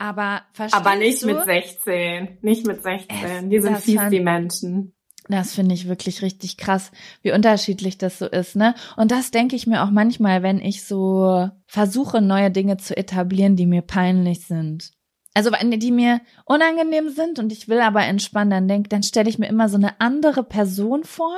Aber 0.04 0.41
verstehst 0.51 0.86
Aber 0.86 0.97
nicht 0.97 1.22
du? 1.22 1.28
mit 1.28 1.45
16. 1.45 2.39
Nicht 2.41 2.68
mit 2.68 2.84
16. 2.84 3.18
Es- 3.24 3.49
die 3.49 3.62
sind 3.62 3.78
fies, 3.78 4.01
die 4.12 4.20
Menschen. 4.20 4.93
Das 5.30 5.56
finde 5.56 5.74
ich 5.74 5.88
wirklich 5.88 6.22
richtig 6.22 6.58
krass, 6.58 6.91
wie 7.22 7.32
unterschiedlich 7.32 7.97
das 7.97 8.20
so 8.20 8.26
ist, 8.26 8.58
ne? 8.58 8.76
Und 8.97 9.12
das 9.12 9.32
denke 9.32 9.56
ich 9.56 9.66
mir 9.66 9.82
auch 9.82 9.91
manchmal, 9.91 10.43
wenn 10.43 10.60
ich 10.60 10.84
so 10.84 11.49
versuche, 11.68 12.20
neue 12.20 12.51
Dinge 12.51 12.76
zu 12.76 12.97
etablieren, 12.97 13.56
die 13.56 13.66
mir 13.66 13.82
peinlich 13.82 14.45
sind. 14.45 14.91
Also 15.34 15.51
wenn 15.54 15.80
die 15.80 15.91
mir 15.91 16.20
unangenehm 16.45 17.08
sind 17.10 17.39
und 17.39 17.54
ich 17.54 17.70
will 17.70 17.80
aber 17.80 18.04
entspannen, 18.04 18.51
dann 18.51 18.68
denk, 18.68 18.89
dann 18.89 19.01
stelle 19.04 19.30
ich 19.30 19.39
mir 19.39 19.47
immer 19.47 19.70
so 19.70 19.78
eine 19.78 20.01
andere 20.01 20.43
Person 20.43 21.06
vor, 21.06 21.38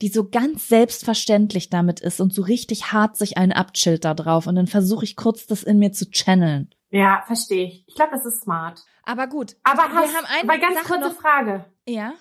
die 0.00 0.08
so 0.08 0.28
ganz 0.30 0.68
selbstverständlich 0.68 1.68
damit 1.68 2.00
ist 2.00 2.22
und 2.22 2.32
so 2.32 2.40
richtig 2.40 2.92
hart 2.92 3.18
sich 3.18 3.36
einen 3.36 3.52
abchillt 3.52 4.06
da 4.06 4.14
drauf. 4.14 4.46
Und 4.46 4.54
dann 4.56 4.66
versuche 4.66 5.04
ich 5.04 5.14
kurz 5.14 5.46
das 5.46 5.62
in 5.62 5.78
mir 5.78 5.92
zu 5.92 6.10
channeln. 6.10 6.70
Ja, 6.90 7.22
verstehe 7.26 7.66
ich. 7.66 7.84
Ich 7.86 7.94
glaube, 7.94 8.12
das 8.12 8.24
ist 8.26 8.42
smart. 8.42 8.82
Aber 9.04 9.26
gut. 9.26 9.56
Aber 9.64 9.82
wir 9.90 9.94
hast, 9.96 10.16
haben 10.16 10.26
eine 10.26 10.50
aber 10.50 10.58
ganz 10.58 10.74
Sache 10.74 10.86
kurze 10.86 11.08
noch- 11.08 11.20
Frage. 11.20 11.64
Ja. 11.86 12.12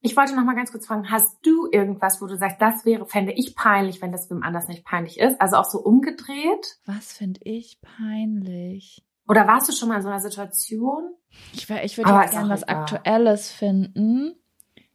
Ich 0.00 0.16
wollte 0.16 0.36
noch 0.36 0.44
mal 0.44 0.54
ganz 0.54 0.70
kurz 0.70 0.86
fragen, 0.86 1.10
hast 1.10 1.38
du 1.44 1.68
irgendwas, 1.72 2.20
wo 2.22 2.26
du 2.26 2.36
sagst, 2.36 2.60
das 2.60 2.84
wäre, 2.84 3.06
fände 3.06 3.32
ich 3.32 3.56
peinlich, 3.56 4.00
wenn 4.02 4.12
das 4.12 4.30
wem 4.30 4.42
anders 4.42 4.68
nicht 4.68 4.84
peinlich 4.84 5.18
ist? 5.18 5.40
Also 5.40 5.56
auch 5.56 5.64
so 5.64 5.78
umgedreht? 5.78 6.78
Was 6.84 7.12
finde 7.12 7.40
ich 7.44 7.80
peinlich? 7.80 9.02
Oder 9.26 9.48
warst 9.48 9.68
du 9.68 9.72
schon 9.72 9.88
mal 9.88 9.96
in 9.96 10.02
so 10.02 10.08
einer 10.08 10.20
Situation? 10.20 11.12
Ich, 11.52 11.68
wär- 11.68 11.84
ich 11.84 11.96
würde 11.98 12.10
Aber 12.10 12.22
jetzt 12.22 12.32
ist 12.34 12.38
gern 12.38 12.46
auch 12.46 12.50
was. 12.54 12.62
Aktuelles 12.68 13.50
finden. 13.50 14.36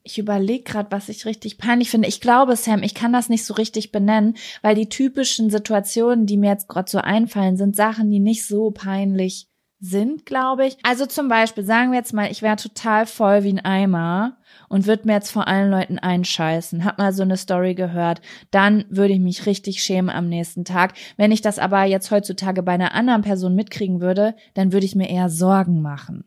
Ich 0.03 0.17
überlege 0.17 0.63
gerade, 0.63 0.91
was 0.91 1.09
ich 1.09 1.25
richtig 1.25 1.57
peinlich 1.57 1.91
finde. 1.91 2.07
Ich 2.07 2.21
glaube, 2.21 2.55
Sam, 2.55 2.81
ich 2.81 2.95
kann 2.95 3.13
das 3.13 3.29
nicht 3.29 3.45
so 3.45 3.53
richtig 3.53 3.91
benennen, 3.91 4.35
weil 4.61 4.75
die 4.75 4.89
typischen 4.89 5.49
Situationen, 5.49 6.25
die 6.25 6.37
mir 6.37 6.49
jetzt 6.49 6.67
gerade 6.67 6.89
so 6.89 6.97
einfallen, 6.97 7.55
sind 7.57 7.75
Sachen, 7.75 8.09
die 8.09 8.19
nicht 8.19 8.47
so 8.47 8.71
peinlich 8.71 9.47
sind, 9.81 10.27
glaube 10.27 10.67
ich. 10.67 10.77
Also 10.83 11.07
zum 11.07 11.27
Beispiel, 11.27 11.63
sagen 11.63 11.91
wir 11.91 11.97
jetzt 11.97 12.13
mal, 12.13 12.31
ich 12.31 12.41
wäre 12.41 12.55
total 12.55 13.07
voll 13.07 13.43
wie 13.43 13.53
ein 13.53 13.65
Eimer 13.65 14.37
und 14.69 14.85
würde 14.85 15.07
mir 15.07 15.13
jetzt 15.13 15.31
vor 15.31 15.47
allen 15.47 15.71
Leuten 15.71 15.97
einscheißen. 15.97 16.85
Hab 16.85 16.99
mal 16.99 17.11
so 17.13 17.23
eine 17.23 17.35
Story 17.35 17.73
gehört. 17.73 18.21
Dann 18.51 18.85
würde 18.89 19.13
ich 19.13 19.19
mich 19.19 19.47
richtig 19.47 19.83
schämen 19.83 20.11
am 20.11 20.29
nächsten 20.29 20.65
Tag. 20.65 20.93
Wenn 21.17 21.31
ich 21.31 21.41
das 21.41 21.57
aber 21.57 21.83
jetzt 21.83 22.11
heutzutage 22.11 22.61
bei 22.61 22.73
einer 22.73 22.93
anderen 22.93 23.23
Person 23.23 23.55
mitkriegen 23.55 24.01
würde, 24.01 24.35
dann 24.53 24.71
würde 24.71 24.85
ich 24.85 24.95
mir 24.95 25.09
eher 25.09 25.29
Sorgen 25.29 25.81
machen. 25.81 26.25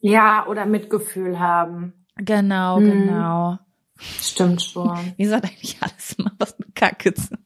Ja, 0.00 0.46
oder 0.46 0.66
Mitgefühl 0.66 1.40
haben. 1.40 2.01
Genau, 2.16 2.78
Mhm. 2.80 2.90
genau. 2.90 3.58
Stimmt 4.20 4.62
schon. 4.62 5.12
Wieso 5.16 5.36
hat 5.36 5.44
eigentlich 5.44 5.76
alles 5.80 6.12
immer 6.18 6.32
was 6.38 6.58
mit 6.58 6.74
Kacke 6.74 7.14
zu 7.14 7.28
tun? 7.28 7.38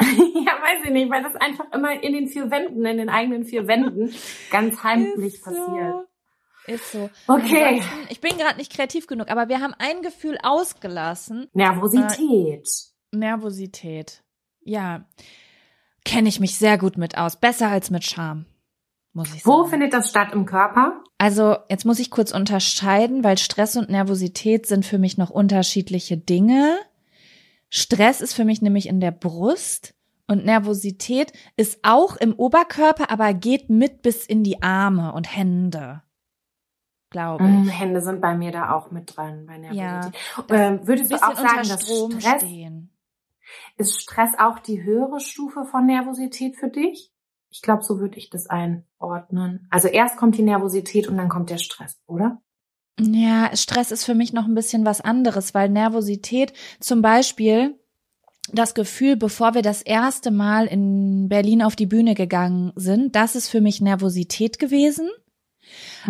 ja, 0.00 0.52
weiß 0.52 0.84
ich 0.84 0.90
nicht, 0.90 1.10
weil 1.10 1.22
das 1.24 1.34
einfach 1.36 1.64
immer 1.72 2.00
in 2.02 2.12
den 2.12 2.28
vier 2.28 2.50
Wänden, 2.50 2.84
in 2.86 2.98
den 2.98 3.08
eigenen 3.08 3.44
vier 3.44 3.66
Wänden 3.66 4.14
ganz 4.50 4.82
heimlich 4.84 5.34
Ist 5.34 5.44
passiert. 5.44 5.64
So. 5.66 6.04
Ist 6.72 6.92
so. 6.92 7.10
Okay. 7.26 7.64
Ansonsten, 7.80 8.06
Ich 8.10 8.20
bin 8.20 8.36
gerade 8.38 8.58
nicht 8.58 8.72
kreativ 8.72 9.06
genug, 9.08 9.28
aber 9.30 9.48
wir 9.48 9.60
haben 9.60 9.74
ein 9.78 10.02
Gefühl 10.02 10.38
ausgelassen. 10.42 11.48
Nervosität. 11.54 12.68
Nervosität. 13.10 14.22
Ja. 14.62 15.04
Kenne 16.04 16.28
ich 16.28 16.40
mich 16.40 16.56
sehr 16.58 16.78
gut 16.78 16.96
mit 16.96 17.18
aus. 17.18 17.36
Besser 17.40 17.68
als 17.68 17.90
mit 17.90 18.04
Scham. 18.04 18.46
Muss 19.12 19.34
ich 19.34 19.44
Wo 19.44 19.58
sagen. 19.58 19.70
findet 19.70 19.92
das 19.92 20.10
statt 20.10 20.32
im 20.32 20.46
Körper? 20.46 21.02
Also, 21.18 21.56
jetzt 21.68 21.84
muss 21.84 21.98
ich 21.98 22.10
kurz 22.10 22.32
unterscheiden, 22.32 23.24
weil 23.24 23.38
Stress 23.38 23.76
und 23.76 23.90
Nervosität 23.90 24.66
sind 24.66 24.84
für 24.84 24.98
mich 24.98 25.18
noch 25.18 25.30
unterschiedliche 25.30 26.16
Dinge. 26.16 26.78
Stress 27.70 28.20
ist 28.20 28.34
für 28.34 28.44
mich 28.44 28.62
nämlich 28.62 28.88
in 28.88 29.00
der 29.00 29.10
Brust 29.10 29.94
und 30.28 30.44
Nervosität 30.44 31.32
ist 31.56 31.80
auch 31.82 32.16
im 32.16 32.34
Oberkörper, 32.34 33.10
aber 33.10 33.32
geht 33.34 33.70
mit 33.70 34.02
bis 34.02 34.26
in 34.26 34.44
die 34.44 34.62
Arme 34.62 35.12
und 35.12 35.34
Hände. 35.34 36.02
Glaube 37.10 37.44
ich. 37.44 37.50
Mm, 37.50 37.68
Hände 37.68 38.02
sind 38.02 38.20
bei 38.20 38.36
mir 38.36 38.52
da 38.52 38.72
auch 38.72 38.90
mit 38.90 39.16
dran 39.16 39.46
bei 39.46 39.56
Nervosität. 39.56 40.20
Ähm, 40.50 40.86
würdest 40.86 41.10
du 41.10 41.16
auch 41.16 41.34
sagen, 41.34 41.68
dass 41.68 41.86
Strom 41.86 42.20
Stress, 42.20 42.42
stehen. 42.42 42.90
ist 43.78 44.02
Stress 44.02 44.30
auch 44.38 44.58
die 44.58 44.82
höhere 44.82 45.18
Stufe 45.18 45.64
von 45.64 45.86
Nervosität 45.86 46.56
für 46.56 46.68
dich? 46.68 47.10
Ich 47.50 47.62
glaube, 47.62 47.82
so 47.82 47.98
würde 47.98 48.18
ich 48.18 48.30
das 48.30 48.46
einordnen. 48.46 49.66
Also 49.70 49.88
erst 49.88 50.16
kommt 50.16 50.36
die 50.36 50.42
Nervosität 50.42 51.08
und 51.08 51.16
dann 51.16 51.28
kommt 51.28 51.50
der 51.50 51.58
Stress, 51.58 51.98
oder? 52.06 52.40
Ja, 53.00 53.54
Stress 53.56 53.90
ist 53.90 54.04
für 54.04 54.14
mich 54.14 54.32
noch 54.32 54.44
ein 54.46 54.54
bisschen 54.54 54.84
was 54.84 55.00
anderes, 55.00 55.54
weil 55.54 55.68
Nervosität 55.68 56.52
zum 56.80 57.00
Beispiel 57.00 57.78
das 58.52 58.74
Gefühl, 58.74 59.16
bevor 59.16 59.54
wir 59.54 59.62
das 59.62 59.82
erste 59.82 60.30
Mal 60.30 60.66
in 60.66 61.28
Berlin 61.28 61.62
auf 61.62 61.76
die 61.76 61.86
Bühne 61.86 62.14
gegangen 62.14 62.72
sind, 62.76 63.14
das 63.14 63.36
ist 63.36 63.48
für 63.48 63.60
mich 63.60 63.80
Nervosität 63.80 64.58
gewesen. 64.58 65.08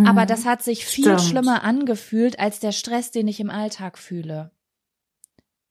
Aber 0.06 0.22
Mhm. 0.22 0.26
das 0.28 0.44
hat 0.44 0.62
sich 0.62 0.86
viel 0.86 1.04
Stimmt. 1.04 1.20
schlimmer 1.22 1.64
angefühlt 1.64 2.38
als 2.38 2.60
der 2.60 2.72
Stress, 2.72 3.10
den 3.10 3.26
ich 3.28 3.40
im 3.40 3.50
Alltag 3.50 3.98
fühle. 3.98 4.52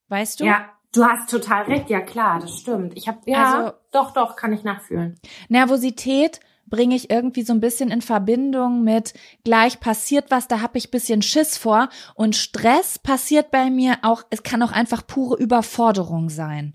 Weißt 0.09 0.39
du? 0.41 0.45
Ja, 0.45 0.77
du 0.94 1.04
hast 1.06 1.30
total 1.30 1.64
recht. 1.64 1.90
Ja, 1.90 2.02
klar, 2.02 2.40
das 2.40 2.58
stimmt. 2.60 2.98
Ich 2.98 3.08
habe 3.08 3.20
ja, 3.26 3.54
Also- 3.54 3.78
doch, 3.92 4.12
doch, 4.12 4.36
kann 4.36 4.54
ich 4.54 4.64
nachfühlen. 4.64 5.16
Nervosität 5.50 6.40
bringe 6.70 6.96
ich 6.96 7.10
irgendwie 7.10 7.44
so 7.44 7.54
ein 7.54 7.60
bisschen 7.62 7.90
in 7.90 8.02
Verbindung 8.02 8.84
mit 8.84 9.14
gleich 9.44 9.80
passiert 9.80 10.32
was, 10.32 10.48
da 10.48 10.62
habe 10.62 10.78
ich 10.78 10.92
bisschen 10.92 11.22
Schiss 11.22 11.58
vor 11.58 11.90
und 12.14 12.36
Stress 12.36 13.00
passiert 13.00 13.52
bei 13.52 13.70
mir 13.70 13.98
auch, 14.02 14.24
es 14.30 14.44
kann 14.44 14.62
auch 14.62 14.72
einfach 14.74 15.08
pure 15.08 15.38
Überforderung 15.38 16.30
sein. 16.30 16.74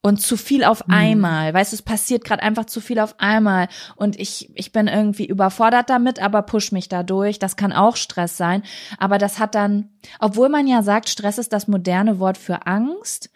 Und 0.00 0.20
zu 0.22 0.36
viel 0.36 0.62
auf 0.62 0.86
Mhm. 0.86 0.94
einmal, 0.94 1.54
weißt 1.54 1.72
du, 1.72 1.76
es 1.76 1.82
passiert 1.82 2.24
gerade 2.24 2.42
einfach 2.42 2.66
zu 2.66 2.80
viel 2.80 3.00
auf 3.00 3.18
einmal 3.18 3.66
und 3.96 4.18
ich 4.18 4.48
ich 4.54 4.70
bin 4.70 4.86
irgendwie 4.86 5.26
überfordert 5.26 5.90
damit, 5.90 6.20
aber 6.22 6.42
push 6.42 6.70
mich 6.70 6.88
da 6.88 7.02
durch. 7.02 7.40
Das 7.40 7.56
kann 7.56 7.72
auch 7.72 7.96
Stress 7.96 8.36
sein, 8.36 8.62
aber 8.98 9.18
das 9.18 9.40
hat 9.40 9.56
dann, 9.56 9.90
obwohl 10.20 10.50
man 10.50 10.68
ja 10.68 10.82
sagt, 10.84 11.08
Stress 11.08 11.36
ist 11.38 11.52
das 11.52 11.66
moderne 11.66 12.20
Wort 12.20 12.38
für 12.38 12.66
Angst, 12.66 13.30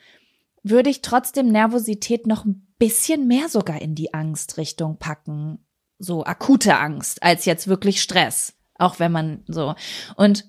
würde 0.62 0.88
ich 0.88 1.02
trotzdem 1.02 1.48
Nervosität 1.48 2.28
noch 2.28 2.44
ein 2.44 2.64
bisschen 2.78 3.26
mehr 3.26 3.48
sogar 3.48 3.82
in 3.82 3.96
die 3.96 4.14
Angstrichtung 4.14 4.98
packen. 4.98 5.58
So 5.98 6.24
akute 6.24 6.78
Angst 6.78 7.22
als 7.24 7.44
jetzt 7.44 7.66
wirklich 7.66 8.00
Stress. 8.00 8.54
Auch 8.78 8.98
wenn 9.00 9.12
man 9.12 9.42
so. 9.48 9.74
Und 10.16 10.44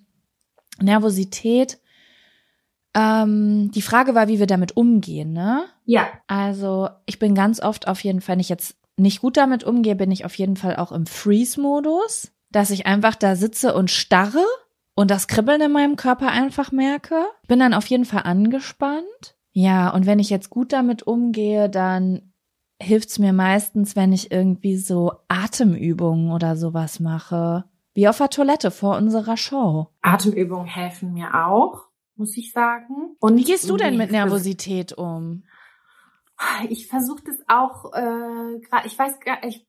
Nervosität, 0.79 1.79
ähm, 2.95 3.71
die 3.71 3.81
Frage 3.81 4.15
war, 4.15 4.27
wie 4.27 4.39
wir 4.39 4.47
damit 4.47 4.77
umgehen, 4.77 5.33
ne? 5.33 5.65
Ja. 5.85 6.07
Also 6.27 6.89
ich 7.05 7.19
bin 7.19 7.35
ganz 7.35 7.61
oft 7.61 7.87
auf 7.87 8.03
jeden 8.03 8.21
Fall, 8.21 8.33
wenn 8.33 8.39
ich 8.39 8.49
jetzt 8.49 8.77
nicht 8.97 9.21
gut 9.21 9.37
damit 9.37 9.63
umgehe, 9.63 9.95
bin 9.95 10.11
ich 10.11 10.25
auf 10.25 10.35
jeden 10.35 10.55
Fall 10.55 10.75
auch 10.75 10.91
im 10.91 11.05
Freeze-Modus, 11.05 12.31
dass 12.51 12.69
ich 12.69 12.85
einfach 12.85 13.15
da 13.15 13.35
sitze 13.35 13.73
und 13.73 13.89
starre 13.89 14.43
und 14.95 15.09
das 15.09 15.27
Kribbeln 15.27 15.61
in 15.61 15.71
meinem 15.71 15.95
Körper 15.95 16.27
einfach 16.27 16.71
merke. 16.71 17.25
Bin 17.47 17.59
dann 17.59 17.73
auf 17.73 17.87
jeden 17.87 18.05
Fall 18.05 18.23
angespannt. 18.23 19.35
Ja, 19.51 19.89
und 19.89 20.05
wenn 20.05 20.19
ich 20.19 20.29
jetzt 20.29 20.49
gut 20.49 20.73
damit 20.73 21.03
umgehe, 21.03 21.69
dann 21.69 22.33
hilft's 22.81 23.19
mir 23.19 23.33
meistens, 23.33 23.95
wenn 23.95 24.11
ich 24.11 24.31
irgendwie 24.31 24.77
so 24.77 25.13
Atemübungen 25.27 26.31
oder 26.31 26.55
sowas 26.55 26.99
mache. 26.99 27.65
Wie 27.93 28.07
auf 28.07 28.17
der 28.17 28.29
Toilette 28.29 28.71
vor 28.71 28.97
unserer 28.97 29.37
Show. 29.37 29.87
Atemübungen 30.01 30.67
helfen 30.67 31.13
mir 31.13 31.47
auch, 31.47 31.83
muss 32.15 32.35
ich 32.37 32.51
sagen. 32.51 33.15
Und 33.19 33.37
Wie 33.37 33.43
gehst 33.43 33.69
du 33.69 33.77
denn 33.77 33.97
mit 33.97 34.11
Nervosität 34.11 34.93
um? 34.93 35.43
Ich 36.69 36.87
versuche 36.87 37.23
das 37.25 37.37
auch, 37.47 37.93
äh, 37.93 38.59
grad, 38.59 38.85
ich 38.85 38.97
weiß 38.97 39.19
gar 39.19 39.43
nicht, 39.45 39.67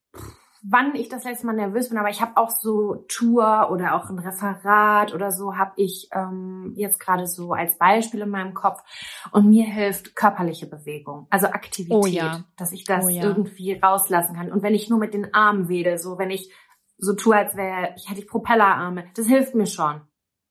wann 0.66 0.94
ich 0.94 1.08
das 1.08 1.24
letzte 1.24 1.46
Mal 1.46 1.54
nervös 1.54 1.90
bin, 1.90 1.98
aber 1.98 2.08
ich 2.08 2.22
habe 2.22 2.36
auch 2.36 2.50
so 2.50 3.04
Tour 3.08 3.68
oder 3.70 3.94
auch 3.94 4.08
ein 4.08 4.18
Referat 4.18 5.12
oder 5.12 5.30
so 5.30 5.56
habe 5.56 5.72
ich 5.76 6.08
ähm, 6.12 6.72
jetzt 6.74 6.98
gerade 6.98 7.26
so 7.26 7.52
als 7.52 7.76
Beispiel 7.76 8.22
in 8.22 8.30
meinem 8.30 8.54
Kopf 8.54 8.82
und 9.30 9.50
mir 9.50 9.66
hilft 9.66 10.16
körperliche 10.16 10.66
Bewegung, 10.66 11.26
also 11.30 11.48
Aktivität, 11.48 11.96
Oh 11.96 12.06
ja. 12.06 12.44
dass 12.56 12.72
ich 12.72 12.84
das 12.84 13.04
Oh 13.04 13.08
ja. 13.08 13.22
irgendwie 13.22 13.74
rauslassen 13.74 14.36
kann. 14.36 14.50
Und 14.50 14.62
wenn 14.62 14.74
ich 14.74 14.88
nur 14.88 14.98
mit 14.98 15.12
den 15.12 15.34
Armen 15.34 15.68
wedel, 15.68 15.98
so 15.98 16.18
wenn 16.18 16.30
ich 16.30 16.50
so 16.96 17.14
tue, 17.14 17.36
als 17.36 17.54
wäre 17.56 17.92
ich 17.96 18.08
hätte 18.08 18.20
ich 18.20 18.28
Propellerarme, 18.28 19.04
das 19.14 19.26
hilft 19.26 19.54
mir 19.54 19.66
schon. 19.66 20.00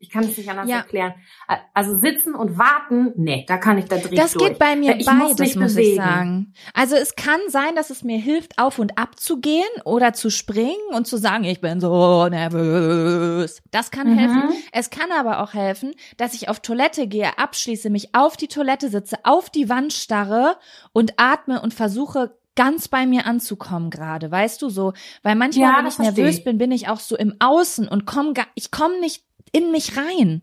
Ich 0.04 0.10
kann 0.10 0.26
es 0.26 0.38
nicht 0.38 0.50
anders 0.50 0.68
Ja. 0.68 0.80
erklären. 0.80 1.14
Also 1.74 1.98
sitzen 1.98 2.36
und 2.36 2.58
warten, 2.58 3.14
nee, 3.16 3.46
da 3.48 3.56
kann 3.58 3.78
ich 3.78 3.86
da 3.86 3.96
drin 3.98 4.16
Das 4.18 4.34
durch. 4.34 4.50
geht 4.50 4.60
bei 4.60 4.76
mir 4.76 4.98
Ich 5.00 5.10
muss 5.10 5.38
beides, 5.38 5.40
mich 5.40 5.56
muss 5.56 5.76
ich 5.78 5.96
sagen. 5.96 6.54
Also 6.74 6.96
es 6.98 7.16
kann 7.16 7.40
sein, 7.48 7.74
dass 7.76 7.90
es 7.90 8.04
mir 8.04 8.18
hilft, 8.18 8.60
auf 8.60 8.80
und 8.80 8.98
ab 8.98 9.18
zu 9.18 9.40
gehen 9.40 9.64
oder 9.86 10.12
zu 10.12 10.30
springen 10.30 10.76
und 10.94 11.08
zu 11.08 11.16
sagen, 11.18 11.46
ich 11.46 11.62
bin 11.62 11.80
so 11.80 12.28
nervös. 12.28 13.62
Das 13.72 13.92
kann 13.92 14.10
Mhm. 14.14 14.18
helfen. 14.20 14.44
Es 14.74 14.90
kann 14.90 15.10
aber 15.18 15.42
auch 15.42 15.54
helfen, 15.54 15.94
dass 16.18 16.34
ich 16.34 16.50
auf 16.50 16.60
Toilette 16.60 17.08
gehe, 17.08 17.38
abschließe, 17.38 17.90
mich 17.90 18.14
auf 18.14 18.36
die 18.36 18.50
Toilette 18.50 18.90
sitze, 18.90 19.18
auf 19.24 19.50
die 19.50 19.70
Wand 19.70 19.94
starre 19.94 20.58
und 20.92 21.14
atme 21.16 21.62
und 21.62 21.74
versuche 21.74 22.36
ganz 22.56 22.88
bei 22.88 23.08
mir 23.08 23.26
anzukommen 23.26 23.90
gerade, 23.90 24.30
weißt 24.30 24.62
du 24.62 24.70
so, 24.70 24.94
weil 25.24 25.34
manchmal 25.36 25.72
Ja, 25.72 25.78
wenn 25.80 25.88
ich 25.88 25.98
nervös 25.98 26.38
ich. 26.40 26.44
bin, 26.44 26.60
bin 26.60 26.72
ich 26.72 26.88
auch 26.88 27.00
so 27.00 27.16
im 27.18 27.34
Außen 27.40 27.88
und 27.88 28.06
komm 28.06 28.36
gar, 28.36 28.46
ich 28.54 28.70
komme 28.70 29.00
nicht 29.00 29.24
in 29.52 29.72
mich 29.72 29.98
rein. 29.98 30.42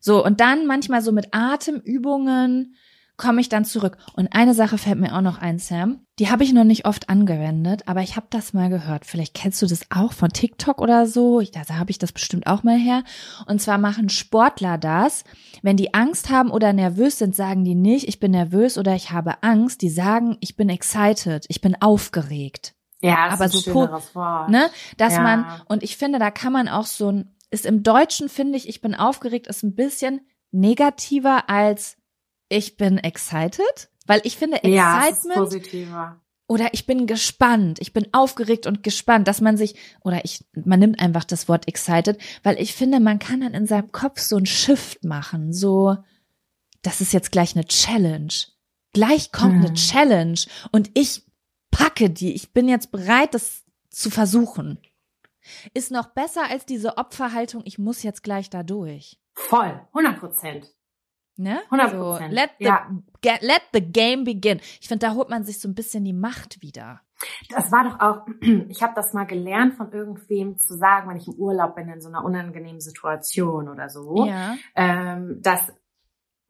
So, 0.00 0.24
und 0.24 0.40
dann 0.40 0.66
manchmal 0.66 1.02
so 1.02 1.12
mit 1.12 1.28
Atemübungen 1.32 2.74
komme 3.16 3.42
ich 3.42 3.50
dann 3.50 3.66
zurück. 3.66 3.98
Und 4.14 4.28
eine 4.34 4.54
Sache 4.54 4.78
fällt 4.78 4.98
mir 4.98 5.14
auch 5.14 5.20
noch 5.20 5.36
ein, 5.36 5.58
Sam. 5.58 6.06
Die 6.18 6.30
habe 6.30 6.42
ich 6.42 6.54
noch 6.54 6.64
nicht 6.64 6.86
oft 6.86 7.10
angewendet, 7.10 7.82
aber 7.86 8.00
ich 8.00 8.16
habe 8.16 8.26
das 8.30 8.54
mal 8.54 8.70
gehört. 8.70 9.04
Vielleicht 9.04 9.34
kennst 9.34 9.60
du 9.60 9.66
das 9.66 9.82
auch 9.94 10.14
von 10.14 10.30
TikTok 10.30 10.80
oder 10.80 11.06
so. 11.06 11.38
Ich, 11.40 11.50
da 11.50 11.60
habe 11.68 11.90
ich 11.90 11.98
das 11.98 12.12
bestimmt 12.12 12.46
auch 12.46 12.62
mal 12.62 12.78
her. 12.78 13.04
Und 13.46 13.60
zwar 13.60 13.76
machen 13.76 14.08
Sportler 14.08 14.78
das. 14.78 15.24
Wenn 15.60 15.76
die 15.76 15.92
Angst 15.92 16.30
haben 16.30 16.50
oder 16.50 16.72
nervös 16.72 17.18
sind, 17.18 17.36
sagen 17.36 17.62
die 17.62 17.74
nicht, 17.74 18.08
ich 18.08 18.20
bin 18.20 18.30
nervös 18.30 18.78
oder 18.78 18.94
ich 18.94 19.10
habe 19.10 19.42
Angst. 19.42 19.82
Die 19.82 19.90
sagen, 19.90 20.38
ich 20.40 20.56
bin 20.56 20.70
excited, 20.70 21.44
ich 21.48 21.60
bin 21.60 21.76
aufgeregt. 21.82 22.74
Ja, 23.02 23.26
das 23.26 23.34
aber 23.34 23.44
ist 23.46 23.54
ein 23.54 23.60
so 23.60 23.70
schöneres 23.72 24.14
Wort. 24.14 24.48
Ne? 24.48 24.66
Dass 24.96 25.14
Ja. 25.14 25.20
man, 25.20 25.44
und 25.68 25.82
ich 25.82 25.98
finde, 25.98 26.18
da 26.18 26.30
kann 26.30 26.54
man 26.54 26.68
auch 26.68 26.86
so 26.86 27.12
ein, 27.12 27.34
ist 27.50 27.66
im 27.66 27.82
Deutschen, 27.82 28.28
finde 28.28 28.56
ich, 28.58 28.68
ich 28.68 28.80
bin 28.80 28.94
aufgeregt, 28.94 29.46
ist 29.48 29.62
ein 29.62 29.74
bisschen 29.74 30.20
negativer 30.52 31.48
als 31.48 31.96
ich 32.48 32.76
bin 32.76 32.98
excited. 32.98 33.88
Weil 34.06 34.20
ich 34.24 34.36
finde, 34.36 34.58
Ja, 34.64 35.06
Excitement 35.06 35.38
positiver. 35.40 36.20
oder 36.48 36.68
ich 36.72 36.84
bin 36.86 37.06
gespannt, 37.06 37.78
ich 37.80 37.92
bin 37.92 38.08
aufgeregt 38.12 38.66
und 38.66 38.82
gespannt, 38.82 39.28
dass 39.28 39.40
man 39.40 39.56
sich, 39.56 39.76
oder 40.02 40.24
ich, 40.24 40.44
man 40.54 40.80
nimmt 40.80 40.98
einfach 41.00 41.22
das 41.24 41.48
Wort 41.48 41.68
excited, 41.68 42.18
weil 42.42 42.60
ich 42.60 42.74
finde, 42.74 42.98
man 42.98 43.20
kann 43.20 43.40
dann 43.42 43.54
in 43.54 43.66
seinem 43.66 43.92
Kopf 43.92 44.20
so 44.20 44.36
ein 44.36 44.46
Shift 44.46 45.04
machen, 45.04 45.52
so, 45.52 45.96
das 46.82 47.00
ist 47.00 47.12
jetzt 47.12 47.30
gleich 47.30 47.54
eine 47.54 47.66
Challenge. 47.66 48.32
Gleich 48.92 49.30
kommt 49.30 49.54
eine 49.56 49.68
Hm. 49.68 49.74
Challenge 49.74 50.40
und 50.72 50.90
ich 50.94 51.22
packe 51.70 52.10
die, 52.10 52.32
ich 52.32 52.52
bin 52.52 52.68
jetzt 52.68 52.90
bereit, 52.90 53.34
das 53.34 53.62
zu 53.90 54.10
versuchen. 54.10 54.78
Ist 55.74 55.90
noch 55.90 56.06
besser 56.14 56.48
als 56.50 56.66
diese 56.66 56.96
Opferhaltung, 56.98 57.62
ich 57.64 57.78
muss 57.78 58.02
jetzt 58.02 58.22
gleich 58.22 58.50
da 58.50 58.62
durch. 58.62 59.18
Voll, 59.34 59.80
100 59.94 60.18
Prozent. 60.20 60.66
Ne? 61.36 61.60
100%, 61.70 61.90
So, 61.90 62.18
let, 62.28 62.50
the, 62.58 62.66
ja. 62.66 62.90
ge- 63.22 63.38
let 63.40 63.62
the 63.72 63.80
game 63.80 64.24
begin. 64.24 64.60
Ich 64.80 64.88
finde, 64.88 65.06
da 65.06 65.14
holt 65.14 65.30
man 65.30 65.42
sich 65.44 65.58
so 65.58 65.68
ein 65.68 65.74
bisschen 65.74 66.04
die 66.04 66.12
Macht 66.12 66.60
wieder. 66.60 67.00
Das 67.48 67.72
war 67.72 67.84
doch 67.84 68.00
auch, 68.00 68.26
ich 68.68 68.82
habe 68.82 68.92
das 68.94 69.14
mal 69.14 69.24
gelernt 69.24 69.74
von 69.76 69.90
irgendwem 69.92 70.58
zu 70.58 70.76
sagen, 70.76 71.08
wenn 71.08 71.16
ich 71.16 71.28
im 71.28 71.34
Urlaub 71.34 71.76
bin 71.76 71.88
in 71.88 72.00
so 72.02 72.08
einer 72.08 72.24
unangenehmen 72.24 72.80
Situation 72.82 73.68
oder 73.70 73.88
so, 73.88 74.26
Ja. 74.26 74.56
ähm, 74.74 75.38
dass 75.40 75.72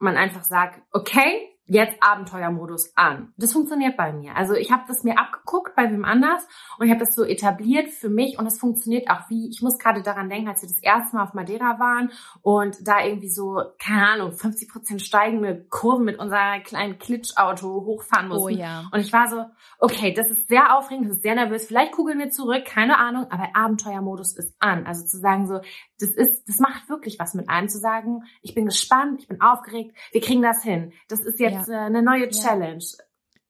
man 0.01 0.17
einfach 0.17 0.43
sagt, 0.43 0.83
okay, 0.91 1.49
jetzt 1.71 1.97
Abenteuermodus 2.01 2.93
an. 2.97 3.33
Das 3.37 3.53
funktioniert 3.53 3.97
bei 3.97 4.13
mir. 4.13 4.35
Also 4.35 4.55
ich 4.55 4.73
habe 4.73 4.83
das 4.89 5.05
mir 5.05 5.19
abgeguckt 5.19 5.77
bei 5.77 5.85
wem 5.91 6.05
anders 6.05 6.43
und 6.79 6.87
ich 6.87 6.91
habe 6.91 6.99
das 6.99 7.15
so 7.15 7.25
etabliert 7.25 7.91
für 7.91 8.09
mich 8.09 8.39
und 8.39 8.47
es 8.47 8.59
funktioniert 8.59 9.09
auch 9.09 9.31
wie, 9.31 9.49
ich 9.49 9.63
muss 9.63 9.79
gerade 9.79 10.03
daran 10.03 10.29
denken, 10.29 10.49
als 10.49 10.63
wir 10.63 10.69
das 10.69 10.83
erste 10.83 11.17
Mal 11.17 11.23
auf 11.23 11.35
Madeira 11.35 11.79
waren 11.79 12.11
und 12.43 12.77
da 12.87 13.05
irgendwie 13.05 13.31
so, 13.31 13.63
keine 13.79 14.09
Ahnung, 14.09 14.33
50 14.33 14.69
Prozent 14.69 15.01
steigende 15.01 15.65
Kurven 15.71 16.05
mit 16.05 16.19
unserer 16.19 16.59
kleinen 16.59 16.99
Klitschauto 16.99 17.85
hochfahren 17.87 18.29
mussten. 18.29 18.43
Oh 18.43 18.49
ja. 18.49 18.89
Und 18.91 18.99
ich 18.99 19.13
war 19.13 19.29
so, 19.31 19.45
okay, 19.79 20.13
das 20.13 20.29
ist 20.29 20.49
sehr 20.49 20.77
aufregend, 20.77 21.07
das 21.07 21.17
ist 21.17 21.23
sehr 21.23 21.37
nervös, 21.37 21.67
vielleicht 21.67 21.93
kugeln 21.93 22.19
wir 22.19 22.31
zurück, 22.31 22.65
keine 22.65 22.99
Ahnung, 22.99 23.27
aber 23.31 23.51
Abenteuermodus 23.55 24.37
ist 24.37 24.57
an. 24.59 24.87
Also 24.87 25.07
zu 25.07 25.19
sagen 25.19 25.47
so, 25.47 25.61
das 26.01 26.11
ist, 26.11 26.49
das 26.49 26.59
macht 26.59 26.89
wirklich 26.89 27.21
was 27.21 27.35
mit 27.35 27.49
einem, 27.49 27.69
zu 27.69 27.79
sagen, 27.79 28.25
ich 28.43 28.55
bin 28.55 28.65
gespannt, 28.65 29.21
ich 29.21 29.29
bin 29.29 29.41
aufgeregt, 29.41 29.97
wir 30.11 30.21
kriegen 30.21 30.43
das 30.43 30.65
hin. 30.65 30.93
Das 31.09 31.21
ist 31.21 31.39
jetzt 31.39 31.60
äh, 31.69 31.75
eine 31.77 32.03
neue 32.03 32.25
Ja. 32.25 32.31
Challenge. 32.31 32.85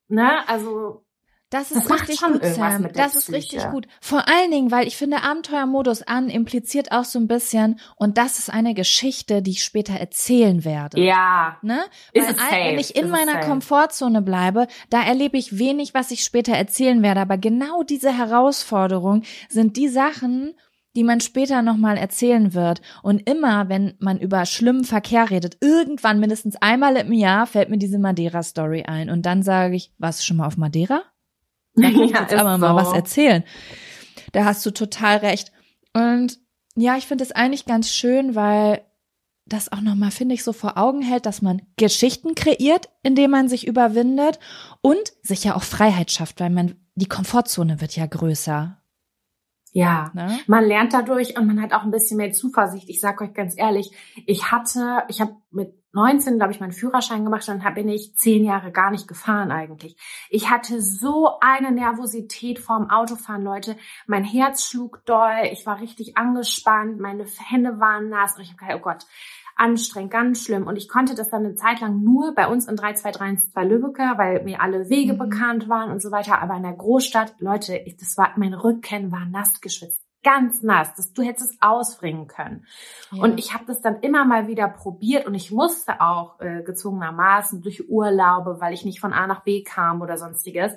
Ne? 0.08 0.48
Also, 0.48 1.04
Das 1.52 1.72
ist 1.72 1.78
Das 1.78 1.88
macht 1.88 2.02
richtig 2.02 2.20
schon 2.20 2.34
gut, 2.34 2.44
Sam. 2.44 2.88
Das 2.94 3.16
ist 3.16 3.32
richtig 3.32 3.68
gut. 3.70 3.88
Vor 4.00 4.28
allen 4.28 4.52
Dingen, 4.52 4.70
weil 4.70 4.86
ich 4.86 4.96
finde, 4.96 5.22
Abenteuermodus 5.24 6.02
an 6.02 6.28
impliziert 6.30 6.92
auch 6.92 7.02
so 7.04 7.18
ein 7.18 7.26
bisschen, 7.26 7.80
und 7.96 8.18
das 8.18 8.38
ist 8.38 8.50
eine 8.50 8.72
Geschichte, 8.72 9.42
die 9.42 9.50
ich 9.52 9.64
später 9.64 9.94
erzählen 9.94 10.64
werde. 10.64 11.00
ja. 11.00 11.58
Ne? 11.62 11.80
Weil 12.14 12.36
safe, 12.36 12.52
wenn 12.52 12.78
ich 12.78 12.94
in 12.94 13.10
meiner. 13.10 13.40
Komfortzone 13.40 14.22
bleibe, 14.22 14.68
da 14.90 15.02
erlebe 15.02 15.38
ich 15.38 15.58
wenig, 15.58 15.92
was 15.92 16.12
ich 16.12 16.22
später 16.22 16.52
erzählen 16.52 17.02
werde. 17.02 17.20
Aber 17.20 17.36
genau 17.36 17.82
diese 17.82 18.16
Herausforderung 18.16 19.22
sind 19.48 19.76
die 19.76 19.88
Sachen, 19.88 20.54
die 20.96 21.04
man 21.04 21.20
später 21.20 21.62
nochmal 21.62 21.96
erzählen 21.96 22.52
wird. 22.54 22.80
Und 23.02 23.28
immer, 23.28 23.68
wenn 23.68 23.94
man 24.00 24.18
über 24.18 24.44
schlimmen 24.46 24.84
Verkehr 24.84 25.30
redet, 25.30 25.58
irgendwann 25.60 26.20
mindestens 26.20 26.56
einmal 26.56 26.96
im 26.96 27.12
Jahr 27.12 27.46
fällt 27.46 27.70
mir 27.70 27.78
diese 27.78 27.98
Madeira-Story 27.98 28.84
ein. 28.84 29.10
Und 29.10 29.26
dann 29.26 29.42
sage 29.42 29.76
ich, 29.76 29.92
warst 29.98 30.20
du 30.20 30.24
schon 30.24 30.38
mal 30.38 30.46
auf 30.46 30.56
Madeira? 30.56 31.02
Da 31.74 31.88
muss 31.90 32.10
ich 32.10 32.16
jetzt 32.18 32.32
ist 32.32 32.38
aber 32.38 32.58
mal 32.58 32.70
so. 32.70 32.88
was 32.88 32.92
erzählen. 32.92 33.44
Da 34.32 34.44
hast 34.44 34.64
du 34.66 34.70
total 34.72 35.18
recht. 35.18 35.52
Und 35.92 36.38
ja, 36.76 36.96
ich 36.96 37.06
finde 37.06 37.24
es 37.24 37.32
eigentlich 37.32 37.64
ganz 37.64 37.90
schön, 37.90 38.34
weil 38.34 38.82
das 39.46 39.72
auch 39.72 39.80
nochmal, 39.80 40.10
finde 40.10 40.34
ich, 40.34 40.44
so 40.44 40.52
vor 40.52 40.78
Augen 40.78 41.02
hält, 41.02 41.26
dass 41.26 41.42
man 41.42 41.62
Geschichten 41.76 42.34
kreiert, 42.34 42.88
indem 43.02 43.32
man 43.32 43.48
sich 43.48 43.66
überwindet 43.66 44.38
und 44.80 45.12
sich 45.22 45.44
ja 45.44 45.56
auch 45.56 45.62
Freiheit 45.64 46.10
schafft, 46.10 46.40
weil 46.40 46.50
man, 46.50 46.76
die 46.94 47.08
Komfortzone 47.08 47.80
wird 47.80 47.96
ja 47.96 48.06
größer. 48.06 48.79
Ja. 49.72 50.10
Ne? 50.14 50.40
Man 50.46 50.64
lernt 50.64 50.92
dadurch 50.92 51.38
und 51.38 51.46
man 51.46 51.60
hat 51.62 51.72
auch 51.72 51.84
ein 51.84 51.90
bisschen 51.90 52.16
mehr 52.16 52.32
Zuversicht. 52.32 52.88
Ich 52.88 53.00
sage 53.00 53.24
euch 53.24 53.34
ganz 53.34 53.56
ehrlich, 53.56 53.90
ich 54.26 54.50
hatte, 54.50 55.04
ich 55.08 55.20
habe 55.20 55.36
mit 55.50 55.74
19, 55.92 56.36
glaube 56.36 56.52
ich, 56.52 56.60
meinen 56.60 56.72
Führerschein 56.72 57.24
gemacht 57.24 57.48
und 57.48 57.64
dann 57.64 57.74
bin 57.74 57.88
ich 57.88 58.14
zehn 58.14 58.44
Jahre 58.44 58.70
gar 58.70 58.90
nicht 58.92 59.08
gefahren 59.08 59.50
eigentlich. 59.50 59.96
Ich 60.28 60.48
hatte 60.48 60.80
so 60.80 61.38
eine 61.40 61.72
Nervosität 61.72 62.60
vorm 62.60 62.90
Autofahren, 62.90 63.42
Leute. 63.42 63.76
Mein 64.06 64.22
Herz 64.22 64.64
schlug 64.64 65.04
doll, 65.04 65.48
ich 65.50 65.66
war 65.66 65.80
richtig 65.80 66.16
angespannt, 66.16 67.00
meine 67.00 67.24
Hände 67.24 67.80
waren 67.80 68.08
nass 68.08 68.36
und 68.36 68.42
ich 68.42 68.50
habe 68.50 68.58
gedacht, 68.58 68.78
oh 68.78 68.82
Gott, 68.82 69.06
anstrengend, 69.60 70.10
ganz 70.10 70.42
schlimm. 70.42 70.66
Und 70.66 70.76
ich 70.76 70.88
konnte 70.88 71.14
das 71.14 71.28
dann 71.28 71.44
eine 71.44 71.54
Zeit 71.54 71.80
lang 71.80 72.02
nur 72.02 72.34
bei 72.34 72.48
uns 72.48 72.66
in 72.66 72.76
3232 72.76 73.52
Lübecker, 73.70 74.14
weil 74.16 74.42
mir 74.42 74.60
alle 74.60 74.88
Wege 74.88 75.12
Mhm. 75.12 75.18
bekannt 75.18 75.68
waren 75.68 75.90
und 75.90 76.00
so 76.02 76.10
weiter. 76.10 76.40
Aber 76.40 76.56
in 76.56 76.62
der 76.62 76.72
Großstadt, 76.72 77.34
Leute, 77.38 77.76
ich, 77.76 77.96
das 77.96 78.16
war, 78.16 78.32
mein 78.36 78.54
Rücken 78.54 79.12
war 79.12 79.26
nass 79.26 79.60
geschwitzt. 79.60 80.02
Ganz 80.22 80.62
nass. 80.62 80.92
Das, 80.96 81.12
du 81.12 81.22
hättest 81.22 81.52
es 81.52 81.56
ausbringen 81.62 82.26
können. 82.26 82.66
Ja. 83.10 83.22
Und 83.22 83.38
ich 83.38 83.54
habe 83.54 83.64
das 83.66 83.80
dann 83.80 84.00
immer 84.00 84.24
mal 84.24 84.48
wieder 84.48 84.68
probiert 84.68 85.26
und 85.26 85.34
ich 85.34 85.50
musste 85.50 86.00
auch 86.00 86.40
äh, 86.40 86.62
gezwungenermaßen 86.62 87.62
durch 87.62 87.88
Urlaube, 87.88 88.60
weil 88.60 88.74
ich 88.74 88.84
nicht 88.84 89.00
von 89.00 89.12
A 89.14 89.26
nach 89.26 89.42
B 89.44 89.62
kam 89.62 90.02
oder 90.02 90.18
sonstiges. 90.18 90.74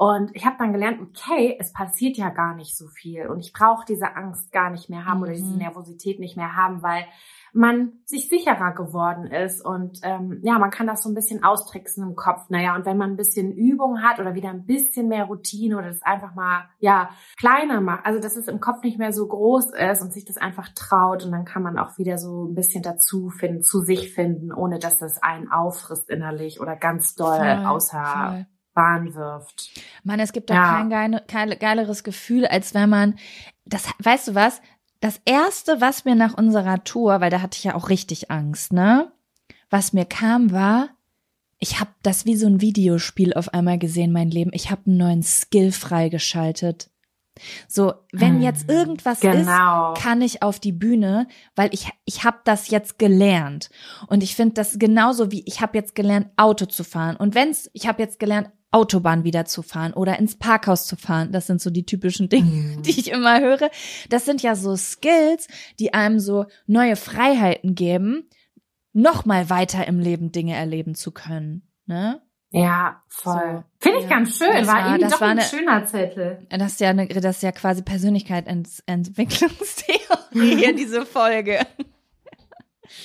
Und 0.00 0.30
ich 0.36 0.46
habe 0.46 0.54
dann 0.60 0.72
gelernt, 0.72 1.00
okay, 1.02 1.56
es 1.58 1.72
passiert 1.72 2.16
ja 2.16 2.30
gar 2.30 2.54
nicht 2.54 2.76
so 2.76 2.86
viel 2.86 3.26
und 3.26 3.40
ich 3.40 3.52
brauche 3.52 3.84
diese 3.84 4.14
Angst 4.14 4.52
gar 4.52 4.70
nicht 4.70 4.88
mehr 4.88 5.04
haben 5.06 5.20
oder 5.22 5.32
diese 5.32 5.50
Mhm. 5.50 5.58
Nervosität 5.58 6.20
nicht 6.20 6.36
mehr 6.36 6.54
haben, 6.54 6.84
weil 6.84 7.04
man 7.52 7.94
sich 8.04 8.28
sicherer 8.28 8.74
geworden 8.74 9.26
ist 9.26 9.60
und 9.60 9.98
ähm, 10.04 10.38
ja, 10.44 10.56
man 10.60 10.70
kann 10.70 10.86
das 10.86 11.02
so 11.02 11.08
ein 11.08 11.16
bisschen 11.16 11.42
austricksen 11.42 12.06
im 12.06 12.14
Kopf. 12.14 12.48
Naja, 12.48 12.76
und 12.76 12.86
wenn 12.86 12.96
man 12.96 13.10
ein 13.10 13.16
bisschen 13.16 13.50
Übung 13.50 14.00
hat 14.00 14.20
oder 14.20 14.36
wieder 14.36 14.50
ein 14.50 14.66
bisschen 14.66 15.08
mehr 15.08 15.24
Routine 15.24 15.76
oder 15.76 15.88
das 15.88 16.02
einfach 16.02 16.32
mal 16.32 16.68
ja 16.78 17.10
kleiner 17.36 17.80
macht, 17.80 18.06
also 18.06 18.20
dass 18.20 18.36
es 18.36 18.46
im 18.46 18.60
Kopf 18.60 18.84
nicht 18.84 18.98
mehr 18.98 19.12
so 19.12 19.26
groß 19.26 19.72
ist 19.72 20.00
und 20.02 20.12
sich 20.12 20.26
das 20.26 20.36
einfach 20.36 20.68
traut 20.76 21.24
und 21.24 21.32
dann 21.32 21.44
kann 21.44 21.64
man 21.64 21.76
auch 21.76 21.98
wieder 21.98 22.18
so 22.18 22.44
ein 22.44 22.54
bisschen 22.54 22.84
dazu 22.84 23.30
finden, 23.30 23.62
zu 23.62 23.80
sich 23.80 24.12
finden, 24.14 24.52
ohne 24.52 24.78
dass 24.78 24.98
das 24.98 25.20
einen 25.20 25.50
auffrisst 25.50 26.08
innerlich 26.08 26.60
oder 26.60 26.76
ganz 26.76 27.16
doll 27.16 27.36
Voll, 27.36 27.66
außer 27.66 28.04
voll. 28.04 28.46
Bahn 28.78 29.14
wirft. 29.14 29.70
Mann, 30.04 30.20
es 30.20 30.32
gibt 30.32 30.50
doch 30.50 30.54
Ja. 30.54 30.84
kein, 30.88 31.20
kein 31.26 31.58
geileres 31.58 32.04
Gefühl, 32.04 32.46
als 32.46 32.74
wenn 32.74 32.88
man, 32.88 33.18
das, 33.64 33.86
weißt 34.02 34.28
du 34.28 34.34
was? 34.36 34.60
Das 35.00 35.20
erste, 35.24 35.80
was 35.80 36.04
mir 36.04 36.14
nach 36.14 36.34
unserer 36.38 36.84
Tour, 36.84 37.20
weil 37.20 37.30
da 37.30 37.42
hatte 37.42 37.56
ich 37.58 37.64
ja 37.64 37.74
auch 37.74 37.88
richtig 37.88 38.30
Angst, 38.30 38.72
ne? 38.72 39.10
Was 39.70 39.92
mir 39.92 40.04
kam, 40.04 40.50
war, 40.52 40.90
ich 41.58 41.80
habe 41.80 41.90
das 42.02 42.24
wie 42.24 42.36
so 42.36 42.46
ein 42.46 42.60
Videospiel 42.60 43.34
auf 43.34 43.52
einmal 43.52 43.78
gesehen, 43.78 44.12
mein 44.12 44.30
Leben. 44.30 44.50
Ich 44.54 44.70
habe 44.70 44.82
einen 44.86 44.96
neuen 44.96 45.22
Skill 45.24 45.72
freigeschaltet. 45.72 46.88
So, 47.68 47.94
wenn 48.12 48.36
Hm, 48.36 48.42
jetzt 48.42 48.68
irgendwas 48.68 49.20
genau. 49.20 49.92
ist, 49.94 50.02
kann 50.02 50.22
ich 50.22 50.42
auf 50.42 50.58
die 50.58 50.72
Bühne, 50.72 51.28
weil 51.54 51.72
ich 51.72 51.88
ich 52.04 52.24
habe 52.24 52.38
das 52.44 52.68
jetzt 52.68 52.98
gelernt 52.98 53.70
und 54.08 54.24
ich 54.24 54.34
finde 54.34 54.54
das 54.54 54.78
genauso 54.80 55.30
wie 55.30 55.44
ich 55.46 55.60
habe 55.60 55.78
jetzt 55.78 55.94
gelernt 55.94 56.28
Auto 56.36 56.66
zu 56.66 56.82
fahren 56.82 57.14
und 57.14 57.36
wenn's 57.36 57.70
ich 57.74 57.86
habe 57.86 58.02
jetzt 58.02 58.18
gelernt 58.18 58.50
Autobahn 58.70 59.24
wieder 59.24 59.46
zu 59.46 59.62
fahren 59.62 59.94
oder 59.94 60.18
ins 60.18 60.36
Parkhaus 60.38 60.86
zu 60.86 60.96
fahren, 60.96 61.32
das 61.32 61.46
sind 61.46 61.60
so 61.60 61.70
die 61.70 61.86
typischen 61.86 62.28
Dinge, 62.28 62.50
Mhm. 62.50 62.82
die 62.82 62.90
ich 62.90 63.10
immer 63.10 63.40
höre. 63.40 63.70
Das 64.10 64.24
sind 64.26 64.42
ja 64.42 64.54
so 64.54 64.76
Skills, 64.76 65.48
die 65.78 65.94
einem 65.94 66.20
so 66.20 66.44
neue 66.66 66.96
Freiheiten 66.96 67.74
geben, 67.74 68.28
noch 68.92 69.24
mal 69.24 69.48
weiter 69.50 69.86
im 69.86 70.00
Leben 70.00 70.32
Dinge 70.32 70.54
erleben 70.56 70.94
zu 70.94 71.12
können, 71.12 71.62
ne? 71.86 72.20
Ja, 72.50 73.02
voll. 73.08 73.58
So, 73.58 73.64
Finde 73.80 73.98
ich 73.98 74.04
ja. 74.04 74.10
ganz 74.10 74.38
schön. 74.38 74.50
Das 74.52 74.66
war, 74.68 74.74
war- 74.76 74.86
irgendwie 74.94 75.10
doch 75.10 75.20
war 75.20 75.28
ein 75.28 75.38
eine- 75.38 75.46
schöner 75.48 75.84
Zettel. 75.84 76.46
Das 76.48 76.72
ist 76.72 76.80
ja 76.80 76.88
eine, 76.90 77.06
das 77.06 77.36
ist 77.36 77.42
ja 77.42 77.52
quasi 77.52 77.82
Persönlichkeitsentwicklungstheorie 77.82 80.56
hier 80.56 80.72
diese 80.76 81.04
Folge. 81.06 81.60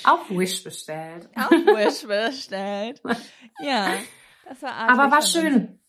Auf 0.05 0.29
Wish 0.29 0.63
bestellt. 0.63 1.27
Auf 1.35 1.51
Wish 1.51 2.07
bestellt. 2.07 3.01
Ja, 3.61 3.89
Aber 4.47 5.11
war 5.11 5.21
schön. 5.21 5.79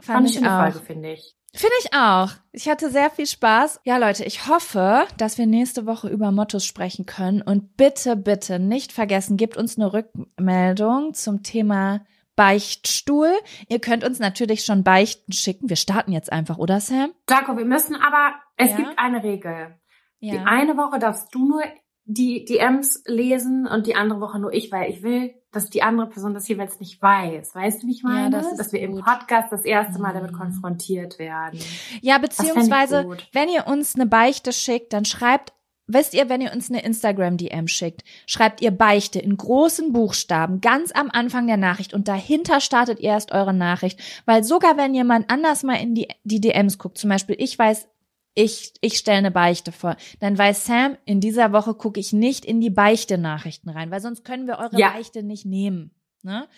Fand 0.00 0.18
eine 0.18 0.28
ich 0.28 0.38
auch. 0.46 0.60
Folge, 0.60 0.80
finde 0.80 1.12
ich. 1.12 1.36
Finde 1.54 1.74
ich 1.84 1.92
auch. 1.92 2.30
Ich 2.52 2.68
hatte 2.68 2.90
sehr 2.90 3.10
viel 3.10 3.26
Spaß. 3.26 3.80
Ja, 3.84 3.98
Leute, 3.98 4.24
ich 4.24 4.46
hoffe, 4.48 5.04
dass 5.18 5.36
wir 5.36 5.46
nächste 5.46 5.84
Woche 5.86 6.08
über 6.08 6.32
Mottos 6.32 6.64
sprechen 6.64 7.04
können. 7.04 7.42
Und 7.42 7.76
bitte, 7.76 8.16
bitte 8.16 8.58
nicht 8.58 8.90
vergessen, 8.92 9.36
gebt 9.36 9.56
uns 9.58 9.76
eine 9.76 9.92
Rückmeldung 9.92 11.12
zum 11.12 11.42
Thema 11.42 12.04
Beichtstuhl. 12.36 13.30
Ihr 13.68 13.80
könnt 13.80 14.02
uns 14.02 14.18
natürlich 14.18 14.64
schon 14.64 14.82
Beichten 14.82 15.32
schicken. 15.32 15.68
Wir 15.68 15.76
starten 15.76 16.12
jetzt 16.12 16.32
einfach, 16.32 16.56
oder 16.56 16.80
Sam? 16.80 17.12
Jaco, 17.28 17.56
wir 17.58 17.66
müssen 17.66 17.96
aber, 17.96 18.32
es 18.56 18.70
Ja? 18.70 18.76
gibt 18.76 18.98
eine 18.98 19.22
Regel. 19.22 19.78
Die 20.22 20.28
Ja. 20.28 20.44
eine 20.44 20.76
Woche 20.78 20.98
darfst 20.98 21.34
du 21.34 21.46
nur 21.46 21.62
die 22.04 22.44
DMs 22.44 23.02
lesen 23.06 23.66
und 23.66 23.86
die 23.86 23.94
andere 23.94 24.20
Woche 24.20 24.38
nur 24.38 24.52
ich, 24.52 24.72
weil 24.72 24.90
ich 24.90 25.02
will, 25.02 25.34
dass 25.52 25.70
die 25.70 25.82
andere 25.82 26.08
Person 26.08 26.34
das 26.34 26.48
jeweils 26.48 26.80
nicht 26.80 27.00
weiß. 27.00 27.54
Weißt 27.54 27.82
du, 27.82 27.86
wie 27.86 27.92
ich 27.92 28.02
Ja, 28.02 28.08
meine? 28.08 28.30
das 28.30 28.46
ist 28.50 28.56
dass 28.58 28.72
wir 28.72 28.80
im 28.80 28.92
gut. 28.92 29.04
Podcast 29.04 29.52
das 29.52 29.64
erste 29.64 30.00
Mal 30.00 30.12
damit 30.14 30.32
Mhm. 30.32 30.36
konfrontiert 30.36 31.18
werden. 31.18 31.58
Ja, 32.00 32.18
beziehungsweise, 32.18 33.06
wenn 33.32 33.48
ihr 33.48 33.66
uns 33.66 33.94
eine 33.94 34.06
Beichte 34.06 34.52
schickt, 34.52 34.92
dann 34.92 35.04
schreibt, 35.04 35.52
wisst 35.86 36.14
ihr, 36.14 36.28
wenn 36.28 36.40
ihr 36.40 36.52
uns 36.52 36.70
eine 36.70 36.82
Instagram-DM 36.82 37.68
schickt, 37.68 38.02
schreibt 38.26 38.62
ihr 38.62 38.70
Beichte 38.70 39.18
in 39.20 39.36
großen 39.36 39.92
Buchstaben 39.92 40.60
ganz 40.60 40.90
am 40.92 41.10
Anfang 41.10 41.46
der 41.46 41.56
Nachricht 41.58 41.92
und 41.94 42.08
dahinter 42.08 42.60
startet 42.60 42.98
ihr 42.98 43.10
erst 43.10 43.30
eure 43.32 43.52
Nachricht. 43.54 44.00
Weil 44.24 44.42
sogar 44.42 44.76
wenn 44.76 44.94
jemand 44.94 45.30
anders 45.30 45.62
mal 45.62 45.74
in 45.80 45.94
die, 45.94 46.08
die 46.24 46.40
DMs 46.40 46.78
guckt, 46.78 46.98
zum 46.98 47.10
Beispiel 47.10 47.36
ich 47.38 47.58
weiß, 47.58 47.88
ich, 48.34 48.72
ich 48.80 48.96
stelle 48.96 49.18
eine 49.18 49.30
Beichte 49.30 49.72
vor, 49.72 49.96
dann 50.20 50.38
weiß 50.38 50.66
Sam, 50.66 50.96
in 51.04 51.20
dieser 51.20 51.52
Woche 51.52 51.74
gucke 51.74 52.00
ich 52.00 52.12
nicht 52.12 52.44
in 52.44 52.60
die 52.60 52.70
Beichte-Nachrichten 52.70 53.68
rein, 53.68 53.90
weil 53.90 54.00
sonst 54.00 54.24
können 54.24 54.46
wir 54.46 54.58
eure 54.58 54.78
Ja. 54.78 54.90
Beichte 54.90 55.22
nicht 55.22 55.44
nehmen. 55.44 55.90
Ne? 56.22 56.48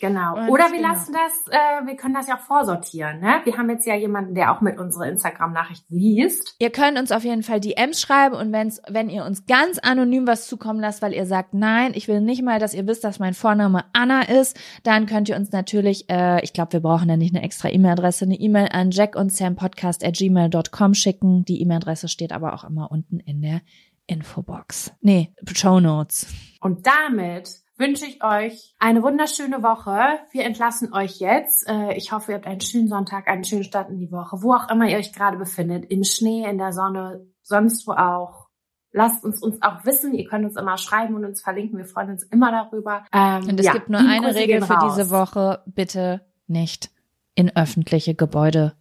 Genau. 0.00 0.36
Und 0.36 0.48
Oder 0.48 0.70
wir 0.70 0.78
genau. 0.78 0.90
lassen 0.90 1.12
das, 1.12 1.32
äh, 1.50 1.86
wir 1.86 1.96
können 1.96 2.14
das 2.14 2.28
ja 2.28 2.36
auch 2.36 2.42
vorsortieren. 2.42 3.20
Ne? 3.20 3.40
Wir 3.44 3.56
haben 3.56 3.70
jetzt 3.70 3.86
ja 3.86 3.94
jemanden, 3.94 4.34
der 4.34 4.52
auch 4.52 4.60
mit 4.60 4.78
unsere 4.78 5.08
Instagram-Nachrichten 5.08 5.94
liest. 5.94 6.56
Ihr 6.58 6.70
könnt 6.70 6.98
uns 6.98 7.12
auf 7.12 7.24
jeden 7.24 7.42
Fall 7.42 7.60
DMs 7.60 8.00
schreiben 8.00 8.34
und 8.34 8.52
wenn's, 8.52 8.80
wenn 8.88 9.08
ihr 9.08 9.24
uns 9.24 9.46
ganz 9.46 9.78
anonym 9.78 10.26
was 10.26 10.46
zukommen 10.46 10.80
lasst, 10.80 11.02
weil 11.02 11.12
ihr 11.12 11.26
sagt, 11.26 11.54
nein, 11.54 11.92
ich 11.94 12.08
will 12.08 12.20
nicht 12.20 12.42
mal, 12.42 12.58
dass 12.58 12.74
ihr 12.74 12.86
wisst, 12.86 13.04
dass 13.04 13.18
mein 13.18 13.34
Vorname 13.34 13.84
Anna 13.92 14.22
ist, 14.22 14.58
dann 14.82 15.06
könnt 15.06 15.28
ihr 15.28 15.36
uns 15.36 15.52
natürlich, 15.52 16.08
äh, 16.10 16.42
ich 16.42 16.52
glaube, 16.52 16.74
wir 16.74 16.80
brauchen 16.80 17.08
ja 17.08 17.16
nicht 17.16 17.34
eine 17.34 17.44
extra 17.44 17.68
E-Mail-Adresse, 17.68 18.24
eine 18.24 18.36
E-Mail 18.36 18.68
an 18.72 18.90
jack 18.90 19.16
und 19.16 19.34
Podcast 19.56 20.04
at 20.04 20.14
gmail.com 20.14 20.94
schicken. 20.94 21.44
Die 21.44 21.60
E-Mail-Adresse 21.62 22.08
steht 22.08 22.32
aber 22.32 22.54
auch 22.54 22.64
immer 22.64 22.90
unten 22.90 23.20
in 23.20 23.42
der 23.42 23.60
Infobox. 24.06 24.92
Nee, 25.00 25.32
Show 25.52 25.80
Notes. 25.80 26.26
Und 26.60 26.86
damit 26.86 27.63
wünsche 27.76 28.06
ich 28.06 28.22
euch 28.22 28.74
eine 28.78 29.02
wunderschöne 29.02 29.62
Woche. 29.62 30.18
Wir 30.32 30.44
entlassen 30.44 30.92
euch 30.92 31.18
jetzt. 31.18 31.68
Äh, 31.68 31.94
Ich 31.96 32.12
hoffe, 32.12 32.32
ihr 32.32 32.36
habt 32.36 32.46
einen 32.46 32.60
schönen 32.60 32.88
Sonntag, 32.88 33.28
einen 33.28 33.44
schönen 33.44 33.64
Start 33.64 33.90
in 33.90 33.98
die 33.98 34.10
Woche, 34.12 34.42
wo 34.42 34.54
auch 34.54 34.68
immer 34.70 34.86
ihr 34.88 34.98
euch 34.98 35.12
gerade 35.12 35.36
befindet. 35.36 35.84
Im 35.90 36.04
Schnee, 36.04 36.48
in 36.48 36.58
der 36.58 36.72
Sonne, 36.72 37.26
sonst 37.42 37.86
wo 37.86 37.92
auch. 37.92 38.48
Lasst 38.92 39.24
uns 39.24 39.42
uns 39.42 39.60
auch 39.60 39.84
wissen. 39.84 40.14
Ihr 40.14 40.28
könnt 40.28 40.44
uns 40.44 40.56
immer 40.56 40.78
schreiben 40.78 41.16
und 41.16 41.24
uns 41.24 41.42
verlinken. 41.42 41.78
Wir 41.78 41.84
freuen 41.86 42.10
uns 42.10 42.22
immer 42.24 42.52
darüber. 42.52 43.04
Ähm, 43.12 43.48
Und 43.48 43.58
es 43.58 43.66
ja, 43.66 43.72
gibt 43.72 43.88
nur 43.90 43.98
eine 44.00 44.26
Grüße 44.26 44.38
Regel 44.38 44.62
für 44.62 44.72
raus. 44.74 44.94
diese 44.94 45.10
Woche. 45.10 45.62
Bitte 45.66 46.24
nicht 46.46 46.90
in 47.34 47.54
öffentliche 47.56 48.14
Gebäude 48.14 48.76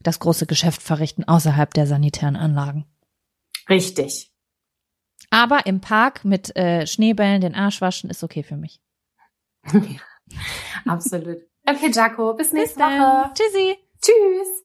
das 0.00 0.18
große 0.20 0.44
Geschäft 0.46 0.82
verrichten 0.82 1.24
außerhalb 1.24 1.72
der 1.72 1.86
sanitären 1.86 2.36
Anlagen. 2.36 2.84
Richtig. 3.70 4.30
Aber 5.34 5.66
im 5.66 5.80
Park 5.80 6.24
mit 6.24 6.54
äh, 6.56 6.86
Schneebällen 6.86 7.40
den 7.40 7.56
Arsch 7.56 7.80
waschen 7.80 8.08
ist 8.08 8.22
okay 8.22 8.44
für 8.44 8.56
mich. 8.56 8.80
Absolut. 10.86 11.38
Okay, 11.66 11.90
Jaco, 11.92 12.34
bis 12.34 12.52
nächste 12.52 12.78
dann. 12.78 13.00
Woche. 13.00 13.32
Tschüssi. 13.34 13.76
Tschüss. 14.00 14.62